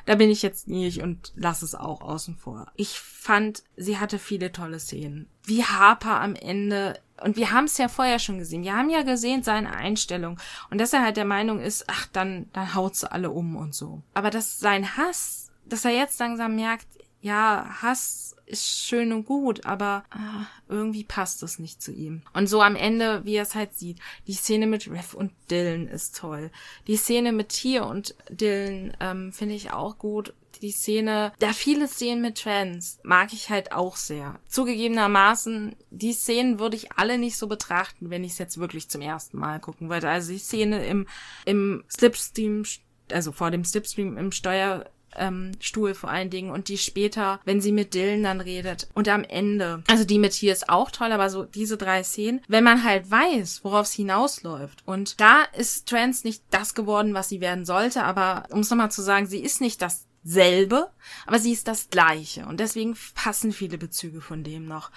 Da 0.07 0.17
bin 0.17 0.29
ich 0.31 0.43
jetzt 0.43 0.69
nicht 0.69 1.03
und 1.03 1.33
lass 1.35 1.63
es 1.63 1.75
auch 1.75 2.03
außen 2.03 2.37
vor. 2.37 2.71
Ich 2.77 2.99
fand, 2.99 3.63
sie 3.77 3.99
hatte 3.99 4.19
viele 4.19 4.53
tolle 4.53 4.79
Szenen. 4.79 5.29
Wie 5.45 5.65
Harper 5.65 6.21
am 6.21 6.35
Ende 6.35 7.01
und 7.23 7.37
wir 7.37 7.53
haben 7.53 7.65
es 7.65 7.79
ja 7.79 7.89
vorher 7.89 8.19
schon 8.19 8.39
gesehen. 8.39 8.65
Wir 8.65 8.77
haben 8.77 8.91
ja 8.91 9.03
gesehen 9.03 9.43
seine 9.43 9.75
Einstellung 9.75 10.39
und 10.71 10.79
dass 10.79 10.93
er 10.93 11.03
halt 11.03 11.17
der 11.17 11.25
Meinung 11.25 11.61
ist, 11.61 11.85
ach, 11.89 12.07
dann, 12.13 12.51
dann 12.53 12.75
haut 12.75 12.97
sie 12.97 13.11
alle 13.11 13.31
um 13.31 13.57
und 13.57 13.75
so. 13.75 14.03
Aber 14.15 14.31
dass 14.31 14.59
sein 14.59 14.97
Hass, 14.97 15.51
dass 15.65 15.85
er 15.85 15.93
jetzt 15.93 16.19
langsam 16.19 16.57
merkt, 16.57 16.87
ja, 17.21 17.67
Hass 17.81 18.34
ist 18.47 18.87
schön 18.87 19.13
und 19.13 19.25
gut, 19.25 19.65
aber 19.65 20.05
äh, 20.13 20.73
irgendwie 20.73 21.05
passt 21.05 21.43
es 21.43 21.59
nicht 21.59 21.83
zu 21.83 21.93
ihm. 21.93 22.23
Und 22.33 22.47
so 22.47 22.63
am 22.63 22.77
Ende, 22.77 23.25
wie 23.25 23.35
er 23.35 23.43
es 23.43 23.55
halt 23.55 23.75
sieht, 23.75 23.99
die 24.27 24.35
Szene 24.35 24.67
mit 24.67 24.91
Rev 24.91 25.17
und 25.17 25.33
Dylan 25.51 25.89
ist 25.89 26.17
toll. 26.17 26.51
Die 26.87 26.97
Szene 26.97 27.33
mit 27.33 27.51
Tier 27.51 27.87
und 27.87 28.15
Dylan 28.29 28.97
ähm, 29.01 29.33
finde 29.33 29.55
ich 29.55 29.73
auch 29.73 29.99
gut. 29.99 30.35
Die 30.63 30.71
Szene, 30.71 31.33
da 31.41 31.53
viele 31.53 31.89
Szenen 31.89 32.23
mit 32.23 32.41
Trans 32.41 33.01
mag 33.03 33.33
ich 33.33 33.51
halt 33.51 33.73
auch 33.73 33.97
sehr. 33.97 34.39
Zugegebenermaßen, 34.49 35.75
die 35.91 36.13
Szenen 36.13 36.59
würde 36.59 36.77
ich 36.77 36.93
alle 36.93 37.19
nicht 37.19 37.37
so 37.37 37.49
betrachten, 37.49 38.11
wenn 38.11 38.25
ich 38.25 38.33
es 38.33 38.39
jetzt 38.39 38.59
wirklich 38.59 38.89
zum 38.89 39.01
ersten 39.01 39.39
Mal 39.39 39.59
gucken 39.59 39.91
würde. 39.91 40.09
Also 40.09 40.33
die 40.33 40.39
Szene 40.39 40.87
im, 40.87 41.07
im 41.45 41.85
Slipstream 41.91 42.65
also 43.13 43.33
vor 43.33 43.51
dem 43.51 43.65
Slipstream 43.65 44.17
im 44.17 44.33
Steuer, 44.33 44.87
ähm, 45.17 45.53
Stuhl 45.61 45.95
vor 45.95 46.11
allen 46.11 46.31
Dingen 46.31 46.51
und 46.51 46.69
die 46.69 46.79
später, 46.79 47.41
wenn 47.45 47.61
sie 47.61 47.73
mit 47.73 47.95
Dylan 47.95 48.23
dann 48.23 48.41
redet 48.41 48.89
und 48.95 49.09
am 49.09 49.25
Ende. 49.25 49.83
Also 49.89 50.05
die 50.05 50.19
mit 50.19 50.33
hier 50.33 50.53
ist 50.53 50.69
auch 50.69 50.91
toll, 50.91 51.13
aber 51.13 51.31
so 51.31 51.45
diese 51.45 51.77
drei 51.77 52.03
Szenen, 52.03 52.41
wenn 52.49 52.65
man 52.65 52.85
halt 52.85 53.11
weiß, 53.11 53.65
worauf 53.65 53.87
es 53.87 53.93
hinausläuft. 53.93 54.83
Und 54.87 55.21
da 55.21 55.43
ist 55.57 55.89
Trans 55.89 56.25
nicht 56.25 56.43
das 56.51 56.75
geworden, 56.75 57.15
was 57.15 57.29
sie 57.29 57.41
werden 57.41 57.65
sollte, 57.65 58.03
aber 58.05 58.45
um 58.51 58.61
es 58.61 58.71
nochmal 58.71 58.91
zu 58.91 59.03
sagen, 59.03 59.27
sie 59.27 59.41
ist 59.41 59.61
nicht 59.61 59.83
das 59.83 60.07
selbe, 60.25 60.91
aber 61.27 61.39
sie 61.39 61.53
ist 61.53 61.69
das 61.69 61.91
gleiche 61.91 62.47
und 62.47 62.59
deswegen 62.59 62.97
passen 63.15 63.53
viele 63.53 63.77
Bezüge 63.77 64.23
von 64.23 64.43
dem 64.43 64.67
noch. 64.67 64.91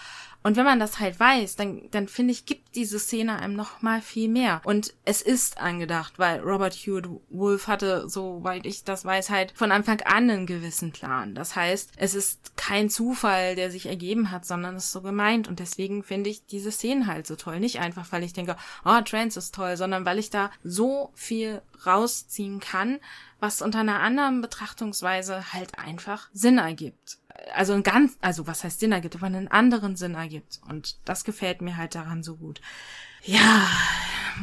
Und 0.47 0.55
wenn 0.55 0.63
man 0.63 0.79
das 0.79 1.01
halt 1.01 1.19
weiß, 1.19 1.57
dann, 1.57 1.89
dann 1.91 2.07
finde 2.07 2.31
ich, 2.31 2.45
gibt 2.45 2.77
diese 2.77 2.99
Szene 2.99 3.37
einem 3.37 3.53
noch 3.53 3.81
mal 3.81 4.01
viel 4.01 4.29
mehr. 4.29 4.61
Und 4.63 4.93
es 5.03 5.21
ist 5.21 5.57
angedacht, 5.57 6.19
weil 6.19 6.39
Robert 6.39 6.73
Hewitt 6.73 7.09
Wolf 7.29 7.67
hatte, 7.67 8.07
soweit 8.07 8.65
ich 8.65 8.85
das 8.85 9.03
weiß, 9.03 9.29
halt 9.29 9.51
von 9.57 9.73
Anfang 9.73 9.99
an 10.05 10.29
einen 10.29 10.45
gewissen 10.45 10.93
Plan. 10.93 11.35
Das 11.35 11.57
heißt, 11.57 11.91
es 11.97 12.15
ist 12.15 12.55
kein 12.55 12.89
Zufall, 12.89 13.57
der 13.57 13.71
sich 13.71 13.87
ergeben 13.87 14.31
hat, 14.31 14.45
sondern 14.45 14.77
es 14.77 14.85
ist 14.85 14.91
so 14.93 15.01
gemeint. 15.01 15.49
Und 15.49 15.59
deswegen 15.59 16.01
finde 16.01 16.29
ich 16.29 16.45
diese 16.45 16.71
Szenen 16.71 17.07
halt 17.07 17.27
so 17.27 17.35
toll. 17.35 17.59
Nicht 17.59 17.81
einfach, 17.81 18.09
weil 18.13 18.23
ich 18.23 18.31
denke, 18.31 18.55
oh, 18.85 19.01
Trans 19.01 19.35
ist 19.35 19.53
toll, 19.53 19.75
sondern 19.75 20.05
weil 20.05 20.17
ich 20.17 20.29
da 20.29 20.49
so 20.63 21.11
viel 21.13 21.61
rausziehen 21.85 22.61
kann, 22.61 22.99
was 23.41 23.61
unter 23.61 23.79
einer 23.79 23.99
anderen 23.99 24.41
Betrachtungsweise 24.41 25.51
halt 25.51 25.77
einfach 25.77 26.29
Sinn 26.33 26.57
ergibt. 26.57 27.17
Also 27.53 27.73
ein 27.73 27.83
ganz, 27.83 28.17
also 28.21 28.47
was 28.47 28.63
heißt 28.63 28.79
Sinn 28.79 28.91
ergibt, 28.91 29.15
aber 29.15 29.27
einen 29.27 29.47
anderen 29.47 29.95
Sinn 29.95 30.15
ergibt. 30.15 30.59
Und 30.67 30.97
das 31.05 31.23
gefällt 31.23 31.61
mir 31.61 31.77
halt 31.77 31.95
daran 31.95 32.23
so 32.23 32.35
gut. 32.35 32.61
Ja, 33.23 33.67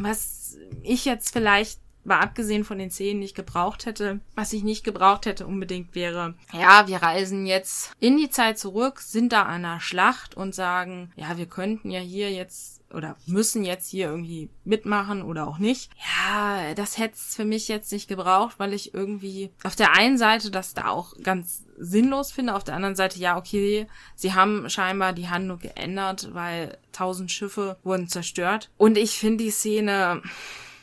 was 0.01 0.57
ich 0.83 1.05
jetzt 1.05 1.33
vielleicht 1.33 1.81
mal 2.05 2.21
abgesehen 2.21 2.65
von 2.65 2.79
den 2.79 2.91
Szenen 2.91 3.21
nicht 3.21 3.35
gebraucht 3.35 3.87
hätte, 3.87 4.21
was 4.35 4.53
ich 4.53 4.63
nicht 4.63 4.85
gebraucht 4.85 5.27
hätte 5.27 5.47
unbedingt 5.47 5.95
wäre, 5.95 6.35
ja, 6.53 6.87
wir 6.87 7.03
reisen 7.03 7.47
jetzt 7.47 7.93
in 7.99 8.17
die 8.17 8.31
Zeit 8.31 8.59
zurück, 8.59 9.01
sind 9.01 9.33
da 9.33 9.45
an 9.45 9.65
einer 9.65 9.81
Schlacht 9.81 10.37
und 10.37 10.55
sagen, 10.55 11.11
ja, 11.17 11.39
wir 11.39 11.47
könnten 11.47 11.91
ja 11.91 12.01
hier 12.01 12.31
jetzt 12.31 12.74
oder 12.95 13.17
müssen 13.27 13.65
jetzt 13.65 13.89
hier 13.89 14.09
irgendwie 14.09 14.51
mitmachen 14.65 15.23
oder 15.23 15.47
auch 15.47 15.59
nicht. 15.59 15.91
Ja, 16.27 16.75
das 16.75 16.99
hätte 16.99 17.15
es 17.15 17.35
für 17.35 17.45
mich 17.45 17.69
jetzt 17.69 17.93
nicht 17.93 18.09
gebraucht, 18.09 18.55
weil 18.59 18.73
ich 18.73 18.95
irgendwie 18.95 19.51
auf 19.63 19.77
der 19.77 19.97
einen 19.97 20.19
Seite 20.19 20.51
das 20.51 20.75
da 20.75 20.89
auch 20.89 21.15
ganz 21.23 21.65
sinnlos 21.77 22.33
finde, 22.33 22.55
auf 22.55 22.65
der 22.65 22.77
anderen 22.77 22.97
Seite 22.97 23.19
ja, 23.19 23.37
okay, 23.37 23.87
sie 24.15 24.35
haben 24.35 24.69
scheinbar 24.71 25.13
die 25.13 25.29
Handlung 25.29 25.59
geändert, 25.59 26.31
weil 26.33 26.79
tausend 26.93 27.31
Schiffe 27.31 27.77
wurden 27.83 28.09
zerstört. 28.09 28.71
Und 28.77 28.97
ich 28.97 29.19
finde 29.19 29.45
die 29.45 29.51
Szene, 29.51 30.23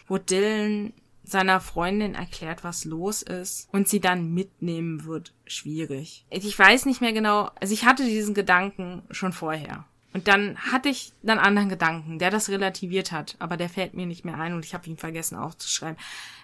wo 0.08 0.18
Dylan 0.18 0.94
seiner 1.24 1.62
Freundin 1.62 2.16
erklärt, 2.16 2.64
was 2.64 2.86
los 2.86 3.22
ist 3.22 3.70
und 3.72 3.88
sie 3.88 4.00
dann 4.00 4.34
mitnehmen 4.34 5.06
wird, 5.06 5.34
schwierig. 5.46 6.26
Ich 6.30 6.58
weiß 6.58 6.86
nicht 6.86 7.02
mehr 7.02 7.14
genau, 7.14 7.50
also 7.60 7.74
ich 7.74 7.86
hatte 7.86 8.04
diesen 8.04 8.34
Gedanken 8.34 9.04
schon 9.12 9.34
vorher. 9.34 9.86
Und 10.14 10.28
dann 10.28 10.58
hatte 10.58 10.90
ich 10.90 11.14
dann 11.24 11.40
anderen 11.40 11.70
Gedanken, 11.70 12.20
der 12.20 12.32
das 12.32 12.50
relativiert 12.50 13.12
hat, 13.12 13.36
aber 13.40 13.58
der 13.58 13.70
fällt 13.70 13.94
mir 13.94 14.06
nicht 14.06 14.26
mehr 14.26 14.38
ein 14.38 14.54
und 14.54 14.66
ich 14.66 14.74
habe 14.74 14.88
ihn 14.88 14.98
vergessen 14.98 15.38
aufzuschreiben. 15.38 15.98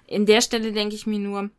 In 0.06 0.26
der 0.26 0.42
Stelle 0.42 0.72
denke 0.72 0.96
ich 0.96 1.06
mir 1.06 1.20
nur, 1.20 1.50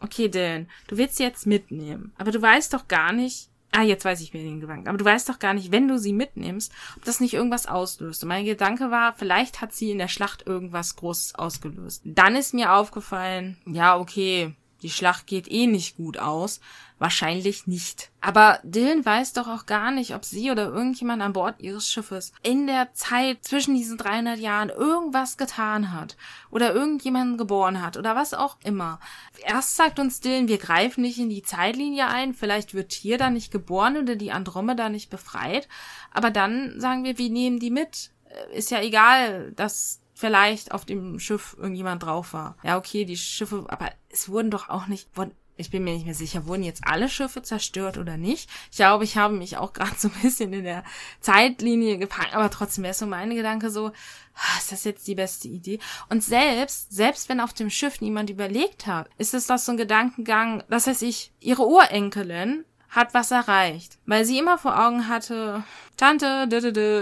okay, 0.00 0.28
Dylan, 0.28 0.68
du 0.88 0.96
willst 0.96 1.16
sie 1.16 1.22
jetzt 1.22 1.46
mitnehmen, 1.46 2.12
aber 2.18 2.32
du 2.32 2.42
weißt 2.42 2.74
doch 2.74 2.88
gar 2.88 3.12
nicht, 3.12 3.48
ah, 3.70 3.82
jetzt 3.82 4.04
weiß 4.04 4.20
ich 4.20 4.34
mir 4.34 4.42
den 4.42 4.60
Gedanken, 4.60 4.88
aber 4.88 4.98
du 4.98 5.04
weißt 5.04 5.28
doch 5.28 5.38
gar 5.38 5.54
nicht, 5.54 5.72
wenn 5.72 5.88
du 5.88 5.98
sie 5.98 6.12
mitnimmst, 6.12 6.72
ob 6.96 7.04
das 7.04 7.20
nicht 7.20 7.34
irgendwas 7.34 7.66
auslöst. 7.66 8.22
Und 8.22 8.28
mein 8.28 8.44
Gedanke 8.44 8.90
war, 8.90 9.14
vielleicht 9.14 9.60
hat 9.60 9.72
sie 9.72 9.90
in 9.90 9.98
der 9.98 10.08
Schlacht 10.08 10.46
irgendwas 10.46 10.96
Großes 10.96 11.36
ausgelöst. 11.36 12.02
Dann 12.04 12.36
ist 12.36 12.54
mir 12.54 12.74
aufgefallen, 12.74 13.56
ja, 13.66 13.96
okay, 13.96 14.54
die 14.82 14.90
Schlacht 14.90 15.26
geht 15.26 15.50
eh 15.50 15.66
nicht 15.66 15.96
gut 15.96 16.18
aus. 16.18 16.60
Wahrscheinlich 17.02 17.66
nicht. 17.66 18.12
Aber 18.20 18.60
Dylan 18.62 19.04
weiß 19.04 19.32
doch 19.32 19.48
auch 19.48 19.66
gar 19.66 19.90
nicht, 19.90 20.14
ob 20.14 20.24
sie 20.24 20.52
oder 20.52 20.66
irgendjemand 20.66 21.20
an 21.20 21.32
Bord 21.32 21.56
ihres 21.58 21.90
Schiffes 21.90 22.32
in 22.44 22.68
der 22.68 22.94
Zeit 22.94 23.42
zwischen 23.42 23.74
diesen 23.74 23.98
300 23.98 24.38
Jahren 24.38 24.68
irgendwas 24.68 25.36
getan 25.36 25.92
hat 25.92 26.16
oder 26.52 26.72
irgendjemanden 26.72 27.38
geboren 27.38 27.82
hat 27.82 27.96
oder 27.96 28.14
was 28.14 28.34
auch 28.34 28.56
immer. 28.62 29.00
Erst 29.44 29.74
sagt 29.74 29.98
uns 29.98 30.20
Dylan, 30.20 30.46
wir 30.46 30.58
greifen 30.58 31.02
nicht 31.02 31.18
in 31.18 31.28
die 31.28 31.42
Zeitlinie 31.42 32.06
ein, 32.06 32.34
vielleicht 32.34 32.72
wird 32.72 32.92
hier 32.92 33.18
da 33.18 33.30
nicht 33.30 33.50
geboren 33.50 33.96
oder 33.96 34.14
die 34.14 34.30
Andromeda 34.30 34.88
nicht 34.88 35.10
befreit, 35.10 35.66
aber 36.12 36.30
dann 36.30 36.78
sagen 36.78 37.02
wir, 37.02 37.18
wir 37.18 37.30
nehmen 37.30 37.58
die 37.58 37.72
mit. 37.72 38.12
Äh, 38.26 38.58
ist 38.58 38.70
ja 38.70 38.80
egal, 38.80 39.50
dass 39.56 39.98
vielleicht 40.14 40.70
auf 40.70 40.84
dem 40.84 41.18
Schiff 41.18 41.56
irgendjemand 41.58 42.04
drauf 42.04 42.32
war. 42.32 42.56
Ja, 42.62 42.78
okay, 42.78 43.04
die 43.04 43.16
Schiffe, 43.16 43.64
aber 43.66 43.90
es 44.08 44.28
wurden 44.28 44.52
doch 44.52 44.68
auch 44.68 44.86
nicht, 44.86 45.08
wurden, 45.16 45.32
ich 45.56 45.70
bin 45.70 45.84
mir 45.84 45.94
nicht 45.94 46.06
mehr 46.06 46.14
sicher, 46.14 46.46
wurden 46.46 46.62
jetzt 46.62 46.82
alle 46.84 47.08
Schiffe 47.08 47.42
zerstört 47.42 47.98
oder 47.98 48.16
nicht. 48.16 48.48
Ich 48.70 48.76
glaube, 48.76 49.04
ich 49.04 49.16
habe 49.16 49.34
mich 49.34 49.56
auch 49.56 49.72
gerade 49.74 49.94
so 49.96 50.08
ein 50.08 50.22
bisschen 50.22 50.52
in 50.52 50.64
der 50.64 50.84
Zeitlinie 51.20 51.98
gepackt, 51.98 52.34
aber 52.34 52.50
trotzdem 52.50 52.84
wäre 52.84 52.94
so 52.94 53.06
mein 53.06 53.30
Gedanke 53.30 53.70
so, 53.70 53.88
ah, 53.88 54.58
ist 54.58 54.72
das 54.72 54.84
jetzt 54.84 55.06
die 55.06 55.14
beste 55.14 55.48
Idee? 55.48 55.78
Und 56.08 56.22
selbst, 56.22 56.92
selbst 56.92 57.28
wenn 57.28 57.40
auf 57.40 57.52
dem 57.52 57.70
Schiff 57.70 58.00
niemand 58.00 58.30
überlegt 58.30 58.86
hat, 58.86 59.08
ist 59.18 59.34
es 59.34 59.46
doch 59.46 59.58
so 59.58 59.72
ein 59.72 59.78
Gedankengang, 59.78 60.64
das 60.68 60.86
heißt 60.86 61.02
ich, 61.02 61.32
ihre 61.40 61.66
Urenkelin 61.66 62.64
hat 62.92 63.14
was 63.14 63.30
erreicht, 63.30 63.98
weil 64.04 64.26
sie 64.26 64.38
immer 64.38 64.58
vor 64.58 64.78
Augen 64.78 65.08
hatte, 65.08 65.64
Tante 65.96 66.46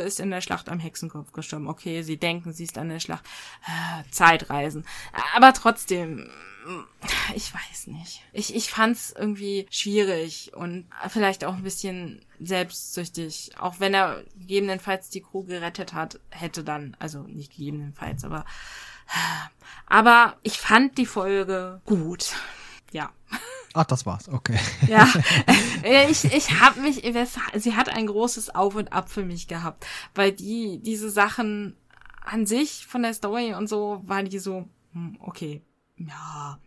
ist 0.06 0.20
in 0.20 0.30
der 0.30 0.40
Schlacht 0.40 0.68
am 0.68 0.78
Hexenkopf 0.78 1.32
gestorben. 1.32 1.68
Okay, 1.68 2.02
sie 2.02 2.16
denken, 2.16 2.52
sie 2.52 2.64
ist 2.64 2.78
an 2.78 2.90
der 2.90 3.00
Schlacht. 3.00 3.24
Äh, 3.66 4.08
Zeitreisen. 4.10 4.84
Aber 5.34 5.52
trotzdem, 5.52 6.30
ich 7.34 7.54
weiß 7.54 7.88
nicht. 7.88 8.22
Ich, 8.32 8.54
ich 8.54 8.70
fand's 8.70 9.14
irgendwie 9.16 9.66
schwierig 9.70 10.52
und 10.54 10.86
vielleicht 11.08 11.44
auch 11.44 11.54
ein 11.54 11.62
bisschen 11.62 12.24
selbstsüchtig. 12.38 13.52
Auch 13.58 13.80
wenn 13.80 13.94
er 13.94 14.24
gegebenenfalls 14.38 15.10
die 15.10 15.22
Crew 15.22 15.44
gerettet 15.44 15.92
hat, 15.92 16.20
hätte 16.30 16.64
dann, 16.64 16.96
also 16.98 17.22
nicht 17.22 17.56
gegebenenfalls, 17.56 18.24
aber, 18.24 18.44
aber 19.86 20.36
ich 20.42 20.58
fand 20.58 20.98
die 20.98 21.06
Folge 21.06 21.80
gut. 21.84 22.32
Ja. 22.92 23.12
Ach, 23.72 23.84
das 23.84 24.04
war's, 24.04 24.28
okay. 24.28 24.58
Ja, 24.88 25.08
ich, 26.10 26.24
ich 26.24 26.60
habe 26.60 26.80
mich, 26.80 27.02
sie 27.54 27.76
hat 27.76 27.88
ein 27.88 28.06
großes 28.06 28.52
Auf 28.54 28.74
und 28.74 28.92
Ab 28.92 29.10
für 29.10 29.24
mich 29.24 29.46
gehabt, 29.46 29.86
weil 30.14 30.32
die, 30.32 30.80
diese 30.82 31.08
Sachen 31.08 31.76
an 32.24 32.46
sich 32.46 32.86
von 32.86 33.02
der 33.02 33.14
Story 33.14 33.54
und 33.54 33.68
so, 33.68 34.02
waren 34.04 34.28
die 34.28 34.40
so, 34.40 34.68
hm, 34.92 35.16
okay, 35.20 35.62
ja. 36.08 36.58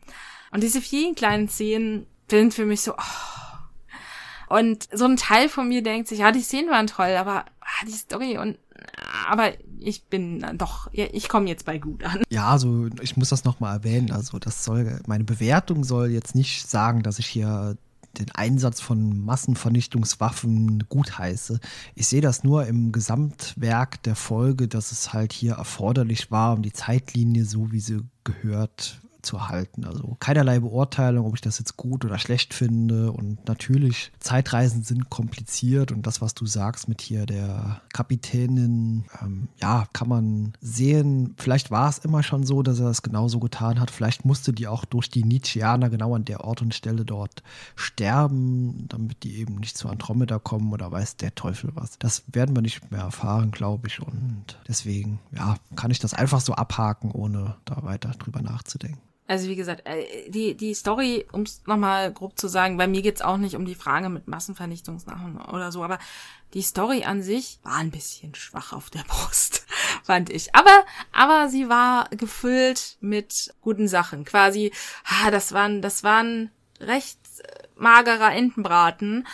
Und 0.52 0.64
diese 0.64 0.82
vielen 0.82 1.16
kleinen 1.16 1.50
Szenen 1.50 2.06
sind 2.30 2.54
für 2.54 2.66
mich 2.66 2.82
so, 2.82 2.94
oh. 2.94 4.56
Und 4.56 4.88
so 4.94 5.06
ein 5.06 5.18
Teil 5.18 5.50
von 5.50 5.68
mir 5.68 5.82
denkt 5.82 6.08
sich, 6.08 6.20
ja, 6.20 6.32
die 6.32 6.42
Szenen 6.42 6.70
waren 6.70 6.88
toll, 6.88 7.16
aber 7.18 7.46
ah, 7.62 7.86
die 7.88 7.92
Story 7.92 8.38
und, 8.38 8.60
aber 9.28 9.54
ich 9.80 10.04
bin 10.06 10.46
doch, 10.58 10.90
ich 10.92 11.28
komme 11.28 11.50
jetzt 11.50 11.66
bei 11.66 11.80
gut 11.80 12.04
an. 12.04 12.22
Ja, 12.30 12.50
also 12.50 12.88
ich 13.02 13.18
muss 13.18 13.30
das 13.30 13.46
nochmal 13.46 13.78
erwähnen. 13.78 14.12
Also 14.12 14.38
das 14.40 14.64
soll, 14.64 15.02
meine 15.08 15.24
Bewertung 15.24 15.84
soll 15.84 16.10
jetzt 16.10 16.36
nicht 16.36 16.70
sagen, 16.70 17.02
dass 17.02 17.20
ich 17.20 17.28
hier 17.28 17.78
den 18.20 18.30
Einsatz 18.32 18.80
von 18.80 19.26
Massenvernichtungswaffen 19.26 20.86
gutheiße. 20.88 21.60
Ich 21.96 22.08
sehe 22.08 22.22
das 22.22 22.44
nur 22.44 22.68
im 22.68 22.92
Gesamtwerk 22.92 24.04
der 24.04 24.16
Folge, 24.16 24.68
dass 24.68 24.92
es 24.92 25.14
halt 25.14 25.34
hier 25.34 25.54
erforderlich 25.54 26.30
war, 26.30 26.54
um 26.54 26.62
die 26.62 26.74
Zeitlinie 26.74 27.46
so 27.46 27.72
wie 27.72 27.80
sie 27.80 28.02
gehört 28.24 29.03
zu 29.24 29.48
halten. 29.48 29.86
Also 29.86 30.16
keinerlei 30.20 30.60
Beurteilung, 30.60 31.26
ob 31.26 31.36
ich 31.36 31.42
das 31.42 31.60
jetzt 31.60 31.78
gut 31.78 32.06
oder 32.06 32.20
schlecht 32.20 32.54
finde. 32.54 33.12
Und 33.12 33.48
natürlich, 33.48 34.12
Zeitreisen 34.20 34.84
sind 34.84 35.10
kompliziert 35.10 35.92
und 35.92 36.06
das, 36.06 36.22
was 36.22 36.34
du 36.36 36.46
sagst 36.46 36.88
mit 36.88 37.02
hier 37.02 37.26
der 37.26 37.82
Kapitänin, 37.94 39.06
ähm, 39.22 39.48
ja, 39.62 39.86
kann 39.94 40.10
man 40.10 40.54
sehen. 40.62 41.36
Vielleicht 41.38 41.72
war 41.72 41.90
es 41.90 42.00
immer 42.00 42.24
schon 42.24 42.46
so, 42.46 42.62
dass 42.62 42.80
er 42.80 42.86
das 42.86 43.02
genauso 43.02 43.40
getan 43.40 43.80
hat. 43.80 43.92
Vielleicht 43.92 44.26
musste 44.26 44.54
die 44.54 44.68
auch 44.68 44.86
durch 44.86 45.10
die 45.10 45.24
Nietzscheaner 45.24 45.90
genau 45.90 46.16
an 46.16 46.26
der 46.26 46.44
Ort 46.44 46.62
und 46.62 46.74
Stelle 46.74 47.06
dort 47.06 47.44
sterben, 47.76 48.86
damit 48.90 49.24
die 49.24 49.38
eben 49.38 49.56
nicht 49.56 49.78
zu 49.78 49.88
Andromeda 49.90 50.40
kommen 50.40 50.74
oder 50.74 50.92
weiß 50.92 51.18
der 51.18 51.36
Teufel 51.36 51.72
was. 51.76 51.98
Das 52.00 52.24
werden 52.32 52.56
wir 52.56 52.62
nicht 52.62 52.92
mehr 52.92 53.02
erfahren, 53.02 53.52
glaube 53.52 53.88
ich. 53.88 54.02
Und 54.02 54.58
deswegen, 54.68 55.20
ja, 55.36 55.56
kann 55.76 55.92
ich 55.92 56.00
das 56.00 56.14
einfach 56.14 56.42
so 56.42 56.54
abhaken, 56.54 57.12
ohne 57.12 57.56
da 57.66 57.84
weiter 57.84 58.12
drüber 58.12 58.42
nachzudenken. 58.42 59.00
Also 59.28 59.48
wie 59.48 59.56
gesagt, 59.56 59.84
äh, 59.86 60.30
die, 60.30 60.56
die 60.56 60.74
Story, 60.74 61.26
um 61.32 61.44
es 61.44 61.62
nochmal 61.66 62.12
grob 62.12 62.38
zu 62.38 62.48
sagen, 62.48 62.78
bei 62.78 62.88
mir 62.88 63.02
geht's 63.02 63.22
auch 63.22 63.38
nicht 63.38 63.56
um 63.56 63.66
die 63.66 63.76
Frage 63.76 64.10
mit 64.10 64.28
Massenvernichtungswaffen 64.28 65.40
oder 65.42 65.72
so, 65.72 65.84
aber 65.84 65.98
die 66.54 66.62
Story 66.62 67.04
an 67.06 67.24
sich 67.24 67.60
war 67.64 67.78
ein 67.78 67.92
bisschen 67.92 68.36
schwach 68.36 68.74
auf 68.74 68.90
der 68.90 69.04
Brust, 69.08 69.66
fand 70.04 70.30
ich. 70.30 70.54
Aber, 70.54 70.84
aber 71.14 71.50
sie 71.50 71.70
war 71.70 72.10
gefüllt 72.10 72.98
mit 73.00 73.54
guten 73.62 73.88
Sachen. 73.88 74.26
Quasi, 74.26 74.74
ah, 75.06 75.32
das 75.32 75.54
waren, 75.54 75.82
das 75.82 76.04
waren 76.04 76.52
recht 76.80 77.20
magerer 77.76 78.34
Entenbraten, 78.34 79.28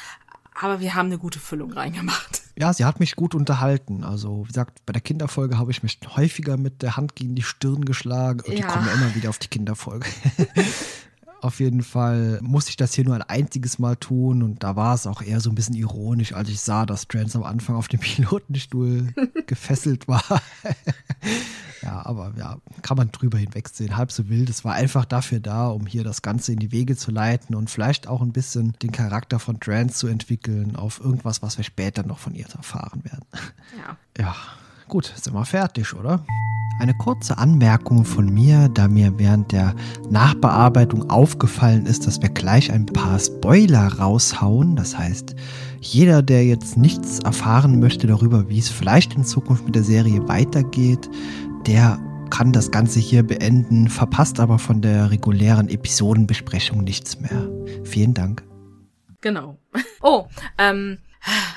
aber 0.61 0.79
wir 0.79 0.95
haben 0.95 1.07
eine 1.07 1.17
gute 1.17 1.39
Füllung 1.39 1.71
reingemacht. 1.73 2.41
Ja, 2.57 2.73
sie 2.73 2.83
hat 2.83 2.99
mich 2.99 3.15
gut 3.15 3.35
unterhalten. 3.35 4.03
Also, 4.03 4.43
wie 4.43 4.47
gesagt, 4.49 4.85
bei 4.85 4.91
der 4.91 5.01
Kinderfolge 5.01 5.57
habe 5.57 5.71
ich 5.71 5.81
mich 5.81 5.99
häufiger 6.15 6.57
mit 6.57 6.81
der 6.81 6.97
Hand 6.97 7.15
gegen 7.15 7.35
die 7.35 7.41
Stirn 7.41 7.85
geschlagen 7.85 8.41
und 8.41 8.51
ja. 8.51 8.57
die 8.57 8.63
kommen 8.63 8.89
immer 8.93 9.15
wieder 9.15 9.29
auf 9.29 9.39
die 9.39 9.47
Kinderfolge. 9.47 10.05
Auf 11.41 11.59
jeden 11.59 11.83
Fall 11.83 12.39
musste 12.41 12.71
ich 12.71 12.77
das 12.77 12.93
hier 12.93 13.05
nur 13.05 13.15
ein 13.15 13.21
einziges 13.21 13.79
Mal 13.79 13.95
tun 13.95 14.43
und 14.43 14.63
da 14.63 14.75
war 14.75 14.93
es 14.93 15.07
auch 15.07 15.21
eher 15.21 15.39
so 15.39 15.49
ein 15.49 15.55
bisschen 15.55 15.75
ironisch, 15.75 16.33
als 16.33 16.49
ich 16.49 16.59
sah, 16.59 16.85
dass 16.85 17.07
Trans 17.07 17.35
am 17.35 17.43
Anfang 17.43 17.75
auf 17.75 17.87
dem 17.87 17.99
Pilotenstuhl 18.01 19.13
gefesselt 19.45 20.07
war. 20.07 20.23
ja, 21.81 22.05
aber 22.05 22.33
ja, 22.37 22.57
kann 22.81 22.97
man 22.97 23.11
drüber 23.11 23.37
hinwegsehen. 23.37 23.95
Halb 23.95 24.11
so 24.11 24.27
wild. 24.27 24.49
Es 24.49 24.65
war 24.65 24.73
einfach 24.73 25.05
dafür 25.05 25.39
da, 25.39 25.67
um 25.69 25.85
hier 25.85 26.03
das 26.03 26.21
Ganze 26.21 26.51
in 26.51 26.59
die 26.59 26.73
Wege 26.73 26.97
zu 26.97 27.11
leiten 27.11 27.55
und 27.55 27.69
vielleicht 27.69 28.07
auch 28.07 28.21
ein 28.21 28.33
bisschen 28.33 28.73
den 28.81 28.91
Charakter 28.91 29.39
von 29.39 29.59
Trans 29.61 29.97
zu 29.97 30.07
entwickeln 30.07 30.75
auf 30.75 30.99
irgendwas, 30.99 31.41
was 31.41 31.57
wir 31.57 31.63
später 31.63 32.03
noch 32.03 32.19
von 32.19 32.35
ihr 32.35 32.47
erfahren 32.49 33.03
werden. 33.05 33.25
Ja. 33.77 33.97
Ja, 34.17 34.35
gut, 34.89 35.13
sind 35.15 35.33
wir 35.33 35.45
fertig, 35.45 35.93
oder? 35.93 36.19
Eine 36.79 36.93
kurze 36.93 37.37
Anmerkung 37.37 38.05
von 38.05 38.33
mir, 38.33 38.69
da 38.69 38.87
mir 38.87 39.17
während 39.17 39.51
der 39.51 39.75
Nachbearbeitung 40.09 41.09
aufgefallen 41.09 41.85
ist, 41.85 42.07
dass 42.07 42.21
wir 42.21 42.29
gleich 42.29 42.71
ein 42.71 42.85
paar 42.85 43.19
Spoiler 43.19 43.99
raushauen. 43.99 44.75
Das 44.75 44.97
heißt, 44.97 45.35
jeder, 45.81 46.21
der 46.21 46.45
jetzt 46.45 46.77
nichts 46.77 47.19
erfahren 47.19 47.79
möchte 47.79 48.07
darüber, 48.07 48.49
wie 48.49 48.59
es 48.59 48.69
vielleicht 48.69 49.13
in 49.13 49.25
Zukunft 49.25 49.65
mit 49.65 49.75
der 49.75 49.83
Serie 49.83 50.27
weitergeht, 50.27 51.09
der 51.67 51.99
kann 52.29 52.51
das 52.51 52.71
Ganze 52.71 52.99
hier 52.99 53.23
beenden, 53.23 53.89
verpasst 53.89 54.39
aber 54.39 54.57
von 54.57 54.81
der 54.81 55.11
regulären 55.11 55.69
Episodenbesprechung 55.69 56.83
nichts 56.83 57.19
mehr. 57.19 57.49
Vielen 57.83 58.13
Dank. 58.13 58.43
Genau. 59.21 59.57
Oh, 60.01 60.27
ähm, 60.57 60.99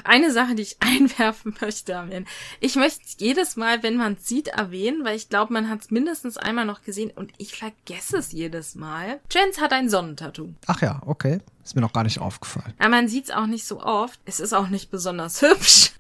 eine 0.05 0.33
Sache, 0.33 0.55
die 0.55 0.63
ich 0.63 0.77
einwerfen 0.81 1.55
möchte, 1.61 1.97
Amen. 1.97 2.27
Ich 2.61 2.77
möchte 2.77 3.01
jedes 3.19 3.57
Mal, 3.57 3.83
wenn 3.83 3.97
man 3.97 4.15
es 4.15 4.27
sieht, 4.27 4.49
erwähnen, 4.49 5.05
weil 5.05 5.17
ich 5.17 5.29
glaube, 5.29 5.53
man 5.53 5.69
hat 5.69 5.83
es 5.83 5.91
mindestens 5.91 6.37
einmal 6.37 6.65
noch 6.65 6.83
gesehen 6.83 7.11
und 7.11 7.33
ich 7.39 7.57
vergesse 7.57 8.19
es 8.19 8.33
jedes 8.33 8.75
Mal. 8.75 9.21
Jens 9.31 9.61
hat 9.61 9.73
ein 9.73 9.89
Sonnentattoo. 9.89 10.55
Ach 10.67 10.81
ja, 10.83 11.01
okay. 11.07 11.41
Ist 11.65 11.77
mir 11.77 11.83
noch 11.83 11.93
gar 11.93 12.03
nicht 12.03 12.19
aufgefallen. 12.19 12.75
Ja, 12.81 12.89
man 12.89 13.09
sieht 13.09 13.25
es 13.25 13.31
auch 13.31 13.47
nicht 13.47 13.65
so 13.65 13.81
oft. 13.81 14.21
Es 14.25 14.41
ist 14.41 14.53
auch 14.53 14.69
nicht 14.69 14.91
besonders 14.91 15.43
hübsch. 15.43 15.93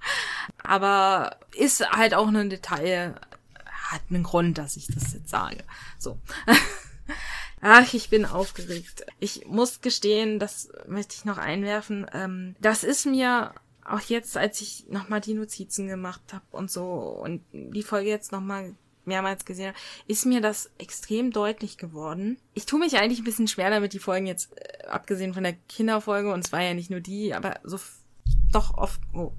Aber 0.65 1.37
ist 1.57 1.89
halt 1.91 2.15
auch 2.15 2.27
ein 2.29 2.51
Detail. 2.51 3.15
Hat 3.91 4.03
einen 4.11 4.25
Grund, 4.25 4.59
dass 4.59 4.77
ich 4.77 4.87
das 4.89 5.13
jetzt 5.13 5.29
sage. 5.29 5.59
So. 5.99 6.19
Ach, 7.65 7.95
ich 7.95 8.11
bin 8.11 8.27
aufgeregt. 8.27 9.07
Ich 9.21 9.47
muss 9.47 9.81
gestehen, 9.81 10.41
das 10.41 10.69
möchte 10.89 11.15
ich 11.15 11.25
noch 11.25 11.39
einwerfen. 11.39 12.07
Ähm, 12.13 12.57
das 12.61 12.83
ist 12.83 13.07
mir 13.07 13.55
auch 13.85 14.01
jetzt, 14.01 14.37
als 14.37 14.61
ich 14.61 14.87
nochmal 14.89 15.21
die 15.21 15.35
Notizen 15.35 15.87
gemacht 15.87 16.21
habe 16.33 16.45
und 16.51 16.73
so 16.73 16.85
und 16.85 17.43
die 17.53 17.85
Folge 17.85 18.11
jetzt 18.11 18.33
nochmal 18.33 18.75
mehrmals 19.05 19.45
gesehen 19.45 19.69
habe, 19.69 19.79
ist 20.09 20.27
mir 20.27 20.41
das 20.41 20.71
extrem 20.79 21.31
deutlich 21.31 21.79
geworden. 21.79 22.37
Ich 22.55 22.67
tue 22.67 22.81
mich 22.81 22.99
eigentlich 22.99 23.21
ein 23.21 23.25
bisschen 23.25 23.49
schwer 23.49 23.71
damit, 23.71 23.93
die 23.93 23.99
Folgen 24.01 24.27
jetzt, 24.27 24.51
äh, 24.57 24.87
abgesehen 24.87 25.33
von 25.33 25.45
der 25.45 25.55
Kinderfolge, 25.69 26.33
und 26.33 26.45
es 26.45 26.53
war 26.53 26.63
ja 26.63 26.75
nicht 26.75 26.91
nur 26.91 27.01
die, 27.01 27.33
aber 27.33 27.61
so 27.63 27.79
doch 28.53 28.77
oft, 28.77 29.01
oh, 29.13 29.33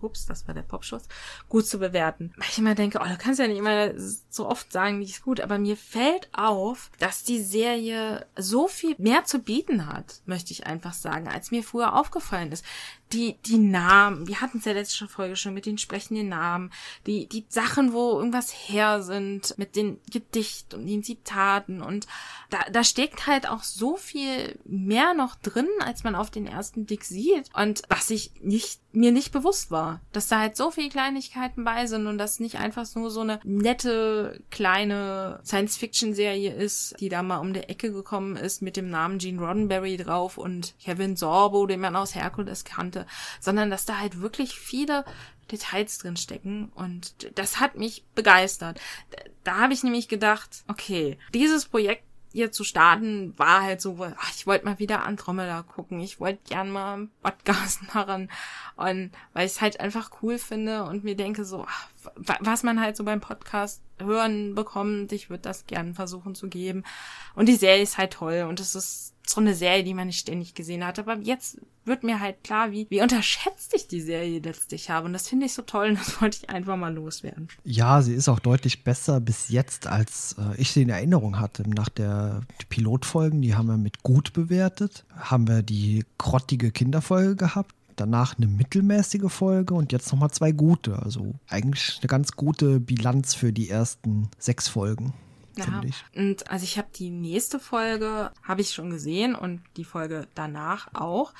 ups, 0.00 0.26
das 0.26 0.46
war 0.46 0.54
der 0.54 0.62
Popschuss, 0.62 1.02
gut 1.48 1.66
zu 1.66 1.78
bewerten. 1.78 2.32
Weil 2.36 2.48
ich 2.50 2.58
immer 2.58 2.74
denke, 2.74 2.98
oh, 3.02 3.08
du 3.08 3.16
kannst 3.18 3.40
ja 3.40 3.48
nicht 3.48 3.58
immer 3.58 3.92
so 4.30 4.48
oft 4.48 4.72
sagen, 4.72 5.00
wie 5.00 5.04
ist 5.04 5.22
gut, 5.22 5.40
aber 5.40 5.58
mir 5.58 5.76
fällt 5.76 6.28
auf, 6.32 6.90
dass 6.98 7.24
die 7.24 7.42
Serie 7.42 8.26
so 8.36 8.68
viel 8.68 8.94
mehr 8.98 9.24
zu 9.24 9.40
bieten 9.40 9.86
hat, 9.86 10.22
möchte 10.24 10.52
ich 10.52 10.66
einfach 10.66 10.94
sagen, 10.94 11.28
als 11.28 11.50
mir 11.50 11.62
früher 11.62 11.96
aufgefallen 11.96 12.52
ist. 12.52 12.64
Die, 13.12 13.36
die 13.46 13.58
Namen, 13.58 14.28
wir 14.28 14.40
hatten 14.40 14.58
es 14.58 14.64
ja 14.64 14.72
letzte 14.72 15.08
Folge 15.08 15.34
schon 15.34 15.52
mit 15.52 15.66
den 15.66 15.78
sprechenden 15.78 16.28
Namen, 16.28 16.70
die, 17.06 17.26
die 17.26 17.44
Sachen, 17.48 17.92
wo 17.92 18.12
irgendwas 18.18 18.52
her 18.52 19.02
sind, 19.02 19.58
mit 19.58 19.74
den 19.74 19.98
Gedicht 20.12 20.74
und 20.74 20.86
den 20.86 21.02
Zitaten 21.02 21.82
und 21.82 22.06
da, 22.50 22.58
da 22.70 22.84
steckt 22.84 23.26
halt 23.26 23.48
auch 23.48 23.64
so 23.64 23.96
viel 23.96 24.58
mehr 24.64 25.14
noch 25.14 25.34
drin, 25.34 25.68
als 25.80 26.04
man 26.04 26.14
auf 26.14 26.30
den 26.30 26.46
ersten 26.46 26.84
Blick 26.84 27.04
sieht 27.04 27.50
und 27.52 27.82
was 27.88 28.10
ich 28.10 28.30
nicht, 28.40 28.80
mir 28.92 29.10
nicht 29.10 29.32
bewusst 29.32 29.72
war, 29.72 30.00
dass 30.12 30.28
da 30.28 30.38
halt 30.38 30.56
so 30.56 30.70
viele 30.70 30.88
Kleinigkeiten 30.88 31.64
bei 31.64 31.86
sind 31.86 32.06
und 32.06 32.18
das 32.18 32.38
nicht 32.38 32.58
einfach 32.58 32.86
nur 32.94 33.10
so 33.10 33.20
eine 33.20 33.40
nette, 33.44 34.19
kleine 34.50 35.40
Science-Fiction-Serie 35.44 36.52
ist, 36.52 36.96
die 37.00 37.08
da 37.08 37.22
mal 37.22 37.38
um 37.38 37.52
die 37.52 37.60
Ecke 37.60 37.92
gekommen 37.92 38.36
ist 38.36 38.62
mit 38.62 38.76
dem 38.76 38.90
Namen 38.90 39.18
Gene 39.18 39.40
Roddenberry 39.40 39.96
drauf 39.96 40.38
und 40.38 40.74
Kevin 40.82 41.16
Sorbo, 41.16 41.66
den 41.66 41.80
man 41.80 41.96
aus 41.96 42.14
Hercules 42.14 42.64
kannte 42.64 43.06
sondern 43.40 43.70
dass 43.70 43.84
da 43.84 43.98
halt 43.98 44.20
wirklich 44.20 44.58
viele 44.58 45.04
Details 45.50 45.98
drin 45.98 46.16
stecken 46.16 46.70
und 46.74 47.30
das 47.34 47.58
hat 47.58 47.76
mich 47.76 48.04
begeistert. 48.14 48.80
Da 49.42 49.58
habe 49.58 49.72
ich 49.72 49.82
nämlich 49.82 50.08
gedacht, 50.08 50.62
okay, 50.68 51.18
dieses 51.34 51.66
Projekt 51.66 52.04
hier 52.32 52.52
zu 52.52 52.62
starten 52.64 53.36
war 53.38 53.62
halt 53.62 53.80
so, 53.80 53.98
ach, 54.00 54.32
ich 54.34 54.46
wollte 54.46 54.64
mal 54.64 54.78
wieder 54.78 55.04
Andromeda 55.04 55.62
gucken, 55.62 56.00
ich 56.00 56.20
wollte 56.20 56.40
gern 56.48 56.70
mal 56.70 56.94
einen 56.94 57.10
Podcast 57.22 57.80
machen. 57.94 58.30
Und 58.76 59.10
weil 59.32 59.46
ich 59.46 59.52
es 59.52 59.60
halt 59.60 59.80
einfach 59.80 60.10
cool 60.22 60.38
finde 60.38 60.84
und 60.84 61.04
mir 61.04 61.16
denke 61.16 61.44
so, 61.44 61.66
ach, 61.68 61.88
was 62.14 62.62
man 62.62 62.80
halt 62.80 62.96
so 62.96 63.04
beim 63.04 63.20
Podcast 63.20 63.82
hören 63.98 64.54
bekommt, 64.54 65.12
ich 65.12 65.28
würde 65.28 65.42
das 65.42 65.66
gern 65.66 65.94
versuchen 65.94 66.34
zu 66.34 66.48
geben. 66.48 66.84
Und 67.34 67.46
die 67.46 67.56
Serie 67.56 67.82
ist 67.82 67.98
halt 67.98 68.12
toll 68.12 68.46
und 68.48 68.60
es 68.60 68.74
ist 68.74 69.14
so 69.30 69.40
eine 69.40 69.54
Serie, 69.54 69.84
die 69.84 69.94
man 69.94 70.06
nicht 70.06 70.20
ständig 70.20 70.54
gesehen 70.54 70.84
hat. 70.84 70.98
Aber 70.98 71.16
jetzt 71.18 71.58
wird 71.84 72.04
mir 72.04 72.20
halt 72.20 72.44
klar, 72.44 72.72
wie, 72.72 72.86
wie 72.90 73.02
unterschätzt 73.02 73.72
ich 73.74 73.88
die 73.88 74.00
Serie 74.00 74.40
letztlich 74.40 74.90
habe. 74.90 75.06
Und 75.06 75.12
das 75.12 75.28
finde 75.28 75.46
ich 75.46 75.54
so 75.54 75.62
toll 75.62 75.90
und 75.90 75.94
das 75.98 76.20
wollte 76.20 76.38
ich 76.42 76.50
einfach 76.50 76.76
mal 76.76 76.92
loswerden. 76.92 77.48
Ja, 77.64 78.02
sie 78.02 78.14
ist 78.14 78.28
auch 78.28 78.40
deutlich 78.40 78.84
besser 78.84 79.20
bis 79.20 79.48
jetzt, 79.48 79.86
als 79.86 80.36
äh, 80.38 80.60
ich 80.60 80.70
sie 80.70 80.82
in 80.82 80.90
Erinnerung 80.90 81.38
hatte. 81.38 81.68
Nach 81.68 81.88
der 81.88 82.42
Pilotfolgen, 82.68 83.42
die 83.42 83.54
haben 83.54 83.66
wir 83.66 83.76
mit 83.76 84.02
gut 84.02 84.32
bewertet, 84.32 85.04
haben 85.16 85.48
wir 85.48 85.62
die 85.62 86.04
grottige 86.18 86.70
Kinderfolge 86.70 87.36
gehabt 87.36 87.74
danach 87.96 88.38
eine 88.38 88.46
mittelmäßige 88.46 89.30
Folge 89.30 89.74
und 89.74 89.92
jetzt 89.92 90.10
nochmal 90.10 90.30
zwei 90.30 90.52
gute. 90.52 90.98
Also 90.98 91.34
eigentlich 91.48 91.98
eine 92.00 92.08
ganz 92.08 92.32
gute 92.32 92.80
Bilanz 92.80 93.34
für 93.34 93.52
die 93.52 93.68
ersten 93.68 94.28
sechs 94.38 94.68
Folgen 94.68 95.12
ja. 95.56 95.80
ich. 95.84 96.04
Und 96.14 96.50
also 96.50 96.64
ich 96.64 96.78
habe 96.78 96.88
die 96.94 97.10
nächste 97.10 97.58
Folge, 97.58 98.30
habe 98.42 98.60
ich 98.60 98.72
schon 98.72 98.90
gesehen 98.90 99.34
und 99.34 99.60
die 99.76 99.84
Folge 99.84 100.28
danach 100.34 100.88
auch. 100.94 101.32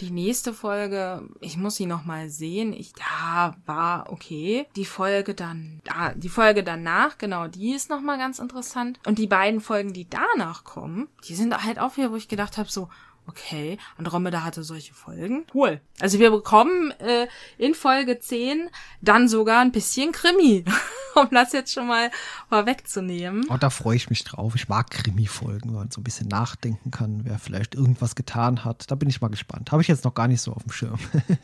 Die 0.00 0.10
nächste 0.10 0.52
Folge, 0.52 1.28
ich 1.40 1.56
muss 1.56 1.76
sie 1.76 1.86
nochmal 1.86 2.28
sehen. 2.28 2.72
Ich, 2.72 2.92
ja, 2.98 3.56
war 3.66 4.12
okay. 4.12 4.66
Die 4.76 4.84
Folge 4.84 5.34
dann, 5.34 5.80
ah, 5.88 6.12
die 6.14 6.28
Folge 6.28 6.62
danach, 6.62 7.18
genau, 7.18 7.48
die 7.48 7.72
ist 7.72 7.90
nochmal 7.90 8.18
ganz 8.18 8.38
interessant. 8.38 9.00
Und 9.06 9.18
die 9.18 9.26
beiden 9.26 9.60
Folgen, 9.60 9.92
die 9.92 10.08
danach 10.08 10.64
kommen, 10.64 11.08
die 11.28 11.34
sind 11.34 11.56
halt 11.64 11.78
auch 11.78 11.96
wieder, 11.96 12.12
wo 12.12 12.16
ich 12.16 12.28
gedacht 12.28 12.58
habe, 12.58 12.70
so, 12.70 12.88
Okay, 13.28 13.78
Andromeda 13.98 14.44
hatte 14.44 14.62
solche 14.62 14.94
Folgen. 14.94 15.46
Cool. 15.52 15.80
Also 16.00 16.18
wir 16.20 16.30
bekommen 16.30 16.92
äh, 17.00 17.26
in 17.58 17.74
Folge 17.74 18.20
10 18.20 18.70
dann 19.00 19.28
sogar 19.28 19.62
ein 19.62 19.72
bisschen 19.72 20.12
Krimi, 20.12 20.64
um 21.16 21.28
das 21.32 21.52
jetzt 21.52 21.72
schon 21.72 21.88
mal 21.88 22.10
vorwegzunehmen. 22.48 23.46
Oh, 23.50 23.56
da 23.56 23.70
freue 23.70 23.96
ich 23.96 24.10
mich 24.10 24.22
drauf. 24.22 24.54
Ich 24.54 24.68
mag 24.68 24.90
Krimi-Folgen, 24.90 25.72
wo 25.72 25.78
man 25.78 25.90
so 25.90 26.00
ein 26.00 26.04
bisschen 26.04 26.28
nachdenken 26.28 26.92
kann, 26.92 27.22
wer 27.24 27.40
vielleicht 27.40 27.74
irgendwas 27.74 28.14
getan 28.14 28.64
hat. 28.64 28.90
Da 28.90 28.94
bin 28.94 29.08
ich 29.08 29.20
mal 29.20 29.28
gespannt. 29.28 29.72
Habe 29.72 29.82
ich 29.82 29.88
jetzt 29.88 30.04
noch 30.04 30.14
gar 30.14 30.28
nicht 30.28 30.40
so 30.40 30.52
auf 30.52 30.62
dem 30.62 30.72
Schirm. 30.72 30.98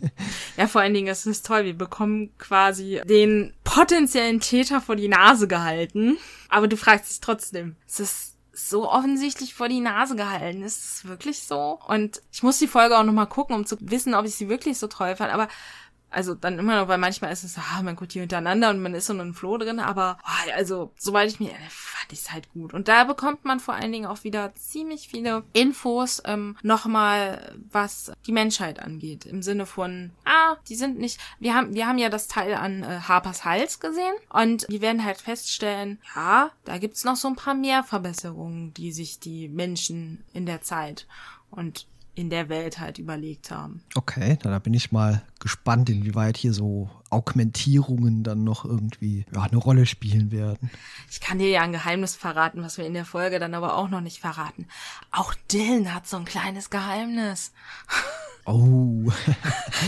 ja, 0.56 0.68
vor 0.68 0.82
allen 0.82 0.94
Dingen, 0.94 1.08
es 1.08 1.26
ist 1.26 1.44
toll. 1.46 1.64
Wir 1.64 1.76
bekommen 1.76 2.30
quasi 2.38 3.00
den 3.06 3.54
potenziellen 3.64 4.38
Täter 4.38 4.80
vor 4.80 4.94
die 4.94 5.08
Nase 5.08 5.48
gehalten. 5.48 6.16
Aber 6.48 6.68
du 6.68 6.76
fragst 6.76 7.10
dich 7.10 7.20
trotzdem, 7.20 7.74
ist 7.86 8.00
es 8.00 8.31
so 8.52 8.90
offensichtlich 8.90 9.54
vor 9.54 9.68
die 9.68 9.80
Nase 9.80 10.16
gehalten. 10.16 10.62
Ist 10.62 10.84
es 10.84 11.04
wirklich 11.06 11.42
so? 11.42 11.78
Und 11.86 12.20
ich 12.32 12.42
muss 12.42 12.58
die 12.58 12.68
Folge 12.68 12.98
auch 12.98 13.04
nochmal 13.04 13.26
gucken, 13.26 13.56
um 13.56 13.66
zu 13.66 13.76
wissen, 13.80 14.14
ob 14.14 14.26
ich 14.26 14.34
sie 14.34 14.48
wirklich 14.48 14.78
so 14.78 14.88
toll 14.88 15.16
fand. 15.16 15.32
Aber 15.32 15.48
also 16.12 16.34
dann 16.34 16.58
immer 16.58 16.80
noch, 16.80 16.88
weil 16.88 16.98
manchmal 16.98 17.32
ist 17.32 17.44
es, 17.44 17.56
ah, 17.58 17.82
man 17.82 17.96
guckt 17.96 18.12
hier 18.12 18.22
hintereinander 18.22 18.70
und 18.70 18.82
man 18.82 18.94
ist 18.94 19.06
so 19.06 19.12
in 19.12 19.20
einem 19.20 19.34
Floh 19.34 19.56
drin, 19.58 19.80
aber 19.80 20.18
oh, 20.22 20.52
also, 20.54 20.92
soweit 20.96 21.28
ich 21.28 21.40
mir, 21.40 21.50
äh, 21.50 21.68
fand 21.68 22.12
ich 22.12 22.20
es 22.20 22.32
halt 22.32 22.52
gut. 22.52 22.74
Und 22.74 22.88
da 22.88 23.04
bekommt 23.04 23.44
man 23.44 23.60
vor 23.60 23.74
allen 23.74 23.92
Dingen 23.92 24.06
auch 24.06 24.24
wieder 24.24 24.54
ziemlich 24.54 25.08
viele 25.08 25.44
Infos 25.52 26.22
ähm, 26.24 26.56
nochmal, 26.62 27.54
was 27.70 28.12
die 28.26 28.32
Menschheit 28.32 28.78
angeht. 28.80 29.24
Im 29.26 29.42
Sinne 29.42 29.66
von, 29.66 30.10
ah, 30.24 30.56
die 30.68 30.76
sind 30.76 30.98
nicht, 30.98 31.18
wir 31.40 31.54
haben, 31.54 31.74
wir 31.74 31.86
haben 31.86 31.98
ja 31.98 32.08
das 32.08 32.28
Teil 32.28 32.54
an 32.54 32.82
äh, 32.82 33.00
Harpers 33.00 33.44
Hals 33.44 33.80
gesehen 33.80 34.14
und 34.28 34.66
die 34.70 34.80
werden 34.80 35.04
halt 35.04 35.18
feststellen, 35.18 35.98
ja, 36.14 36.50
da 36.64 36.78
gibt's 36.78 37.04
noch 37.04 37.16
so 37.16 37.28
ein 37.28 37.36
paar 37.36 37.54
mehr 37.54 37.84
Verbesserungen, 37.84 38.74
die 38.74 38.92
sich 38.92 39.18
die 39.18 39.48
Menschen 39.48 40.24
in 40.32 40.46
der 40.46 40.62
Zeit 40.62 41.06
und 41.50 41.86
in 42.14 42.30
der 42.30 42.48
Welt 42.48 42.78
halt 42.78 42.98
überlegt 42.98 43.50
haben. 43.50 43.82
Okay, 43.94 44.38
da 44.42 44.58
bin 44.58 44.74
ich 44.74 44.92
mal 44.92 45.22
gespannt, 45.40 45.88
inwieweit 45.90 46.36
hier 46.36 46.52
so 46.52 46.90
Augmentierungen 47.12 48.22
dann 48.22 48.44
noch 48.44 48.64
irgendwie 48.64 49.24
ja, 49.34 49.42
eine 49.42 49.56
Rolle 49.56 49.86
spielen 49.86 50.30
werden. 50.30 50.70
Ich 51.10 51.20
kann 51.20 51.38
dir 51.38 51.48
ja 51.48 51.62
ein 51.62 51.72
Geheimnis 51.72 52.16
verraten, 52.16 52.62
was 52.62 52.78
wir 52.78 52.86
in 52.86 52.94
der 52.94 53.04
Folge 53.04 53.38
dann 53.38 53.54
aber 53.54 53.76
auch 53.76 53.88
noch 53.88 54.00
nicht 54.00 54.20
verraten. 54.20 54.66
Auch 55.10 55.34
Dylan 55.50 55.94
hat 55.94 56.06
so 56.06 56.16
ein 56.16 56.24
kleines 56.24 56.70
Geheimnis. 56.70 57.52
Oh. 58.44 59.04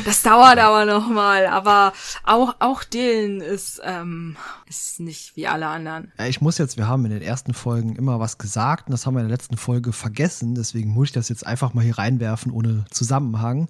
das 0.04 0.22
dauert 0.22 0.58
aber 0.58 0.84
noch 0.84 1.08
mal, 1.08 1.48
aber 1.48 1.92
auch 2.22 2.54
auch 2.60 2.84
Dylan 2.84 3.40
ist 3.40 3.80
ähm, 3.82 4.36
ist 4.68 5.00
nicht 5.00 5.34
wie 5.34 5.48
alle 5.48 5.66
anderen. 5.66 6.12
Ich 6.28 6.40
muss 6.40 6.58
jetzt, 6.58 6.76
wir 6.76 6.86
haben 6.86 7.04
in 7.04 7.10
den 7.10 7.20
ersten 7.20 7.52
Folgen 7.52 7.96
immer 7.96 8.20
was 8.20 8.38
gesagt 8.38 8.86
und 8.86 8.92
das 8.92 9.06
haben 9.06 9.14
wir 9.14 9.22
in 9.22 9.28
der 9.28 9.36
letzten 9.36 9.56
Folge 9.56 9.92
vergessen, 9.92 10.54
deswegen 10.54 10.90
muss 10.90 11.08
ich 11.08 11.12
das 11.12 11.28
jetzt 11.28 11.44
einfach 11.44 11.74
mal 11.74 11.82
hier 11.82 11.98
reinwerfen 11.98 12.52
ohne 12.52 12.84
Zusammenhang. 12.92 13.68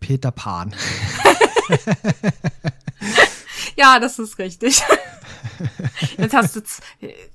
Peter 0.00 0.30
Pan. 0.30 0.74
ja, 3.76 3.98
das 3.98 4.18
ist 4.18 4.38
richtig. 4.38 4.82
Jetzt 6.18 6.34
hast 6.34 6.56
du, 6.56 6.62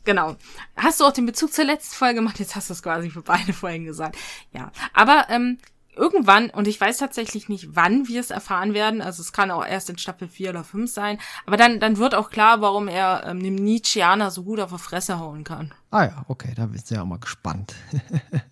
genau. 0.03 0.35
Hast 0.75 0.99
du 0.99 1.05
auch 1.05 1.13
den 1.13 1.25
Bezug 1.25 1.53
zur 1.53 1.65
letzten 1.65 1.95
Folge 1.95 2.15
gemacht? 2.15 2.39
Jetzt 2.39 2.55
hast 2.55 2.69
du 2.69 2.73
es 2.73 2.83
quasi 2.83 3.09
für 3.09 3.21
beide 3.21 3.53
Folgen 3.53 3.85
gesagt. 3.85 4.17
Ja, 4.51 4.71
aber 4.93 5.27
ähm, 5.29 5.57
irgendwann, 5.95 6.49
und 6.49 6.67
ich 6.67 6.79
weiß 6.79 6.97
tatsächlich 6.97 7.49
nicht, 7.49 7.75
wann 7.75 8.07
wir 8.07 8.19
es 8.19 8.31
erfahren 8.31 8.73
werden, 8.73 9.01
also 9.01 9.21
es 9.21 9.33
kann 9.33 9.51
auch 9.51 9.65
erst 9.65 9.89
in 9.89 9.97
Staffel 9.97 10.27
4 10.27 10.51
oder 10.51 10.63
5 10.63 10.91
sein, 10.91 11.17
aber 11.45 11.57
dann, 11.57 11.79
dann 11.79 11.97
wird 11.97 12.15
auch 12.15 12.29
klar, 12.29 12.61
warum 12.61 12.87
er 12.87 13.25
ähm, 13.25 13.41
dem 13.41 13.55
Nietzscheaner 13.55 14.31
so 14.31 14.43
gut 14.43 14.59
auf 14.59 14.71
die 14.71 14.79
Fresse 14.79 15.19
hauen 15.19 15.43
kann. 15.43 15.73
Ah 15.91 16.03
ja, 16.03 16.25
okay, 16.27 16.53
da 16.55 16.65
bist 16.65 16.91
du 16.91 16.95
ja 16.95 17.01
auch 17.01 17.05
mal 17.05 17.19
gespannt. 17.19 17.73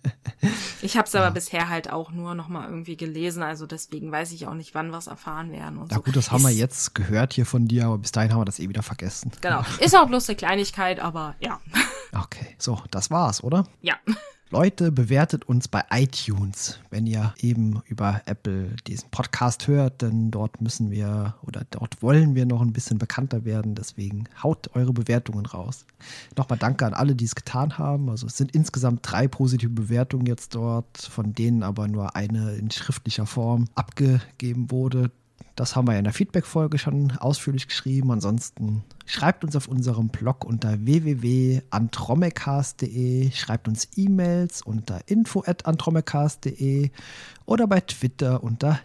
ich 0.82 0.96
habe 0.96 1.06
es 1.06 1.14
aber 1.14 1.26
ja. 1.26 1.30
bisher 1.30 1.68
halt 1.68 1.92
auch 1.92 2.10
nur 2.10 2.34
noch 2.34 2.48
mal 2.48 2.68
irgendwie 2.68 2.96
gelesen, 2.96 3.42
also 3.42 3.66
deswegen 3.66 4.10
weiß 4.10 4.32
ich 4.32 4.46
auch 4.46 4.54
nicht, 4.54 4.74
wann 4.74 4.90
wir 4.90 4.98
es 4.98 5.06
erfahren 5.06 5.52
werden. 5.52 5.78
Und 5.78 5.90
ja 5.90 5.98
so. 5.98 6.02
gut, 6.02 6.16
das 6.16 6.30
haben 6.30 6.42
wir 6.42 6.50
jetzt 6.50 6.94
gehört 6.94 7.34
hier 7.34 7.46
von 7.46 7.66
dir, 7.66 7.86
aber 7.86 7.98
bis 7.98 8.12
dahin 8.12 8.32
haben 8.32 8.40
wir 8.40 8.46
das 8.46 8.60
eh 8.60 8.68
wieder 8.68 8.82
vergessen. 8.82 9.30
Genau, 9.40 9.62
ist 9.80 9.96
auch 9.96 10.06
bloß 10.06 10.28
eine 10.28 10.36
Kleinigkeit, 10.36 11.00
aber 11.00 11.34
ja. 11.40 11.60
Okay, 12.14 12.54
so, 12.58 12.80
das 12.90 13.10
war's, 13.10 13.42
oder? 13.42 13.66
Ja. 13.82 13.96
Leute, 14.50 14.92
bewertet 14.92 15.48
uns 15.48 15.68
bei 15.68 15.82
iTunes, 15.90 16.78
wenn 16.90 17.06
ihr 17.06 17.34
eben 17.40 17.82
über 17.86 18.20
Apple 18.26 18.76
diesen 18.86 19.10
Podcast 19.10 19.66
hört, 19.66 20.02
denn 20.02 20.30
dort 20.30 20.60
müssen 20.60 20.90
wir 20.90 21.34
oder 21.42 21.62
dort 21.70 22.02
wollen 22.02 22.34
wir 22.34 22.44
noch 22.44 22.60
ein 22.60 22.72
bisschen 22.72 22.98
bekannter 22.98 23.44
werden. 23.44 23.74
Deswegen 23.74 24.28
haut 24.42 24.70
eure 24.74 24.92
Bewertungen 24.92 25.46
raus. 25.46 25.86
Nochmal 26.36 26.58
danke 26.58 26.86
an 26.86 26.92
alle, 26.94 27.16
die 27.16 27.24
es 27.24 27.34
getan 27.34 27.78
haben. 27.78 28.10
Also 28.10 28.26
es 28.26 28.36
sind 28.36 28.54
insgesamt 28.54 29.00
drei 29.02 29.28
positive 29.28 29.72
Bewertungen 29.72 30.26
jetzt 30.26 30.54
dort, 30.54 30.98
von 30.98 31.32
denen 31.32 31.62
aber 31.62 31.88
nur 31.88 32.14
eine 32.14 32.54
in 32.54 32.70
schriftlicher 32.70 33.26
Form 33.26 33.64
abgegeben 33.74 34.70
wurde. 34.70 35.10
Das 35.56 35.74
haben 35.76 35.86
wir 35.86 35.92
ja 35.92 35.98
in 35.98 36.04
der 36.04 36.12
Feedback-Folge 36.12 36.78
schon 36.78 37.12
ausführlich 37.12 37.68
geschrieben. 37.68 38.10
Ansonsten 38.10 38.82
schreibt 39.06 39.44
uns 39.44 39.54
auf 39.54 39.68
unserem 39.68 40.08
Blog 40.08 40.44
unter 40.44 40.84
www.antromecast.de, 40.84 43.30
schreibt 43.30 43.68
uns 43.68 43.86
E-Mails 43.94 44.62
unter 44.62 45.02
info.antromecast.de 45.06 46.90
oder 47.46 47.68
bei 47.68 47.80
Twitter 47.80 48.42
unter 48.42 48.80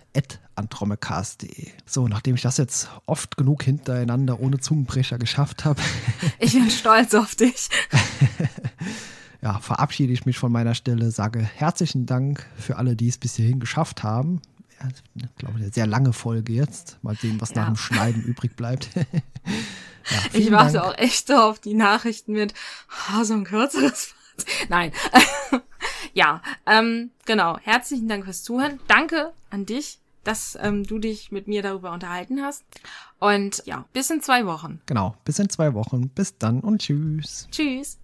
antromecast.de. 0.54 1.70
So, 1.88 2.08
nachdem 2.08 2.36
ich 2.36 2.44
das 2.44 2.58
jetzt 2.58 2.88
oft 3.08 3.36
genug 3.36 3.64
hintereinander 3.64 4.40
ohne 4.40 4.60
Zungenbrecher 4.60 5.18
geschafft 5.18 5.66
habe. 5.66 5.82
Ich 6.38 6.54
bin 6.54 6.70
stolz 6.70 7.16
auf 7.16 7.34
dich. 7.36 7.70
ja, 9.42 9.58
verabschiede 9.60 10.14
ich 10.14 10.26
mich 10.26 10.38
von 10.38 10.52
meiner 10.52 10.76
Stelle, 10.76 11.10
sage 11.12 11.40
herzlichen 11.40 12.06
Dank 12.06 12.46
für 12.58 12.78
alle, 12.78 12.96
die 12.96 13.08
es 13.08 13.18
bis 13.18 13.36
hierhin 13.36 13.60
geschafft 13.60 14.04
haben 14.04 14.40
ich 15.16 15.36
glaube, 15.36 15.56
eine 15.56 15.72
sehr 15.72 15.88
lange 15.88 16.14
Folge 16.14 16.54
jetzt. 16.54 16.98
Mal 17.02 17.16
sehen, 17.16 17.40
was 17.42 17.52
ja. 17.52 17.58
nach 17.58 17.68
dem 17.68 17.76
Schneiden 17.76 18.24
übrig 18.24 18.56
bleibt. 18.56 18.90
ja, 18.96 19.02
ich 20.34 20.52
warte 20.52 20.74
Dank. 20.74 20.86
auch 20.86 20.98
echt 20.98 21.28
so 21.28 21.36
auf 21.36 21.60
die 21.60 21.74
Nachrichten 21.74 22.34
mit 22.34 22.54
oh, 23.14 23.24
so 23.24 23.34
ein 23.34 23.44
kürzeres 23.44 24.14
Nein. 24.70 24.92
ja, 26.14 26.42
ähm, 26.66 27.12
genau. 27.26 27.58
Herzlichen 27.60 28.08
Dank 28.08 28.26
fürs 28.26 28.44
Zuhören. 28.44 28.80
Danke 28.88 29.34
an 29.50 29.66
dich, 29.66 30.00
dass 30.24 30.58
ähm, 30.62 30.84
du 30.86 31.00
dich 31.00 31.32
mit 31.32 31.48
mir 31.48 31.62
darüber 31.62 31.92
unterhalten 31.92 32.42
hast. 32.42 32.64
Und 33.20 33.64
ja, 33.66 33.86
bis 33.94 34.10
in 34.10 34.22
zwei 34.22 34.46
Wochen. 34.46 34.82
Genau, 34.86 35.16
bis 35.26 35.40
in 35.40 35.50
zwei 35.50 35.74
Wochen. 35.74 36.10
Bis 36.10 36.38
dann 36.38 36.62
und 36.62 36.82
tschüss. 36.82 37.48
Tschüss. 37.52 37.98